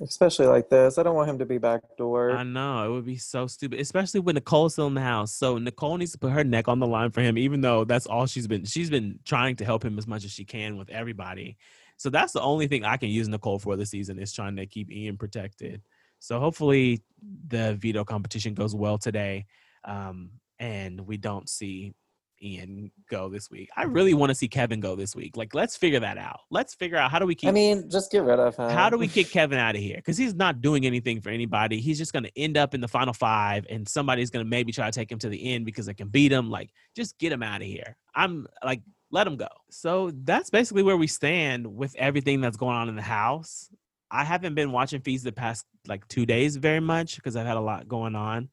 Especially 0.00 0.46
like 0.46 0.68
this. 0.68 0.98
I 0.98 1.02
don't 1.02 1.14
want 1.14 1.30
him 1.30 1.38
to 1.38 1.46
be 1.46 1.56
backdoor. 1.56 2.32
I 2.32 2.42
know 2.42 2.84
it 2.84 2.92
would 2.92 3.06
be 3.06 3.16
so 3.16 3.46
stupid, 3.46 3.80
especially 3.80 4.20
when 4.20 4.34
Nicole's 4.34 4.74
still 4.74 4.88
in 4.88 4.94
the 4.94 5.00
house. 5.00 5.32
So 5.32 5.56
Nicole 5.56 5.96
needs 5.96 6.12
to 6.12 6.18
put 6.18 6.32
her 6.32 6.44
neck 6.44 6.68
on 6.68 6.80
the 6.80 6.86
line 6.86 7.10
for 7.10 7.22
him, 7.22 7.38
even 7.38 7.62
though 7.62 7.84
that's 7.84 8.06
all 8.06 8.26
she's 8.26 8.46
been. 8.46 8.66
She's 8.66 8.90
been 8.90 9.18
trying 9.24 9.56
to 9.56 9.64
help 9.64 9.82
him 9.82 9.98
as 9.98 10.06
much 10.06 10.24
as 10.24 10.30
she 10.30 10.44
can 10.44 10.76
with 10.76 10.90
everybody. 10.90 11.56
So 11.96 12.10
that's 12.10 12.34
the 12.34 12.42
only 12.42 12.66
thing 12.66 12.84
I 12.84 12.98
can 12.98 13.08
use 13.08 13.26
Nicole 13.26 13.58
for 13.58 13.74
this 13.76 13.90
season 13.90 14.18
is 14.18 14.34
trying 14.34 14.56
to 14.56 14.66
keep 14.66 14.92
Ian 14.92 15.16
protected. 15.16 15.80
So 16.18 16.38
hopefully 16.40 17.02
the 17.48 17.74
veto 17.76 18.04
competition 18.04 18.52
goes 18.52 18.74
well 18.74 18.98
today, 18.98 19.46
um, 19.84 20.30
and 20.58 21.00
we 21.00 21.16
don't 21.16 21.48
see 21.48 21.94
Ian 22.42 22.90
go 23.10 23.28
this 23.28 23.50
week. 23.50 23.68
I 23.76 23.84
really 23.84 24.14
want 24.14 24.30
to 24.30 24.34
see 24.34 24.48
Kevin 24.48 24.80
go 24.80 24.94
this 24.94 25.14
week. 25.14 25.36
Like, 25.36 25.54
let's 25.54 25.76
figure 25.76 26.00
that 26.00 26.18
out. 26.18 26.40
Let's 26.50 26.74
figure 26.74 26.96
out 26.96 27.10
how 27.10 27.18
do 27.18 27.26
we 27.26 27.34
keep. 27.34 27.48
I 27.48 27.52
mean, 27.52 27.90
just 27.90 28.10
get 28.10 28.22
rid 28.22 28.38
of 28.38 28.56
him. 28.56 28.70
How 28.70 28.90
do 28.90 28.98
we 28.98 29.08
kick 29.08 29.30
Kevin 29.30 29.58
out 29.58 29.74
of 29.74 29.80
here? 29.80 29.96
Because 29.96 30.18
he's 30.18 30.34
not 30.34 30.60
doing 30.60 30.86
anything 30.86 31.20
for 31.20 31.30
anybody. 31.30 31.80
He's 31.80 31.98
just 31.98 32.12
going 32.12 32.24
to 32.24 32.38
end 32.38 32.56
up 32.56 32.74
in 32.74 32.80
the 32.80 32.88
final 32.88 33.14
five, 33.14 33.66
and 33.70 33.88
somebody's 33.88 34.30
going 34.30 34.44
to 34.44 34.48
maybe 34.48 34.72
try 34.72 34.86
to 34.86 34.92
take 34.92 35.10
him 35.10 35.18
to 35.20 35.28
the 35.28 35.54
end 35.54 35.64
because 35.64 35.86
they 35.86 35.94
can 35.94 36.08
beat 36.08 36.32
him. 36.32 36.50
Like, 36.50 36.70
just 36.94 37.18
get 37.18 37.32
him 37.32 37.42
out 37.42 37.62
of 37.62 37.66
here. 37.66 37.96
I'm 38.14 38.46
like, 38.64 38.82
let 39.10 39.26
him 39.26 39.36
go. 39.36 39.48
So 39.70 40.10
that's 40.24 40.50
basically 40.50 40.82
where 40.82 40.96
we 40.96 41.06
stand 41.06 41.66
with 41.66 41.94
everything 41.96 42.40
that's 42.40 42.56
going 42.56 42.76
on 42.76 42.88
in 42.88 42.96
the 42.96 43.02
house. 43.02 43.70
I 44.10 44.24
haven't 44.24 44.54
been 44.54 44.72
watching 44.72 45.00
feeds 45.00 45.22
the 45.22 45.32
past 45.32 45.64
like 45.86 46.06
two 46.08 46.26
days 46.26 46.56
very 46.56 46.80
much 46.80 47.16
because 47.16 47.36
I've 47.36 47.46
had 47.46 47.56
a 47.56 47.60
lot 47.60 47.88
going 47.88 48.14
on. 48.14 48.48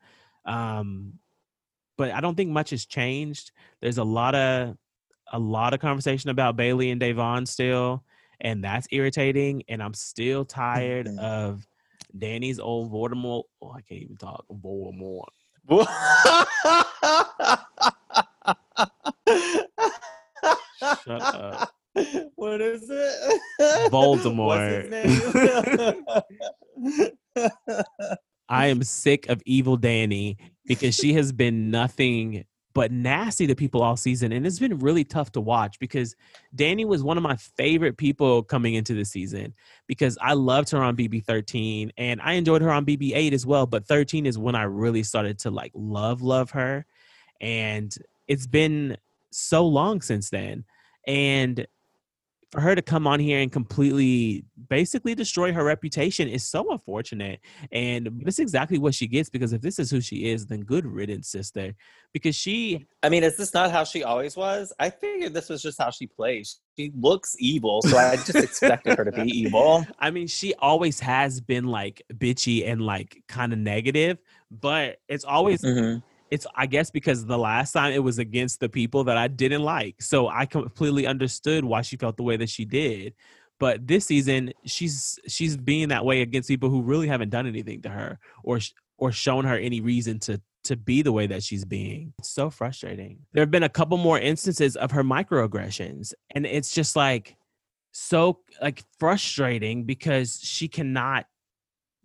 Um, 0.45 1.13
but 1.97 2.11
I 2.11 2.21
don't 2.21 2.35
think 2.35 2.49
much 2.49 2.69
has 2.71 2.85
changed. 2.85 3.51
There's 3.81 3.97
a 3.97 4.03
lot 4.03 4.35
of 4.35 4.77
a 5.31 5.39
lot 5.39 5.73
of 5.73 5.79
conversation 5.79 6.29
about 6.29 6.55
Bayleigh 6.57 6.91
and 6.91 7.01
Da'Vonne 7.01 7.47
still, 7.47 8.03
and 8.41 8.63
that's 8.63 8.87
irritating. 8.91 9.63
And 9.67 9.81
I'm 9.81 9.93
still 9.93 10.45
tired 10.45 11.07
Mhm. 11.07 11.17
of 11.19 11.65
Dani's 12.17 12.59
old 12.59 12.91
Voldemort. 12.91 13.43
Oh, 13.61 13.71
I 13.71 13.81
can't 13.81 14.01
even 14.03 14.17
talk. 14.17 14.45
Voldemort. 14.51 15.29
Shut 21.03 21.21
up. 21.21 21.69
What 22.35 22.61
is 22.61 22.89
it? 22.89 23.41
Voldemort. 23.91 24.89
What's 24.91 25.05
his 26.85 26.93
name? 26.95 27.11
I 28.49 28.67
am 28.67 28.83
sick 28.83 29.29
of 29.29 29.41
evil 29.45 29.77
Dani 29.77 30.37
because 30.65 30.95
she 30.95 31.13
has 31.13 31.31
been 31.31 31.69
nothing 31.71 32.45
but 32.73 32.91
nasty 32.91 33.45
to 33.47 33.55
people 33.55 33.83
all 33.83 33.95
season. 33.95 34.31
And 34.31 34.45
it's 34.47 34.59
been 34.59 34.79
really 34.79 35.03
tough 35.03 35.31
to 35.33 35.41
watch 35.41 35.77
because 35.79 36.15
Dani 36.55 36.85
was 36.85 37.03
one 37.03 37.17
of 37.17 37.23
my 37.23 37.35
favorite 37.35 37.97
people 37.97 38.43
coming 38.43 38.73
into 38.73 38.95
the 38.95 39.05
season 39.05 39.53
because 39.87 40.17
I 40.21 40.33
loved 40.33 40.71
her 40.71 40.81
on 40.81 40.97
BB 40.97 41.23
13 41.23 41.91
and 41.97 42.19
I 42.21 42.33
enjoyed 42.33 42.61
her 42.61 42.71
on 42.71 42.85
BB 42.85 43.15
8 43.15 43.33
as 43.33 43.45
well. 43.45 43.65
But 43.67 43.85
13 43.85 44.25
is 44.25 44.37
when 44.37 44.55
I 44.55 44.63
really 44.63 45.03
started 45.03 45.39
to 45.39 45.51
like 45.51 45.71
love, 45.75 46.21
love 46.21 46.51
her. 46.51 46.85
And 47.39 47.95
it's 48.27 48.47
been 48.47 48.97
so 49.31 49.65
long 49.67 50.01
since 50.01 50.29
then. 50.29 50.65
And 51.05 51.67
for 52.53 52.61
her 52.61 52.75
to 52.75 52.83
come 52.83 53.07
on 53.07 53.19
here 53.19 53.39
and 53.39 53.51
completely 53.51 54.45
basically 54.69 55.15
destroy 55.15 55.51
her 55.51 55.63
reputation 55.63 56.27
is 56.27 56.47
so 56.47 56.71
unfortunate. 56.71 57.39
And 57.71 58.07
this 58.23 58.35
is 58.35 58.41
exactly 58.41 58.77
what 58.77 58.93
she 58.93 59.07
gets 59.07 59.27
because 59.27 59.53
if 59.53 59.61
this 59.61 59.79
is 59.79 59.89
who 59.89 59.99
she 60.01 60.29
is, 60.29 60.45
then 60.45 60.61
good 60.61 60.85
riddance, 60.85 61.27
sister. 61.29 61.73
Because 62.13 62.35
she 62.35 62.85
I 63.01 63.09
mean, 63.09 63.23
is 63.23 63.37
this 63.37 63.55
not 63.55 63.71
how 63.71 63.83
she 63.83 64.03
always 64.03 64.37
was? 64.37 64.71
I 64.79 64.91
figured 64.91 65.33
this 65.33 65.49
was 65.49 65.63
just 65.63 65.81
how 65.81 65.89
she 65.89 66.05
plays. 66.05 66.59
She 66.77 66.91
looks 66.95 67.35
evil, 67.39 67.81
so 67.81 67.97
I 67.97 68.17
just 68.17 68.35
expected 68.35 68.99
her 68.99 69.05
to 69.05 69.11
be 69.11 69.23
evil. 69.39 69.87
I 69.97 70.11
mean, 70.11 70.27
she 70.27 70.53
always 70.59 70.99
has 70.99 71.41
been 71.41 71.65
like 71.65 72.03
bitchy 72.13 72.67
and 72.69 72.81
like 72.81 73.23
kind 73.27 73.51
of 73.51 73.57
negative, 73.57 74.19
but 74.51 74.99
it's 75.09 75.25
always 75.25 75.63
Mhm. 75.63 76.03
It's 76.33 76.47
I 76.55 76.65
guess 76.65 76.89
because 76.89 77.27
the 77.27 77.37
last 77.37 77.73
time 77.73 77.93
it 77.93 78.03
was 78.03 78.17
against 78.17 78.59
the 78.59 78.67
people 78.67 79.03
that 79.03 79.17
I 79.17 79.27
didn't 79.27 79.61
like. 79.61 80.01
So 80.01 80.29
I 80.29 80.47
completely 80.47 81.05
understood 81.05 81.63
why 81.63 81.83
she 81.83 81.95
felt 81.95 82.17
the 82.17 82.23
way 82.23 82.37
that 82.37 82.49
she 82.49 82.65
did. 82.65 83.13
But 83.59 83.85
this 83.87 84.07
season 84.07 84.51
she's 84.65 85.19
she's 85.27 85.55
being 85.55 85.89
that 85.89 86.03
way 86.03 86.23
against 86.23 86.49
people 86.49 86.71
who 86.71 86.81
really 86.81 87.07
haven't 87.07 87.29
done 87.29 87.45
anything 87.45 87.83
to 87.83 87.89
her 87.89 88.17
or 88.43 88.59
or 88.97 89.11
shown 89.11 89.45
her 89.45 89.55
any 89.55 89.79
reason 89.79 90.17
to 90.21 90.41
to 90.63 90.75
be 90.75 91.03
the 91.03 91.11
way 91.11 91.27
that 91.27 91.43
she's 91.43 91.65
being. 91.65 92.13
It's 92.17 92.31
so 92.31 92.49
frustrating. 92.49 93.19
There 93.33 93.43
have 93.43 93.51
been 93.51 93.61
a 93.61 93.69
couple 93.69 93.97
more 93.97 94.17
instances 94.17 94.75
of 94.75 94.89
her 94.89 95.03
microaggressions 95.03 96.13
and 96.31 96.47
it's 96.47 96.73
just 96.73 96.95
like 96.95 97.35
so 97.91 98.39
like 98.59 98.83
frustrating 98.97 99.83
because 99.83 100.39
she 100.41 100.67
cannot 100.67 101.27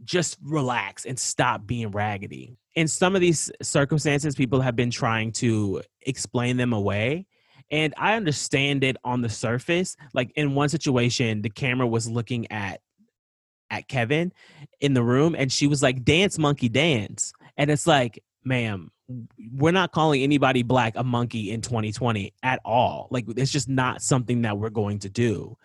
just 0.04 0.38
relax 0.42 1.04
and 1.04 1.18
stop 1.18 1.66
being 1.66 1.90
raggedy. 1.90 2.56
In 2.74 2.88
some 2.88 3.14
of 3.14 3.20
these 3.20 3.50
circumstances, 3.62 4.34
people 4.34 4.60
have 4.60 4.76
been 4.76 4.90
trying 4.90 5.32
to 5.32 5.82
explain 6.02 6.56
them 6.56 6.72
away. 6.72 7.26
And 7.70 7.92
I 7.96 8.14
understand 8.14 8.84
it 8.84 8.96
on 9.04 9.20
the 9.20 9.28
surface. 9.28 9.96
Like 10.14 10.32
in 10.36 10.54
one 10.54 10.68
situation, 10.68 11.42
the 11.42 11.50
camera 11.50 11.86
was 11.86 12.08
looking 12.08 12.50
at 12.50 12.80
at 13.70 13.86
Kevin 13.88 14.32
in 14.80 14.94
the 14.94 15.02
room 15.02 15.34
and 15.36 15.52
she 15.52 15.66
was 15.66 15.82
like, 15.82 16.04
dance 16.04 16.38
monkey 16.38 16.70
dance. 16.70 17.32
And 17.58 17.70
it's 17.70 17.86
like, 17.86 18.22
ma'am, 18.44 18.90
we're 19.52 19.72
not 19.72 19.92
calling 19.92 20.22
anybody 20.22 20.62
black 20.62 20.94
a 20.96 21.04
monkey 21.04 21.50
in 21.50 21.60
2020 21.60 22.32
at 22.42 22.60
all. 22.64 23.08
Like 23.10 23.26
it's 23.36 23.52
just 23.52 23.68
not 23.68 24.02
something 24.02 24.42
that 24.42 24.58
we're 24.58 24.70
going 24.70 25.00
to 25.00 25.08
do. 25.08 25.56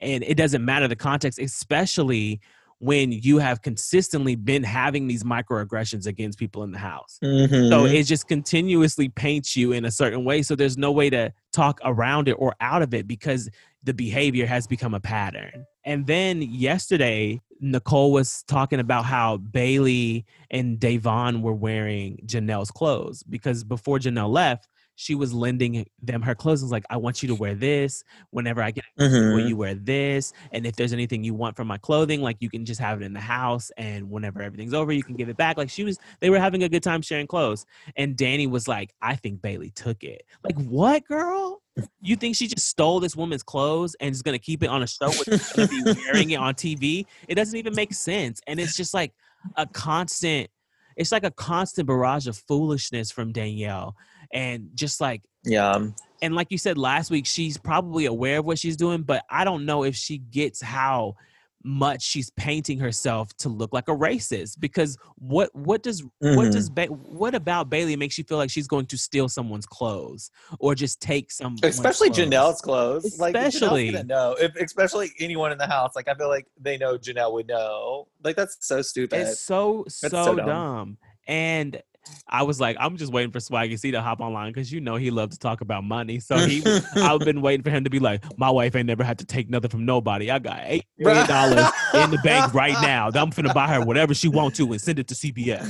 And 0.00 0.22
it 0.24 0.36
doesn't 0.36 0.64
matter 0.64 0.88
the 0.88 0.96
context, 0.96 1.38
especially 1.38 2.40
when 2.80 3.12
you 3.12 3.36
have 3.38 3.60
consistently 3.60 4.34
been 4.34 4.62
having 4.64 5.06
these 5.06 5.22
microaggressions 5.22 6.06
against 6.06 6.38
people 6.38 6.62
in 6.62 6.72
the 6.72 6.78
house. 6.78 7.18
So 7.20 7.28
Mhm. 7.28 7.94
it 7.94 8.04
just 8.04 8.26
continuously 8.26 9.10
paints 9.10 9.54
you 9.54 9.72
in 9.72 9.84
a 9.84 9.90
certain 9.90 10.24
way. 10.24 10.40
So 10.42 10.56
there's 10.56 10.78
no 10.78 10.90
way 10.90 11.10
to 11.10 11.30
talk 11.52 11.78
around 11.84 12.26
it 12.26 12.32
or 12.38 12.54
out 12.60 12.80
of 12.80 12.94
it 12.94 13.06
because 13.06 13.50
the 13.84 13.92
behavior 13.92 14.46
has 14.46 14.66
become 14.66 14.94
a 14.94 15.00
pattern. 15.00 15.66
And 15.84 16.06
then 16.06 16.40
yesterday, 16.40 17.40
Nicole 17.60 18.12
was 18.12 18.44
talking 18.44 18.80
about 18.80 19.04
how 19.04 19.36
Bayleigh 19.36 20.24
and 20.50 20.78
Da'Vonne 20.80 21.42
were 21.42 21.52
wearing 21.52 22.18
Janelle's 22.24 22.70
clothes 22.70 23.22
because 23.22 23.62
before 23.62 23.98
Janelle 23.98 24.30
left, 24.30 24.68
she 25.00 25.14
was 25.14 25.32
lending 25.32 25.86
them 26.02 26.20
her 26.20 26.34
clothes. 26.34 26.60
and 26.60 26.66
was 26.66 26.72
like, 26.72 26.84
I 26.90 26.98
want 26.98 27.22
you 27.22 27.28
to 27.28 27.34
wear 27.34 27.54
this 27.54 28.04
whenever 28.32 28.62
I 28.62 28.70
get 28.70 28.84
Mhm. 28.98 29.32
will 29.32 29.40
you 29.40 29.56
wear 29.56 29.74
this? 29.74 30.34
And 30.52 30.66
if 30.66 30.76
there's 30.76 30.92
anything 30.92 31.24
you 31.24 31.32
want 31.32 31.56
from 31.56 31.68
my 31.68 31.78
clothing, 31.78 32.20
like 32.20 32.36
you 32.40 32.50
can 32.50 32.66
just 32.66 32.78
have 32.82 33.00
it 33.00 33.04
in 33.06 33.14
the 33.14 33.20
house. 33.20 33.70
And 33.78 34.10
whenever 34.10 34.42
everything's 34.42 34.74
over, 34.74 34.92
you 34.92 35.02
can 35.02 35.16
give 35.16 35.30
it 35.30 35.38
back. 35.38 35.56
Like 35.56 35.70
she 35.70 35.84
was, 35.84 35.98
they 36.20 36.28
were 36.28 36.38
having 36.38 36.64
a 36.64 36.68
good 36.68 36.82
time 36.82 37.00
sharing 37.00 37.26
clothes. 37.26 37.64
And 37.96 38.14
Dani 38.14 38.50
was 38.50 38.68
like, 38.68 38.92
I 39.00 39.16
think 39.16 39.40
Bayleigh 39.40 39.74
took 39.74 40.04
it. 40.04 40.22
Like, 40.44 40.58
what, 40.60 41.06
girl? 41.06 41.62
You 42.02 42.16
think 42.16 42.36
she 42.36 42.46
just 42.46 42.68
stole 42.68 43.00
this 43.00 43.16
woman's 43.16 43.42
clothes 43.42 43.96
and 44.00 44.10
is 44.10 44.20
gonna 44.20 44.38
keep 44.38 44.62
it 44.62 44.66
on 44.66 44.82
a 44.82 44.86
show 44.86 45.08
with 45.08 45.70
be 45.70 45.82
wearing 46.04 46.30
it 46.30 46.36
on 46.36 46.54
TV? 46.54 47.06
It 47.26 47.36
doesn't 47.36 47.56
even 47.58 47.74
make 47.74 47.94
sense. 47.94 48.42
And 48.46 48.60
it's 48.60 48.76
just 48.76 48.92
like 48.92 49.14
a 49.56 49.66
constant, 49.66 50.50
it's 50.96 51.12
like 51.12 51.24
a 51.24 51.30
constant 51.30 51.86
barrage 51.86 52.26
of 52.26 52.36
foolishness 52.36 53.10
from 53.10 53.32
Danielle. 53.32 53.96
And 54.32 54.70
just 54.74 55.00
like 55.00 55.22
yeah. 55.44 55.86
and 56.22 56.34
like 56.34 56.48
you 56.50 56.58
said 56.58 56.78
last 56.78 57.10
week, 57.10 57.26
she's 57.26 57.56
probably 57.56 58.06
aware 58.06 58.38
of 58.38 58.44
what 58.44 58.58
she's 58.58 58.76
doing, 58.76 59.02
but 59.02 59.24
I 59.30 59.44
don't 59.44 59.64
know 59.64 59.84
if 59.84 59.96
she 59.96 60.18
gets 60.18 60.60
how 60.62 61.16
much 61.62 62.02
she's 62.02 62.30
painting 62.30 62.78
herself 62.78 63.36
to 63.36 63.48
look 63.48 63.72
like 63.72 63.88
a 63.88 63.94
racist. 63.94 64.58
Because 64.60 64.96
what 65.16 65.54
what 65.54 65.82
does 65.82 66.02
what 66.20 66.48
Mhm. 66.48 66.52
does 66.52 66.70
ba- 66.70 66.86
what 66.86 67.34
about 67.34 67.68
Bayleigh 67.70 67.98
makes 67.98 68.16
you 68.18 68.24
feel 68.24 68.38
like 68.38 68.50
she's 68.50 68.66
going 68.66 68.86
to 68.86 68.96
steal 68.98 69.28
someone's 69.28 69.66
clothes 69.66 70.30
or 70.58 70.74
just 70.74 71.00
take 71.00 71.30
some 71.30 71.56
Especially 71.62 72.10
Janelle's 72.10 72.60
clothes. 72.60 73.18
Like 73.18 73.34
Especially. 73.36 73.90
Know. 74.04 74.36
If 74.40 74.56
especially 74.56 75.10
anyone 75.20 75.52
in 75.52 75.58
the 75.58 75.66
house. 75.66 75.92
Like 75.94 76.08
I 76.08 76.14
feel 76.14 76.28
like 76.28 76.46
they 76.60 76.78
know 76.78 76.96
Janelle 76.96 77.32
would 77.32 77.46
know. 77.46 78.08
Like 78.24 78.36
that's 78.36 78.56
so 78.60 78.82
stupid. 78.82 79.20
It's 79.20 79.40
so 79.40 79.84
so, 79.88 80.08
so 80.08 80.34
dumb. 80.36 80.46
dumb. 80.46 80.98
And 81.26 81.82
I 82.28 82.42
was 82.42 82.60
like, 82.60 82.76
I'm 82.78 82.96
just 82.96 83.12
waiting 83.12 83.32
for 83.32 83.38
Swaggy 83.38 83.78
C 83.78 83.90
to 83.90 84.00
hop 84.00 84.20
online 84.20 84.52
because 84.52 84.72
you 84.72 84.80
know 84.80 84.96
he 84.96 85.10
loves 85.10 85.36
to 85.36 85.40
talk 85.40 85.60
about 85.60 85.84
money. 85.84 86.20
So 86.20 86.36
he, 86.38 86.62
I've 86.96 87.20
been 87.20 87.40
waiting 87.40 87.62
for 87.62 87.70
him 87.70 87.84
to 87.84 87.90
be 87.90 87.98
like, 87.98 88.22
my 88.38 88.50
wife 88.50 88.76
ain't 88.76 88.86
never 88.86 89.02
had 89.02 89.18
to 89.18 89.24
take 89.24 89.50
nothing 89.50 89.70
from 89.70 89.84
nobody. 89.84 90.30
I 90.30 90.38
got 90.38 90.60
eight 90.64 90.84
million 90.98 91.26
dollars 91.26 91.66
in 91.94 92.10
the 92.10 92.20
bank 92.22 92.54
right 92.54 92.76
now. 92.80 93.08
I'm 93.08 93.30
finna 93.30 93.52
buy 93.52 93.68
her 93.68 93.84
whatever 93.84 94.14
she 94.14 94.28
want 94.28 94.54
to 94.56 94.70
and 94.70 94.80
send 94.80 94.98
it 94.98 95.08
to 95.08 95.14
CBS. 95.14 95.68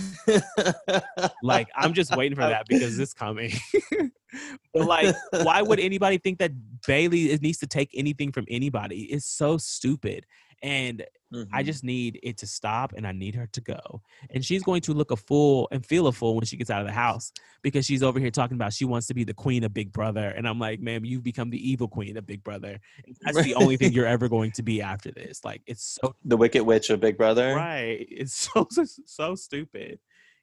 Like 1.42 1.68
I'm 1.74 1.94
just 1.94 2.14
waiting 2.16 2.36
for 2.36 2.42
that 2.42 2.66
because 2.68 2.98
it's 2.98 3.14
coming. 3.14 3.52
but 4.74 4.86
like, 4.86 5.14
why 5.42 5.62
would 5.62 5.80
anybody 5.80 6.18
think 6.18 6.38
that 6.38 6.52
Bayleigh 6.86 7.40
needs 7.40 7.58
to 7.58 7.66
take 7.66 7.90
anything 7.94 8.32
from 8.32 8.44
anybody? 8.48 9.04
It's 9.04 9.26
so 9.26 9.56
stupid. 9.56 10.26
And 10.62 11.04
I 11.52 11.62
Mhm. 11.62 11.64
just 11.64 11.84
need 11.84 12.18
it 12.24 12.38
to 12.38 12.46
stop 12.46 12.92
and 12.96 13.06
I 13.06 13.12
need 13.12 13.36
her 13.36 13.46
to 13.52 13.60
go. 13.60 14.02
And 14.30 14.44
she's 14.44 14.64
going 14.64 14.80
to 14.82 14.92
look 14.92 15.12
a 15.12 15.16
fool 15.16 15.68
and 15.70 15.86
feel 15.86 16.08
a 16.08 16.12
fool 16.12 16.34
when 16.34 16.44
she 16.44 16.56
gets 16.56 16.70
out 16.70 16.80
of 16.80 16.88
the 16.88 16.92
house 16.92 17.32
because 17.62 17.86
she's 17.86 18.02
over 18.02 18.18
here 18.18 18.32
talking 18.32 18.56
about 18.56 18.72
she 18.72 18.84
wants 18.84 19.06
to 19.06 19.14
be 19.14 19.22
the 19.22 19.32
queen 19.32 19.62
of 19.62 19.72
Big 19.72 19.92
Brother. 19.92 20.28
And 20.36 20.48
I'm 20.48 20.58
like, 20.58 20.80
ma'am, 20.80 21.04
you've 21.04 21.22
become 21.22 21.50
the 21.50 21.70
evil 21.70 21.86
queen 21.86 22.16
of 22.16 22.26
Big 22.26 22.42
Brother. 22.42 22.80
That's 23.22 23.42
the 23.42 23.54
only 23.54 23.76
thing 23.76 23.92
you're 23.92 24.06
ever 24.08 24.28
going 24.28 24.50
to 24.52 24.62
be 24.64 24.82
after 24.82 25.12
this. 25.12 25.44
Like, 25.44 25.62
it's 25.66 25.98
so 26.02 26.16
the 26.24 26.36
Wicked 26.36 26.62
Witch 26.64 26.90
of 26.90 26.98
Big 27.00 27.16
Brother. 27.16 27.54
right. 27.54 28.04
It's 28.10 28.34
so, 28.52 28.66
so, 28.70 28.84
so 29.06 29.34
stupid. 29.36 30.00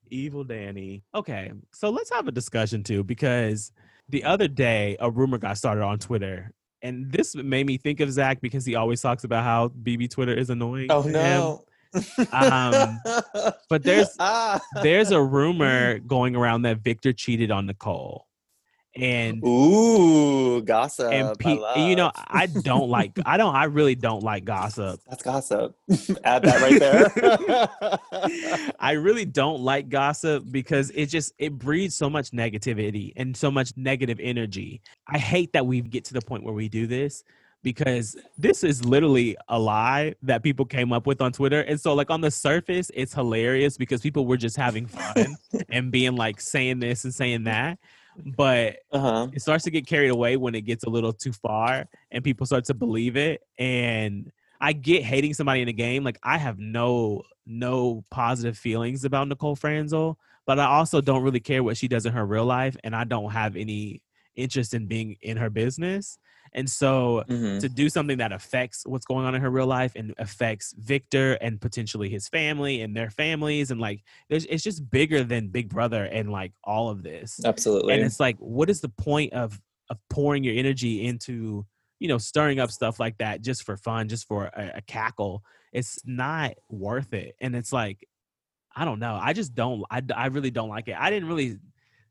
Evil 0.09 0.45
Dani. 0.45 1.03
Okay. 1.13 1.51
So 1.73 1.89
let's 1.89 2.11
have 2.11 2.29
a 2.29 2.31
discussion 2.31 2.81
too 2.81 3.03
because 3.03 3.73
the 4.07 4.23
other 4.23 4.47
day 4.47 4.95
a 5.01 5.11
rumor 5.11 5.37
got 5.37 5.57
started 5.57 5.83
on 5.83 5.99
Twitter. 5.99 6.53
And 6.81 7.11
this 7.11 7.35
made 7.35 7.65
me 7.65 7.77
think 7.77 7.99
of 7.99 8.11
Zach 8.11 8.39
because 8.39 8.65
he 8.65 8.75
always 8.75 9.01
talks 9.01 9.23
about 9.23 9.43
how 9.43 9.69
BB 9.69 10.11
Twitter 10.11 10.33
is 10.33 10.49
annoying. 10.49 10.87
Oh 10.91 11.01
no. 11.01 11.63
Um, 12.31 12.99
but 13.69 13.83
there's 13.83 14.09
ah. 14.19 14.61
there's 14.83 15.11
a 15.11 15.21
rumor 15.37 15.99
going 15.99 16.35
around 16.35 16.63
that 16.63 16.79
Victor 16.79 17.13
cheated 17.13 17.51
on 17.51 17.65
Nicole. 17.65 18.26
And 18.97 19.43
Ooh, 19.45 20.61
gossip. 20.63 21.11
and 21.11 21.37
pe- 21.37 21.59
you 21.77 21.95
know. 21.95 22.11
I 22.15 22.47
don't 22.47 22.89
like 22.89 23.17
I 23.25 23.37
don't 23.37 23.53
I 23.55 23.65
really 23.65 23.95
don't 23.95 24.23
like 24.23 24.43
gossip. 24.45 24.99
That's 25.07 25.23
gossip. 25.23 25.75
Add 26.23 26.43
that 26.43 26.61
right 26.61 26.79
there. 26.79 28.69
I 28.79 28.93
really 28.93 29.25
don't 29.25 29.61
like 29.61 29.89
gossip 29.89 30.45
because 30.49 30.91
it 30.95 31.07
just 31.07 31.33
it 31.37 31.57
breeds 31.57 31.95
so 31.95 32.09
much 32.09 32.31
negativity 32.31 33.13
and 33.15 33.37
so 33.37 33.51
much 33.51 33.73
negative 33.77 34.19
energy. 34.21 34.81
I 35.07 35.17
hate 35.17 35.53
that 35.53 35.65
we 35.65 35.81
get 35.81 36.05
to 36.05 36.13
the 36.13 36.21
point 36.21 36.43
where 36.43 36.53
we 36.53 36.67
do 36.69 36.87
this 36.87 37.23
because 37.63 38.15
this 38.37 38.63
is 38.63 38.85
literally 38.85 39.35
a 39.49 39.59
lie 39.59 40.15
that 40.21 40.43
people 40.43 40.65
came 40.65 40.93
up 40.93 41.05
with 41.05 41.21
on 41.21 41.31
Twitter. 41.31 41.61
And 41.61 41.79
so 41.79 41.93
like 41.93 42.09
on 42.09 42.21
the 42.21 42.31
surface 42.31 42.91
it's 42.93 43.13
hilarious 43.13 43.77
because 43.77 44.01
people 44.01 44.25
were 44.25 44.37
just 44.37 44.55
having 44.55 44.85
fun 44.87 45.35
and 45.69 45.91
being 45.91 46.15
like 46.15 46.39
saying 46.39 46.79
this 46.79 47.03
and 47.03 47.13
saying 47.13 47.43
that. 47.45 47.79
But 48.25 48.77
uh-huh. 48.91 49.27
it 49.33 49.41
starts 49.41 49.63
to 49.65 49.71
get 49.71 49.87
carried 49.87 50.09
away 50.09 50.37
when 50.37 50.55
it 50.55 50.61
gets 50.61 50.83
a 50.83 50.89
little 50.89 51.13
too 51.13 51.33
far 51.33 51.87
and 52.11 52.23
people 52.23 52.45
start 52.45 52.65
to 52.65 52.73
believe 52.73 53.15
it 53.17 53.41
and 53.59 54.31
i 54.59 54.73
get 54.73 55.03
hating 55.03 55.33
somebody 55.33 55.61
in 55.61 55.67
a 55.67 55.73
game 55.73 56.03
like 56.03 56.17
i 56.23 56.37
have 56.37 56.57
no 56.59 57.21
no 57.45 58.03
positive 58.09 58.57
feelings 58.57 59.05
about 59.05 59.27
nicole 59.27 59.55
franzel 59.55 60.17
but 60.45 60.59
i 60.59 60.65
also 60.65 61.01
don't 61.01 61.23
really 61.23 61.39
care 61.39 61.63
what 61.63 61.77
she 61.77 61.87
does 61.87 62.05
in 62.05 62.13
her 62.13 62.25
real 62.25 62.45
life 62.45 62.75
and 62.83 62.95
i 62.95 63.03
don't 63.03 63.31
have 63.31 63.55
any 63.55 64.01
interest 64.35 64.73
in 64.73 64.85
being 64.85 65.15
in 65.21 65.37
her 65.37 65.49
business 65.49 66.17
and 66.53 66.69
so 66.69 67.23
Mhm. 67.29 67.59
to 67.59 67.69
do 67.69 67.89
something 67.89 68.17
that 68.17 68.31
affects 68.31 68.83
what's 68.85 69.05
going 69.05 69.25
on 69.25 69.35
in 69.35 69.41
her 69.41 69.49
real 69.49 69.67
life 69.67 69.93
and 69.95 70.13
affects 70.17 70.73
Victor 70.77 71.33
and 71.35 71.59
potentially 71.61 72.09
his 72.09 72.27
family 72.27 72.81
and 72.81 72.95
their 72.95 73.09
families 73.09 73.71
and 73.71 73.79
like 73.79 74.03
there's 74.29 74.45
it's 74.45 74.63
just 74.63 74.89
bigger 74.89 75.23
than 75.23 75.49
Big 75.49 75.69
Brother 75.69 76.03
and 76.05 76.31
like 76.31 76.53
all 76.63 76.89
of 76.89 77.03
this. 77.03 77.39
Absolutely. 77.43 77.93
And 77.93 78.03
it's 78.03 78.19
like, 78.19 78.37
what 78.37 78.69
is 78.69 78.81
the 78.81 78.89
point 78.89 79.33
of 79.33 79.61
of 79.89 79.97
pouring 80.09 80.43
your 80.43 80.55
energy 80.55 81.05
into, 81.05 81.65
you 81.99 82.07
know, 82.07 82.17
stirring 82.17 82.59
up 82.59 82.71
stuff 82.71 82.99
like 82.99 83.17
that 83.19 83.41
just 83.41 83.63
for 83.63 83.77
fun, 83.77 84.09
just 84.09 84.27
for 84.27 84.45
a, 84.47 84.73
a 84.75 84.81
cackle? 84.81 85.43
It's 85.71 85.99
not 86.05 86.55
worth 86.69 87.13
it. 87.13 87.35
And 87.39 87.55
it's 87.55 87.71
like, 87.73 88.07
I 88.75 88.85
don't 88.85 88.99
know. 88.99 89.15
I 89.15 89.33
just 89.33 89.55
don't. 89.55 89.83
I 89.89 90.01
I 90.15 90.27
really 90.27 90.51
don't 90.51 90.69
like 90.69 90.87
it. 90.87 90.95
I 90.97 91.09
didn't 91.09 91.27
really 91.29 91.57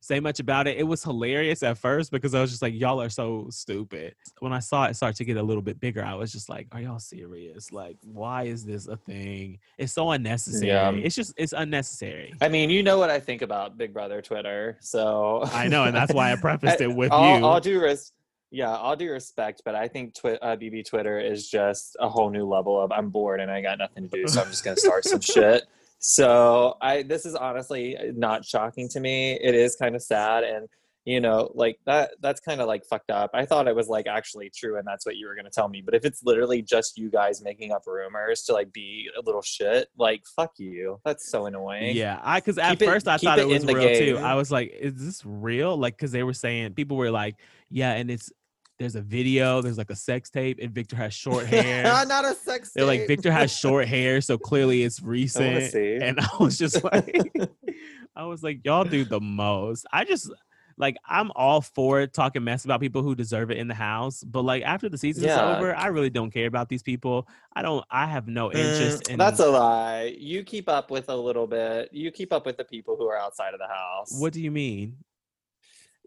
say 0.00 0.20
much 0.20 0.40
about 0.40 0.66
it. 0.66 0.76
It 0.76 0.84
was 0.84 1.02
hilarious 1.02 1.62
at 1.62 1.78
first 1.78 2.10
because 2.10 2.34
I 2.34 2.40
was 2.40 2.50
just 2.50 2.62
like, 2.62 2.74
y'all 2.74 3.00
are 3.00 3.08
so 3.08 3.46
stupid. 3.50 4.14
When 4.40 4.52
I 4.52 4.58
saw 4.58 4.84
it 4.84 4.94
start 4.94 5.16
to 5.16 5.24
get 5.24 5.36
a 5.36 5.42
little 5.42 5.62
bit 5.62 5.80
bigger, 5.80 6.04
I 6.04 6.14
was 6.14 6.32
just 6.32 6.48
like, 6.48 6.68
are 6.72 6.80
y'all 6.80 6.98
serious? 6.98 7.72
Like, 7.72 7.96
why 8.02 8.44
is 8.44 8.64
this 8.64 8.86
a 8.86 8.96
thing? 8.96 9.58
It's 9.78 9.92
so 9.92 10.10
unnecessary. 10.10 10.68
Yeah. 10.68 10.90
It's 10.90 11.14
just 11.14 11.34
it's 11.36 11.52
unnecessary. 11.52 12.34
I 12.40 12.48
mean, 12.48 12.70
you 12.70 12.82
know 12.82 12.98
what 12.98 13.10
I 13.10 13.20
think 13.20 13.42
about 13.42 13.76
Big 13.76 13.92
Brother 13.92 14.22
Twitter, 14.22 14.78
so 14.80 15.42
I 15.52 15.68
know, 15.68 15.84
and 15.84 15.94
that's 15.94 16.12
why 16.12 16.32
I 16.32 16.36
prefaced 16.40 16.80
it 16.80 16.94
with 16.94 17.12
all, 17.12 17.38
you. 17.38 17.44
All 17.44 17.60
due 17.60 17.80
res- 17.80 18.12
yeah, 18.50 18.76
all 18.76 18.96
due 18.96 19.10
respect, 19.10 19.62
but 19.64 19.74
I 19.74 19.88
think 19.88 20.14
twi- 20.14 20.38
uh, 20.40 20.56
BB 20.56 20.88
Twitter 20.88 21.18
is 21.18 21.48
just 21.48 21.96
a 22.00 22.08
whole 22.08 22.30
new 22.30 22.46
level 22.46 22.80
of 22.80 22.92
I'm 22.92 23.10
bored 23.10 23.40
and 23.40 23.50
I 23.50 23.60
got 23.60 23.78
nothing 23.78 24.08
to 24.08 24.08
do, 24.08 24.28
so 24.28 24.40
I'm 24.40 24.48
just 24.48 24.64
gonna 24.64 24.76
start 24.76 25.04
some 25.04 25.20
shit. 25.20 25.64
So 25.98 26.76
I 26.80 27.02
this 27.02 27.26
is 27.26 27.34
honestly 27.34 27.96
not 28.14 28.44
shocking 28.44 28.88
to 28.90 29.00
me. 29.00 29.34
It 29.34 29.54
is 29.54 29.76
kind 29.76 29.94
of 29.94 30.02
sad 30.02 30.44
and 30.44 30.68
you 31.06 31.20
know 31.20 31.50
like 31.54 31.78
that 31.86 32.10
that's 32.20 32.40
kind 32.40 32.60
of 32.60 32.66
like 32.66 32.84
fucked 32.84 33.12
up 33.12 33.30
i 33.32 33.46
thought 33.46 33.68
it 33.68 33.76
was 33.76 33.86
like 33.86 34.08
actually 34.08 34.50
true 34.50 34.76
and 34.76 34.84
that's 34.84 35.06
what 35.06 35.14
you 35.14 35.28
were 35.28 35.36
going 35.36 35.44
to 35.44 35.50
tell 35.52 35.68
me 35.68 35.80
but 35.80 35.94
if 35.94 36.04
it's 36.04 36.24
literally 36.24 36.60
just 36.60 36.98
you 36.98 37.08
guys 37.08 37.40
making 37.40 37.70
up 37.70 37.82
rumors 37.86 38.42
to 38.42 38.52
like 38.52 38.72
be 38.72 39.08
a 39.16 39.22
little 39.22 39.40
shit 39.40 39.86
like 39.96 40.24
fuck 40.34 40.50
you 40.58 41.00
that's 41.04 41.30
so 41.30 41.46
annoying 41.46 41.94
Yeah, 41.96 42.20
I 42.24 42.40
because 42.40 42.58
at 42.58 42.70
Keep 42.72 42.82
it- 42.82 42.86
first 42.86 43.06
I 43.06 43.18
thought 43.18 43.38
it 43.38 43.42
it 43.42 43.46
was 43.46 43.64
real 43.64 43.96
too. 43.96 44.18
I 44.18 44.34
was 44.34 44.50
like, 44.50 44.72
"Is 44.72 44.94
this 44.96 45.22
real?" 45.24 45.76
Like, 45.76 45.96
because 45.96 46.10
they 46.10 46.24
were 46.24 46.32
saying 46.34 46.74
people 46.74 46.96
were 46.96 47.12
like, 47.12 47.36
"Yeah," 47.70 47.92
and 47.92 48.10
it's 48.10 48.32
there's 48.78 48.94
a 48.96 49.00
video, 49.00 49.62
there's 49.62 49.78
like 49.78 49.90
a 49.90 49.96
sex 49.96 50.28
tape, 50.30 50.58
and 50.60 50.70
Victor 50.72 50.96
has 50.96 51.14
short 51.14 51.46
hair. 51.54 51.82
not 51.84 52.24
a 52.24 52.34
sex 52.34 52.68
tape. 52.72 52.74
They're 52.74 52.84
like. 52.86 53.06
Victor 53.06 53.32
has 53.32 53.50
short 53.56 53.86
hair, 53.96 54.20
so 54.20 54.36
clearly 54.38 54.82
it's 54.82 55.02
recent. 55.02 55.70
see. 55.72 55.96
And 56.00 56.18
I 56.20 56.28
was 56.40 56.58
just 56.58 56.82
like, 56.84 57.32
I 58.16 58.24
was 58.24 58.42
like, 58.42 58.60
y'all 58.64 58.84
do 58.84 59.04
the 59.04 59.20
most. 59.20 59.86
I 59.92 60.04
just 60.04 60.30
like 60.78 60.96
I'm 61.08 61.30
all 61.34 61.62
for 61.62 62.02
it, 62.02 62.12
talking 62.12 62.44
mess 62.44 62.66
about 62.66 62.80
people 62.80 63.02
who 63.02 63.14
deserve 63.14 63.50
it 63.50 63.56
in 63.56 63.66
the 63.66 63.74
house, 63.74 64.22
but 64.22 64.42
like 64.42 64.62
after 64.62 64.90
the 64.90 64.98
season's 64.98 65.24
Yeah. 65.26 65.56
over, 65.56 65.74
I 65.74 65.86
really 65.86 66.10
don't 66.10 66.30
care 66.30 66.46
about 66.46 66.68
these 66.68 66.82
people. 66.82 67.26
I 67.54 67.62
don't. 67.62 67.82
I 67.90 68.06
have 68.06 68.28
no 68.28 68.52
interest 68.52 69.04
Mm, 69.04 69.10
in. 69.12 69.18
That's 69.18 69.40
a 69.40 69.48
lie. 69.48 70.14
You 70.18 70.42
keep 70.44 70.68
up 70.68 70.90
with 70.90 71.08
a 71.08 71.16
little 71.16 71.46
bit. 71.46 71.88
You 71.92 72.10
keep 72.10 72.30
up 72.30 72.44
with 72.44 72.58
the 72.58 72.64
people 72.64 72.96
who 72.96 73.06
are 73.06 73.16
outside 73.16 73.54
of 73.54 73.60
the 73.60 73.68
house. 73.68 74.20
what 74.20 74.34
do 74.34 74.42
you 74.42 74.50
mean? 74.50 74.96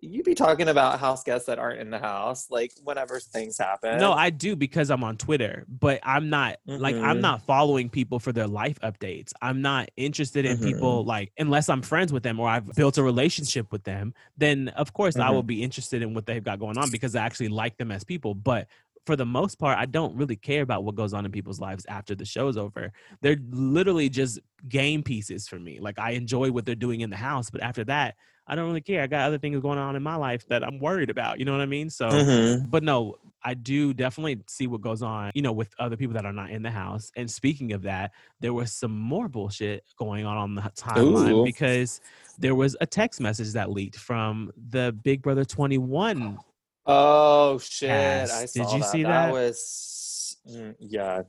You 0.01 0.23
be 0.23 0.35
talking 0.35 0.67
about 0.69 0.99
house 0.99 1.23
guests 1.23 1.47
that 1.47 1.59
aren't 1.59 1.79
in 1.79 1.89
the 1.89 1.99
house, 1.99 2.49
like 2.49 2.71
whenever 2.83 3.19
things 3.19 3.57
happen. 3.57 3.97
No, 3.97 4.11
I 4.13 4.29
do 4.29 4.55
because 4.55 4.91
I'm 4.91 5.03
on 5.03 5.17
Twitter, 5.17 5.65
but 5.67 5.99
I'm 6.03 6.29
not 6.29 6.57
like 6.77 6.95
I'm 7.01 7.17
Mhm. 7.17 7.21
not 7.21 7.41
following 7.41 7.89
people 7.89 8.19
for 8.19 8.31
their 8.31 8.47
life 8.47 8.77
updates. 8.81 9.33
I'm 9.41 9.61
not 9.63 9.89
interested 9.97 10.45
in 10.45 10.57
Mhm. 10.57 10.61
people 10.61 11.03
like 11.05 11.31
unless 11.39 11.69
I'm 11.69 11.81
friends 11.81 12.13
with 12.13 12.21
them 12.21 12.39
or 12.39 12.47
I've 12.47 12.75
built 12.75 12.99
a 12.99 13.03
relationship 13.03 13.71
with 13.71 13.83
them, 13.83 14.13
then 14.37 14.67
of 14.69 14.93
course 14.93 15.17
I 15.17 15.29
Mhm. 15.29 15.33
will 15.33 15.43
be 15.43 15.63
interested 15.63 16.03
in 16.03 16.13
what 16.13 16.27
they've 16.27 16.43
got 16.43 16.59
going 16.59 16.77
on 16.77 16.91
because 16.91 17.15
I 17.15 17.25
actually 17.25 17.49
like 17.49 17.77
them 17.77 17.91
as 17.91 18.03
people. 18.03 18.35
But 18.35 18.67
for 19.07 19.15
the 19.15 19.25
most 19.25 19.57
part, 19.57 19.77
I 19.79 19.87
don't 19.87 20.15
really 20.15 20.35
care 20.35 20.61
about 20.61 20.83
what 20.83 20.93
goes 20.93 21.13
on 21.13 21.25
in 21.25 21.31
people's 21.31 21.59
lives 21.59 21.85
after 21.87 22.13
the 22.13 22.25
show's 22.25 22.57
over. 22.57 22.91
They're 23.21 23.39
literally 23.49 24.09
just 24.09 24.39
game 24.67 25.01
pieces 25.01 25.47
for 25.47 25.59
me. 25.59 25.79
Like 25.79 25.97
I 25.97 26.11
enjoy 26.11 26.51
what 26.51 26.65
they're 26.65 26.75
doing 26.75 27.01
in 27.01 27.09
the 27.09 27.17
house, 27.17 27.49
but 27.49 27.61
after 27.63 27.83
that, 27.85 28.15
I 28.49 28.55
don't 28.55 28.65
really 28.65 28.81
care. 28.81 29.03
I 29.03 29.07
got 29.07 29.27
other 29.27 29.37
things 29.37 29.59
going 29.61 29.77
on 29.77 29.95
in 29.95 30.01
my 30.03 30.15
life 30.15 30.45
that 30.49 30.63
I'm 30.63 30.79
worried 30.79 31.09
about. 31.11 31.39
You 31.39 31.45
know 31.45 31.51
what 31.51 31.61
I 31.61 31.67
mean? 31.67 31.89
So 31.89 32.09
Mhm. 32.09 32.69
but 32.69 32.83
no, 32.83 33.15
I 33.43 33.53
do 33.53 33.93
definitely 33.93 34.41
see 34.47 34.67
what 34.67 34.81
goes 34.81 35.01
on, 35.01 35.31
you 35.33 35.41
know, 35.41 35.53
with 35.53 35.73
other 35.79 35.95
people 35.95 36.13
that 36.15 36.25
are 36.25 36.33
not 36.33 36.49
in 36.49 36.61
the 36.61 36.71
house. 36.71 37.11
And 37.15 37.29
speaking 37.31 37.71
of 37.71 37.83
that, 37.83 38.11
there 38.41 38.53
was 38.53 38.73
some 38.73 38.91
more 38.97 39.29
bullshit 39.29 39.85
going 39.97 40.25
on 40.25 40.35
on 40.35 40.55
the 40.55 40.61
timeline 40.75 41.39
Ooh. 41.41 41.43
because 41.45 42.01
there 42.37 42.55
was 42.55 42.75
a 42.81 42.85
text 42.85 43.21
message 43.21 43.53
that 43.53 43.71
leaked 43.71 43.97
from 43.97 44.51
the 44.69 44.93
Big 45.03 45.21
Brother 45.21 45.45
21. 45.45 46.37
Oh 46.85 47.59
shit! 47.59 47.91
I 47.91 48.27
Cast. 48.27 48.53
saw 48.55 48.63
Did 48.63 48.71
you 48.73 48.79
that. 48.81 48.91
see 48.91 49.03
that? 49.03 49.31
was 49.31 50.37
mm, 50.49 50.75
yeah. 50.79 51.21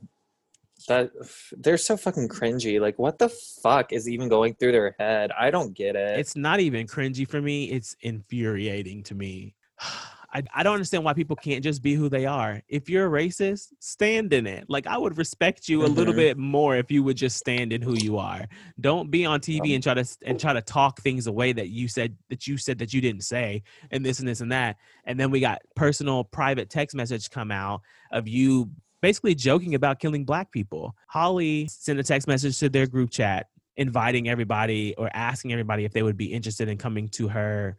That 0.87 1.11
they're 1.57 1.77
so 1.77 1.97
fucking 1.97 2.29
cringy. 2.29 2.79
Like, 2.79 2.97
what 2.99 3.19
the 3.19 3.29
fuck 3.29 3.93
is 3.93 4.09
even 4.09 4.29
going 4.29 4.55
through 4.55 4.71
their 4.71 4.95
head? 4.99 5.31
I 5.37 5.51
don't 5.51 5.73
get 5.73 5.95
it. 5.95 6.19
It's 6.19 6.35
not 6.35 6.59
even 6.59 6.87
cringy 6.87 7.27
for 7.27 7.41
me, 7.41 7.65
it's 7.65 7.95
infuriating 8.01 9.03
to 9.03 9.15
me. 9.15 9.55
I, 10.33 10.43
I 10.55 10.63
don't 10.63 10.75
understand 10.75 11.03
why 11.03 11.13
people 11.13 11.35
can't 11.35 11.61
just 11.61 11.83
be 11.83 11.93
who 11.93 12.07
they 12.07 12.25
are. 12.25 12.61
If 12.69 12.89
you're 12.89 13.05
a 13.05 13.21
racist, 13.21 13.73
stand 13.79 14.31
in 14.31 14.47
it. 14.47 14.63
Like 14.69 14.87
I 14.87 14.97
would 14.97 15.17
respect 15.17 15.67
you 15.67 15.85
a 15.85 15.87
little 15.87 16.13
Mhm. 16.13 16.17
bit 16.17 16.37
more 16.37 16.77
if 16.77 16.89
you 16.89 17.03
would 17.03 17.17
just 17.17 17.35
stand 17.35 17.73
in 17.73 17.81
who 17.81 17.95
you 17.95 18.17
are. 18.17 18.47
Don't 18.79 19.11
be 19.11 19.25
on 19.25 19.41
TV 19.41 19.73
and 19.75 19.83
try 19.83 19.93
to 19.93 20.05
and 20.25 20.39
try 20.39 20.53
to 20.53 20.61
talk 20.61 21.01
things 21.01 21.27
away 21.27 21.51
that 21.51 21.67
you 21.67 21.89
said 21.89 22.15
that 22.29 22.47
you 22.47 22.55
said 22.57 22.77
that 22.79 22.93
you 22.93 23.01
didn't 23.01 23.25
say 23.25 23.61
and 23.91 24.05
this 24.05 24.19
and 24.19 24.27
this 24.27 24.39
and 24.39 24.53
that. 24.53 24.77
And 25.03 25.19
then 25.19 25.31
we 25.31 25.41
got 25.41 25.63
personal 25.75 26.23
private 26.23 26.69
text 26.69 26.95
message 26.95 27.29
come 27.29 27.51
out 27.51 27.81
of 28.13 28.25
you 28.29 28.71
basically 29.01 29.35
joking 29.35 29.75
about 29.75 29.99
killing 29.99 30.23
black 30.23 30.51
people. 30.51 30.95
Holly 31.07 31.67
sent 31.67 31.99
a 31.99 32.03
text 32.03 32.27
message 32.27 32.59
to 32.59 32.69
their 32.69 32.87
group 32.87 33.09
chat 33.09 33.47
inviting 33.77 34.29
everybody 34.29 34.93
or 34.97 35.09
asking 35.13 35.51
everybody 35.51 35.85
if 35.85 35.93
they 35.93 36.03
would 36.03 36.17
be 36.17 36.31
interested 36.31 36.67
in 36.69 36.77
coming 36.77 37.09
to 37.09 37.27
her 37.27 37.77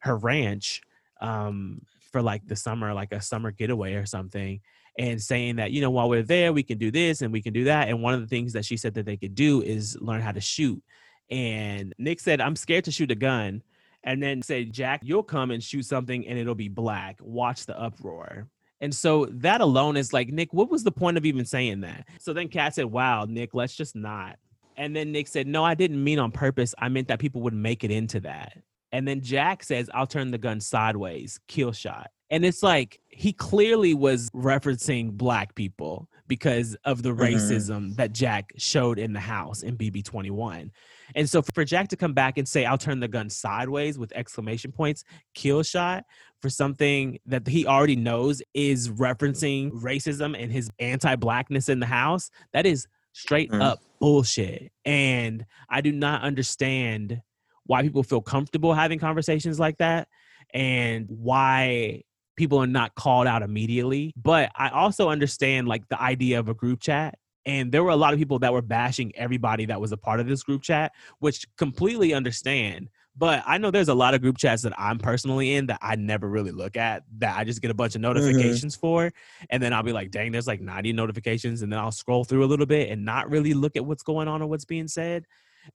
her 0.00 0.16
ranch 0.16 0.80
um, 1.20 1.82
for 2.10 2.22
like 2.22 2.46
the 2.46 2.56
summer, 2.56 2.94
like 2.94 3.12
a 3.12 3.20
summer 3.20 3.50
getaway 3.50 3.94
or 3.94 4.06
something, 4.06 4.60
and 4.98 5.20
saying 5.20 5.56
that 5.56 5.72
you 5.72 5.80
know 5.80 5.90
while 5.90 6.08
we're 6.08 6.22
there 6.22 6.52
we 6.52 6.62
can 6.62 6.78
do 6.78 6.90
this 6.90 7.22
and 7.22 7.32
we 7.32 7.42
can 7.42 7.52
do 7.52 7.64
that. 7.64 7.88
And 7.88 8.02
one 8.02 8.14
of 8.14 8.20
the 8.20 8.26
things 8.26 8.52
that 8.54 8.64
she 8.64 8.76
said 8.76 8.94
that 8.94 9.06
they 9.06 9.16
could 9.16 9.34
do 9.34 9.62
is 9.62 9.98
learn 10.00 10.20
how 10.20 10.32
to 10.32 10.40
shoot. 10.40 10.82
And 11.30 11.94
Nick 11.98 12.20
said, 12.20 12.40
"I'm 12.40 12.56
scared 12.56 12.84
to 12.84 12.92
shoot 12.92 13.10
a 13.10 13.14
gun," 13.16 13.62
and 14.04 14.22
then 14.22 14.42
said, 14.42 14.72
"Jack, 14.72 15.00
you'll 15.04 15.22
come 15.22 15.50
and 15.50 15.62
shoot 15.62 15.84
something 15.84 16.26
and 16.26 16.38
it'll 16.38 16.54
be 16.54 16.68
black. 16.68 17.18
Watch 17.20 17.66
the 17.66 17.78
uproar." 17.78 18.48
And 18.80 18.94
so 18.94 19.26
that 19.26 19.60
alone 19.60 19.96
is 19.96 20.12
like, 20.12 20.28
Nick, 20.28 20.52
what 20.52 20.70
was 20.70 20.82
the 20.84 20.92
point 20.92 21.16
of 21.16 21.26
even 21.26 21.44
saying 21.44 21.80
that? 21.80 22.06
So 22.18 22.32
then 22.32 22.48
Kat 22.48 22.74
said, 22.74 22.86
Wow, 22.86 23.26
Nick, 23.28 23.54
let's 23.54 23.76
just 23.76 23.94
not. 23.94 24.38
And 24.76 24.96
then 24.96 25.12
Nick 25.12 25.28
said, 25.28 25.46
No, 25.46 25.64
I 25.64 25.74
didn't 25.74 26.02
mean 26.02 26.18
on 26.18 26.32
purpose. 26.32 26.74
I 26.78 26.88
meant 26.88 27.08
that 27.08 27.18
people 27.18 27.42
would 27.42 27.54
make 27.54 27.84
it 27.84 27.90
into 27.90 28.20
that. 28.20 28.56
And 28.92 29.06
then 29.06 29.20
Jack 29.20 29.62
says, 29.62 29.88
I'll 29.94 30.06
turn 30.06 30.30
the 30.30 30.38
gun 30.38 30.60
sideways, 30.60 31.38
kill 31.46 31.72
shot. 31.72 32.10
And 32.30 32.44
it's 32.44 32.62
like 32.62 33.00
he 33.08 33.32
clearly 33.32 33.92
was 33.92 34.30
referencing 34.30 35.12
black 35.12 35.54
people 35.54 36.08
because 36.28 36.76
of 36.84 37.02
the 37.02 37.10
Mhm. 37.10 37.18
racism 37.18 37.96
that 37.96 38.12
Jack 38.12 38.52
showed 38.56 38.98
in 39.00 39.12
the 39.12 39.20
house 39.20 39.62
in 39.62 39.76
BB21. 39.76 40.70
And 41.16 41.28
so 41.28 41.42
for 41.42 41.64
Jack 41.64 41.88
to 41.88 41.96
come 41.96 42.12
back 42.14 42.38
and 42.38 42.48
say, 42.48 42.64
I'll 42.64 42.78
turn 42.78 43.00
the 43.00 43.08
gun 43.08 43.28
sideways 43.30 43.98
with 43.98 44.12
exclamation 44.14 44.70
points, 44.70 45.02
kill 45.34 45.64
shot 45.64 46.04
for 46.40 46.50
something 46.50 47.18
that 47.26 47.46
he 47.46 47.66
already 47.66 47.96
knows 47.96 48.42
is 48.54 48.88
referencing 48.88 49.70
racism 49.72 50.40
and 50.40 50.50
his 50.50 50.70
anti 50.78 51.16
blackness 51.16 51.68
in 51.68 51.80
the 51.80 51.86
house, 51.86 52.30
that 52.52 52.66
is 52.66 52.86
straight 53.12 53.50
Mm. 53.50 53.62
up 53.62 53.80
bullshit. 54.00 54.72
And 54.84 55.44
I 55.68 55.80
do 55.80 55.92
not 55.92 56.22
understand 56.22 57.20
why 57.64 57.82
people 57.82 58.02
feel 58.02 58.22
comfortable 58.22 58.72
having 58.74 58.98
conversations 58.98 59.60
like 59.60 59.78
that 59.78 60.08
and 60.54 61.06
why 61.08 62.02
people 62.36 62.58
are 62.58 62.66
not 62.66 62.94
called 62.94 63.26
out 63.26 63.42
immediately. 63.42 64.12
But 64.16 64.50
I 64.56 64.70
also 64.70 65.10
understand 65.10 65.68
like 65.68 65.86
the 65.88 66.00
idea 66.00 66.38
of 66.38 66.48
a 66.48 66.54
group 66.54 66.80
chat. 66.80 67.18
And 67.46 67.72
there 67.72 67.82
were 67.84 67.90
a 67.90 67.96
lot 67.96 68.12
of 68.12 68.18
people 68.18 68.38
that 68.40 68.52
were 68.52 68.62
bashing 68.62 69.12
everybody 69.16 69.66
that 69.66 69.80
was 69.80 69.92
a 69.92 69.96
part 69.96 70.20
of 70.20 70.26
this 70.26 70.42
group 70.42 70.62
chat, 70.62 70.92
which 71.18 71.46
completely 71.56 72.12
understand. 72.14 72.88
But 73.20 73.44
I 73.46 73.58
know 73.58 73.70
there's 73.70 73.90
a 73.90 73.94
lot 73.94 74.14
of 74.14 74.22
group 74.22 74.38
chats 74.38 74.62
that 74.62 74.72
I'm 74.78 74.98
personally 74.98 75.54
in 75.54 75.66
that 75.66 75.78
I 75.82 75.94
never 75.94 76.26
really 76.26 76.52
look 76.52 76.78
at, 76.78 77.04
that 77.18 77.36
I 77.36 77.44
just 77.44 77.60
get 77.60 77.70
a 77.70 77.74
bunch 77.74 77.94
of 77.94 78.00
mm-hmm. 78.00 78.14
notifications 78.14 78.74
for. 78.74 79.12
And 79.50 79.62
then 79.62 79.74
I'll 79.74 79.82
be 79.82 79.92
like, 79.92 80.10
dang, 80.10 80.32
there's 80.32 80.46
like 80.46 80.62
90 80.62 80.94
notifications. 80.94 81.60
And 81.60 81.70
then 81.70 81.78
I'll 81.78 81.92
scroll 81.92 82.24
through 82.24 82.42
a 82.42 82.46
little 82.46 82.64
bit 82.64 82.88
and 82.88 83.04
not 83.04 83.28
really 83.28 83.52
look 83.52 83.76
at 83.76 83.84
what's 83.84 84.02
going 84.02 84.26
on 84.26 84.40
or 84.40 84.46
what's 84.46 84.64
being 84.64 84.88
said. 84.88 85.26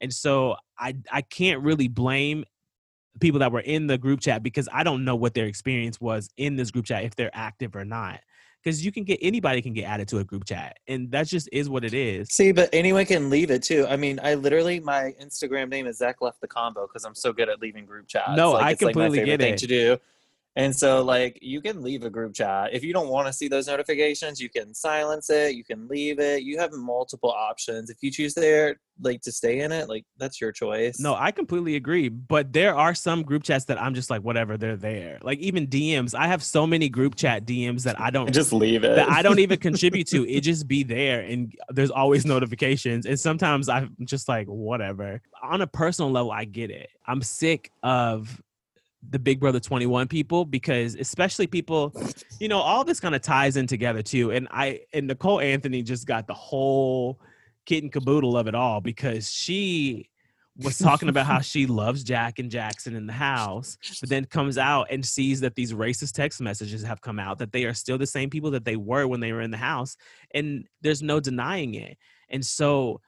And 0.01 0.11
so 0.11 0.55
I 0.79 0.95
I 1.11 1.21
can't 1.21 1.61
really 1.61 1.87
blame 1.87 2.45
people 3.19 3.41
that 3.41 3.51
were 3.51 3.59
in 3.59 3.85
the 3.85 3.99
group 3.99 4.21
chat 4.21 4.41
because 4.41 4.67
I 4.73 4.83
don't 4.83 5.05
know 5.05 5.15
what 5.15 5.35
their 5.35 5.45
experience 5.45 6.01
was 6.01 6.27
in 6.37 6.55
this 6.55 6.71
group 6.71 6.85
chat 6.85 7.03
if 7.03 7.15
they're 7.15 7.29
active 7.31 7.75
or 7.75 7.85
not. 7.85 8.21
Because 8.65 8.83
you 8.83 8.91
can 8.91 9.03
get 9.03 9.19
anybody 9.21 9.61
can 9.61 9.73
get 9.73 9.83
added 9.83 10.07
to 10.07 10.17
a 10.17 10.23
group 10.23 10.43
chat, 10.43 10.79
and 10.87 11.11
that 11.11 11.27
just 11.27 11.47
is 11.53 11.69
what 11.69 11.85
it 11.85 11.93
is. 11.93 12.29
See, 12.31 12.51
but 12.51 12.67
anyone 12.73 13.05
can 13.05 13.29
leave 13.29 13.51
it 13.51 13.61
too. 13.61 13.85
I 13.87 13.95
mean, 13.95 14.19
I 14.23 14.33
literally 14.33 14.79
my 14.79 15.13
Instagram 15.21 15.69
name 15.69 15.85
is 15.85 15.99
Zach 15.99 16.19
left 16.19 16.41
the 16.41 16.47
combo 16.47 16.87
because 16.87 17.05
I'm 17.05 17.13
so 17.13 17.31
good 17.31 17.47
at 17.47 17.61
leaving 17.61 17.85
group 17.85 18.07
chats. 18.07 18.35
No, 18.35 18.53
like, 18.53 18.63
I 18.63 18.71
it's 18.71 18.81
like 18.81 18.95
my 18.95 19.03
completely 19.03 19.19
favorite 19.19 19.37
get 19.37 19.45
thing 19.45 19.53
it. 19.53 19.59
to 19.59 19.67
do. 19.67 19.97
And 20.57 20.75
so, 20.75 21.03
like, 21.03 21.37
you 21.41 21.61
can 21.61 21.81
leave 21.81 22.03
a 22.03 22.09
group 22.09 22.33
chat 22.33 22.73
if 22.73 22.83
you 22.83 22.93
don't 22.93 23.09
want 23.09 23.27
to 23.27 23.33
see 23.33 23.47
those 23.49 23.67
notifications. 23.67 24.39
You 24.39 24.49
can 24.49 24.73
silence 24.73 25.29
it. 25.29 25.55
You 25.55 25.65
can 25.65 25.87
leave 25.87 26.19
it. 26.19 26.43
You 26.43 26.59
have 26.59 26.71
multiple 26.71 27.29
options. 27.31 27.89
If 27.89 27.97
you 28.01 28.09
choose 28.09 28.33
there, 28.33 28.79
like, 29.01 29.21
to 29.23 29.33
stay 29.33 29.59
in 29.59 29.73
it, 29.73 29.89
like, 29.89 30.05
that's 30.17 30.39
your 30.39 30.53
choice. 30.53 30.97
No, 30.97 31.13
I 31.13 31.31
completely 31.31 31.75
agree. 31.75 32.07
But 32.07 32.53
there 32.53 32.73
are 32.73 32.95
some 32.95 33.23
group 33.23 33.43
chats 33.43 33.65
that 33.65 33.81
I'm 33.81 33.93
just 33.93 34.09
like, 34.09 34.21
whatever, 34.21 34.57
they're 34.57 34.77
there. 34.77 35.19
Like 35.21 35.39
even 35.39 35.67
DMs, 35.67 36.15
I 36.15 36.27
have 36.27 36.41
so 36.41 36.65
many 36.65 36.87
group 36.87 37.15
chat 37.15 37.45
DMs 37.45 37.83
that 37.83 37.99
I 37.99 38.09
don't 38.09 38.31
just 38.33 38.53
leave 38.53 38.83
it. 38.83 38.95
that 38.95 39.09
I 39.09 39.21
don't 39.21 39.39
even 39.39 39.59
contribute 39.59 40.07
to. 40.07 40.27
It 40.29 40.41
just 40.41 40.67
be 40.67 40.83
there, 40.83 41.21
and 41.21 41.53
there's 41.69 41.91
always 41.91 42.25
notifications. 42.25 43.05
And 43.05 43.19
sometimes 43.19 43.67
I'm 43.67 43.95
just 44.05 44.29
like, 44.29 44.47
whatever. 44.47 45.21
On 45.43 45.61
a 45.61 45.67
personal 45.67 46.11
level, 46.11 46.31
I 46.31 46.45
get 46.45 46.71
it. 46.71 46.89
I'm 47.05 47.21
sick 47.21 47.71
of 47.83 48.41
the 49.09 49.19
Big 49.19 49.39
Brother 49.39 49.59
21 49.59 50.07
people 50.07 50.45
because, 50.45 50.95
especially 50.95 51.47
people, 51.47 51.93
you 52.39 52.47
know, 52.47 52.59
all 52.59 52.83
this 52.83 52.99
kind 52.99 53.15
of 53.15 53.21
ties 53.21 53.57
in 53.57 53.67
together 53.67 54.01
too. 54.01 54.31
And 54.31 54.47
I 54.51 54.81
and 54.93 55.07
Nicole 55.07 55.39
Anthony 55.39 55.81
just 55.81 56.07
got 56.07 56.27
the 56.27 56.33
whole 56.33 57.19
kit 57.65 57.83
and 57.83 57.91
caboodle 57.91 58.37
of 58.37 58.47
it 58.47 58.55
all 58.55 58.81
because 58.81 59.31
she 59.31 60.09
was 60.57 60.77
talking 60.77 61.09
about 61.09 61.25
how 61.25 61.39
she 61.39 61.65
loves 61.67 62.03
Jack 62.03 62.39
and 62.39 62.49
Jackson 62.49 62.95
in 62.95 63.07
the 63.07 63.13
house, 63.13 63.77
but 63.99 64.09
then 64.09 64.25
comes 64.25 64.57
out 64.57 64.87
and 64.89 65.05
sees 65.05 65.41
that 65.41 65.55
these 65.55 65.73
racist 65.73 66.13
text 66.13 66.39
messages 66.39 66.83
have 66.83 67.01
come 67.01 67.19
out, 67.19 67.39
that 67.39 67.51
they 67.51 67.65
are 67.65 67.73
still 67.73 67.97
the 67.97 68.07
same 68.07 68.29
people 68.29 68.51
that 68.51 68.65
they 68.65 68.75
were 68.75 69.07
when 69.07 69.19
they 69.19 69.33
were 69.33 69.41
in 69.41 69.51
the 69.51 69.57
house. 69.57 69.97
And 70.33 70.67
there's 70.81 71.01
no 71.01 71.19
denying 71.19 71.75
it. 71.75 71.97
And 72.29 72.45
so 72.45 73.01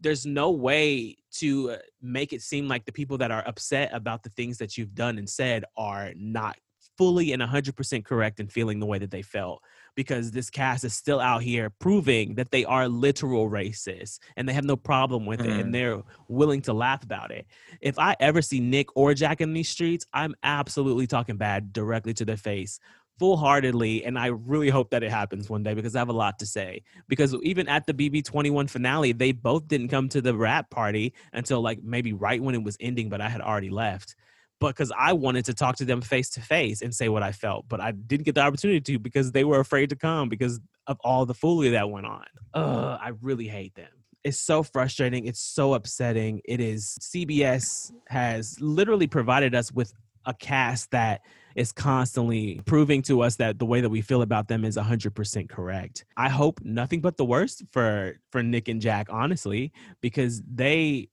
there's 0.00 0.26
no 0.26 0.50
way 0.50 1.16
to 1.32 1.70
uh, 1.72 1.76
make 2.02 2.32
it 2.32 2.42
seem 2.42 2.68
like 2.68 2.84
the 2.84 2.92
people 2.92 3.18
that 3.18 3.30
are 3.30 3.46
upset 3.46 3.90
about 3.92 4.22
the 4.22 4.30
things 4.30 4.58
that 4.58 4.76
you've 4.76 4.94
done 4.94 5.18
and 5.18 5.28
said 5.28 5.64
are 5.76 6.12
not 6.16 6.56
fully 6.96 7.32
and 7.32 7.42
100% 7.42 8.04
correct 8.04 8.38
in 8.38 8.46
feeling 8.46 8.78
the 8.78 8.86
way 8.86 8.98
that 8.98 9.10
they 9.10 9.22
felt 9.22 9.60
because 9.96 10.30
this 10.30 10.48
cast 10.50 10.84
is 10.84 10.94
still 10.94 11.18
out 11.18 11.42
here 11.42 11.70
proving 11.80 12.34
that 12.36 12.50
they 12.52 12.64
are 12.64 12.88
literal 12.88 13.50
racists 13.50 14.18
and 14.36 14.48
they 14.48 14.52
have 14.52 14.64
no 14.64 14.76
problem 14.76 15.26
with 15.26 15.40
it 15.40 15.48
Mhm. 15.48 15.60
and 15.60 15.74
they're 15.74 16.02
willing 16.28 16.60
to 16.62 16.72
laugh 16.72 17.02
about 17.02 17.30
it. 17.32 17.46
If 17.80 17.98
I 17.98 18.14
ever 18.20 18.42
see 18.42 18.60
Nick 18.60 18.88
or 18.96 19.12
Jack 19.14 19.40
in 19.40 19.52
these 19.52 19.68
streets, 19.68 20.06
I'm 20.12 20.34
absolutely 20.42 21.06
talking 21.06 21.36
bad 21.36 21.72
directly 21.72 22.14
to 22.14 22.24
their 22.24 22.36
face 22.36 22.78
full 23.18 23.36
heartedly 23.36 24.04
and 24.04 24.18
I 24.18 24.26
really 24.26 24.70
hope 24.70 24.90
that 24.90 25.02
it 25.02 25.10
happens 25.10 25.48
one 25.48 25.62
day 25.62 25.74
because 25.74 25.94
I 25.94 26.00
have 26.00 26.08
a 26.08 26.12
lot 26.12 26.38
to 26.40 26.46
say 26.46 26.82
because 27.08 27.34
even 27.42 27.68
at 27.68 27.86
the 27.86 27.94
BB21 27.94 28.68
finale 28.68 29.12
they 29.12 29.30
both 29.30 29.68
didn't 29.68 29.88
come 29.88 30.08
to 30.08 30.20
the 30.20 30.34
wrap 30.34 30.68
party 30.70 31.14
until 31.32 31.60
like 31.60 31.82
maybe 31.82 32.12
right 32.12 32.42
when 32.42 32.54
it 32.54 32.62
was 32.64 32.76
ending 32.80 33.08
but 33.08 33.20
I 33.20 33.28
had 33.28 33.40
already 33.40 33.70
left 33.70 34.16
but 34.60 34.68
because 34.68 34.92
I 34.96 35.12
wanted 35.12 35.44
to 35.46 35.54
talk 35.54 35.76
to 35.76 35.84
them 35.84 36.00
face 36.00 36.30
to 36.30 36.40
face 36.40 36.80
and 36.80 36.94
say 36.94 37.08
what 37.08 37.22
I 37.22 37.32
felt, 37.32 37.66
but 37.68 37.80
I 37.80 37.90
didn't 37.92 38.24
get 38.24 38.34
the 38.34 38.40
opportunity 38.40 38.80
to 38.80 38.98
because 38.98 39.32
they 39.32 39.44
were 39.44 39.60
afraid 39.60 39.90
to 39.90 39.96
come 39.96 40.28
because 40.28 40.60
of 40.86 40.98
all 41.04 41.26
the 41.26 41.34
foolery 41.34 41.70
that 41.70 41.90
went 41.90 42.06
on. 42.06 42.24
Ugh, 42.54 42.98
I 43.02 43.12
really 43.20 43.48
hate 43.48 43.74
them. 43.74 43.90
It's 44.22 44.38
so 44.38 44.62
frustrating. 44.62 45.26
It's 45.26 45.40
so 45.40 45.74
upsetting. 45.74 46.40
It 46.46 46.60
is. 46.60 46.96
CBS 47.00 47.92
has 48.08 48.58
literally 48.60 49.06
provided 49.06 49.54
us 49.54 49.70
with 49.70 49.92
a 50.24 50.32
cast 50.32 50.90
that 50.92 51.20
is 51.54 51.72
constantly 51.72 52.60
proving 52.66 53.02
to 53.02 53.20
us 53.22 53.36
that 53.36 53.58
the 53.58 53.66
way 53.66 53.80
that 53.80 53.90
we 53.90 54.00
feel 54.00 54.22
about 54.22 54.48
them 54.48 54.64
is 54.64 54.76
100% 54.76 55.48
correct. 55.48 56.04
I 56.16 56.28
hope 56.28 56.60
nothing 56.62 57.00
but 57.00 57.16
the 57.16 57.24
worst 57.24 57.62
for 57.72 58.18
for 58.30 58.42
Nick 58.42 58.68
and 58.68 58.80
Jack 58.80 59.08
honestly 59.10 59.72
because 60.00 60.42
they 60.42 61.08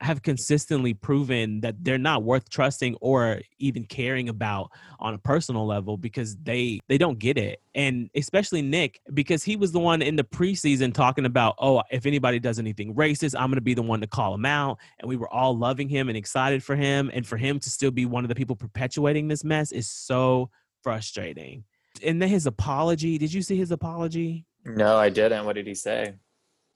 have 0.00 0.22
consistently 0.22 0.94
proven 0.94 1.60
that 1.60 1.82
they're 1.82 1.98
not 1.98 2.22
worth 2.22 2.48
trusting 2.48 2.96
or 3.00 3.40
even 3.58 3.84
caring 3.84 4.28
about 4.28 4.70
on 5.00 5.14
a 5.14 5.18
personal 5.18 5.66
level 5.66 5.96
because 5.96 6.36
they 6.36 6.80
they 6.88 6.98
don't 6.98 7.18
get 7.18 7.38
it. 7.38 7.60
And 7.74 8.10
especially 8.14 8.62
Nick 8.62 9.00
because 9.12 9.42
he 9.42 9.56
was 9.56 9.72
the 9.72 9.80
one 9.80 10.02
in 10.02 10.16
the 10.16 10.24
preseason 10.24 10.92
talking 10.92 11.26
about 11.26 11.54
oh 11.58 11.82
if 11.90 12.06
anybody 12.06 12.38
does 12.38 12.58
anything 12.58 12.94
racist 12.94 13.34
I'm 13.38 13.48
going 13.48 13.56
to 13.56 13.62
be 13.62 13.74
the 13.74 13.82
one 13.82 14.00
to 14.00 14.06
call 14.06 14.34
him 14.34 14.46
out. 14.46 14.78
And 14.98 15.08
we 15.08 15.16
were 15.16 15.32
all 15.32 15.56
loving 15.56 15.88
him 15.88 16.08
and 16.08 16.16
excited 16.16 16.62
for 16.62 16.76
him. 16.76 17.10
And 17.12 17.26
for 17.26 17.36
him 17.36 17.58
to 17.60 17.70
still 17.70 17.90
be 17.90 18.06
one 18.06 18.24
of 18.24 18.28
the 18.28 18.34
people 18.34 18.56
perpetuating 18.56 19.28
this 19.28 19.44
mess 19.44 19.72
is 19.72 19.88
so 19.88 20.50
frustrating. 20.82 21.64
And 22.04 22.20
then 22.20 22.28
his 22.28 22.46
apology 22.46 23.18
did 23.18 23.32
you 23.32 23.42
see 23.42 23.56
his 23.56 23.70
apology? 23.70 24.46
No, 24.64 24.96
I 24.96 25.10
didn't. 25.10 25.44
What 25.44 25.56
did 25.56 25.66
he 25.66 25.74
say? 25.74 26.14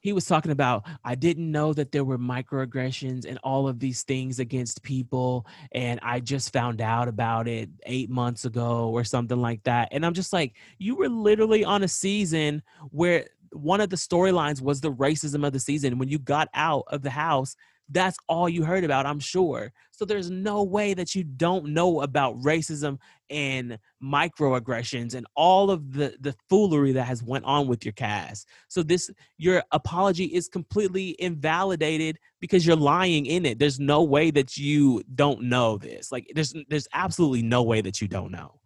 He 0.09 0.13
was 0.15 0.25
talking 0.25 0.51
about 0.51 0.85
i 1.05 1.15
didn't 1.15 1.51
know 1.51 1.73
that 1.73 1.93
there 1.93 2.05
were 2.05 2.19
microaggressions 2.19 3.27
and 3.27 3.39
all 3.45 3.69
of 3.69 3.79
these 3.79 4.03
things 4.03 4.39
against 4.39 4.83
people 4.83 5.47
and 5.73 6.01
i 6.03 6.19
just 6.19 6.53
found 6.53 6.81
out 6.81 7.09
about 7.09 7.47
it 7.47 7.69
eight 7.85 8.09
months 8.09 8.47
ago 8.47 8.89
or 8.89 9.05
something 9.05 9.41
like 9.41 9.63
that 9.65 9.89
and 9.93 10.05
i'm 10.07 10.15
just 10.15 10.33
like 10.33 10.55
you 10.79 10.97
were 10.97 11.09
literally 11.09 11.65
on 11.65 11.83
a 11.83 11.89
season 11.89 12.63
where 12.91 13.27
one 13.53 13.81
of 13.81 13.91
the 13.91 13.97
storylines 13.97 14.61
was 14.61 14.81
the 14.81 14.93
racism 14.93 15.47
of 15.47 15.53
the 15.53 15.61
season. 15.61 15.99
When 15.99 16.09
you 16.09 16.19
got 16.19 16.49
out 16.55 16.85
of 16.89 17.03
the 17.03 17.11
house 17.11 17.57
that's 17.91 18.17
all 18.29 18.49
you 18.49 18.65
heard 18.65 18.85
about 18.85 19.07
i'm 19.07 19.21
sure. 19.21 19.73
So 19.99 20.05
there's 20.05 20.31
no 20.31 20.63
way 20.63 20.95
that 20.95 21.17
you 21.17 21.25
don't 21.25 21.67
know 21.67 22.03
about 22.03 22.39
racism 22.39 22.99
and 23.31 23.79
microaggressions 24.03 25.15
and 25.15 25.27
all 25.35 25.71
of 25.71 25.93
the 25.93 26.17
the 26.21 26.37
foolery 26.49 26.93
that 26.93 27.05
has 27.05 27.23
went 27.23 27.45
on 27.45 27.67
with 27.67 27.85
your 27.85 27.93
cast. 27.93 28.47
So 28.69 28.83
this 28.83 29.11
your 29.39 29.63
apology 29.73 30.27
is 30.27 30.49
completely 30.49 31.17
invalidated 31.19 32.19
because 32.41 32.67
you're 32.67 32.77
lying 32.77 33.27
in 33.27 33.45
it. 33.45 33.59
There's 33.59 33.81
no 33.81 34.05
way 34.05 34.31
that 34.31 34.57
you 34.57 35.03
don't 35.15 35.43
know 35.43 35.79
this. 35.79 36.13
Like 36.13 36.31
there's 36.35 36.55
there's 36.69 36.89
absolutely 36.95 37.43
no 37.43 37.63
way 37.63 37.81
that 37.81 38.01
you 38.01 38.09
don't 38.09 38.31
know. 38.31 38.61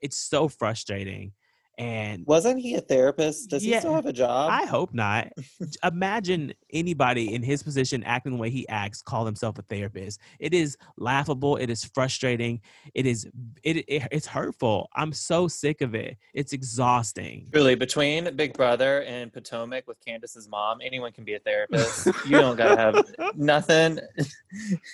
It's 0.00 0.16
so 0.16 0.48
frustrating 0.48 1.32
and 1.78 2.26
Wasn't 2.26 2.60
he 2.60 2.74
a 2.74 2.80
therapist? 2.80 3.50
Does 3.50 3.62
he 3.62 3.78
still 3.78 3.94
have 3.94 4.06
a 4.06 4.12
job? 4.12 4.50
I 4.52 4.66
hope 4.66 4.92
not. 4.92 5.28
Imagine 5.84 6.52
anybody 6.72 7.32
in 7.34 7.42
his 7.42 7.62
position 7.62 8.02
acting 8.02 8.32
the 8.32 8.38
way 8.38 8.50
he 8.50 8.68
acts, 8.68 9.00
call 9.00 9.24
himself 9.24 9.58
a 9.58 9.62
therapist. 9.62 10.20
It 10.40 10.52
is 10.52 10.76
laughable. 10.96 11.56
It 11.56 11.70
is 11.70 11.84
frustrating. 11.84 12.60
It 12.94 13.06
is 13.06 13.28
it, 13.62 13.76
it 13.88 14.08
it's 14.10 14.26
hurtful. 14.26 14.88
I'm 14.96 15.12
so 15.12 15.46
sick 15.46 15.80
of 15.80 15.94
it. 15.94 16.16
It's 16.34 16.52
exhausting. 16.52 17.48
Really, 17.52 17.76
between 17.76 18.34
Big 18.34 18.54
Brother 18.54 19.02
and 19.04 19.32
Potomac 19.32 19.86
with 19.86 20.04
Candiace's 20.04 20.48
mom, 20.48 20.78
anyone 20.82 21.12
can 21.12 21.24
be 21.24 21.34
a 21.34 21.38
therapist. 21.38 22.06
you 22.26 22.32
don't 22.32 22.56
gotta 22.56 22.76
have 22.76 23.04
nothing. 23.36 24.00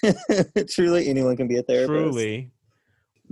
Truly, 0.68 1.08
anyone 1.08 1.36
can 1.36 1.48
be 1.48 1.56
a 1.56 1.62
therapist. 1.62 1.88
Truly. 1.88 2.50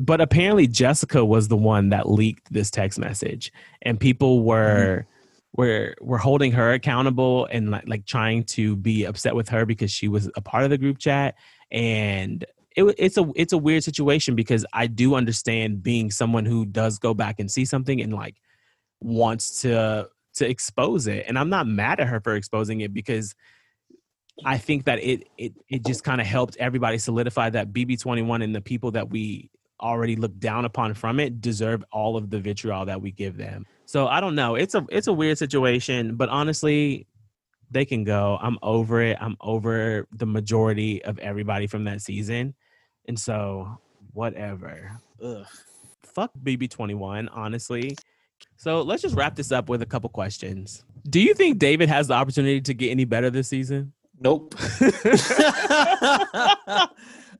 But 0.02 0.20
apparently 0.20 0.66
Jessica 0.66 1.24
was 1.24 1.46
the 1.46 1.56
one 1.56 1.90
that 1.90 2.10
leaked 2.10 2.52
this 2.52 2.70
text 2.72 2.98
message, 2.98 3.52
and 3.82 4.00
people 4.00 4.42
were 4.42 5.06
mm-hmm. 5.06 5.60
were 5.60 5.94
were 6.00 6.18
holding 6.18 6.50
her 6.52 6.72
accountable 6.72 7.46
and 7.46 7.70
like, 7.70 7.86
like 7.86 8.04
trying 8.04 8.42
to 8.44 8.74
be 8.74 9.04
upset 9.04 9.36
with 9.36 9.48
her 9.50 9.64
because 9.64 9.92
she 9.92 10.08
was 10.08 10.28
a 10.34 10.40
part 10.40 10.64
of 10.64 10.70
the 10.70 10.78
group 10.78 10.98
chat. 10.98 11.36
And 11.70 12.44
it, 12.74 12.82
it's 12.98 13.16
a 13.16 13.30
it's 13.36 13.52
a 13.52 13.58
weird 13.58 13.84
situation 13.84 14.34
because 14.34 14.66
I 14.72 14.88
do 14.88 15.14
understand 15.14 15.84
being 15.84 16.10
someone 16.10 16.46
who 16.46 16.66
does 16.66 16.98
go 16.98 17.14
back 17.14 17.38
and 17.38 17.48
see 17.48 17.64
something 17.64 18.00
and 18.00 18.12
like 18.12 18.34
wants 19.00 19.62
to 19.62 20.08
to 20.34 20.48
expose 20.48 21.06
it. 21.06 21.26
And 21.28 21.38
I'm 21.38 21.48
not 21.48 21.68
mad 21.68 22.00
at 22.00 22.08
her 22.08 22.20
for 22.20 22.34
exposing 22.34 22.80
it 22.80 22.92
because 22.92 23.36
I 24.44 24.58
think 24.58 24.86
that 24.86 24.98
it 24.98 25.28
it 25.38 25.52
it 25.68 25.86
just 25.86 26.02
kind 26.02 26.20
of 26.20 26.26
helped 26.26 26.56
everybody 26.56 26.98
solidify 26.98 27.50
that 27.50 27.72
BB21 27.72 28.42
and 28.42 28.52
the 28.52 28.60
people 28.60 28.90
that 28.92 29.08
we 29.08 29.48
already 29.82 30.16
look 30.16 30.38
down 30.38 30.64
upon 30.64 30.94
from 30.94 31.20
it 31.20 31.40
deserve 31.40 31.84
all 31.92 32.16
of 32.16 32.30
the 32.30 32.38
vitriol 32.38 32.86
that 32.86 33.02
we 33.02 33.10
give 33.10 33.36
them. 33.36 33.66
So 33.84 34.06
I 34.06 34.20
don't 34.20 34.34
know. 34.34 34.54
It's 34.54 34.74
a 34.74 34.86
it's 34.90 35.08
a 35.08 35.12
weird 35.12 35.36
situation, 35.36 36.16
but 36.16 36.28
honestly, 36.28 37.06
they 37.70 37.84
can 37.84 38.04
go. 38.04 38.38
I'm 38.40 38.58
over 38.62 39.02
it. 39.02 39.18
I'm 39.20 39.36
over 39.40 40.06
the 40.12 40.26
majority 40.26 41.04
of 41.04 41.18
everybody 41.18 41.66
from 41.66 41.84
that 41.84 42.00
season. 42.00 42.54
And 43.08 43.18
so 43.18 43.78
whatever. 44.12 45.00
Ugh. 45.22 45.46
Fuck 46.02 46.32
BB21, 46.42 47.28
honestly. 47.32 47.96
So 48.56 48.82
let's 48.82 49.02
just 49.02 49.14
wrap 49.16 49.34
this 49.34 49.50
up 49.50 49.68
with 49.68 49.82
a 49.82 49.86
couple 49.86 50.08
questions. 50.10 50.84
Do 51.08 51.20
you 51.20 51.34
think 51.34 51.58
David 51.58 51.88
has 51.88 52.08
the 52.08 52.14
opportunity 52.14 52.60
to 52.60 52.74
get 52.74 52.90
any 52.90 53.04
better 53.04 53.30
this 53.30 53.48
season? 53.48 53.92
Nope. 54.20 54.54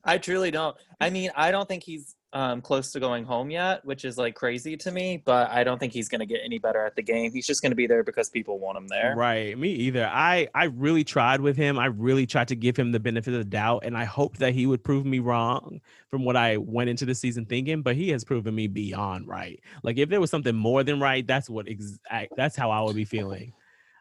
I 0.05 0.19
truly 0.21 0.51
don't. 0.51 0.77
I 1.01 1.11
mean, 1.11 1.31
I 1.37 1.51
don't 1.51 1.69
think 1.69 1.85
he's 1.85 2.17
um, 2.33 2.63
close 2.63 2.93
to 2.93 3.01
going 3.01 3.25
home 3.25 3.51
yet, 3.51 3.85
which 3.85 4.05
is 4.05 4.17
like 4.17 4.35
crazy 4.35 4.77
to 4.79 4.91
me. 4.91 5.23
But 5.23 5.51
I 5.51 5.65
don't 5.65 5.79
think 5.79 5.93
he's 5.93 6.09
going 6.09 6.21
to 6.21 6.27
get 6.27 6.41
any 6.45 6.59
better 6.59 6.85
at 6.85 6.97
the 6.97 7.03
game. 7.03 7.33
He's 7.33 7.47
just 7.47 7.63
going 7.63 7.73
to 7.73 7.77
be 7.77 7.87
there 7.87 8.03
because 8.03 8.31
people 8.31 8.59
want 8.59 8.79
him 8.79 8.89
there. 8.89 9.15
Right. 9.17 9.57
Me 9.57 9.71
either. 9.71 10.07
I 10.07 10.49
I 10.55 10.65
really 10.65 11.05
tried 11.05 11.41
with 11.41 11.57
him. 11.57 11.79
I 11.79 11.87
really 11.87 12.27
tried 12.27 12.49
to 12.49 12.57
give 12.57 12.77
him 12.77 12.93
the 12.93 13.01
benefit 13.01 13.35
of 13.35 13.39
the 13.39 13.45
doubt, 13.45 13.85
and 13.85 13.97
I 13.97 14.05
hoped 14.05 14.39
that 14.39 14.55
he 14.55 14.67
would 14.67 14.83
prove 14.83 15.05
me 15.05 15.19
wrong 15.19 15.81
from 16.11 16.25
what 16.25 16.37
I 16.37 16.57
went 16.57 16.91
into 16.91 17.05
the 17.05 17.15
season 17.15 17.45
thinking. 17.45 17.83
But 17.83 17.97
he 17.97 18.11
has 18.11 18.25
proven 18.25 18.55
me 18.55 18.67
beyond 18.67 19.29
right. 19.29 19.61
Like 19.83 19.99
if 19.99 20.09
there 20.09 20.21
was 20.21 20.31
something 20.31 20.55
more 20.55 20.83
than 20.83 21.01
right, 21.01 21.27
that's 21.27 21.51
what 21.51 21.69
exact. 21.69 22.33
That's 22.37 22.57
how 22.57 22.71
I 22.71 22.81
would 22.83 22.97
be 22.97 23.05
feeling. 23.05 23.53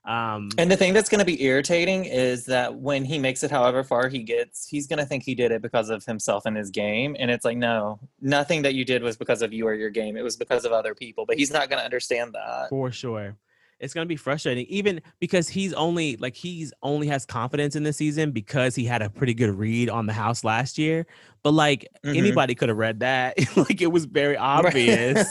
Um, 0.04 0.50
And 0.58 0.70
the 0.72 0.76
thing 0.78 0.94
that's 0.94 1.10
going 1.10 1.20
to 1.20 1.26
be 1.26 1.44
irritating 1.44 2.06
is 2.06 2.46
that 2.46 2.74
when 2.76 3.06
he 3.06 3.20
makes 3.20 3.44
it 3.44 3.52
however 3.52 3.84
far 3.84 4.08
he 4.10 4.24
gets, 4.24 4.68
he's 4.68 4.88
going 4.88 4.98
to 5.00 5.06
think 5.06 5.24
he 5.24 5.36
did 5.36 5.52
it 5.52 5.62
because 5.62 5.90
of 5.92 6.04
himself 6.06 6.46
and 6.48 6.58
his 6.58 6.72
game. 6.72 7.16
And 7.20 7.30
it's 7.30 7.46
like, 7.46 7.58
no, 7.58 8.00
nothing 8.20 8.64
that 8.64 8.74
you 8.74 8.84
did 8.84 9.04
was 9.04 9.16
because 9.16 9.42
of 9.44 9.54
you 9.54 9.68
or 9.68 9.76
your 9.76 9.92
game. 9.92 10.18
It 10.18 10.24
was 10.24 10.36
because 10.38 10.66
of 10.66 10.72
other 10.72 10.96
people. 10.96 11.26
But 11.28 11.38
he's 11.38 11.52
not 11.52 11.70
going 11.70 11.78
to 11.80 11.86
understand 11.86 12.34
that. 12.34 12.70
for 12.70 12.92
sure. 12.92 13.36
It's 13.80 13.96
gonna 13.96 14.06
be 14.06 14.16
frustrating, 14.16 14.68
even 14.68 15.02
because 15.20 15.50
he's 15.50 15.74
only 15.74 16.16
like 16.18 16.36
he's 16.36 16.72
only 16.84 17.08
has 17.08 17.26
confidence 17.26 17.76
in 17.76 17.82
the 17.82 17.92
season 17.92 18.30
because 18.30 18.76
he 18.76 18.86
had 18.86 19.02
a 19.02 19.10
pretty 19.10 19.34
good 19.34 19.50
read 19.56 19.90
on 19.90 20.06
the 20.06 20.14
house 20.14 20.44
last 20.44 20.78
year. 20.78 21.08
But 21.42 21.56
like 21.56 21.88
Mhm. 22.06 22.16
anybody 22.16 22.54
could 22.54 22.70
have 22.70 22.78
read 22.78 23.00
that. 23.00 23.40
like 23.58 23.82
it 23.82 23.88
was 23.92 24.06
very 24.06 24.38
obvious. 24.38 25.28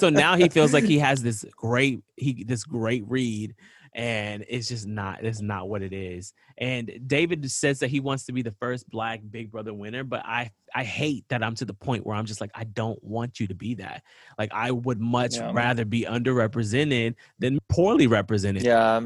so 0.00 0.10
now 0.10 0.34
he 0.36 0.48
feels 0.48 0.72
like 0.72 0.82
he 0.82 0.98
has 1.08 1.22
this 1.22 1.44
great 1.56 2.00
he 2.16 2.42
this 2.42 2.64
great 2.64 3.04
read 3.06 3.54
and 3.94 4.44
it's 4.48 4.68
just 4.68 4.86
not 4.86 5.22
it's 5.22 5.42
not 5.42 5.68
what 5.68 5.82
it 5.82 5.92
is 5.92 6.32
and 6.58 6.90
david 7.06 7.50
says 7.50 7.78
that 7.78 7.88
he 7.88 8.00
wants 8.00 8.24
to 8.24 8.32
be 8.32 8.40
the 8.40 8.52
first 8.52 8.88
black 8.88 9.20
big 9.30 9.50
brother 9.50 9.74
winner 9.74 10.02
but 10.02 10.24
i 10.24 10.50
i 10.74 10.82
hate 10.82 11.24
that 11.28 11.42
i'm 11.42 11.54
to 11.54 11.64
the 11.66 11.74
point 11.74 12.06
where 12.06 12.16
i'm 12.16 12.24
just 12.24 12.40
like 12.40 12.50
i 12.54 12.64
don't 12.64 13.02
want 13.04 13.38
you 13.38 13.46
to 13.46 13.54
be 13.54 13.74
that 13.74 14.02
like 14.38 14.50
i 14.54 14.70
would 14.70 15.00
much 15.00 15.36
Yeah. 15.36 15.52
rather 15.52 15.84
be 15.84 16.04
underrepresented 16.08 17.14
than 17.38 17.58
poorly 17.68 18.06
represented 18.06 18.62
yeah. 18.62 19.00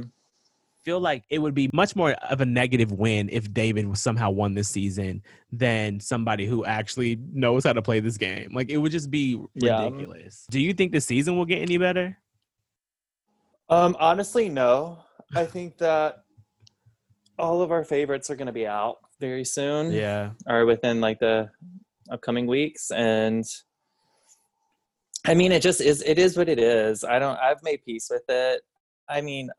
feel 0.84 1.00
like 1.00 1.24
it 1.30 1.40
would 1.40 1.54
be 1.54 1.68
much 1.72 1.96
more 1.96 2.12
of 2.30 2.40
a 2.40 2.46
negative 2.46 2.92
win 2.92 3.28
if 3.32 3.52
David 3.52 3.88
was 3.88 4.00
somehow 4.00 4.30
won 4.30 4.54
this 4.54 4.68
season 4.68 5.20
than 5.50 5.98
somebody 5.98 6.46
who 6.46 6.64
actually 6.64 7.18
knows 7.32 7.64
how 7.64 7.72
to 7.72 7.82
play 7.82 7.98
this 7.98 8.16
game. 8.16 8.50
Like 8.54 8.70
it 8.70 8.76
would 8.76 8.92
just 8.92 9.10
be 9.10 9.36
Yeah. 9.56 9.82
ridiculous. 9.84 10.46
Do 10.48 10.60
you 10.60 10.72
think 10.72 10.92
the 10.92 11.00
season 11.00 11.36
will 11.36 11.44
get 11.44 11.60
any 11.60 11.76
better? 11.76 12.16
Um, 13.68 13.96
honestly, 13.98 14.48
no. 14.48 14.98
I 15.34 15.44
think 15.44 15.78
that 15.78 16.22
all 17.38 17.62
of 17.62 17.72
our 17.72 17.84
favorites 17.84 18.30
are 18.30 18.36
going 18.36 18.46
to 18.46 18.52
be 18.52 18.66
out 18.66 18.98
very 19.20 19.44
soon. 19.44 19.92
Yeah. 19.92 20.30
or 20.48 20.66
within 20.66 21.00
like 21.00 21.18
the 21.18 21.50
upcoming 22.10 22.46
weeks 22.46 22.90
and 22.90 23.44
i 25.26 25.34
mean 25.34 25.52
it 25.52 25.60
just 25.60 25.80
is 25.80 26.02
it 26.02 26.18
is 26.18 26.36
what 26.36 26.48
it 26.48 26.58
is 26.58 27.02
i 27.04 27.18
don't 27.18 27.38
i've 27.38 27.62
made 27.62 27.82
peace 27.84 28.08
with 28.10 28.22
it 28.28 28.62
i 29.08 29.20
mean 29.20 29.50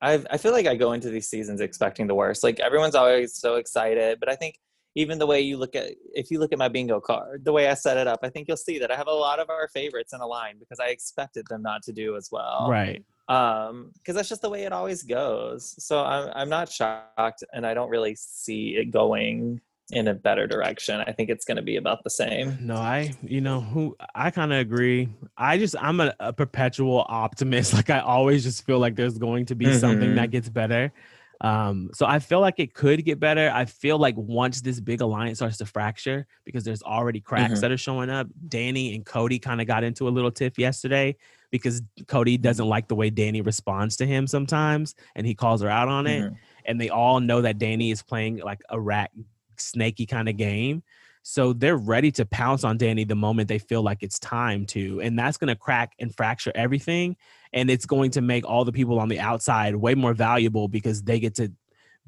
I've, 0.00 0.26
i 0.30 0.36
feel 0.36 0.52
like 0.52 0.66
i 0.66 0.76
go 0.76 0.92
into 0.92 1.10
these 1.10 1.28
seasons 1.28 1.60
expecting 1.60 2.06
the 2.06 2.14
worst 2.14 2.44
like 2.44 2.60
everyone's 2.60 2.94
always 2.94 3.34
so 3.34 3.56
excited 3.56 4.20
but 4.20 4.28
i 4.28 4.36
think 4.36 4.58
even 5.02 5.16
the 5.18 5.26
way 5.32 5.40
you 5.40 5.56
look 5.62 5.74
at 5.76 5.86
if 6.22 6.26
you 6.30 6.38
look 6.40 6.52
at 6.52 6.58
my 6.58 6.68
bingo 6.76 6.98
card 7.10 7.44
the 7.44 7.52
way 7.52 7.64
i 7.68 7.74
set 7.74 7.96
it 7.96 8.06
up 8.12 8.20
i 8.22 8.28
think 8.32 8.42
you'll 8.48 8.56
see 8.68 8.78
that 8.80 8.90
i 8.90 8.96
have 8.96 9.06
a 9.16 9.18
lot 9.26 9.38
of 9.38 9.48
our 9.48 9.68
favorites 9.68 10.12
in 10.12 10.20
a 10.20 10.26
line 10.26 10.56
because 10.58 10.80
i 10.80 10.88
expected 10.96 11.44
them 11.50 11.62
not 11.62 11.80
to 11.82 11.92
do 11.92 12.16
as 12.16 12.26
well 12.32 12.66
Right. 12.68 13.02
um 13.28 13.90
because 13.94 14.14
that's 14.16 14.28
just 14.28 14.42
the 14.42 14.50
way 14.54 14.64
it 14.64 14.72
always 14.72 15.02
goes 15.04 15.74
so 15.88 15.94
i'm 16.04 16.30
i'm 16.34 16.48
not 16.48 16.66
shocked 16.78 17.44
and 17.54 17.62
i 17.66 17.72
don't 17.74 17.90
really 17.90 18.14
see 18.16 18.76
it 18.80 18.86
going 18.90 19.60
in 19.90 20.08
a 20.08 20.14
better 20.14 20.46
direction 20.46 21.00
i 21.06 21.12
think 21.12 21.30
it's 21.30 21.44
going 21.46 21.56
to 21.56 21.62
be 21.62 21.76
about 21.76 22.02
the 22.04 22.10
same 22.10 22.58
No, 22.60 22.74
I, 22.76 22.98
you 23.22 23.40
know, 23.40 23.60
who 23.62 23.96
I 24.14 24.30
kind 24.30 24.52
of 24.52 24.58
agree. 24.58 25.08
I 25.38 25.56
just, 25.56 25.74
I'm 25.80 25.98
a, 26.00 26.12
a 26.20 26.30
perpetual 26.32 27.06
optimist. 27.08 27.72
Like 27.78 27.88
I 27.88 28.00
always 28.00 28.42
just 28.44 28.66
feel 28.66 28.78
like 28.84 28.96
there's 28.96 29.16
going 29.16 29.46
to 29.46 29.54
be 29.54 29.72
something 29.84 30.10
Mhm. 30.10 30.16
that 30.16 30.30
gets 30.30 30.50
better. 30.50 30.92
Um, 31.40 31.90
so 31.94 32.04
I 32.04 32.18
feel 32.18 32.40
like 32.40 32.58
it 32.58 32.74
could 32.74 33.04
get 33.04 33.20
better. 33.20 33.50
I 33.54 33.64
feel 33.64 33.96
like 33.98 34.14
once 34.16 34.60
this 34.60 34.80
big 34.80 35.00
alliance 35.00 35.38
starts 35.38 35.58
to 35.58 35.66
fracture, 35.66 36.26
because 36.44 36.64
there's 36.64 36.82
already 36.82 37.20
cracks 37.20 37.54
Mhm. 37.54 37.60
that 37.60 37.70
are 37.70 37.76
showing 37.76 38.10
up. 38.10 38.26
Dani 38.48 38.94
and 38.94 39.06
Cody 39.06 39.38
kind 39.38 39.60
of 39.60 39.66
got 39.66 39.84
into 39.84 40.08
a 40.08 40.10
little 40.10 40.32
tiff 40.32 40.58
yesterday 40.58 41.16
because 41.50 41.80
Cody 42.08 42.36
doesn't 42.36 42.66
like 42.66 42.88
the 42.88 42.96
way 42.96 43.10
Dani 43.10 43.44
responds 43.44 43.96
to 43.98 44.06
him 44.06 44.26
sometimes, 44.26 44.94
and 45.14 45.26
he 45.26 45.34
calls 45.34 45.62
her 45.62 45.68
out 45.70 45.88
on 45.88 46.06
it 46.06 46.22
Mhm. 46.24 46.36
and 46.66 46.80
they 46.80 46.88
all 46.88 47.20
know 47.20 47.40
that 47.42 47.58
Dani 47.58 47.92
is 47.92 48.02
playing 48.02 48.38
like 48.38 48.60
a 48.68 48.80
rat 48.80 49.10
snaky 49.56 50.06
kind 50.06 50.28
of 50.28 50.36
game. 50.36 50.82
So 51.30 51.52
they're 51.52 51.76
ready 51.76 52.10
to 52.12 52.24
pounce 52.24 52.64
on 52.64 52.78
Dani 52.78 53.06
the 53.06 53.14
moment 53.14 53.48
they 53.48 53.58
feel 53.58 53.82
like 53.82 53.98
it's 54.00 54.18
time 54.18 54.64
to. 54.68 55.02
And 55.02 55.18
that's 55.18 55.36
going 55.36 55.48
to 55.48 55.54
crack 55.54 55.92
and 55.98 56.14
fracture 56.16 56.50
everything. 56.54 57.18
And 57.52 57.68
it's 57.68 57.84
going 57.84 58.12
to 58.12 58.22
make 58.22 58.48
all 58.48 58.64
the 58.64 58.72
people 58.72 58.98
on 58.98 59.08
the 59.08 59.20
outside 59.20 59.76
way 59.76 59.94
more 59.94 60.14
valuable 60.14 60.68
because 60.68 61.02
they 61.02 61.20
get 61.20 61.34
to 61.34 61.52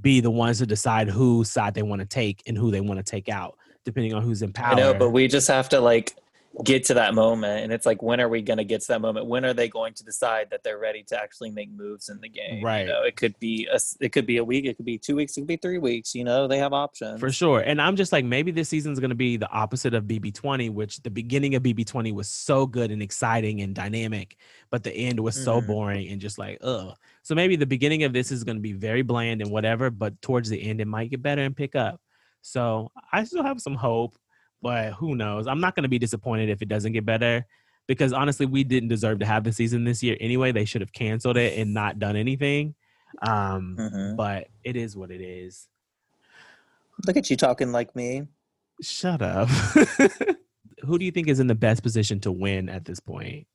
be 0.00 0.20
the 0.20 0.30
ones 0.30 0.56
to 0.60 0.66
decide 0.66 1.10
whose 1.10 1.50
side 1.50 1.74
they 1.74 1.82
want 1.82 2.00
to 2.00 2.06
take 2.06 2.42
and 2.46 2.56
who 2.56 2.70
they 2.70 2.80
want 2.80 2.98
to 2.98 3.04
take 3.04 3.28
out, 3.28 3.58
depending 3.84 4.14
on 4.14 4.22
who's 4.22 4.40
in 4.40 4.54
power. 4.54 4.72
i 4.72 4.74
know 4.74 4.94
but 4.94 5.10
we 5.10 5.28
just 5.28 5.48
have 5.48 5.68
to 5.68 5.80
like 5.80 6.16
get 6.64 6.84
to 6.84 6.94
that 6.94 7.14
moment 7.14 7.62
and 7.62 7.72
it's 7.72 7.86
like 7.86 8.02
when 8.02 8.20
are 8.20 8.28
we 8.28 8.42
going 8.42 8.58
to 8.58 8.64
get 8.64 8.80
to 8.80 8.88
that 8.88 9.00
moment 9.00 9.24
when 9.24 9.44
are 9.44 9.54
they 9.54 9.68
going 9.68 9.94
to 9.94 10.02
decide 10.04 10.48
that 10.50 10.64
they're 10.64 10.80
ready 10.80 11.02
to 11.04 11.16
actually 11.16 11.48
make 11.48 11.70
moves 11.70 12.08
in 12.08 12.20
the 12.20 12.28
game 12.28 12.62
Right. 12.62 12.80
you 12.80 12.86
know 12.88 13.02
it 13.04 13.14
could 13.14 13.38
be 13.38 13.68
a 13.72 13.78
it 14.00 14.10
could 14.10 14.26
be 14.26 14.38
a 14.38 14.44
week 14.44 14.64
it 14.64 14.76
could 14.76 14.84
be 14.84 14.98
two 14.98 15.14
weeks 15.14 15.36
it 15.36 15.42
could 15.42 15.46
be 15.46 15.56
three 15.56 15.78
weeks 15.78 16.12
you 16.12 16.24
know 16.24 16.48
they 16.48 16.58
have 16.58 16.72
options 16.72 17.20
For 17.20 17.30
sure. 17.30 17.60
And 17.60 17.80
I'm 17.80 17.94
just 17.94 18.10
like, 18.10 18.24
maybe 18.24 18.50
this 18.50 18.68
season's 18.68 18.98
going 18.98 19.10
to 19.10 19.14
be 19.14 19.36
the 19.36 19.48
opposite 19.50 19.94
of 19.94 20.04
BB20, 20.04 20.70
which 20.72 21.00
the 21.02 21.10
beginning 21.10 21.54
of 21.54 21.62
BB20 21.62 22.12
was 22.12 22.28
so 22.28 22.66
good 22.66 22.90
and 22.90 23.00
exciting 23.00 23.60
and 23.62 23.72
dynamic, 23.74 24.36
but 24.70 24.82
the 24.82 24.92
end 24.92 25.20
was 25.20 25.36
so 25.42 25.60
Mhm. 25.60 25.66
boring 25.68 26.08
and 26.08 26.20
just 26.20 26.36
like, 26.38 26.58
ugh. 26.62 26.96
So 27.22 27.34
maybe 27.36 27.54
the 27.56 27.66
beginning 27.66 28.02
of 28.04 28.12
this 28.12 28.32
is 28.32 28.42
going 28.42 28.56
to 28.56 28.62
be 28.62 28.72
very 28.72 29.02
bland 29.02 29.40
and 29.40 29.50
whatever, 29.52 29.88
but 29.90 30.20
towards 30.20 30.48
the 30.48 30.60
end, 30.62 30.80
it 30.80 30.86
might 30.88 31.10
get 31.10 31.22
better 31.22 31.42
and 31.42 31.54
pick 31.56 31.76
up. 31.76 32.00
So 32.42 32.90
I 33.12 33.22
still 33.24 33.44
have 33.44 33.60
some 33.60 33.74
hope, 33.76 34.16
but 34.62 34.92
who 34.94 35.14
knows? 35.14 35.46
I'm 35.46 35.60
not 35.60 35.74
going 35.74 35.84
to 35.84 35.88
be 35.88 35.98
disappointed 35.98 36.48
if 36.48 36.62
it 36.62 36.68
doesn't 36.68 36.92
get 36.92 37.04
better 37.06 37.46
because 37.86 38.12
honestly, 38.12 38.46
we 38.46 38.62
didn't 38.64 38.88
deserve 38.88 39.18
to 39.20 39.26
have 39.26 39.42
the 39.44 39.52
season 39.52 39.84
this 39.84 40.02
year 40.02 40.16
anyway. 40.20 40.52
They 40.52 40.64
should 40.64 40.80
have 40.80 40.92
canceled 40.92 41.36
it 41.36 41.58
and 41.58 41.74
not 41.74 41.98
done 41.98 42.16
anything. 42.16 42.74
Um, 43.22 43.76
Mhm. 43.78 44.16
But 44.16 44.48
it 44.62 44.76
is 44.76 44.96
what 44.96 45.10
it 45.10 45.20
is. 45.20 45.66
look 47.06 47.16
at 47.16 47.30
you 47.30 47.36
talking 47.36 47.72
like 47.72 47.96
me 47.96 48.26
Shut 48.82 49.20
up. 49.22 49.48
Who 50.84 50.98
do 50.98 51.04
you 51.04 51.10
think 51.10 51.28
is 51.28 51.40
in 51.40 51.46
the 51.48 51.54
best 51.54 51.82
position 51.82 52.18
to 52.20 52.32
win 52.32 52.68
at 52.70 52.84
this 52.86 52.98
point? 53.00 53.46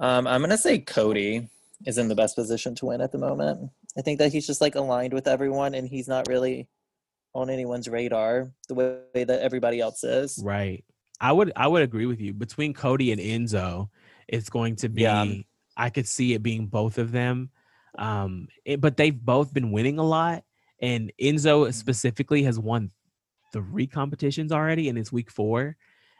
Um, 0.00 0.26
I'm 0.26 0.40
gonna 0.40 0.58
say 0.58 0.78
Cody 0.80 1.48
is 1.86 1.98
in 1.98 2.08
the 2.08 2.14
best 2.16 2.34
position 2.34 2.74
to 2.76 2.86
win 2.86 3.00
at 3.00 3.12
the 3.12 3.18
moment. 3.18 3.70
I 3.96 4.02
think 4.02 4.18
that 4.18 4.32
he's 4.32 4.46
just 4.46 4.60
like 4.60 4.74
aligned 4.74 5.12
with 5.12 5.28
everyone, 5.28 5.74
and 5.74 5.88
he's 5.88 6.08
not 6.08 6.26
really 6.28 6.66
on 7.34 7.50
anyone's 7.50 7.88
radar 7.88 8.50
the 8.68 8.74
way 8.74 9.24
that 9.24 9.40
everybody 9.40 9.80
else 9.80 10.04
is. 10.04 10.40
Right. 10.42 10.84
I 11.20 11.32
would 11.32 11.52
I 11.56 11.66
would 11.66 11.82
agree 11.82 12.06
with 12.06 12.20
you. 12.20 12.32
Between 12.32 12.74
Cody 12.74 13.12
and 13.12 13.20
Enzo, 13.20 13.88
it's 14.28 14.50
going 14.50 14.76
to 14.76 14.88
be 14.88 15.02
Yeah. 15.02 15.24
I 15.76 15.90
could 15.90 16.06
see 16.06 16.34
it 16.34 16.42
being 16.42 16.66
both 16.66 16.98
of 16.98 17.12
them. 17.12 17.50
Um 17.98 18.48
it- 18.64 18.80
but 18.80 18.96
they've 18.96 19.18
both 19.18 19.52
been 19.52 19.70
winning 19.72 19.98
a 19.98 20.04
lot 20.04 20.44
and 20.80 21.12
Enzo 21.20 21.72
specifically 21.72 22.42
has 22.44 22.58
won 22.58 22.90
three 23.52 23.86
competitions 23.86 24.50
already, 24.50 24.88
and 24.88 24.98
it's 24.98 25.12
week 25.12 25.30
four, 25.30 25.76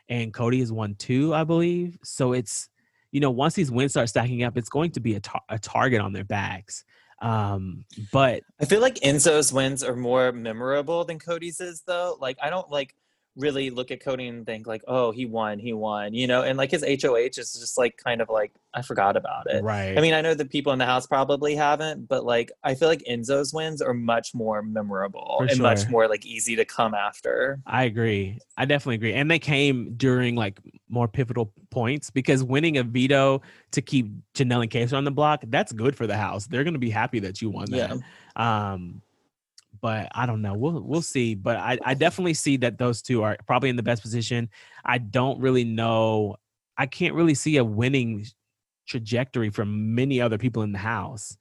and 0.09 0.33
Cody 0.33 0.61
has 0.61 0.71
won 0.71 0.95
two, 0.95 1.35
I 1.35 1.43
believe. 1.45 1.99
So 2.05 2.33
it's 2.33 2.69
you 3.11 3.21
know 3.21 3.31
once 3.31 3.55
these 3.55 3.71
wins 3.71 3.93
start 3.93 4.09
stacking 4.09 4.43
up, 4.45 4.57
it's 4.57 4.69
going 4.69 4.93
to 4.93 5.01
be 5.01 5.15
a, 5.17 5.21
tar- 5.21 5.43
a 5.49 5.59
target 5.59 6.01
on 6.01 6.13
their 6.13 6.25
backs. 6.25 6.85
Um, 7.25 7.87
but 8.13 8.43
I 8.61 8.67
feel 8.67 8.83
like 8.83 8.97
Enzo's 8.97 9.51
wins 9.51 9.83
are 9.83 9.97
more 9.97 10.31
memorable 10.31 11.07
than 11.07 11.19
Cody's 11.19 11.59
is 11.59 11.83
though. 11.87 12.19
Like 12.21 12.37
I 12.43 12.51
don't 12.51 12.71
like 12.71 12.95
really 13.37 13.71
look 13.71 13.91
at 13.91 14.01
Cody 14.01 14.29
and 14.29 14.47
think 14.47 14.67
like, 14.67 14.83
oh, 14.87 15.11
he 15.11 15.27
won, 15.27 15.59
he 15.59 15.73
won, 15.73 16.15
you 16.15 16.27
know, 16.27 16.43
and 16.43 16.57
like 16.57 16.71
his 16.71 16.85
HOH 16.85 17.17
is 17.37 17.53
just 17.53 17.77
like 17.77 17.97
kind 17.97 18.21
of 18.21 18.29
like 18.29 18.53
I 18.73 18.83
forgot 18.83 19.17
about 19.17 19.51
it. 19.51 19.63
right, 19.63 19.97
I 19.97 20.01
mean, 20.01 20.15
I 20.15 20.21
know 20.21 20.35
the 20.35 20.45
people 20.45 20.73
in 20.73 20.79
the 20.79 20.87
house 20.87 21.07
probably 21.07 21.55
haven't, 21.55 22.09
but 22.09 22.25
like 22.25 22.53
I 22.63 22.75
feel 22.75 22.89
like 22.89 23.03
Enzo's 23.09 23.53
wins 23.53 23.83
are 23.83 23.95
much 23.95 24.35
more 24.35 24.63
memorable 24.63 25.37
For 25.39 25.47
and 25.47 25.61
much 25.61 25.89
more 25.89 26.09
like 26.09 26.25
easy 26.25 26.57
to 26.57 26.65
come 26.65 26.95
after. 26.95 27.61
I 27.67 27.85
agree. 27.85 28.39
I 28.57 28.65
definitely 28.65 28.97
agree. 28.97 29.15
And 29.15 29.31
they 29.31 29.39
came 29.39 29.95
during 29.97 30.37
like 30.37 30.61
more 30.89 31.09
pivotal 31.09 31.53
points 31.71 32.11
because 32.11 32.45
winning 32.45 32.79
a 32.79 32.85
veto 32.85 33.43
to 33.73 33.83
keep 33.83 34.11
Janelle 34.35 34.63
and 34.63 34.71
Case 34.71 34.93
on 34.93 35.05
the 35.05 35.11
block, 35.11 35.43
that's 35.49 35.73
good 35.73 35.97
for 35.97 36.07
the 36.07 36.17
house. 36.17 36.47
They're 36.47 36.65
gonna 36.65 36.79
be 36.79 36.91
happy 36.91 37.19
that 37.21 37.43
you 37.43 37.51
won 37.51 37.71
that. 37.71 37.99
Um, 38.37 39.03
but 39.85 40.09
I 40.15 40.25
don't 40.25 40.41
know. 40.41 40.55
We'll 40.55 40.81
we'll 40.81 41.03
see. 41.03 41.35
But 41.35 41.59
I, 41.59 41.79
I 41.85 41.93
definitely 41.93 42.33
see 42.33 42.57
that 42.57 42.79
those 42.79 43.03
two 43.03 43.23
are 43.23 43.37
probably 43.47 43.69
in 43.69 43.77
the 43.77 43.83
best 43.83 44.01
position. 44.01 44.49
I 44.83 44.97
don't 44.97 45.39
really 45.43 45.65
know. 45.65 46.37
I 46.79 46.87
can't 46.87 47.15
really 47.15 47.35
see 47.35 47.59
a 47.59 47.65
winning 47.65 48.25
trajectory 48.89 49.51
from 49.51 49.95
many 49.95 50.23
other 50.23 50.39
people 50.39 50.63
in 50.63 50.73
the 50.73 50.79
house. 50.79 51.37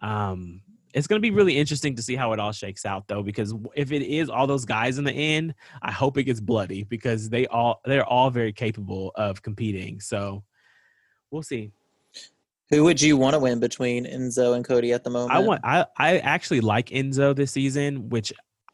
Um, 0.00 0.60
it's 0.94 1.08
going 1.08 1.20
to 1.20 1.28
be 1.28 1.34
really 1.34 1.58
interesting 1.58 1.96
to 1.96 2.02
see 2.02 2.14
how 2.14 2.32
it 2.32 2.38
all 2.38 2.52
shakes 2.52 2.86
out, 2.86 3.08
though, 3.08 3.24
because 3.24 3.52
if 3.74 3.90
it 3.90 4.02
is 4.02 4.30
all 4.30 4.46
those 4.46 4.64
guys 4.64 4.98
in 4.98 5.04
the 5.04 5.12
end, 5.12 5.56
I 5.82 5.90
hope 5.90 6.18
it 6.18 6.22
gets 6.22 6.38
bloody 6.38 6.84
because 6.84 7.28
they 7.28 7.48
all 7.48 7.80
they're 7.84 8.06
all 8.06 8.30
very 8.30 8.52
capable 8.52 9.10
of 9.16 9.42
competing. 9.42 9.98
So 9.98 10.44
we'll 11.32 11.42
see. 11.42 11.72
Who 12.70 12.84
would 12.84 13.00
you 13.00 13.16
want 13.16 13.34
to 13.34 13.38
win 13.38 13.60
between 13.60 14.04
Enzo 14.04 14.54
and 14.54 14.64
Cody 14.64 14.92
at 14.92 15.04
the 15.04 15.10
moment? 15.10 15.32
I 15.32 15.38
want 15.38 15.60
I 15.64 15.86
I 15.96 16.18
actually 16.18 16.60
like 16.60 16.90
Enzo 16.90 17.34
this 17.34 17.52
season, 17.52 18.10
which 18.10 18.32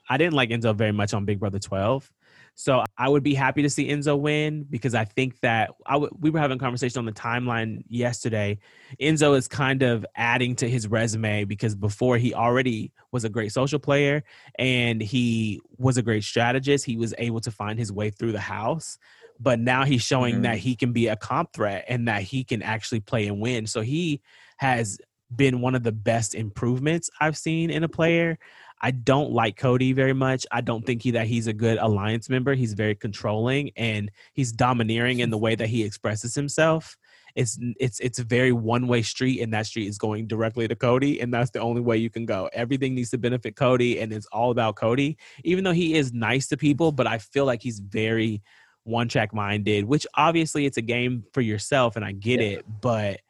I 0.09 0.17
didn't 0.17 0.35
like 0.35 0.51
Enzo 0.51 0.75
very 0.75 0.93
much 0.93 1.15
on 1.15 1.25
Big 1.25 1.39
Brother 1.39 1.59
12. 1.59 2.11
So 2.57 2.85
I 2.97 3.09
would 3.09 3.25
be 3.25 3.35
happy 3.35 3.63
to 3.63 3.71
see 3.71 3.89
Enzo 3.89 4.19
win 4.19 4.65
because 4.71 4.95
I 4.95 5.05
think 5.05 5.41
that 5.41 5.75
I 5.87 5.95
w- 5.95 6.13
we 6.21 6.31
were 6.31 6.39
having 6.39 6.57
a 6.57 6.61
conversation 6.61 7.01
on 7.01 7.05
the 7.05 7.13
timeline 7.13 7.83
yesterday. 7.89 8.59
Enzo 9.01 9.37
is 9.37 9.49
kind 9.49 9.83
of 9.83 10.07
adding 10.15 10.55
to 10.57 10.71
his 10.71 10.87
resume 10.87 11.45
because 11.45 11.75
before 11.75 12.17
he 12.17 12.33
already 12.33 12.93
was 13.11 13.25
a 13.25 13.29
great 13.29 13.51
social 13.51 13.81
player 13.81 14.23
and 14.57 15.01
he 15.01 15.61
was 15.79 15.97
a 15.97 16.03
great 16.03 16.23
strategist. 16.23 16.85
He 16.85 16.97
was 16.97 17.13
able 17.19 17.41
to 17.41 17.51
find 17.51 17.77
his 17.77 17.91
way 17.91 18.11
through 18.11 18.33
the 18.33 18.41
house, 18.41 18.99
but 19.41 19.59
now 19.59 19.85
he's 19.85 20.03
showing 20.03 20.37
Mhm. 20.37 20.43
that 20.43 20.59
he 20.59 20.77
can 20.77 20.93
be 20.93 21.09
a 21.09 21.17
comp 21.17 21.53
threat 21.53 21.85
and 21.89 22.09
that 22.09 22.23
he 22.23 22.45
can 22.45 22.63
actually 22.63 23.01
play 23.01 23.27
and 23.27 23.41
win. 23.41 23.67
So 23.67 23.81
he 23.81 24.21
has 24.59 24.99
been 25.35 25.61
one 25.61 25.75
of 25.75 25.83
the 25.83 25.93
best 25.93 26.35
improvements 26.35 27.11
I've 27.21 27.37
seen 27.37 27.71
in 27.71 27.83
a 27.83 27.89
player. 27.89 28.39
I 28.81 28.91
don't 28.91 29.33
like 29.33 29.57
Cody 29.57 29.93
very 29.93 30.13
much. 30.13 30.47
I 30.53 30.61
don't 30.61 30.85
think 30.85 31.03
he, 31.03 31.13
that 31.13 31.27
he's 31.27 31.47
a 31.47 31.53
good 31.53 31.79
alliance 31.79 32.29
member. 32.29 32.55
He's 32.55 32.75
very 32.75 32.95
controlling 32.95 33.71
and 33.77 34.11
he's 34.35 34.53
domineering 34.53 35.21
in 35.21 35.31
the 35.31 35.39
way 35.39 35.55
that 35.55 35.69
he 35.69 35.83
expresses 35.83 36.35
himself. 36.35 36.97
It's 37.35 37.59
it's 37.81 37.99
it's 37.99 38.21
a 38.21 38.25
very 38.25 38.53
one 38.53 38.87
way 38.87 39.03
street, 39.03 39.41
and 39.41 39.53
that 39.55 39.67
street 39.67 39.89
is 39.89 39.99
going 39.99 40.29
directly 40.29 40.69
to 40.69 40.77
Cody, 40.77 41.21
and 41.21 41.35
that's 41.35 41.51
the 41.51 41.59
only 41.59 41.81
way 41.81 41.97
you 41.97 42.09
can 42.09 42.27
go. 42.27 42.49
Everything 42.53 42.95
needs 42.95 43.11
to 43.11 43.19
benefit 43.19 43.57
Cody, 43.57 43.99
and 43.99 44.13
it's 44.13 44.27
all 44.27 44.53
about 44.53 44.77
Cody. 44.77 45.17
Even 45.43 45.65
though 45.65 45.73
he 45.73 45.95
is 45.95 46.13
nice 46.13 46.47
to 46.49 46.57
people, 46.57 46.93
but 46.93 47.09
I 47.09 47.19
feel 47.19 47.45
like 47.45 47.61
he's 47.61 47.81
very 47.81 48.41
one 48.85 49.09
track 49.09 49.35
minded. 49.35 49.85
Which 49.85 50.07
obviously 50.15 50.65
it's 50.67 50.77
a 50.77 50.83
game 50.83 51.25
for 51.33 51.41
yourself, 51.41 51.97
and 51.97 52.05
I 52.05 52.13
get 52.13 52.41
Yeah. 52.41 52.59
it, 52.59 52.65
but 52.81 53.21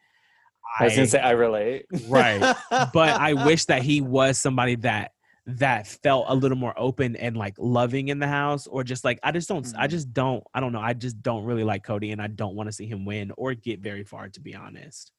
I 0.79 0.83
was 0.85 0.95
gonna 0.95 1.07
say 1.07 1.19
I 1.19 1.31
relate. 1.31 1.85
Right. 2.07 2.39
but 2.69 3.09
I 3.09 3.33
wish 3.45 3.65
that 3.65 3.81
he 3.81 4.01
was 4.01 4.37
somebody 4.37 4.75
that 4.77 5.11
that 5.47 5.85
felt 5.85 6.25
a 6.27 6.33
little 6.33 6.57
more 6.57 6.73
open 6.75 7.15
and 7.15 7.37
like 7.37 7.53
loving 7.59 8.07
in 8.07 8.17
the 8.17 8.27
house 8.27 8.65
or 8.65 8.83
just 8.83 9.03
like 9.05 9.19
I 9.21 9.31
just 9.31 9.47
don't 9.47 9.65
I 9.77 9.85
Mhm. 9.85 9.89
just 9.91 10.11
don't 10.11 10.43
I 10.55 10.59
don't 10.59 10.71
know 10.73 10.81
I 10.81 10.93
just 10.93 11.21
don't 11.21 11.45
really 11.45 11.63
like 11.63 11.83
Cody 11.83 12.11
and 12.11 12.19
I 12.21 12.25
don't 12.27 12.55
want 12.55 12.67
to 12.67 12.73
see 12.73 12.87
him 12.87 13.05
win 13.05 13.31
or 13.37 13.53
get 13.53 13.79
very 13.79 14.03
far 14.03 14.27
to 14.29 14.39
be 14.41 14.55
honest. 14.55 15.11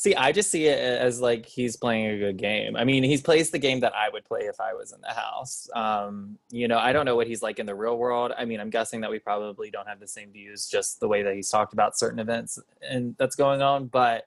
See, 0.00 0.14
I 0.14 0.32
just 0.32 0.50
see 0.50 0.64
it 0.64 0.78
as 0.78 1.20
like 1.20 1.44
he's 1.44 1.76
playing 1.76 2.06
a 2.06 2.16
good 2.16 2.38
game. 2.38 2.74
I 2.74 2.84
mean, 2.84 3.02
he's 3.02 3.20
plays 3.20 3.50
the 3.50 3.58
game 3.58 3.80
that 3.80 3.94
I 3.94 4.08
would 4.08 4.24
play 4.24 4.44
if 4.44 4.58
I 4.58 4.72
was 4.72 4.92
in 4.92 5.00
the 5.02 5.12
house. 5.12 5.68
Um, 5.74 6.38
you 6.50 6.68
know, 6.68 6.78
I 6.78 6.94
don't 6.94 7.04
know 7.04 7.16
what 7.16 7.26
he's 7.26 7.42
like 7.42 7.58
in 7.58 7.66
the 7.66 7.74
real 7.74 7.98
world. 7.98 8.32
I 8.38 8.46
mean, 8.46 8.60
I'm 8.60 8.70
guessing 8.70 9.02
that 9.02 9.10
we 9.10 9.18
probably 9.18 9.70
don't 9.70 9.86
have 9.86 10.00
the 10.00 10.08
same 10.08 10.32
views, 10.32 10.68
just 10.68 11.00
the 11.00 11.08
way 11.08 11.22
that 11.22 11.34
he's 11.34 11.50
talked 11.50 11.74
about 11.74 11.98
certain 11.98 12.18
events 12.18 12.58
and 12.80 13.14
that's 13.18 13.36
going 13.36 13.60
on. 13.60 13.88
But 13.88 14.26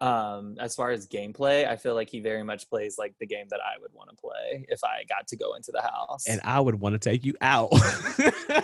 um, 0.00 0.56
as 0.60 0.74
far 0.74 0.90
as 0.90 1.06
gameplay, 1.08 1.66
I 1.66 1.76
feel 1.76 1.94
like 1.94 2.10
he 2.10 2.20
very 2.20 2.42
much 2.42 2.68
plays 2.68 2.96
like 2.98 3.14
the 3.18 3.26
game 3.26 3.46
that 3.50 3.60
I 3.60 3.80
would 3.80 3.92
want 3.94 4.10
to 4.10 4.16
play 4.16 4.66
if 4.68 4.80
I 4.84 5.04
got 5.08 5.26
to 5.28 5.36
go 5.36 5.54
into 5.54 5.72
the 5.72 5.80
house. 5.80 6.26
And 6.28 6.40
I 6.44 6.60
would 6.60 6.74
want 6.78 6.92
to 6.94 6.98
take 6.98 7.24
you 7.24 7.34
out. 7.40 7.70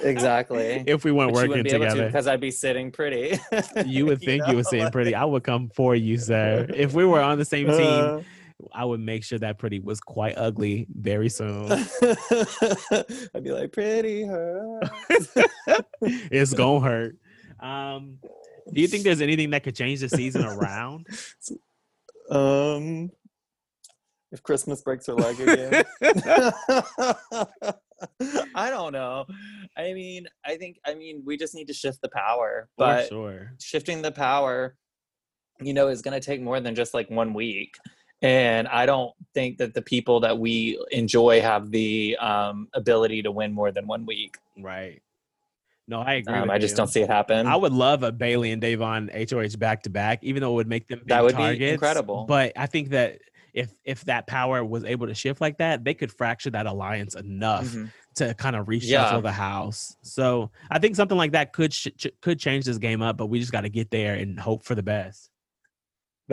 Exactly. 0.02 0.84
if 0.86 1.04
we 1.04 1.12
weren't 1.12 1.32
But 1.32 1.48
working 1.48 1.64
together. 1.64 2.06
because 2.06 2.26
I'd 2.26 2.40
be 2.40 2.50
sitting 2.50 2.90
pretty. 2.90 3.38
You 3.86 4.06
would 4.06 4.20
think 4.20 4.46
you, 4.46 4.52
know? 4.52 4.56
were 4.58 4.64
sitting 4.64 4.90
pretty. 4.90 5.14
I 5.14 5.24
would 5.24 5.44
come 5.44 5.70
for 5.74 5.94
you, 5.94 6.18
sir. 6.18 6.66
If 6.74 6.92
we 6.94 7.04
were 7.04 7.20
on 7.20 7.38
the 7.38 7.44
same 7.44 7.66
team, 7.68 7.78
Uh, 7.78 8.20
I 8.72 8.84
would 8.84 9.00
make 9.00 9.24
sure 9.24 9.38
that 9.38 9.58
pretty 9.58 9.80
was 9.80 10.00
quite 10.00 10.34
ugly 10.36 10.86
very 10.94 11.28
soon. 11.28 11.70
I'd 11.72 13.42
be 13.42 13.50
like, 13.50 13.72
pretty 13.72 14.24
her. 14.24 14.80
it's 16.00 16.54
gonna 16.54 16.80
hurt. 16.80 17.16
Um, 17.60 18.18
do 18.72 18.80
you 18.80 18.88
think 18.88 19.04
there's 19.04 19.20
anything 19.20 19.50
that 19.50 19.62
could 19.62 19.76
change 19.76 20.00
the 20.00 20.08
season 20.08 20.44
around? 20.44 21.06
Um, 22.30 23.10
if 24.30 24.42
Christmas 24.42 24.80
breaks 24.80 25.06
her 25.06 25.12
leg 25.12 25.38
again. 25.38 25.84
I 28.54 28.70
don't 28.70 28.92
know. 28.92 29.26
I 29.76 29.92
mean, 29.92 30.26
I 30.44 30.56
think, 30.56 30.78
I 30.86 30.94
mean, 30.94 31.22
we 31.26 31.36
just 31.36 31.54
need 31.54 31.66
to 31.66 31.74
shift 31.74 32.00
the 32.00 32.08
power, 32.08 32.68
For 32.76 32.86
but 32.86 33.08
sure. 33.08 33.52
shifting 33.60 34.00
the 34.00 34.12
power, 34.12 34.76
you 35.60 35.74
know, 35.74 35.88
is 35.88 36.00
going 36.00 36.18
to 36.18 36.24
take 36.24 36.40
more 36.40 36.60
than 36.60 36.74
just 36.74 36.94
like 36.94 37.10
one 37.10 37.34
week. 37.34 37.74
And 38.22 38.68
I 38.68 38.86
don't 38.86 39.12
think 39.34 39.58
that 39.58 39.74
the 39.74 39.82
people 39.82 40.20
that 40.20 40.38
we 40.38 40.82
enjoy 40.92 41.40
have 41.40 41.70
the 41.70 42.16
um, 42.18 42.68
ability 42.72 43.22
to 43.22 43.30
win 43.30 43.52
more 43.52 43.72
than 43.72 43.86
one 43.86 44.06
week. 44.06 44.38
Right. 44.58 45.02
No, 45.88 46.00
I 46.00 46.14
agree. 46.14 46.34
Um, 46.34 46.50
I 46.50 46.58
just 46.58 46.72
you. 46.72 46.76
don't 46.76 46.86
see 46.88 47.02
it 47.02 47.10
happen. 47.10 47.46
I 47.46 47.56
would 47.56 47.72
love 47.72 48.02
a 48.02 48.12
Bayleigh 48.12 48.52
and 48.52 48.62
Da'Vonne 48.62 49.10
HOH 49.30 49.58
back 49.58 49.82
to 49.82 49.90
back, 49.90 50.20
even 50.22 50.40
though 50.40 50.52
it 50.52 50.54
would 50.54 50.68
make 50.68 50.86
them 50.88 51.00
big 51.00 51.08
That 51.08 51.22
would 51.24 51.36
be 51.36 51.68
incredible. 51.68 52.24
But 52.26 52.52
I 52.56 52.66
think 52.66 52.90
that 52.90 53.18
if 53.52 53.70
if 53.84 54.04
that 54.06 54.26
power 54.26 54.64
was 54.64 54.84
able 54.84 55.06
to 55.08 55.14
shift 55.14 55.40
like 55.40 55.58
that, 55.58 55.84
they 55.84 55.92
could 55.92 56.10
fracture 56.12 56.50
that 56.50 56.66
alliance 56.66 57.14
enough 57.16 57.66
Mhm. 57.66 57.90
to 58.14 58.32
kind 58.34 58.56
of 58.56 58.66
reshuffle 58.66 58.88
Yeah. 58.88 59.20
the 59.20 59.32
house. 59.32 59.94
So 60.02 60.50
I 60.70 60.78
think 60.78 60.96
something 60.96 61.18
like 61.18 61.32
that 61.32 61.52
could 61.52 61.74
sh- 61.74 61.88
could 62.22 62.38
change 62.38 62.64
this 62.64 62.78
game 62.78 63.02
up, 63.02 63.16
but 63.18 63.26
we 63.26 63.40
just 63.40 63.52
got 63.52 63.62
to 63.62 63.68
get 63.68 63.90
there 63.90 64.14
and 64.14 64.38
hope 64.40 64.64
for 64.64 64.74
the 64.74 64.82
best. 64.82 65.28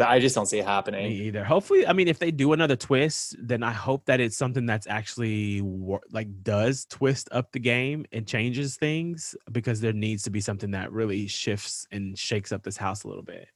I 0.01 0.19
just 0.19 0.35
don't 0.35 0.45
see 0.45 0.59
it 0.59 0.63
Me 0.63 0.67
happening. 0.67 1.11
either. 1.11 1.43
Hopefully, 1.43 1.85
I 1.87 1.93
mean, 1.93 2.07
if 2.07 2.19
they 2.19 2.31
do 2.31 2.53
another 2.53 2.75
twist, 2.75 3.35
then 3.39 3.63
I 3.63 3.71
hope 3.71 4.05
that 4.05 4.19
it's 4.19 4.37
something 4.37 4.65
that's 4.65 4.87
actually 4.87 5.61
wor- 5.61 6.03
like 6.11 6.27
does 6.43 6.85
twist 6.85 7.29
up 7.31 7.51
the 7.51 7.59
game 7.59 8.05
and 8.11 8.27
changes 8.27 8.75
things 8.77 9.35
because 9.51 9.81
there 9.81 9.93
needs 9.93 10.23
to 10.23 10.29
be 10.29 10.41
something 10.41 10.71
that 10.71 10.91
really 10.91 11.27
shifts 11.27 11.87
and 11.91 12.17
shakes 12.17 12.51
up 12.51 12.63
this 12.63 12.77
house 12.77 13.03
a 13.03 13.07
little 13.07 13.23
bit. 13.23 13.47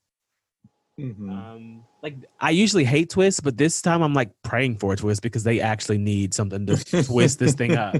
Mhm. 0.99 1.29
Um, 1.29 1.83
like 2.03 2.15
I 2.39 2.51
usually 2.51 2.83
hate 2.83 3.09
twists, 3.09 3.39
but 3.39 3.57
this 3.57 3.81
time 3.81 4.01
I'm 4.03 4.13
like 4.13 4.29
praying 4.43 4.77
for 4.77 4.93
a 4.93 4.95
twist 4.95 5.21
because 5.23 5.43
they 5.43 5.59
actually 5.59 5.97
need 5.97 6.33
something 6.33 6.65
to 6.67 6.77
twist 7.05 7.39
this 7.39 7.53
thing 7.55 7.75
up. 7.75 7.95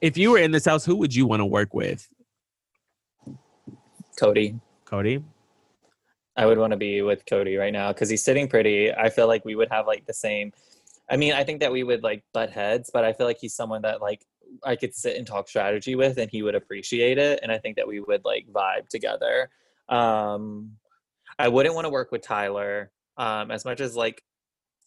If 0.00 0.16
you 0.16 0.30
were 0.30 0.38
in 0.38 0.52
this 0.52 0.64
house, 0.64 0.84
who 0.84 0.94
would 0.96 1.12
you 1.14 1.26
want 1.26 1.40
to 1.40 1.46
work 1.46 1.74
with, 1.74 2.08
Cody. 4.18 4.58
Cody? 4.84 5.24
I 6.38 6.46
would 6.46 6.56
want 6.56 6.70
to 6.70 6.76
be 6.76 7.02
with 7.02 7.26
Cody 7.26 7.56
right 7.56 7.72
now 7.72 7.92
because 7.92 8.08
he's 8.08 8.22
sitting 8.22 8.46
pretty. 8.46 8.94
I 8.94 9.10
feel 9.10 9.26
like 9.26 9.44
we 9.44 9.56
would 9.56 9.68
have 9.72 9.88
like 9.88 10.06
the 10.06 10.14
same. 10.14 10.52
I 11.10 11.16
mean, 11.16 11.32
I 11.32 11.42
think 11.42 11.58
that 11.60 11.72
we 11.72 11.82
would 11.82 12.04
like 12.04 12.22
butt 12.32 12.50
heads, 12.50 12.90
but 12.94 13.04
I 13.04 13.12
feel 13.12 13.26
like 13.26 13.38
he's 13.40 13.54
someone 13.54 13.82
that 13.82 14.00
like 14.00 14.24
I 14.62 14.76
could 14.76 14.94
sit 14.94 15.16
and 15.16 15.26
talk 15.26 15.48
strategy 15.48 15.96
with, 15.96 16.16
and 16.16 16.30
he 16.30 16.44
would 16.44 16.54
appreciate 16.54 17.18
it. 17.18 17.40
And 17.42 17.50
I 17.50 17.58
think 17.58 17.74
that 17.74 17.88
we 17.88 17.98
would 17.98 18.24
like 18.24 18.46
vibe 18.52 18.88
together. 18.88 19.50
Um, 19.88 20.76
I 21.40 21.48
wouldn't 21.48 21.74
want 21.74 21.86
to 21.86 21.90
work 21.90 22.12
with 22.12 22.22
Tyler 22.22 22.92
um, 23.16 23.50
as 23.50 23.64
much 23.64 23.80
as 23.80 23.96
like 23.96 24.22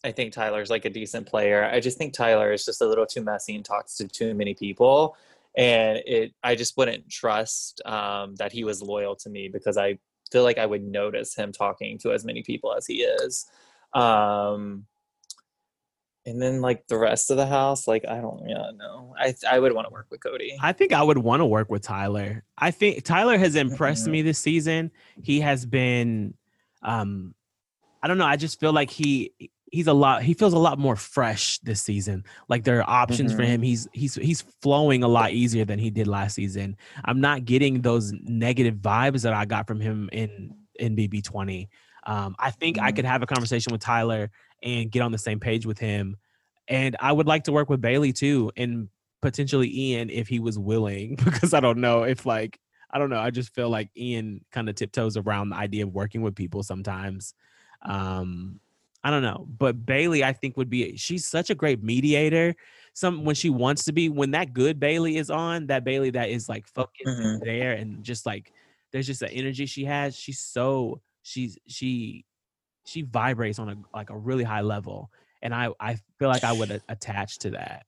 I 0.02 0.10
think 0.10 0.32
Tyler's 0.32 0.70
like 0.70 0.86
a 0.86 0.90
decent 0.90 1.26
player. 1.26 1.64
I 1.64 1.80
just 1.80 1.98
think 1.98 2.14
Tyler 2.14 2.52
is 2.52 2.64
just 2.64 2.80
a 2.80 2.86
little 2.86 3.06
too 3.06 3.22
messy 3.22 3.54
and 3.56 3.64
talks 3.64 3.96
to 3.98 4.08
too 4.08 4.32
many 4.32 4.54
people, 4.54 5.18
and 5.54 6.00
it. 6.06 6.32
I 6.42 6.54
just 6.54 6.78
wouldn't 6.78 7.10
trust 7.10 7.82
um, 7.84 8.36
that 8.36 8.52
he 8.52 8.64
was 8.64 8.80
loyal 8.80 9.16
to 9.16 9.28
me 9.28 9.48
because 9.48 9.76
I 9.76 9.98
feel 10.32 10.42
like 10.42 10.58
I 10.58 10.66
would 10.66 10.82
notice 10.82 11.34
him 11.34 11.52
talking 11.52 11.98
to 11.98 12.12
as 12.12 12.24
many 12.24 12.42
people 12.42 12.74
as 12.74 12.86
he 12.86 13.02
is. 13.02 13.46
Um, 13.94 14.86
And 16.24 16.40
then 16.40 16.60
like 16.60 16.86
the 16.86 16.96
rest 16.96 17.32
of 17.32 17.36
the 17.36 17.46
house, 17.46 17.88
like 17.88 18.04
I 18.06 18.20
don't 18.20 18.48
yeah, 18.48 18.70
know. 18.76 19.12
I 19.18 19.34
I 19.50 19.58
would 19.58 19.72
want 19.74 19.88
to 19.88 19.92
work 19.92 20.06
with 20.08 20.22
Cody. 20.22 20.56
I 20.62 20.72
think 20.72 20.92
I 20.92 21.02
would 21.02 21.18
want 21.18 21.40
to 21.40 21.46
work 21.46 21.68
with 21.68 21.82
Tyler. 21.82 22.44
I 22.56 22.70
think 22.70 23.02
Tyler 23.02 23.36
has 23.36 23.56
impressed 23.56 24.06
me 24.06 24.22
this 24.22 24.38
season. 24.38 24.92
He 25.20 25.40
has 25.40 25.66
been 25.66 26.34
um 26.82 27.34
I 28.02 28.08
don't 28.08 28.18
know, 28.18 28.26
I 28.26 28.36
just 28.36 28.60
feel 28.60 28.72
like 28.72 28.90
he 28.90 29.32
he's 29.72 29.88
a 29.88 29.94
lot 29.94 30.22
he 30.22 30.34
feels 30.34 30.54
a 30.54 30.58
lot 30.58 30.78
more 30.78 30.96
fresh 30.96 31.58
this 31.60 31.82
season. 31.82 32.24
Like 32.48 32.64
there 32.64 32.80
are 32.80 32.90
options 32.90 33.32
for 33.34 33.42
Mhm. 33.42 33.46
him. 33.46 33.62
He's 33.62 33.88
he's 33.94 34.14
he's 34.16 34.42
flowing 34.62 35.02
a 35.04 35.08
lot 35.08 35.32
easier 35.32 35.64
than 35.66 35.80
he 35.80 35.90
did 35.90 36.08
last 36.08 36.34
season. 36.36 36.76
I'm 37.06 37.20
not 37.20 37.44
getting 37.46 37.82
those 37.82 38.12
negative 38.22 38.76
vibes 38.76 39.22
that 39.24 39.34
I 39.34 39.46
got 39.46 39.66
from 39.68 39.80
him 39.80 40.10
in 40.12 40.54
in 40.78 40.96
BB20. 40.96 41.68
Um 42.06 42.36
I 42.38 42.50
think 42.52 42.78
I 42.80 42.92
Mhm. 42.92 42.96
could 42.96 43.06
have 43.06 43.22
a 43.22 43.26
conversation 43.26 43.72
with 43.72 43.82
Tyler 43.82 44.30
and 44.62 44.90
get 44.90 45.02
on 45.02 45.12
the 45.12 45.18
same 45.18 45.40
page 45.40 45.66
with 45.66 45.78
him. 45.78 46.16
And 46.68 46.96
I 47.00 47.12
would 47.12 47.26
like 47.26 47.44
to 47.44 47.52
work 47.52 47.70
with 47.70 47.80
Bayleigh 47.82 48.14
too 48.14 48.52
and 48.56 48.88
potentially 49.22 49.70
Ian 49.74 50.10
if 50.10 50.28
he 50.28 50.40
was 50.40 50.58
willing 50.58 51.16
because 51.24 51.54
I 51.54 51.60
don't 51.60 51.78
know 51.80 52.04
if 52.04 52.26
like 52.26 52.60
I 52.90 52.98
don't 52.98 53.10
know 53.10 53.20
I 53.20 53.30
just 53.30 53.54
feel 53.54 53.70
like 53.70 53.90
Ian 53.96 54.44
kind 54.52 54.68
of 54.68 54.74
tiptoes 54.74 55.16
around 55.16 55.50
the 55.50 55.56
idea 55.56 55.84
of 55.84 55.94
working 55.94 56.22
with 56.22 56.34
people 56.36 56.62
sometimes 56.62 57.34
um 57.82 58.60
I 59.04 59.10
don't 59.10 59.22
know 59.22 59.46
but 59.58 59.84
Bayleigh 59.84 60.22
I 60.22 60.32
think 60.32 60.56
would 60.56 60.70
be 60.70 60.96
she's 60.96 61.26
such 61.28 61.50
a 61.50 61.54
great 61.54 61.82
mediator 61.82 62.54
some 62.94 63.24
when 63.24 63.34
she 63.34 63.50
wants 63.50 63.84
to 63.84 63.92
be 63.92 64.08
when 64.08 64.30
that 64.32 64.52
good 64.52 64.78
Bayleigh 64.78 65.16
is 65.16 65.30
on 65.30 65.66
that 65.68 65.84
Bayleigh 65.84 66.12
that 66.12 66.30
is 66.30 66.48
like 66.48 66.66
focused 66.66 67.06
and 67.06 67.40
Mhm. 67.40 67.44
there 67.44 67.72
and 67.72 68.04
just 68.04 68.26
like 68.26 68.52
there's 68.92 69.06
just 69.06 69.20
the 69.20 69.30
energy 69.30 69.66
she 69.66 69.84
has 69.86 70.14
she's 70.16 70.38
so 70.38 71.00
she's 71.22 71.58
she 71.66 72.24
she 72.84 73.02
vibrates 73.02 73.58
on 73.58 73.68
a 73.70 73.76
like 73.94 74.10
a 74.10 74.16
really 74.16 74.44
high 74.44 74.60
level 74.60 75.10
and 75.40 75.54
I 75.54 75.70
I 75.80 75.94
feel 76.18 76.28
like 76.28 76.44
I 76.44 76.52
would 76.52 76.70
a- 76.70 76.82
attach 76.88 77.38
to 77.40 77.50
that 77.50 77.86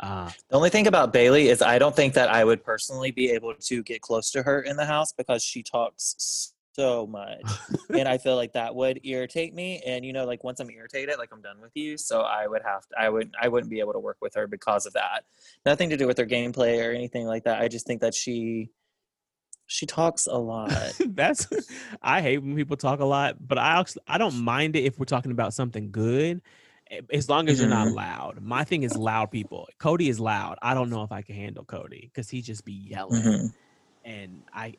uh 0.00 0.30
The 0.48 0.56
only 0.56 0.70
thing 0.70 0.86
about 0.86 1.12
Bayleigh 1.12 1.46
is 1.50 1.60
I 1.60 1.78
don't 1.78 1.96
think 1.96 2.14
that 2.14 2.28
I 2.30 2.44
would 2.44 2.62
personally 2.64 3.10
be 3.10 3.30
able 3.30 3.54
to 3.54 3.82
get 3.82 4.00
close 4.00 4.30
to 4.30 4.42
her 4.44 4.62
in 4.62 4.76
the 4.76 4.86
house 4.86 5.12
because 5.12 5.42
she 5.42 5.62
talks 5.62 6.54
so 6.78 7.06
much. 7.06 7.44
and 7.90 8.06
I 8.08 8.18
feel 8.18 8.36
like 8.36 8.52
that 8.52 8.74
would 8.74 9.00
irritate 9.04 9.54
me. 9.54 9.82
And 9.84 10.04
you 10.04 10.12
know, 10.12 10.24
like 10.24 10.44
once 10.44 10.60
I'm 10.60 10.70
irritated, 10.70 11.18
like 11.18 11.30
I'm 11.32 11.42
done 11.42 11.60
with 11.60 11.72
you. 11.74 11.96
So 11.98 12.20
I 12.22 12.46
would 12.46 12.62
have 12.62 12.86
to, 12.88 12.94
I 12.98 13.08
would 13.08 13.32
I 13.40 13.48
wouldn't 13.48 13.70
be 13.70 13.80
able 13.80 13.94
to 13.94 13.98
work 13.98 14.18
with 14.20 14.34
her 14.34 14.46
because 14.46 14.86
of 14.86 14.92
that. 14.94 15.24
Nothing 15.66 15.90
to 15.90 15.96
do 15.96 16.06
with 16.06 16.18
her 16.18 16.26
gameplay 16.26 16.86
or 16.86 16.92
anything 16.92 17.26
like 17.26 17.44
that. 17.44 17.60
I 17.60 17.68
just 17.68 17.86
think 17.86 18.00
that 18.02 18.14
she 18.14 18.70
she 19.66 19.86
talks 19.86 20.26
a 20.26 20.38
lot. 20.38 20.70
That's 21.06 21.46
I 22.00 22.22
hate 22.22 22.38
when 22.38 22.56
people 22.56 22.76
talk 22.76 23.00
a 23.00 23.04
lot, 23.04 23.36
but 23.46 23.58
I 23.58 23.80
actually, 23.80 24.02
I 24.06 24.18
don't 24.18 24.38
mind 24.42 24.76
it 24.76 24.84
if 24.84 24.98
we're 24.98 25.04
talking 25.04 25.32
about 25.32 25.52
something 25.52 25.90
good, 25.90 26.40
as 27.12 27.28
long 27.28 27.48
as 27.50 27.60
you're 27.60 27.68
not 27.68 27.88
Mhm. 27.88 27.94
loud. 27.96 28.40
My 28.40 28.64
thing 28.64 28.82
is 28.82 28.96
loud 28.96 29.30
people. 29.30 29.68
Cody 29.78 30.08
is 30.08 30.18
loud. 30.20 30.56
I 30.62 30.72
don't 30.72 30.88
know 30.88 31.02
if 31.02 31.12
I 31.12 31.20
can 31.22 31.34
handle 31.34 31.64
Cody 31.64 32.10
because 32.12 32.30
he 32.30 32.40
just 32.40 32.64
be 32.64 32.72
yelling, 32.72 33.22
Mhm. 33.24 33.52
and 34.04 34.44
I 34.54 34.74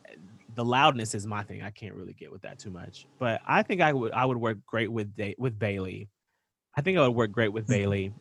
the 0.60 0.66
loudness 0.66 1.16
is 1.16 1.26
my 1.26 1.42
thing. 1.42 1.62
I 1.62 1.70
can't 1.70 1.96
really 1.96 2.12
get 2.12 2.30
with 2.34 2.42
that 2.42 2.60
too 2.60 2.70
much. 2.70 3.08
But 3.18 3.40
I 3.48 3.64
think 3.64 3.80
I 3.80 3.94
would 3.94 4.12
I 4.12 4.26
would 4.26 4.36
work 4.38 4.58
great 4.66 4.92
with 4.92 5.16
da- 5.16 5.36
with 5.38 5.58
Bayleigh. 5.58 6.10
I 6.76 6.82
think 6.82 6.98
I 6.98 7.08
would 7.08 7.16
work 7.16 7.32
great 7.32 7.54
with 7.54 7.66
Mhm. 7.68 7.74
Bayleigh. 7.74 8.14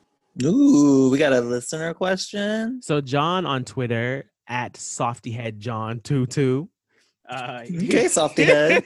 Ooh, 0.45 1.11
we 1.11 1.19
got 1.19 1.33
a 1.33 1.41
listener 1.41 1.93
question. 1.95 2.81
So 2.81 3.01
John 3.01 3.45
on 3.45 3.65
Twitter 3.65 4.31
at 4.47 4.75
softyheadjohn22. 4.75 6.69
Uh, 7.29 7.61
Okay, 7.65 8.05
softyhead. 8.05 8.85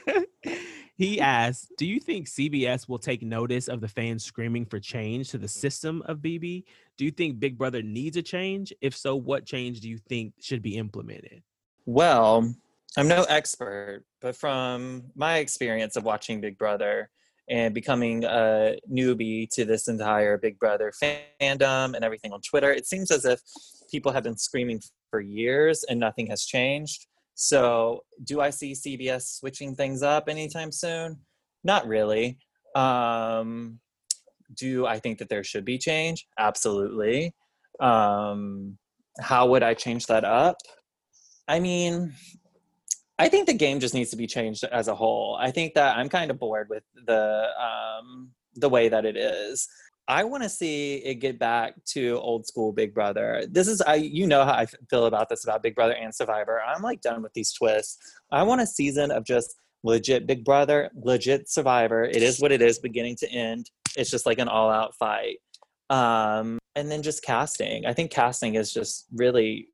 he 0.97 1.19
asked, 1.21 1.71
"Do 1.77 1.85
you 1.85 1.99
think 1.99 2.27
CBS 2.27 2.89
will 2.89 2.97
take 2.97 3.21
notice 3.21 3.67
of 3.67 3.81
the 3.81 3.87
fans 3.87 4.25
screaming 4.25 4.65
for 4.65 4.79
change 4.79 5.29
to 5.29 5.37
the 5.37 5.47
system 5.47 6.01
of 6.07 6.17
BB? 6.23 6.63
Do 6.97 7.05
you 7.05 7.11
think 7.11 7.39
Big 7.39 7.55
Brother 7.59 7.83
needs 7.83 8.17
a 8.17 8.23
change? 8.23 8.73
If 8.81 8.97
so, 8.97 9.15
what 9.15 9.45
change 9.45 9.79
do 9.81 9.89
you 9.89 9.99
think 9.99 10.33
should 10.41 10.63
be 10.63 10.75
implemented?" 10.77 11.43
Well, 11.85 12.53
I'm 12.97 13.07
no 13.07 13.23
expert, 13.23 14.03
but 14.21 14.35
from 14.35 15.05
my 15.15 15.37
experience 15.37 15.95
of 15.95 16.03
watching 16.03 16.41
Big 16.41 16.57
Brother 16.57 17.09
and 17.49 17.73
becoming 17.73 18.23
a 18.23 18.77
newbie 18.89 19.49
to 19.53 19.65
this 19.65 19.87
entire 19.87 20.37
Big 20.37 20.59
Brother 20.59 20.93
fandom 21.01 21.95
and 21.95 22.03
everything 22.05 22.31
on 22.31 22.41
Twitter, 22.41 22.71
it 22.71 22.85
seems 22.85 23.09
as 23.09 23.25
if 23.25 23.41
people 23.91 24.11
have 24.11 24.23
been 24.23 24.37
screaming 24.37 24.79
for 25.09 25.19
years 25.21 25.83
and 25.89 25.99
nothing 25.99 26.27
has 26.27 26.45
changed. 26.45 27.07
So, 27.33 28.03
do 28.23 28.41
I 28.41 28.51
see 28.51 28.73
CBS 28.73 29.39
switching 29.39 29.75
things 29.75 30.03
up 30.03 30.29
anytime 30.29 30.71
soon? 30.71 31.19
Not 31.63 31.87
really. 31.87 32.37
Um, 32.75 33.79
do 34.55 34.85
I 34.85 34.99
think 34.99 35.17
that 35.17 35.29
there 35.29 35.43
should 35.43 35.65
be 35.65 35.79
change? 35.79 36.27
Absolutely. 36.37 37.33
Um, 37.79 38.77
how 39.19 39.47
would 39.47 39.63
I 39.63 39.73
change 39.73 40.05
that 40.07 40.23
up? 40.23 40.57
I 41.47 41.59
mean, 41.59 42.13
I 43.19 43.29
think 43.29 43.47
the 43.47 43.53
game 43.53 43.79
just 43.79 43.93
needs 43.93 44.09
to 44.09 44.17
be 44.17 44.27
changed 44.27 44.63
as 44.63 44.87
a 44.87 44.95
whole. 44.95 45.37
I 45.39 45.51
think 45.51 45.75
that 45.75 45.97
I'm 45.97 46.09
kind 46.09 46.31
of 46.31 46.39
bored 46.39 46.67
with 46.69 46.83
the 47.05 47.47
um, 47.59 48.29
the 48.55 48.69
way 48.69 48.89
that 48.89 49.05
it 49.05 49.17
is. 49.17 49.67
I 50.07 50.25
want 50.25 50.43
to 50.43 50.49
see 50.49 50.95
it 50.95 51.15
get 51.15 51.39
back 51.39 51.75
to 51.85 52.19
old 52.19 52.45
school 52.45 52.73
Big 52.73 52.93
Brother. 52.93 53.45
This 53.49 53.67
is 53.67 53.81
I 53.81 53.95
you 53.95 54.27
know 54.27 54.43
how 54.43 54.53
I 54.53 54.65
feel 54.89 55.05
about 55.05 55.29
this 55.29 55.43
about 55.43 55.63
Big 55.63 55.75
Brother 55.75 55.93
and 55.93 56.13
Survivor. 56.13 56.61
I'm 56.61 56.81
like 56.81 57.01
done 57.01 57.21
with 57.21 57.33
these 57.33 57.53
twists. 57.53 57.97
I 58.31 58.43
want 58.43 58.61
a 58.61 58.67
season 58.67 59.11
of 59.11 59.25
just 59.25 59.55
legit 59.83 60.27
Big 60.27 60.43
Brother, 60.43 60.89
legit 60.95 61.49
Survivor. 61.49 62.03
It 62.03 62.23
is 62.23 62.41
what 62.41 62.51
it 62.51 62.61
is, 62.61 62.79
beginning 62.79 63.15
to 63.17 63.29
end. 63.29 63.69
It's 63.95 64.09
just 64.09 64.25
like 64.25 64.39
an 64.39 64.47
all 64.47 64.71
out 64.71 64.95
fight. 64.95 65.37
Um, 65.89 66.57
and 66.75 66.89
then 66.89 67.03
just 67.03 67.23
casting. 67.23 67.85
I 67.85 67.93
think 67.93 68.11
casting 68.11 68.55
is 68.55 68.73
just 68.73 69.05
really 69.13 69.69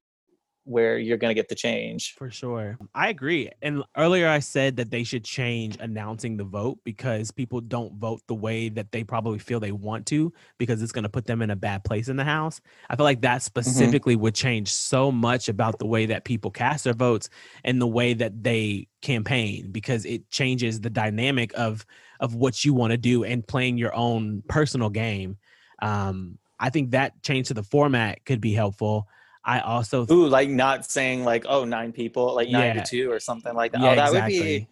where 0.63 0.97
you're 0.99 1.17
going 1.17 1.29
to 1.29 1.35
get 1.35 1.49
the 1.49 1.55
change. 1.55 2.13
For 2.15 2.29
sure. 2.29 2.77
I 2.93 3.09
agree. 3.09 3.49
And 3.61 3.83
earlier 3.97 4.27
I 4.27 4.39
said 4.39 4.75
that 4.77 4.91
they 4.91 5.03
should 5.03 5.23
change 5.23 5.77
announcing 5.79 6.37
the 6.37 6.43
vote 6.43 6.79
because 6.83 7.31
people 7.31 7.59
don't 7.61 7.95
vote 7.95 8.21
the 8.27 8.35
way 8.35 8.69
that 8.69 8.91
they 8.91 9.03
probably 9.03 9.39
feel 9.39 9.59
they 9.59 9.71
want 9.71 10.05
to 10.07 10.31
because 10.57 10.81
it's 10.81 10.91
going 10.91 11.03
to 11.03 11.09
put 11.09 11.25
them 11.25 11.41
in 11.41 11.49
a 11.49 11.55
bad 11.55 11.83
place 11.83 12.07
in 12.07 12.17
the 12.17 12.23
house. 12.23 12.61
I 12.89 12.95
feel 12.95 13.03
like 13.03 13.21
that 13.21 13.41
specifically 13.41 14.15
would 14.15 14.35
change 14.35 14.71
so 14.71 15.11
much 15.11 15.49
about 15.49 15.79
the 15.79 15.87
way 15.87 16.05
that 16.07 16.23
people 16.23 16.51
cast 16.51 16.83
their 16.83 16.93
votes 16.93 17.29
and 17.63 17.81
the 17.81 17.87
way 17.87 18.13
that 18.13 18.43
they 18.43 18.87
campaign 19.01 19.71
because 19.71 20.05
it 20.05 20.29
changes 20.29 20.81
the 20.81 20.89
dynamic 20.89 21.51
of 21.57 21.85
of 22.19 22.35
what 22.35 22.65
you 22.65 22.73
want 22.73 22.91
to 22.91 22.97
do 22.97 23.23
and 23.23 23.47
playing 23.47 23.77
your 23.77 23.95
own 23.95 24.43
personal 24.47 24.89
game. 24.89 25.37
Um 25.81 26.37
I 26.59 26.69
think 26.69 26.91
that 26.91 27.23
change 27.23 27.47
to 27.47 27.53
the 27.53 27.63
format 27.63 28.25
could 28.25 28.41
be 28.41 28.53
helpful. 28.53 29.07
I 29.43 29.59
also 29.61 30.05
Ooh, 30.11 30.27
like 30.27 30.49
not 30.49 30.89
saying 30.89 31.23
like, 31.23 31.45
oh, 31.47 31.65
nine 31.65 31.91
people, 31.91 32.35
like 32.35 32.49
nine 32.49 32.75
Yeah. 32.75 32.83
to 32.83 32.89
two 32.89 33.11
or 33.11 33.19
something 33.19 33.53
like 33.55 33.71
that. 33.71 33.81
Yeah, 33.81 33.91
oh, 33.91 33.95
that 33.95 34.11
would 34.11 34.25
be 34.27 34.67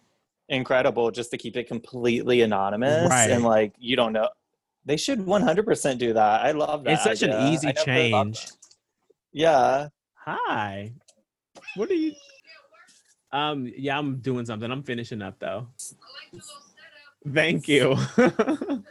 incredible 0.48 1.10
just 1.10 1.30
to 1.30 1.38
keep 1.38 1.56
it 1.56 1.68
completely 1.68 2.42
anonymous 2.42 3.10
Right. 3.10 3.30
and 3.30 3.44
like 3.44 3.72
you 3.78 3.96
don't 3.96 4.12
know. 4.12 4.28
They 4.84 4.96
should 4.96 5.18
100% 5.20 5.98
do 5.98 6.12
that. 6.14 6.44
I 6.46 6.52
love 6.52 6.84
that. 6.84 6.92
It's 6.94 7.04
such 7.04 7.22
an 7.22 7.52
easy 7.52 7.68
I 7.68 7.72
never 7.72 7.84
thought 7.84 7.88
about 7.88 8.34
change. 8.34 8.46
Yeah. 9.32 9.88
Hi. 10.14 10.92
What 11.76 11.90
are 11.90 11.94
you? 11.94 12.14
Um, 13.32 13.70
yeah, 13.76 13.98
I'm 13.98 14.16
doing 14.20 14.46
something. 14.46 14.70
I'm 14.70 14.82
finishing 14.82 15.20
up 15.20 15.38
though. 15.38 15.66
Thank 17.30 17.68
you. 17.68 17.96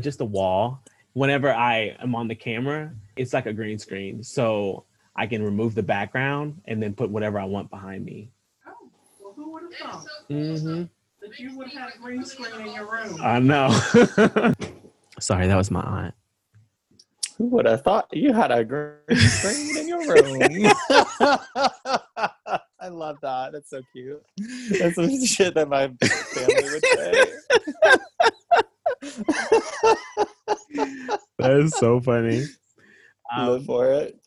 Just 0.00 0.22
a 0.22 0.24
wall. 0.24 0.82
Whenever 1.16 1.50
I 1.50 1.96
am 2.00 2.14
on 2.14 2.28
the 2.28 2.34
camera, 2.34 2.92
it's 3.16 3.32
like 3.32 3.46
a 3.46 3.52
green 3.54 3.78
screen, 3.78 4.22
so 4.22 4.84
I 5.16 5.26
can 5.26 5.42
remove 5.42 5.74
the 5.74 5.82
background 5.82 6.60
and 6.66 6.82
then 6.82 6.92
put 6.92 7.08
whatever 7.08 7.38
I 7.38 7.44
want 7.46 7.70
behind 7.70 8.04
me. 8.04 8.28
Oh, 8.68 8.72
Well, 9.22 9.32
who 9.34 9.50
would 9.52 9.62
have 9.62 9.72
thought 9.80 10.06
Mm-hmm. 10.28 10.82
that 11.22 11.38
you 11.38 11.56
would 11.56 11.68
have 11.68 11.92
a 11.94 11.98
green 11.98 12.22
screen 12.22 12.60
in 12.60 12.74
your 12.74 12.84
room? 12.92 13.18
I 13.22 13.38
know. 13.38 13.70
Sorry, 15.18 15.46
that 15.46 15.56
was 15.56 15.70
my 15.70 15.80
aunt. 15.80 16.14
Who 17.38 17.46
would 17.46 17.64
have 17.64 17.80
thought 17.82 18.08
you 18.12 18.34
had 18.34 18.50
a 18.50 18.62
green 18.62 18.98
screen 19.16 19.78
in 19.78 19.88
your 19.88 20.06
room? 20.06 20.70
I 22.78 22.88
love 22.90 23.16
that. 23.22 23.52
That's 23.52 23.70
so 23.70 23.80
cute. 23.90 24.22
That's 24.78 24.96
some 24.96 25.24
shit 25.24 25.54
that 25.54 25.66
my 25.70 25.90
family 26.34 26.68
would 26.72 26.84
say. 26.94 27.32
That 31.38 31.60
is 31.60 31.74
so 31.76 32.00
funny. 32.00 32.44
Live 33.36 33.64
for 33.66 33.92
it. 33.92 34.18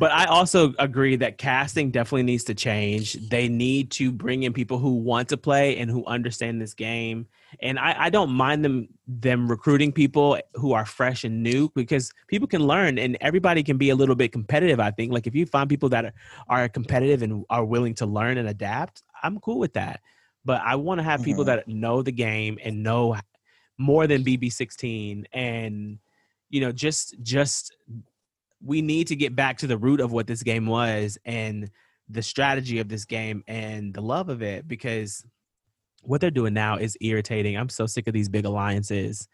but 0.00 0.10
I 0.10 0.24
also 0.24 0.72
agree 0.78 1.16
that 1.16 1.36
casting 1.36 1.90
definitely 1.90 2.22
needs 2.22 2.44
to 2.44 2.54
change. 2.54 3.14
They 3.28 3.48
need 3.48 3.90
to 3.92 4.10
bring 4.10 4.44
in 4.44 4.52
people 4.52 4.78
who 4.78 4.94
want 4.94 5.28
to 5.30 5.36
play 5.36 5.76
and 5.78 5.90
who 5.90 6.04
understand 6.06 6.60
this 6.62 6.72
game. 6.74 7.26
And 7.60 7.78
I, 7.78 7.94
I 8.04 8.10
don't 8.10 8.30
mind 8.30 8.64
them 8.64 8.88
them 9.06 9.50
recruiting 9.50 9.92
people 9.92 10.38
who 10.54 10.72
are 10.72 10.86
fresh 10.86 11.24
and 11.24 11.42
new 11.42 11.70
because 11.74 12.10
people 12.28 12.48
can 12.48 12.66
learn 12.66 12.98
and 12.98 13.18
everybody 13.20 13.62
can 13.62 13.76
be 13.76 13.90
a 13.90 13.94
little 13.94 14.14
bit 14.14 14.32
competitive. 14.32 14.80
I 14.80 14.90
think 14.90 15.12
like 15.12 15.26
if 15.26 15.34
you 15.34 15.44
find 15.44 15.68
people 15.68 15.90
that 15.90 16.06
are, 16.06 16.12
are 16.48 16.68
competitive 16.68 17.22
and 17.22 17.44
are 17.50 17.64
willing 17.64 17.94
to 17.96 18.06
learn 18.06 18.38
and 18.38 18.48
adapt, 18.48 19.02
I'm 19.22 19.38
cool 19.40 19.58
with 19.58 19.74
that. 19.74 20.00
But 20.44 20.62
I 20.62 20.76
want 20.76 20.98
to 20.98 21.04
have 21.04 21.22
people 21.22 21.44
Mhm. 21.44 21.48
that 21.48 21.68
know 21.68 22.02
the 22.02 22.10
game 22.12 22.58
and 22.64 22.82
know 22.82 23.16
more 23.82 24.06
than 24.06 24.24
BB16 24.24 25.24
and 25.32 25.98
you 26.50 26.60
know 26.60 26.72
just 26.72 27.16
just 27.22 27.76
we 28.64 28.80
need 28.80 29.08
to 29.08 29.16
get 29.16 29.34
back 29.34 29.58
to 29.58 29.66
the 29.66 29.76
root 29.76 30.00
of 30.00 30.12
what 30.12 30.26
this 30.26 30.42
game 30.42 30.66
was 30.66 31.18
and 31.24 31.70
the 32.08 32.22
strategy 32.22 32.78
of 32.78 32.88
this 32.88 33.04
game 33.04 33.42
and 33.48 33.92
the 33.92 34.00
love 34.00 34.28
of 34.28 34.42
it 34.42 34.68
because 34.68 35.24
what 36.02 36.20
they're 36.20 36.30
doing 36.30 36.54
now 36.54 36.76
is 36.76 36.96
irritating. 37.00 37.56
I'm 37.56 37.68
so 37.68 37.86
sick 37.86 38.06
of 38.06 38.12
these 38.12 38.28
big 38.28 38.44
alliances. 38.44 39.28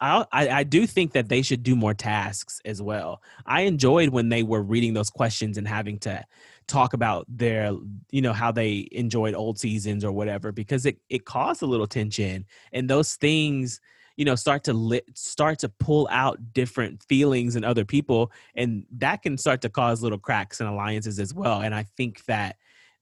I, 0.00 0.26
I, 0.32 0.64
do 0.64 0.86
think 0.86 1.12
that 1.12 1.28
they 1.28 1.42
should 1.42 1.62
do 1.62 1.76
more 1.76 1.94
tasks 1.94 2.60
as 2.64 2.82
well. 2.82 3.22
I 3.46 3.62
enjoyed 3.62 4.08
when 4.08 4.28
they 4.28 4.42
were 4.42 4.62
reading 4.62 4.94
those 4.94 5.10
questions 5.10 5.58
and 5.58 5.66
having 5.66 5.98
to 6.00 6.24
talk 6.66 6.92
about 6.94 7.26
their, 7.28 7.72
you 8.10 8.22
know, 8.22 8.32
how 8.32 8.52
they 8.52 8.88
enjoyed 8.92 9.34
old 9.34 9.58
seasons 9.58 10.04
or 10.04 10.12
whatever, 10.12 10.52
because 10.52 10.86
it, 10.86 10.98
it 11.08 11.24
caused 11.24 11.62
a 11.62 11.66
little 11.66 11.86
tension. 11.86 12.46
And 12.72 12.88
those 12.88 13.16
things, 13.16 13.80
you 14.16 14.24
know, 14.24 14.34
start 14.34 14.64
to 14.64 14.72
lit, 14.72 15.04
start 15.14 15.58
to 15.60 15.68
pull 15.68 16.08
out 16.10 16.52
different 16.52 17.02
feelings 17.04 17.56
in 17.56 17.64
other 17.64 17.84
people. 17.84 18.32
And 18.54 18.84
that 18.98 19.22
can 19.22 19.38
start 19.38 19.62
to 19.62 19.68
cause 19.68 20.02
little 20.02 20.18
cracks 20.18 20.60
in 20.60 20.66
alliances 20.66 21.18
as 21.18 21.34
well. 21.34 21.62
And 21.62 21.74
I 21.74 21.84
think 21.96 22.24
that 22.26 22.56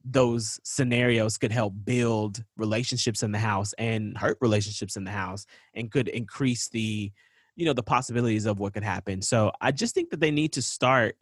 those 0.04 0.58
scenarios 0.64 1.36
could 1.36 1.52
help 1.52 1.74
build 1.84 2.42
relationships 2.56 3.22
in 3.22 3.32
the 3.32 3.38
house 3.38 3.74
and 3.74 4.16
hurt 4.16 4.38
relationships 4.40 4.96
in 4.96 5.04
the 5.04 5.10
house 5.10 5.46
and 5.74 5.90
could 5.90 6.08
increase 6.08 6.68
the 6.68 7.12
you 7.56 7.66
know 7.66 7.72
the 7.74 7.82
possibilities 7.82 8.46
of 8.46 8.58
what 8.58 8.72
could 8.72 8.84
happen. 8.84 9.20
So 9.20 9.52
i 9.60 9.70
just 9.70 9.94
think 9.94 10.10
that 10.10 10.20
they 10.20 10.30
need 10.30 10.52
to 10.54 10.62
start 10.62 11.16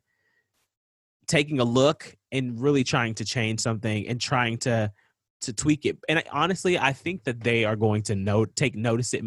taking 1.27 1.61
a 1.61 1.65
look 1.65 2.17
and 2.33 2.61
really 2.61 2.85
trying 2.85 3.15
to 3.15 3.25
change 3.25 3.61
something 3.61 4.07
and 4.07 4.21
trying 4.21 4.59
to 4.59 4.93
to 5.41 5.53
tweak 5.53 5.85
it. 5.85 5.99
And 6.09 6.21
I, 6.21 6.25
honestly 6.33 6.79
i 6.79 6.93
think 6.93 7.25
that 7.25 7.43
they 7.43 7.65
are 7.65 7.77
going 7.77 8.03
to 8.03 8.15
note 8.15 8.55
take 8.55 8.77
notice 8.77 9.13
it 9.15 9.25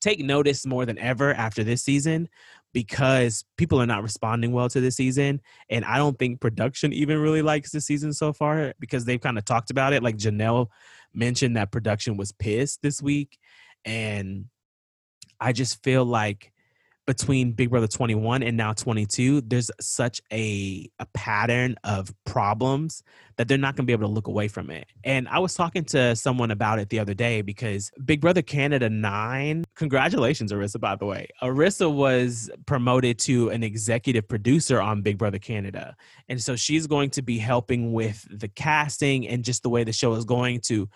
take 0.00 0.20
notice 0.20 0.66
more 0.66 0.86
than 0.86 0.98
ever 0.98 1.34
after 1.34 1.64
this 1.64 1.82
season 1.82 2.28
because 2.72 3.44
people 3.56 3.80
are 3.80 3.86
not 3.86 4.02
responding 4.02 4.52
well 4.52 4.68
to 4.68 4.80
this 4.80 4.96
season. 4.96 5.40
And 5.70 5.84
I 5.84 5.96
don't 5.96 6.18
think 6.18 6.40
production 6.40 6.92
even 6.92 7.18
really 7.18 7.42
likes 7.42 7.72
the 7.72 7.80
season 7.80 8.12
so 8.12 8.32
far 8.32 8.74
because 8.78 9.04
they've 9.04 9.20
kind 9.20 9.38
of 9.38 9.44
talked 9.44 9.70
about 9.70 9.92
it. 9.92 10.02
Like 10.02 10.16
Janelle 10.16 10.68
mentioned 11.14 11.56
that 11.56 11.72
production 11.72 12.16
was 12.16 12.32
pissed 12.32 12.82
this 12.82 13.00
week. 13.00 13.38
And 13.84 14.46
I 15.40 15.52
just 15.52 15.82
feel 15.82 16.04
like 16.04 16.52
between 17.08 17.52
Big 17.52 17.70
Brother 17.70 17.86
21 17.86 18.42
and 18.42 18.54
now 18.54 18.74
22, 18.74 19.40
there's 19.40 19.70
such 19.80 20.20
a, 20.30 20.90
a 20.98 21.06
pattern 21.14 21.74
of 21.82 22.12
problems 22.26 23.02
that 23.38 23.48
they're 23.48 23.56
not 23.56 23.76
going 23.76 23.86
to 23.86 23.86
be 23.86 23.94
able 23.94 24.06
to 24.06 24.12
look 24.12 24.26
away 24.26 24.46
from 24.46 24.68
it. 24.68 24.86
And 25.04 25.26
I 25.26 25.38
was 25.38 25.54
talking 25.54 25.86
to 25.86 26.14
someone 26.14 26.50
about 26.50 26.80
it 26.80 26.90
the 26.90 26.98
other 26.98 27.14
day 27.14 27.40
because 27.40 27.90
Big 28.04 28.20
Brother 28.20 28.42
Canada 28.42 28.90
9, 28.90 29.64
congratulations, 29.78 30.52
Arisa, 30.52 30.80
by 30.80 30.96
the 30.96 31.06
way. 31.06 31.28
Arisa 31.40 31.90
was 31.90 32.50
promoted 32.66 33.18
to 33.20 33.48
an 33.50 33.62
executive 33.62 34.28
producer 34.28 34.80
on 34.82 35.02
Big 35.02 35.16
Brother 35.16 35.38
Canada. 35.38 35.96
And 36.28 36.42
so 36.42 36.56
she's 36.56 36.86
going 36.86 37.10
to 37.10 37.22
be 37.22 37.38
helping 37.38 37.92
with 37.92 38.26
the 38.28 38.48
casting 38.48 39.26
and 39.28 39.44
just 39.44 39.62
the 39.62 39.70
way 39.70 39.84
the 39.84 39.92
show 39.92 40.12
is 40.14 40.24
going 40.24 40.60
to 40.62 40.88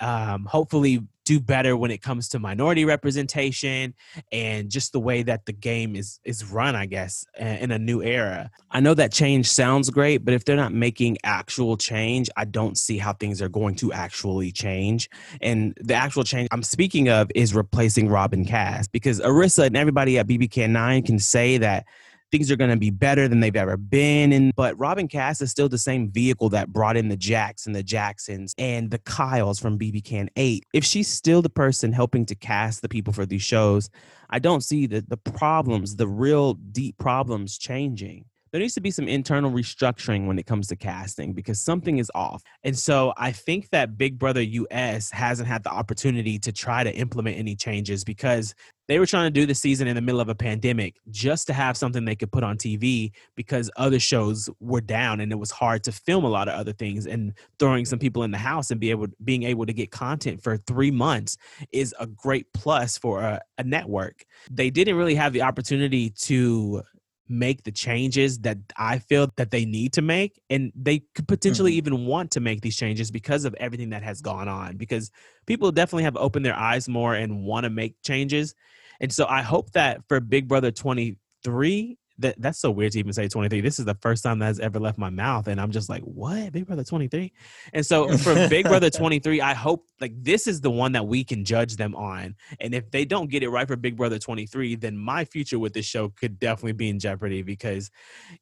um, 0.00 0.44
hopefully 0.44 1.00
do 1.24 1.38
better 1.38 1.76
when 1.76 1.90
it 1.90 2.02
comes 2.02 2.28
to 2.28 2.38
minority 2.38 2.84
representation 2.84 3.94
and 4.32 4.70
just 4.70 4.92
the 4.92 5.00
way 5.00 5.22
that 5.22 5.46
the 5.46 5.52
game 5.52 5.94
is 5.94 6.18
is 6.24 6.44
run 6.44 6.74
i 6.74 6.86
guess 6.86 7.24
in 7.38 7.70
a 7.70 7.78
new 7.78 8.02
era. 8.02 8.50
I 8.70 8.80
know 8.80 8.94
that 8.94 9.12
change 9.12 9.48
sounds 9.48 9.88
great 9.90 10.24
but 10.24 10.34
if 10.34 10.44
they're 10.44 10.56
not 10.56 10.72
making 10.72 11.18
actual 11.22 11.76
change 11.76 12.28
i 12.36 12.44
don't 12.44 12.76
see 12.76 12.98
how 12.98 13.12
things 13.12 13.40
are 13.40 13.48
going 13.48 13.76
to 13.76 13.92
actually 13.92 14.52
change. 14.52 15.08
And 15.40 15.76
the 15.80 15.94
actual 15.94 16.24
change 16.24 16.48
i'm 16.50 16.62
speaking 16.62 17.08
of 17.08 17.30
is 17.34 17.54
replacing 17.54 18.08
robyn 18.08 18.44
kass 18.44 18.88
because 18.88 19.20
arisa 19.20 19.66
and 19.66 19.76
everybody 19.76 20.18
at 20.18 20.26
bbk 20.26 20.68
9 20.68 21.02
can 21.02 21.18
say 21.18 21.58
that 21.58 21.86
things 22.32 22.50
are 22.50 22.56
going 22.56 22.70
to 22.70 22.76
be 22.76 22.90
better 22.90 23.28
than 23.28 23.40
they've 23.40 23.54
ever 23.54 23.76
been. 23.76 24.32
And 24.32 24.52
but 24.56 24.76
Robyn 24.78 25.08
Kass 25.08 25.40
is 25.40 25.50
still 25.50 25.68
the 25.68 25.78
same 25.78 26.10
vehicle 26.10 26.48
that 26.48 26.72
brought 26.72 26.96
in 26.96 27.08
the 27.08 27.16
Jacks 27.16 27.66
and 27.66 27.76
the 27.76 27.82
Jacksons 27.82 28.54
and 28.58 28.90
the 28.90 28.98
Kyles 28.98 29.60
from 29.60 29.78
BB 29.78 30.02
Can 30.02 30.30
8. 30.34 30.64
If 30.72 30.84
she's 30.84 31.08
still 31.08 31.42
the 31.42 31.50
person 31.50 31.92
helping 31.92 32.26
to 32.26 32.34
cast 32.34 32.82
the 32.82 32.88
people 32.88 33.12
for 33.12 33.26
these 33.26 33.42
shows, 33.42 33.90
I 34.30 34.38
don't 34.38 34.62
see 34.62 34.86
the 34.86 35.04
the 35.06 35.18
problems, 35.18 35.96
the 35.96 36.08
real 36.08 36.54
deep 36.54 36.98
problems 36.98 37.58
changing 37.58 38.24
there 38.52 38.60
needs 38.60 38.74
to 38.74 38.82
be 38.82 38.90
some 38.90 39.08
internal 39.08 39.50
restructuring 39.50 40.26
when 40.26 40.38
it 40.38 40.44
comes 40.44 40.66
to 40.68 40.76
casting 40.76 41.32
because 41.32 41.58
something 41.58 41.98
is 41.98 42.10
off. 42.14 42.42
And 42.62 42.78
so 42.78 43.14
I 43.16 43.32
think 43.32 43.70
that 43.70 43.96
Big 43.96 44.18
Brother 44.18 44.42
US 44.42 45.10
hasn't 45.10 45.48
had 45.48 45.64
the 45.64 45.70
opportunity 45.70 46.38
to 46.40 46.52
try 46.52 46.84
to 46.84 46.94
implement 46.94 47.38
any 47.38 47.56
changes 47.56 48.04
because 48.04 48.54
they 48.88 48.98
were 48.98 49.06
trying 49.06 49.26
to 49.26 49.30
do 49.30 49.46
the 49.46 49.54
season 49.54 49.86
in 49.86 49.94
the 49.94 50.00
middle 50.00 50.20
of 50.20 50.28
a 50.28 50.34
pandemic 50.34 50.96
just 51.10 51.46
to 51.46 51.52
have 51.52 51.76
something 51.76 52.04
they 52.04 52.16
could 52.16 52.32
put 52.32 52.42
on 52.42 52.56
TV 52.56 53.12
because 53.36 53.70
other 53.76 54.00
shows 54.00 54.50
were 54.60 54.80
down 54.80 55.20
and 55.20 55.32
it 55.32 55.38
was 55.38 55.50
hard 55.50 55.84
to 55.84 55.92
film 55.92 56.24
a 56.24 56.28
lot 56.28 56.48
of 56.48 56.54
other 56.54 56.72
things 56.72 57.06
and 57.06 57.32
throwing 57.58 57.84
some 57.84 57.98
people 57.98 58.22
in 58.22 58.30
the 58.30 58.38
house 58.38 58.70
and 58.70 58.80
be 58.80 58.90
able 58.90 59.06
being 59.24 59.44
able 59.44 59.66
to 59.66 59.72
get 59.72 59.90
content 59.90 60.42
for 60.42 60.56
3 60.56 60.90
months 60.90 61.36
is 61.72 61.94
a 62.00 62.06
great 62.06 62.46
plus 62.52 62.98
for 62.98 63.20
a, 63.20 63.40
a 63.58 63.64
network. 63.64 64.24
They 64.50 64.70
didn't 64.70 64.96
really 64.96 65.14
have 65.14 65.32
the 65.32 65.42
opportunity 65.42 66.10
to 66.10 66.82
make 67.28 67.62
the 67.64 67.72
changes 67.72 68.40
that 68.40 68.58
I 68.76 68.98
feel 68.98 69.28
that 69.36 69.50
they 69.50 69.64
need 69.64 69.92
to 69.94 70.02
make. 70.02 70.40
And 70.50 70.72
they 70.74 71.04
could 71.14 71.28
potentially 71.28 71.72
mm-hmm. 71.72 71.78
even 71.78 72.06
want 72.06 72.32
to 72.32 72.40
make 72.40 72.60
these 72.60 72.76
changes 72.76 73.10
because 73.10 73.44
of 73.44 73.54
everything 73.54 73.90
that 73.90 74.02
has 74.02 74.20
gone 74.20 74.48
on. 74.48 74.76
Because 74.76 75.10
people 75.46 75.72
definitely 75.72 76.04
have 76.04 76.16
opened 76.16 76.44
their 76.44 76.56
eyes 76.56 76.88
more 76.88 77.14
and 77.14 77.44
want 77.44 77.64
to 77.64 77.70
make 77.70 77.94
changes. 78.02 78.54
And 79.00 79.12
so 79.12 79.26
I 79.26 79.42
hope 79.42 79.72
that 79.72 80.02
for 80.08 80.20
Big 80.20 80.48
Brother 80.48 80.70
23, 80.70 81.98
that 82.22 82.36
that's 82.38 82.58
so 82.58 82.70
weird 82.70 82.92
to 82.92 82.98
even 82.98 83.12
say 83.12 83.28
23. 83.28 83.60
This 83.60 83.78
is 83.78 83.84
the 83.84 83.96
first 84.00 84.24
time 84.24 84.38
that 84.38 84.46
has 84.46 84.58
ever 84.58 84.80
left 84.80 84.98
my 84.98 85.10
mouth. 85.10 85.46
And 85.46 85.60
I'm 85.60 85.70
just 85.70 85.88
like, 85.88 86.02
what? 86.02 86.52
Big 86.52 86.66
Brother 86.66 86.84
23? 86.84 87.32
And 87.72 87.84
so 87.84 88.16
for 88.18 88.34
Big 88.48 88.66
Brother 88.66 88.90
23, 88.90 89.40
I 89.40 89.54
hope 89.54 89.86
like 90.00 90.12
this 90.16 90.46
is 90.46 90.60
the 90.60 90.70
one 90.70 90.92
that 90.92 91.06
we 91.06 91.24
can 91.24 91.44
judge 91.44 91.76
them 91.76 91.94
on. 91.94 92.34
And 92.60 92.74
if 92.74 92.90
they 92.90 93.04
don't 93.04 93.30
get 93.30 93.42
it 93.42 93.50
right 93.50 93.68
for 93.68 93.76
Big 93.76 93.96
Brother 93.96 94.18
23, 94.18 94.76
then 94.76 94.96
my 94.96 95.24
future 95.24 95.58
with 95.58 95.72
this 95.72 95.86
show 95.86 96.08
could 96.08 96.38
definitely 96.38 96.72
be 96.72 96.88
in 96.88 96.98
jeopardy 96.98 97.42
because 97.42 97.90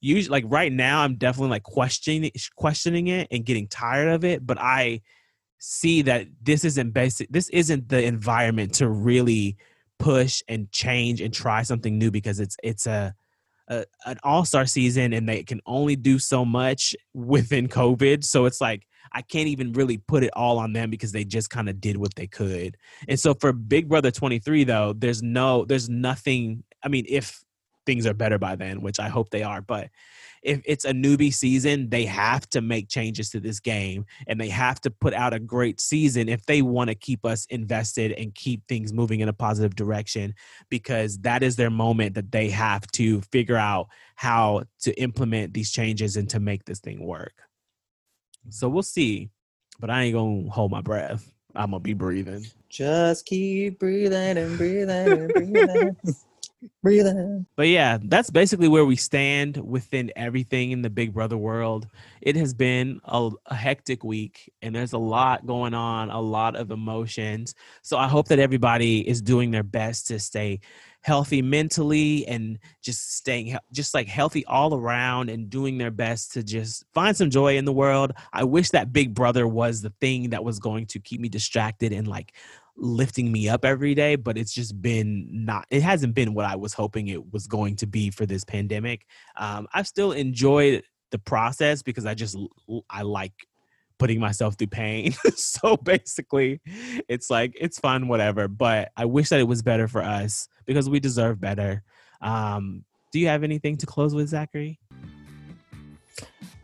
usually 0.01 0.31
like 0.31 0.45
right 0.49 0.73
now 0.73 1.03
I'm 1.03 1.17
definitely 1.17 1.51
like 1.51 1.65
questioning 1.65 2.31
questioning 2.57 3.09
it 3.09 3.29
and 3.31 3.45
getting 3.45 3.67
tired 3.67 4.09
of 4.09 4.25
it. 4.25 4.47
But 4.47 4.59
I 4.61 5.03
see 5.59 6.03
that 6.03 6.27
this 6.43 6.65
isn't 6.65 6.93
basic 6.93 7.29
this 7.31 7.49
isn't 7.51 7.89
the 7.91 8.03
environment 8.03 8.75
to 8.75 8.89
really 8.89 9.57
push 10.01 10.43
and 10.49 10.73
change 10.73 11.21
and 11.21 11.33
try 11.33 11.63
something 11.63 11.99
new 11.99 12.11
because 12.11 12.41
it's 12.41 12.57
it's 12.63 12.87
a 12.87 13.15
a, 13.71 13.85
an 14.05 14.19
all-star 14.23 14.67
season 14.67 15.13
and 15.15 15.29
they 15.29 15.43
can 15.43 15.61
only 15.65 15.97
do 15.97 16.19
so 16.19 16.45
much 16.45 16.95
within 17.15 17.69
covid. 17.69 18.25
So 18.25 18.45
it's 18.45 18.61
like 18.61 18.87
i 19.13 19.23
can't 19.23 19.49
even 19.49 19.73
really 19.73 19.97
put 19.97 20.23
it 20.23 20.31
all 20.37 20.59
on 20.59 20.73
them 20.73 20.91
because 20.91 21.13
they 21.13 21.25
just 21.25 21.51
kind 21.51 21.69
of 21.69 21.81
did 21.81 21.97
what 21.97 22.15
they 22.17 22.27
could. 22.27 22.77
And 23.09 23.19
so 23.19 23.35
for 23.35 23.53
big 23.53 23.89
brother 23.89 24.11
23 24.11 24.65
though 24.65 24.93
there's 24.93 25.23
no 25.23 25.65
there's 25.65 25.89
nothing 25.89 26.65
i 26.85 26.89
mean 26.89 27.07
if 27.09 27.43
things 27.87 28.07
are 28.07 28.15
better 28.15 28.39
by 28.39 28.57
then 28.57 28.83
which 28.83 29.01
i 29.01 29.09
hope 29.09 29.31
they 29.31 29.43
are 29.43 29.63
but 29.63 29.89
if 30.43 30.61
it's 30.65 30.85
a 30.85 30.93
newbie 30.93 31.33
season, 31.33 31.91
they 31.91 32.05
have 32.07 32.49
to 32.51 32.61
make 32.61 32.89
changes 32.89 33.31
to 33.31 33.41
this 33.41 33.61
game 33.61 34.07
and 34.27 34.41
they 34.41 34.49
have 34.49 34.81
to 34.83 34.91
put 34.91 35.13
out 35.13 35.35
a 35.35 35.39
great 35.39 35.81
season 35.81 36.29
if 36.29 36.47
they 36.47 36.63
want 36.63 36.89
to 36.89 36.95
keep 36.95 37.25
us 37.25 37.47
invested 37.47 38.13
and 38.13 38.35
keep 38.35 38.67
things 38.67 38.93
moving 38.93 39.21
in 39.21 39.29
a 39.29 39.33
positive 39.33 39.75
direction 39.75 40.35
because 40.71 41.19
that 41.19 41.43
is 41.43 41.57
their 41.57 41.71
moment 41.71 42.15
that 42.15 42.33
they 42.33 42.49
have 42.49 42.87
to 42.93 43.21
figure 43.33 43.57
out 43.57 43.89
how 44.15 44.63
to 44.81 44.93
implement 45.01 45.53
these 45.53 45.71
changes 45.71 46.17
and 46.17 46.29
to 46.31 46.41
make 46.41 46.65
this 46.65 46.81
thing 46.81 47.05
work. 47.05 47.35
So 48.49 48.69
we'll 48.69 48.83
see, 48.83 49.31
but 49.79 49.91
I 49.91 50.05
ain't 50.05 50.15
going 50.15 50.45
to 50.45 50.51
hold 50.51 50.71
my 50.71 50.81
breath. 50.81 51.31
I'm 51.55 51.71
going 51.71 51.81
to 51.81 51.85
be 51.85 51.95
breathing. 51.95 52.47
Just 52.69 53.27
keep 53.27 53.79
breathing 53.79 54.39
and 54.39 54.57
breathing 54.57 54.91
and 54.91 55.33
breathing. 55.33 55.97
Breathe 56.83 57.07
in. 57.07 57.47
But 57.57 57.69
yeah, 57.69 57.99
that's 58.03 58.31
basically 58.31 58.69
where 58.69 58.85
we 58.85 58.97
stand 58.97 59.57
within 59.57 60.13
everything 60.15 60.73
in 60.73 60.83
the 60.83 60.91
Big 60.91 61.15
Brother 61.15 61.39
world. 61.39 61.87
It 62.21 62.37
has 62.37 62.53
been 62.53 63.01
a, 63.05 63.31
a, 63.47 63.55
hectic 63.55 64.05
week 64.05 64.53
and 64.61 64.75
there's 64.75 64.93
a 64.93 64.99
lot 64.99 65.47
going 65.47 65.73
on, 65.73 66.11
a 66.11 66.21
lot 66.21 66.57
of 66.57 66.71
emotions. 66.71 67.55
So 67.83 67.97
I 67.97 68.09
hope 68.09 68.29
that 68.29 68.39
everybody 68.39 69.07
is 69.09 69.23
doing 69.23 69.51
their 69.51 69.63
best 69.63 70.09
to 70.09 70.19
stay 70.19 70.61
healthy 71.03 71.41
mentally 71.41 72.27
and 72.27 72.59
just 72.83 73.17
staying 73.17 73.57
just 73.73 73.95
like 73.95 74.07
healthy 74.07 74.45
all 74.45 74.75
around 74.75 75.31
and 75.31 75.49
doing 75.49 75.79
their 75.79 75.91
best 75.91 76.33
to 76.33 76.43
just 76.43 76.85
find 76.93 77.17
some 77.17 77.31
joy 77.31 77.57
in 77.57 77.65
the 77.65 77.73
world. 77.73 78.13
I 78.33 78.45
wish 78.45 78.71
that 78.71 78.93
Big 78.93 79.15
Brother 79.15 79.47
was 79.49 79.81
the 79.81 79.93
thing 80.01 80.31
that 80.31 80.45
was 80.45 80.59
going 80.59 80.87
to 80.89 81.01
keep 81.01 81.21
me 81.21 81.29
distracted 81.29 81.93
and 81.93 82.07
like 82.07 82.35
lifting 82.81 83.31
me 83.31 83.49
up 83.49 83.65
every 83.65 83.95
day, 83.95 84.17
but 84.17 84.37
it's 84.37 84.53
just 84.53 84.81
been 84.81 85.29
not, 85.31 85.67
it 85.71 85.83
hasn't 85.83 86.15
been 86.15 86.35
what 86.35 86.47
I 86.47 86.57
was 86.57 86.73
hoping 86.73 87.09
it 87.09 87.33
was 87.33 87.47
going 87.47 87.77
to 87.77 87.87
be 87.87 88.11
for 88.11 88.27
this 88.27 88.45
pandemic. 88.45 89.07
Um, 89.37 89.69
I've 89.73 89.87
still 89.87 90.13
enjoyed 90.13 90.83
the 91.11 91.19
process 91.19 91.83
because 91.83 92.07
I 92.07 92.15
just, 92.15 92.37
I 92.89 93.03
like 93.03 93.33
putting 94.01 94.19
myself 94.19 94.55
through 94.57 94.69
pain. 94.69 95.13
so 95.37 95.77
basically, 95.77 96.61
it's 97.09 97.31
like 97.31 97.57
it's 97.61 97.79
fun, 97.79 98.09
whatever. 98.09 98.49
But 98.49 98.91
I 98.97 99.05
wish 99.05 99.29
that 99.29 99.39
it 99.39 99.47
was 99.47 99.63
better 99.63 99.87
for 99.87 100.03
us 100.03 100.49
because 100.67 100.91
we 100.91 100.99
deserve 100.99 101.41
better. 101.41 101.85
Um, 102.21 102.85
do 103.13 103.21
you 103.21 103.29
have 103.29 103.45
anything 103.45 103.77
to 103.79 103.87
close 103.87 104.15
with, 104.15 104.29
Zachary? 104.29 104.81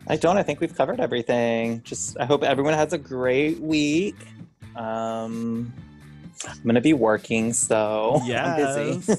I 0.08 0.16
don't. 0.16 0.36
I 0.36 0.42
think 0.42 0.60
we've 0.60 0.74
covered 0.74 1.00
everything. 1.00 1.82
Just 1.82 2.18
I 2.18 2.24
hope 2.24 2.42
everyone 2.42 2.74
has 2.74 2.92
a 2.92 2.98
great 2.98 3.60
week. 3.60 4.16
Um, 4.76 5.72
I'm 6.44 6.62
gonna 6.66 6.80
be 6.80 6.92
working, 6.92 7.52
so 7.52 8.20
I'm 8.24 8.56
busy. 8.56 9.16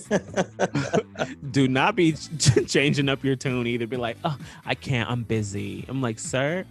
do 1.51 1.67
not 1.67 1.95
be 1.95 2.13
ch- 2.13 2.67
changing 2.67 3.09
up 3.09 3.23
your 3.23 3.35
tune 3.35 3.65
either. 3.67 3.87
Be 3.87 3.97
like, 3.97 4.17
oh, 4.23 4.37
I 4.65 4.75
can't. 4.75 5.09
I'm 5.09 5.23
busy. 5.23 5.85
I'm 5.87 6.01
like, 6.01 6.19
sir. 6.19 6.65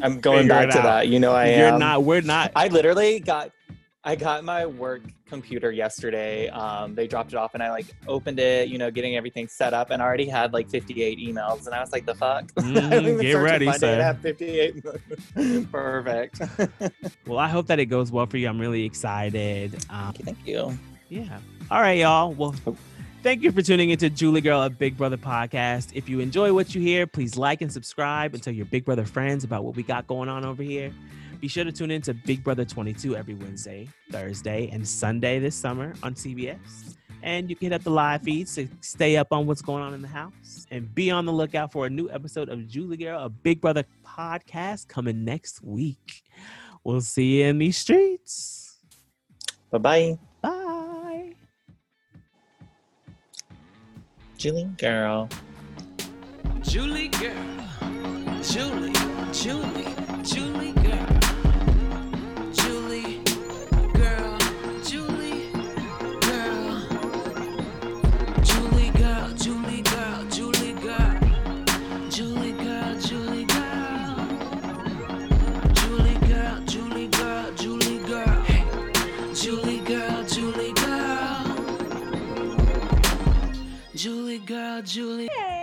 I'm 0.00 0.20
going 0.20 0.48
back 0.48 0.70
to 0.70 0.78
out. 0.78 0.82
that. 0.82 1.08
You 1.08 1.18
know, 1.18 1.32
I 1.32 1.48
You're 1.56 1.68
am. 1.68 1.78
not. 1.78 2.04
We're 2.04 2.20
not. 2.20 2.52
I 2.54 2.68
literally 2.68 3.20
got 3.20 3.50
I 4.04 4.16
got 4.16 4.42
my 4.42 4.66
work 4.66 5.02
computer 5.26 5.70
yesterday. 5.70 6.48
Um, 6.48 6.96
they 6.96 7.06
dropped 7.06 7.32
it 7.32 7.36
off 7.36 7.54
and 7.54 7.62
I 7.62 7.70
like 7.70 7.86
opened 8.08 8.40
it, 8.40 8.68
you 8.68 8.76
know, 8.76 8.90
getting 8.90 9.16
everything 9.16 9.46
set 9.46 9.72
up 9.74 9.90
and 9.90 10.02
I 10.02 10.04
already 10.04 10.26
had 10.26 10.52
like 10.52 10.68
58 10.68 11.18
emails 11.18 11.66
and 11.66 11.74
I 11.74 11.80
was 11.80 11.92
like, 11.92 12.04
the 12.04 12.14
fuck? 12.16 12.50
Even 12.64 13.20
get 13.20 13.34
ready, 13.34 13.70
sir. 13.72 14.00
I 14.00 14.02
have 14.02 14.18
58. 14.20 14.84
Perfect. 15.72 16.40
Well, 17.26 17.38
I 17.38 17.48
hope 17.48 17.68
that 17.68 17.78
it 17.78 17.86
goes 17.86 18.10
well 18.10 18.26
for 18.26 18.36
you. 18.36 18.48
I'm 18.48 18.60
really 18.60 18.84
excited. 18.84 19.74
Um, 19.88 20.12
Thank 20.12 20.44
you. 20.44 20.76
Yeah. 21.08 21.38
All 21.70 21.80
right, 21.80 21.98
y'all. 21.98 22.32
Well, 22.32 22.54
thank 23.22 23.42
you 23.42 23.52
for 23.52 23.62
tuning 23.62 23.90
into 23.90 24.10
Julie 24.10 24.40
Girl, 24.40 24.62
a 24.62 24.68
Big 24.68 24.96
Brother 24.96 25.16
podcast. 25.16 25.90
If 25.94 26.08
you 26.08 26.20
enjoy 26.20 26.52
what 26.52 26.74
you 26.74 26.80
hear, 26.80 27.06
please 27.06 27.36
like 27.36 27.62
and 27.62 27.72
subscribe 27.72 28.34
and 28.34 28.42
tell 28.42 28.52
your 28.52 28.66
Big 28.66 28.84
Brother 28.84 29.04
friends 29.04 29.44
about 29.44 29.64
what 29.64 29.76
we 29.76 29.82
got 29.82 30.06
going 30.06 30.28
on 30.28 30.44
over 30.44 30.62
here. 30.62 30.92
Be 31.42 31.48
sure 31.48 31.64
to 31.64 31.72
tune 31.72 31.90
in 31.90 32.00
to 32.02 32.14
Big 32.14 32.44
Brother 32.44 32.64
22 32.64 33.16
every 33.16 33.34
Wednesday, 33.34 33.88
Thursday, 34.12 34.70
and 34.70 34.86
Sunday 34.86 35.40
this 35.40 35.56
summer 35.56 35.92
on 36.04 36.14
CBS. 36.14 36.94
And 37.24 37.50
you 37.50 37.56
can 37.56 37.66
hit 37.66 37.72
up 37.72 37.82
the 37.82 37.90
live 37.90 38.22
feeds 38.22 38.54
to 38.54 38.68
stay 38.80 39.16
up 39.16 39.32
on 39.32 39.48
what's 39.48 39.60
going 39.60 39.82
on 39.82 39.92
in 39.92 40.02
the 40.02 40.06
house. 40.06 40.68
And 40.70 40.94
be 40.94 41.10
on 41.10 41.26
the 41.26 41.32
lookout 41.32 41.72
for 41.72 41.86
a 41.86 41.90
new 41.90 42.08
episode 42.10 42.48
of 42.48 42.68
Julie 42.68 42.96
Girl, 42.96 43.24
a 43.24 43.28
Big 43.28 43.60
Brother 43.60 43.84
podcast 44.06 44.86
coming 44.86 45.24
next 45.24 45.64
week. 45.64 46.22
We'll 46.84 47.00
see 47.00 47.40
you 47.40 47.46
in 47.46 47.58
these 47.58 47.76
streets. 47.76 48.78
Bye 49.72 49.78
bye. 49.78 50.18
Bye. 50.42 51.32
Julie 54.38 54.70
girl. 54.78 55.28
Julie 56.60 57.08
girl, 57.08 57.68
Julie, 58.42 58.92
Julie, 58.92 58.92
Julie 59.32 60.01
girl, 84.62 84.82
Julie. 84.82 85.28
Hey. 85.38 85.61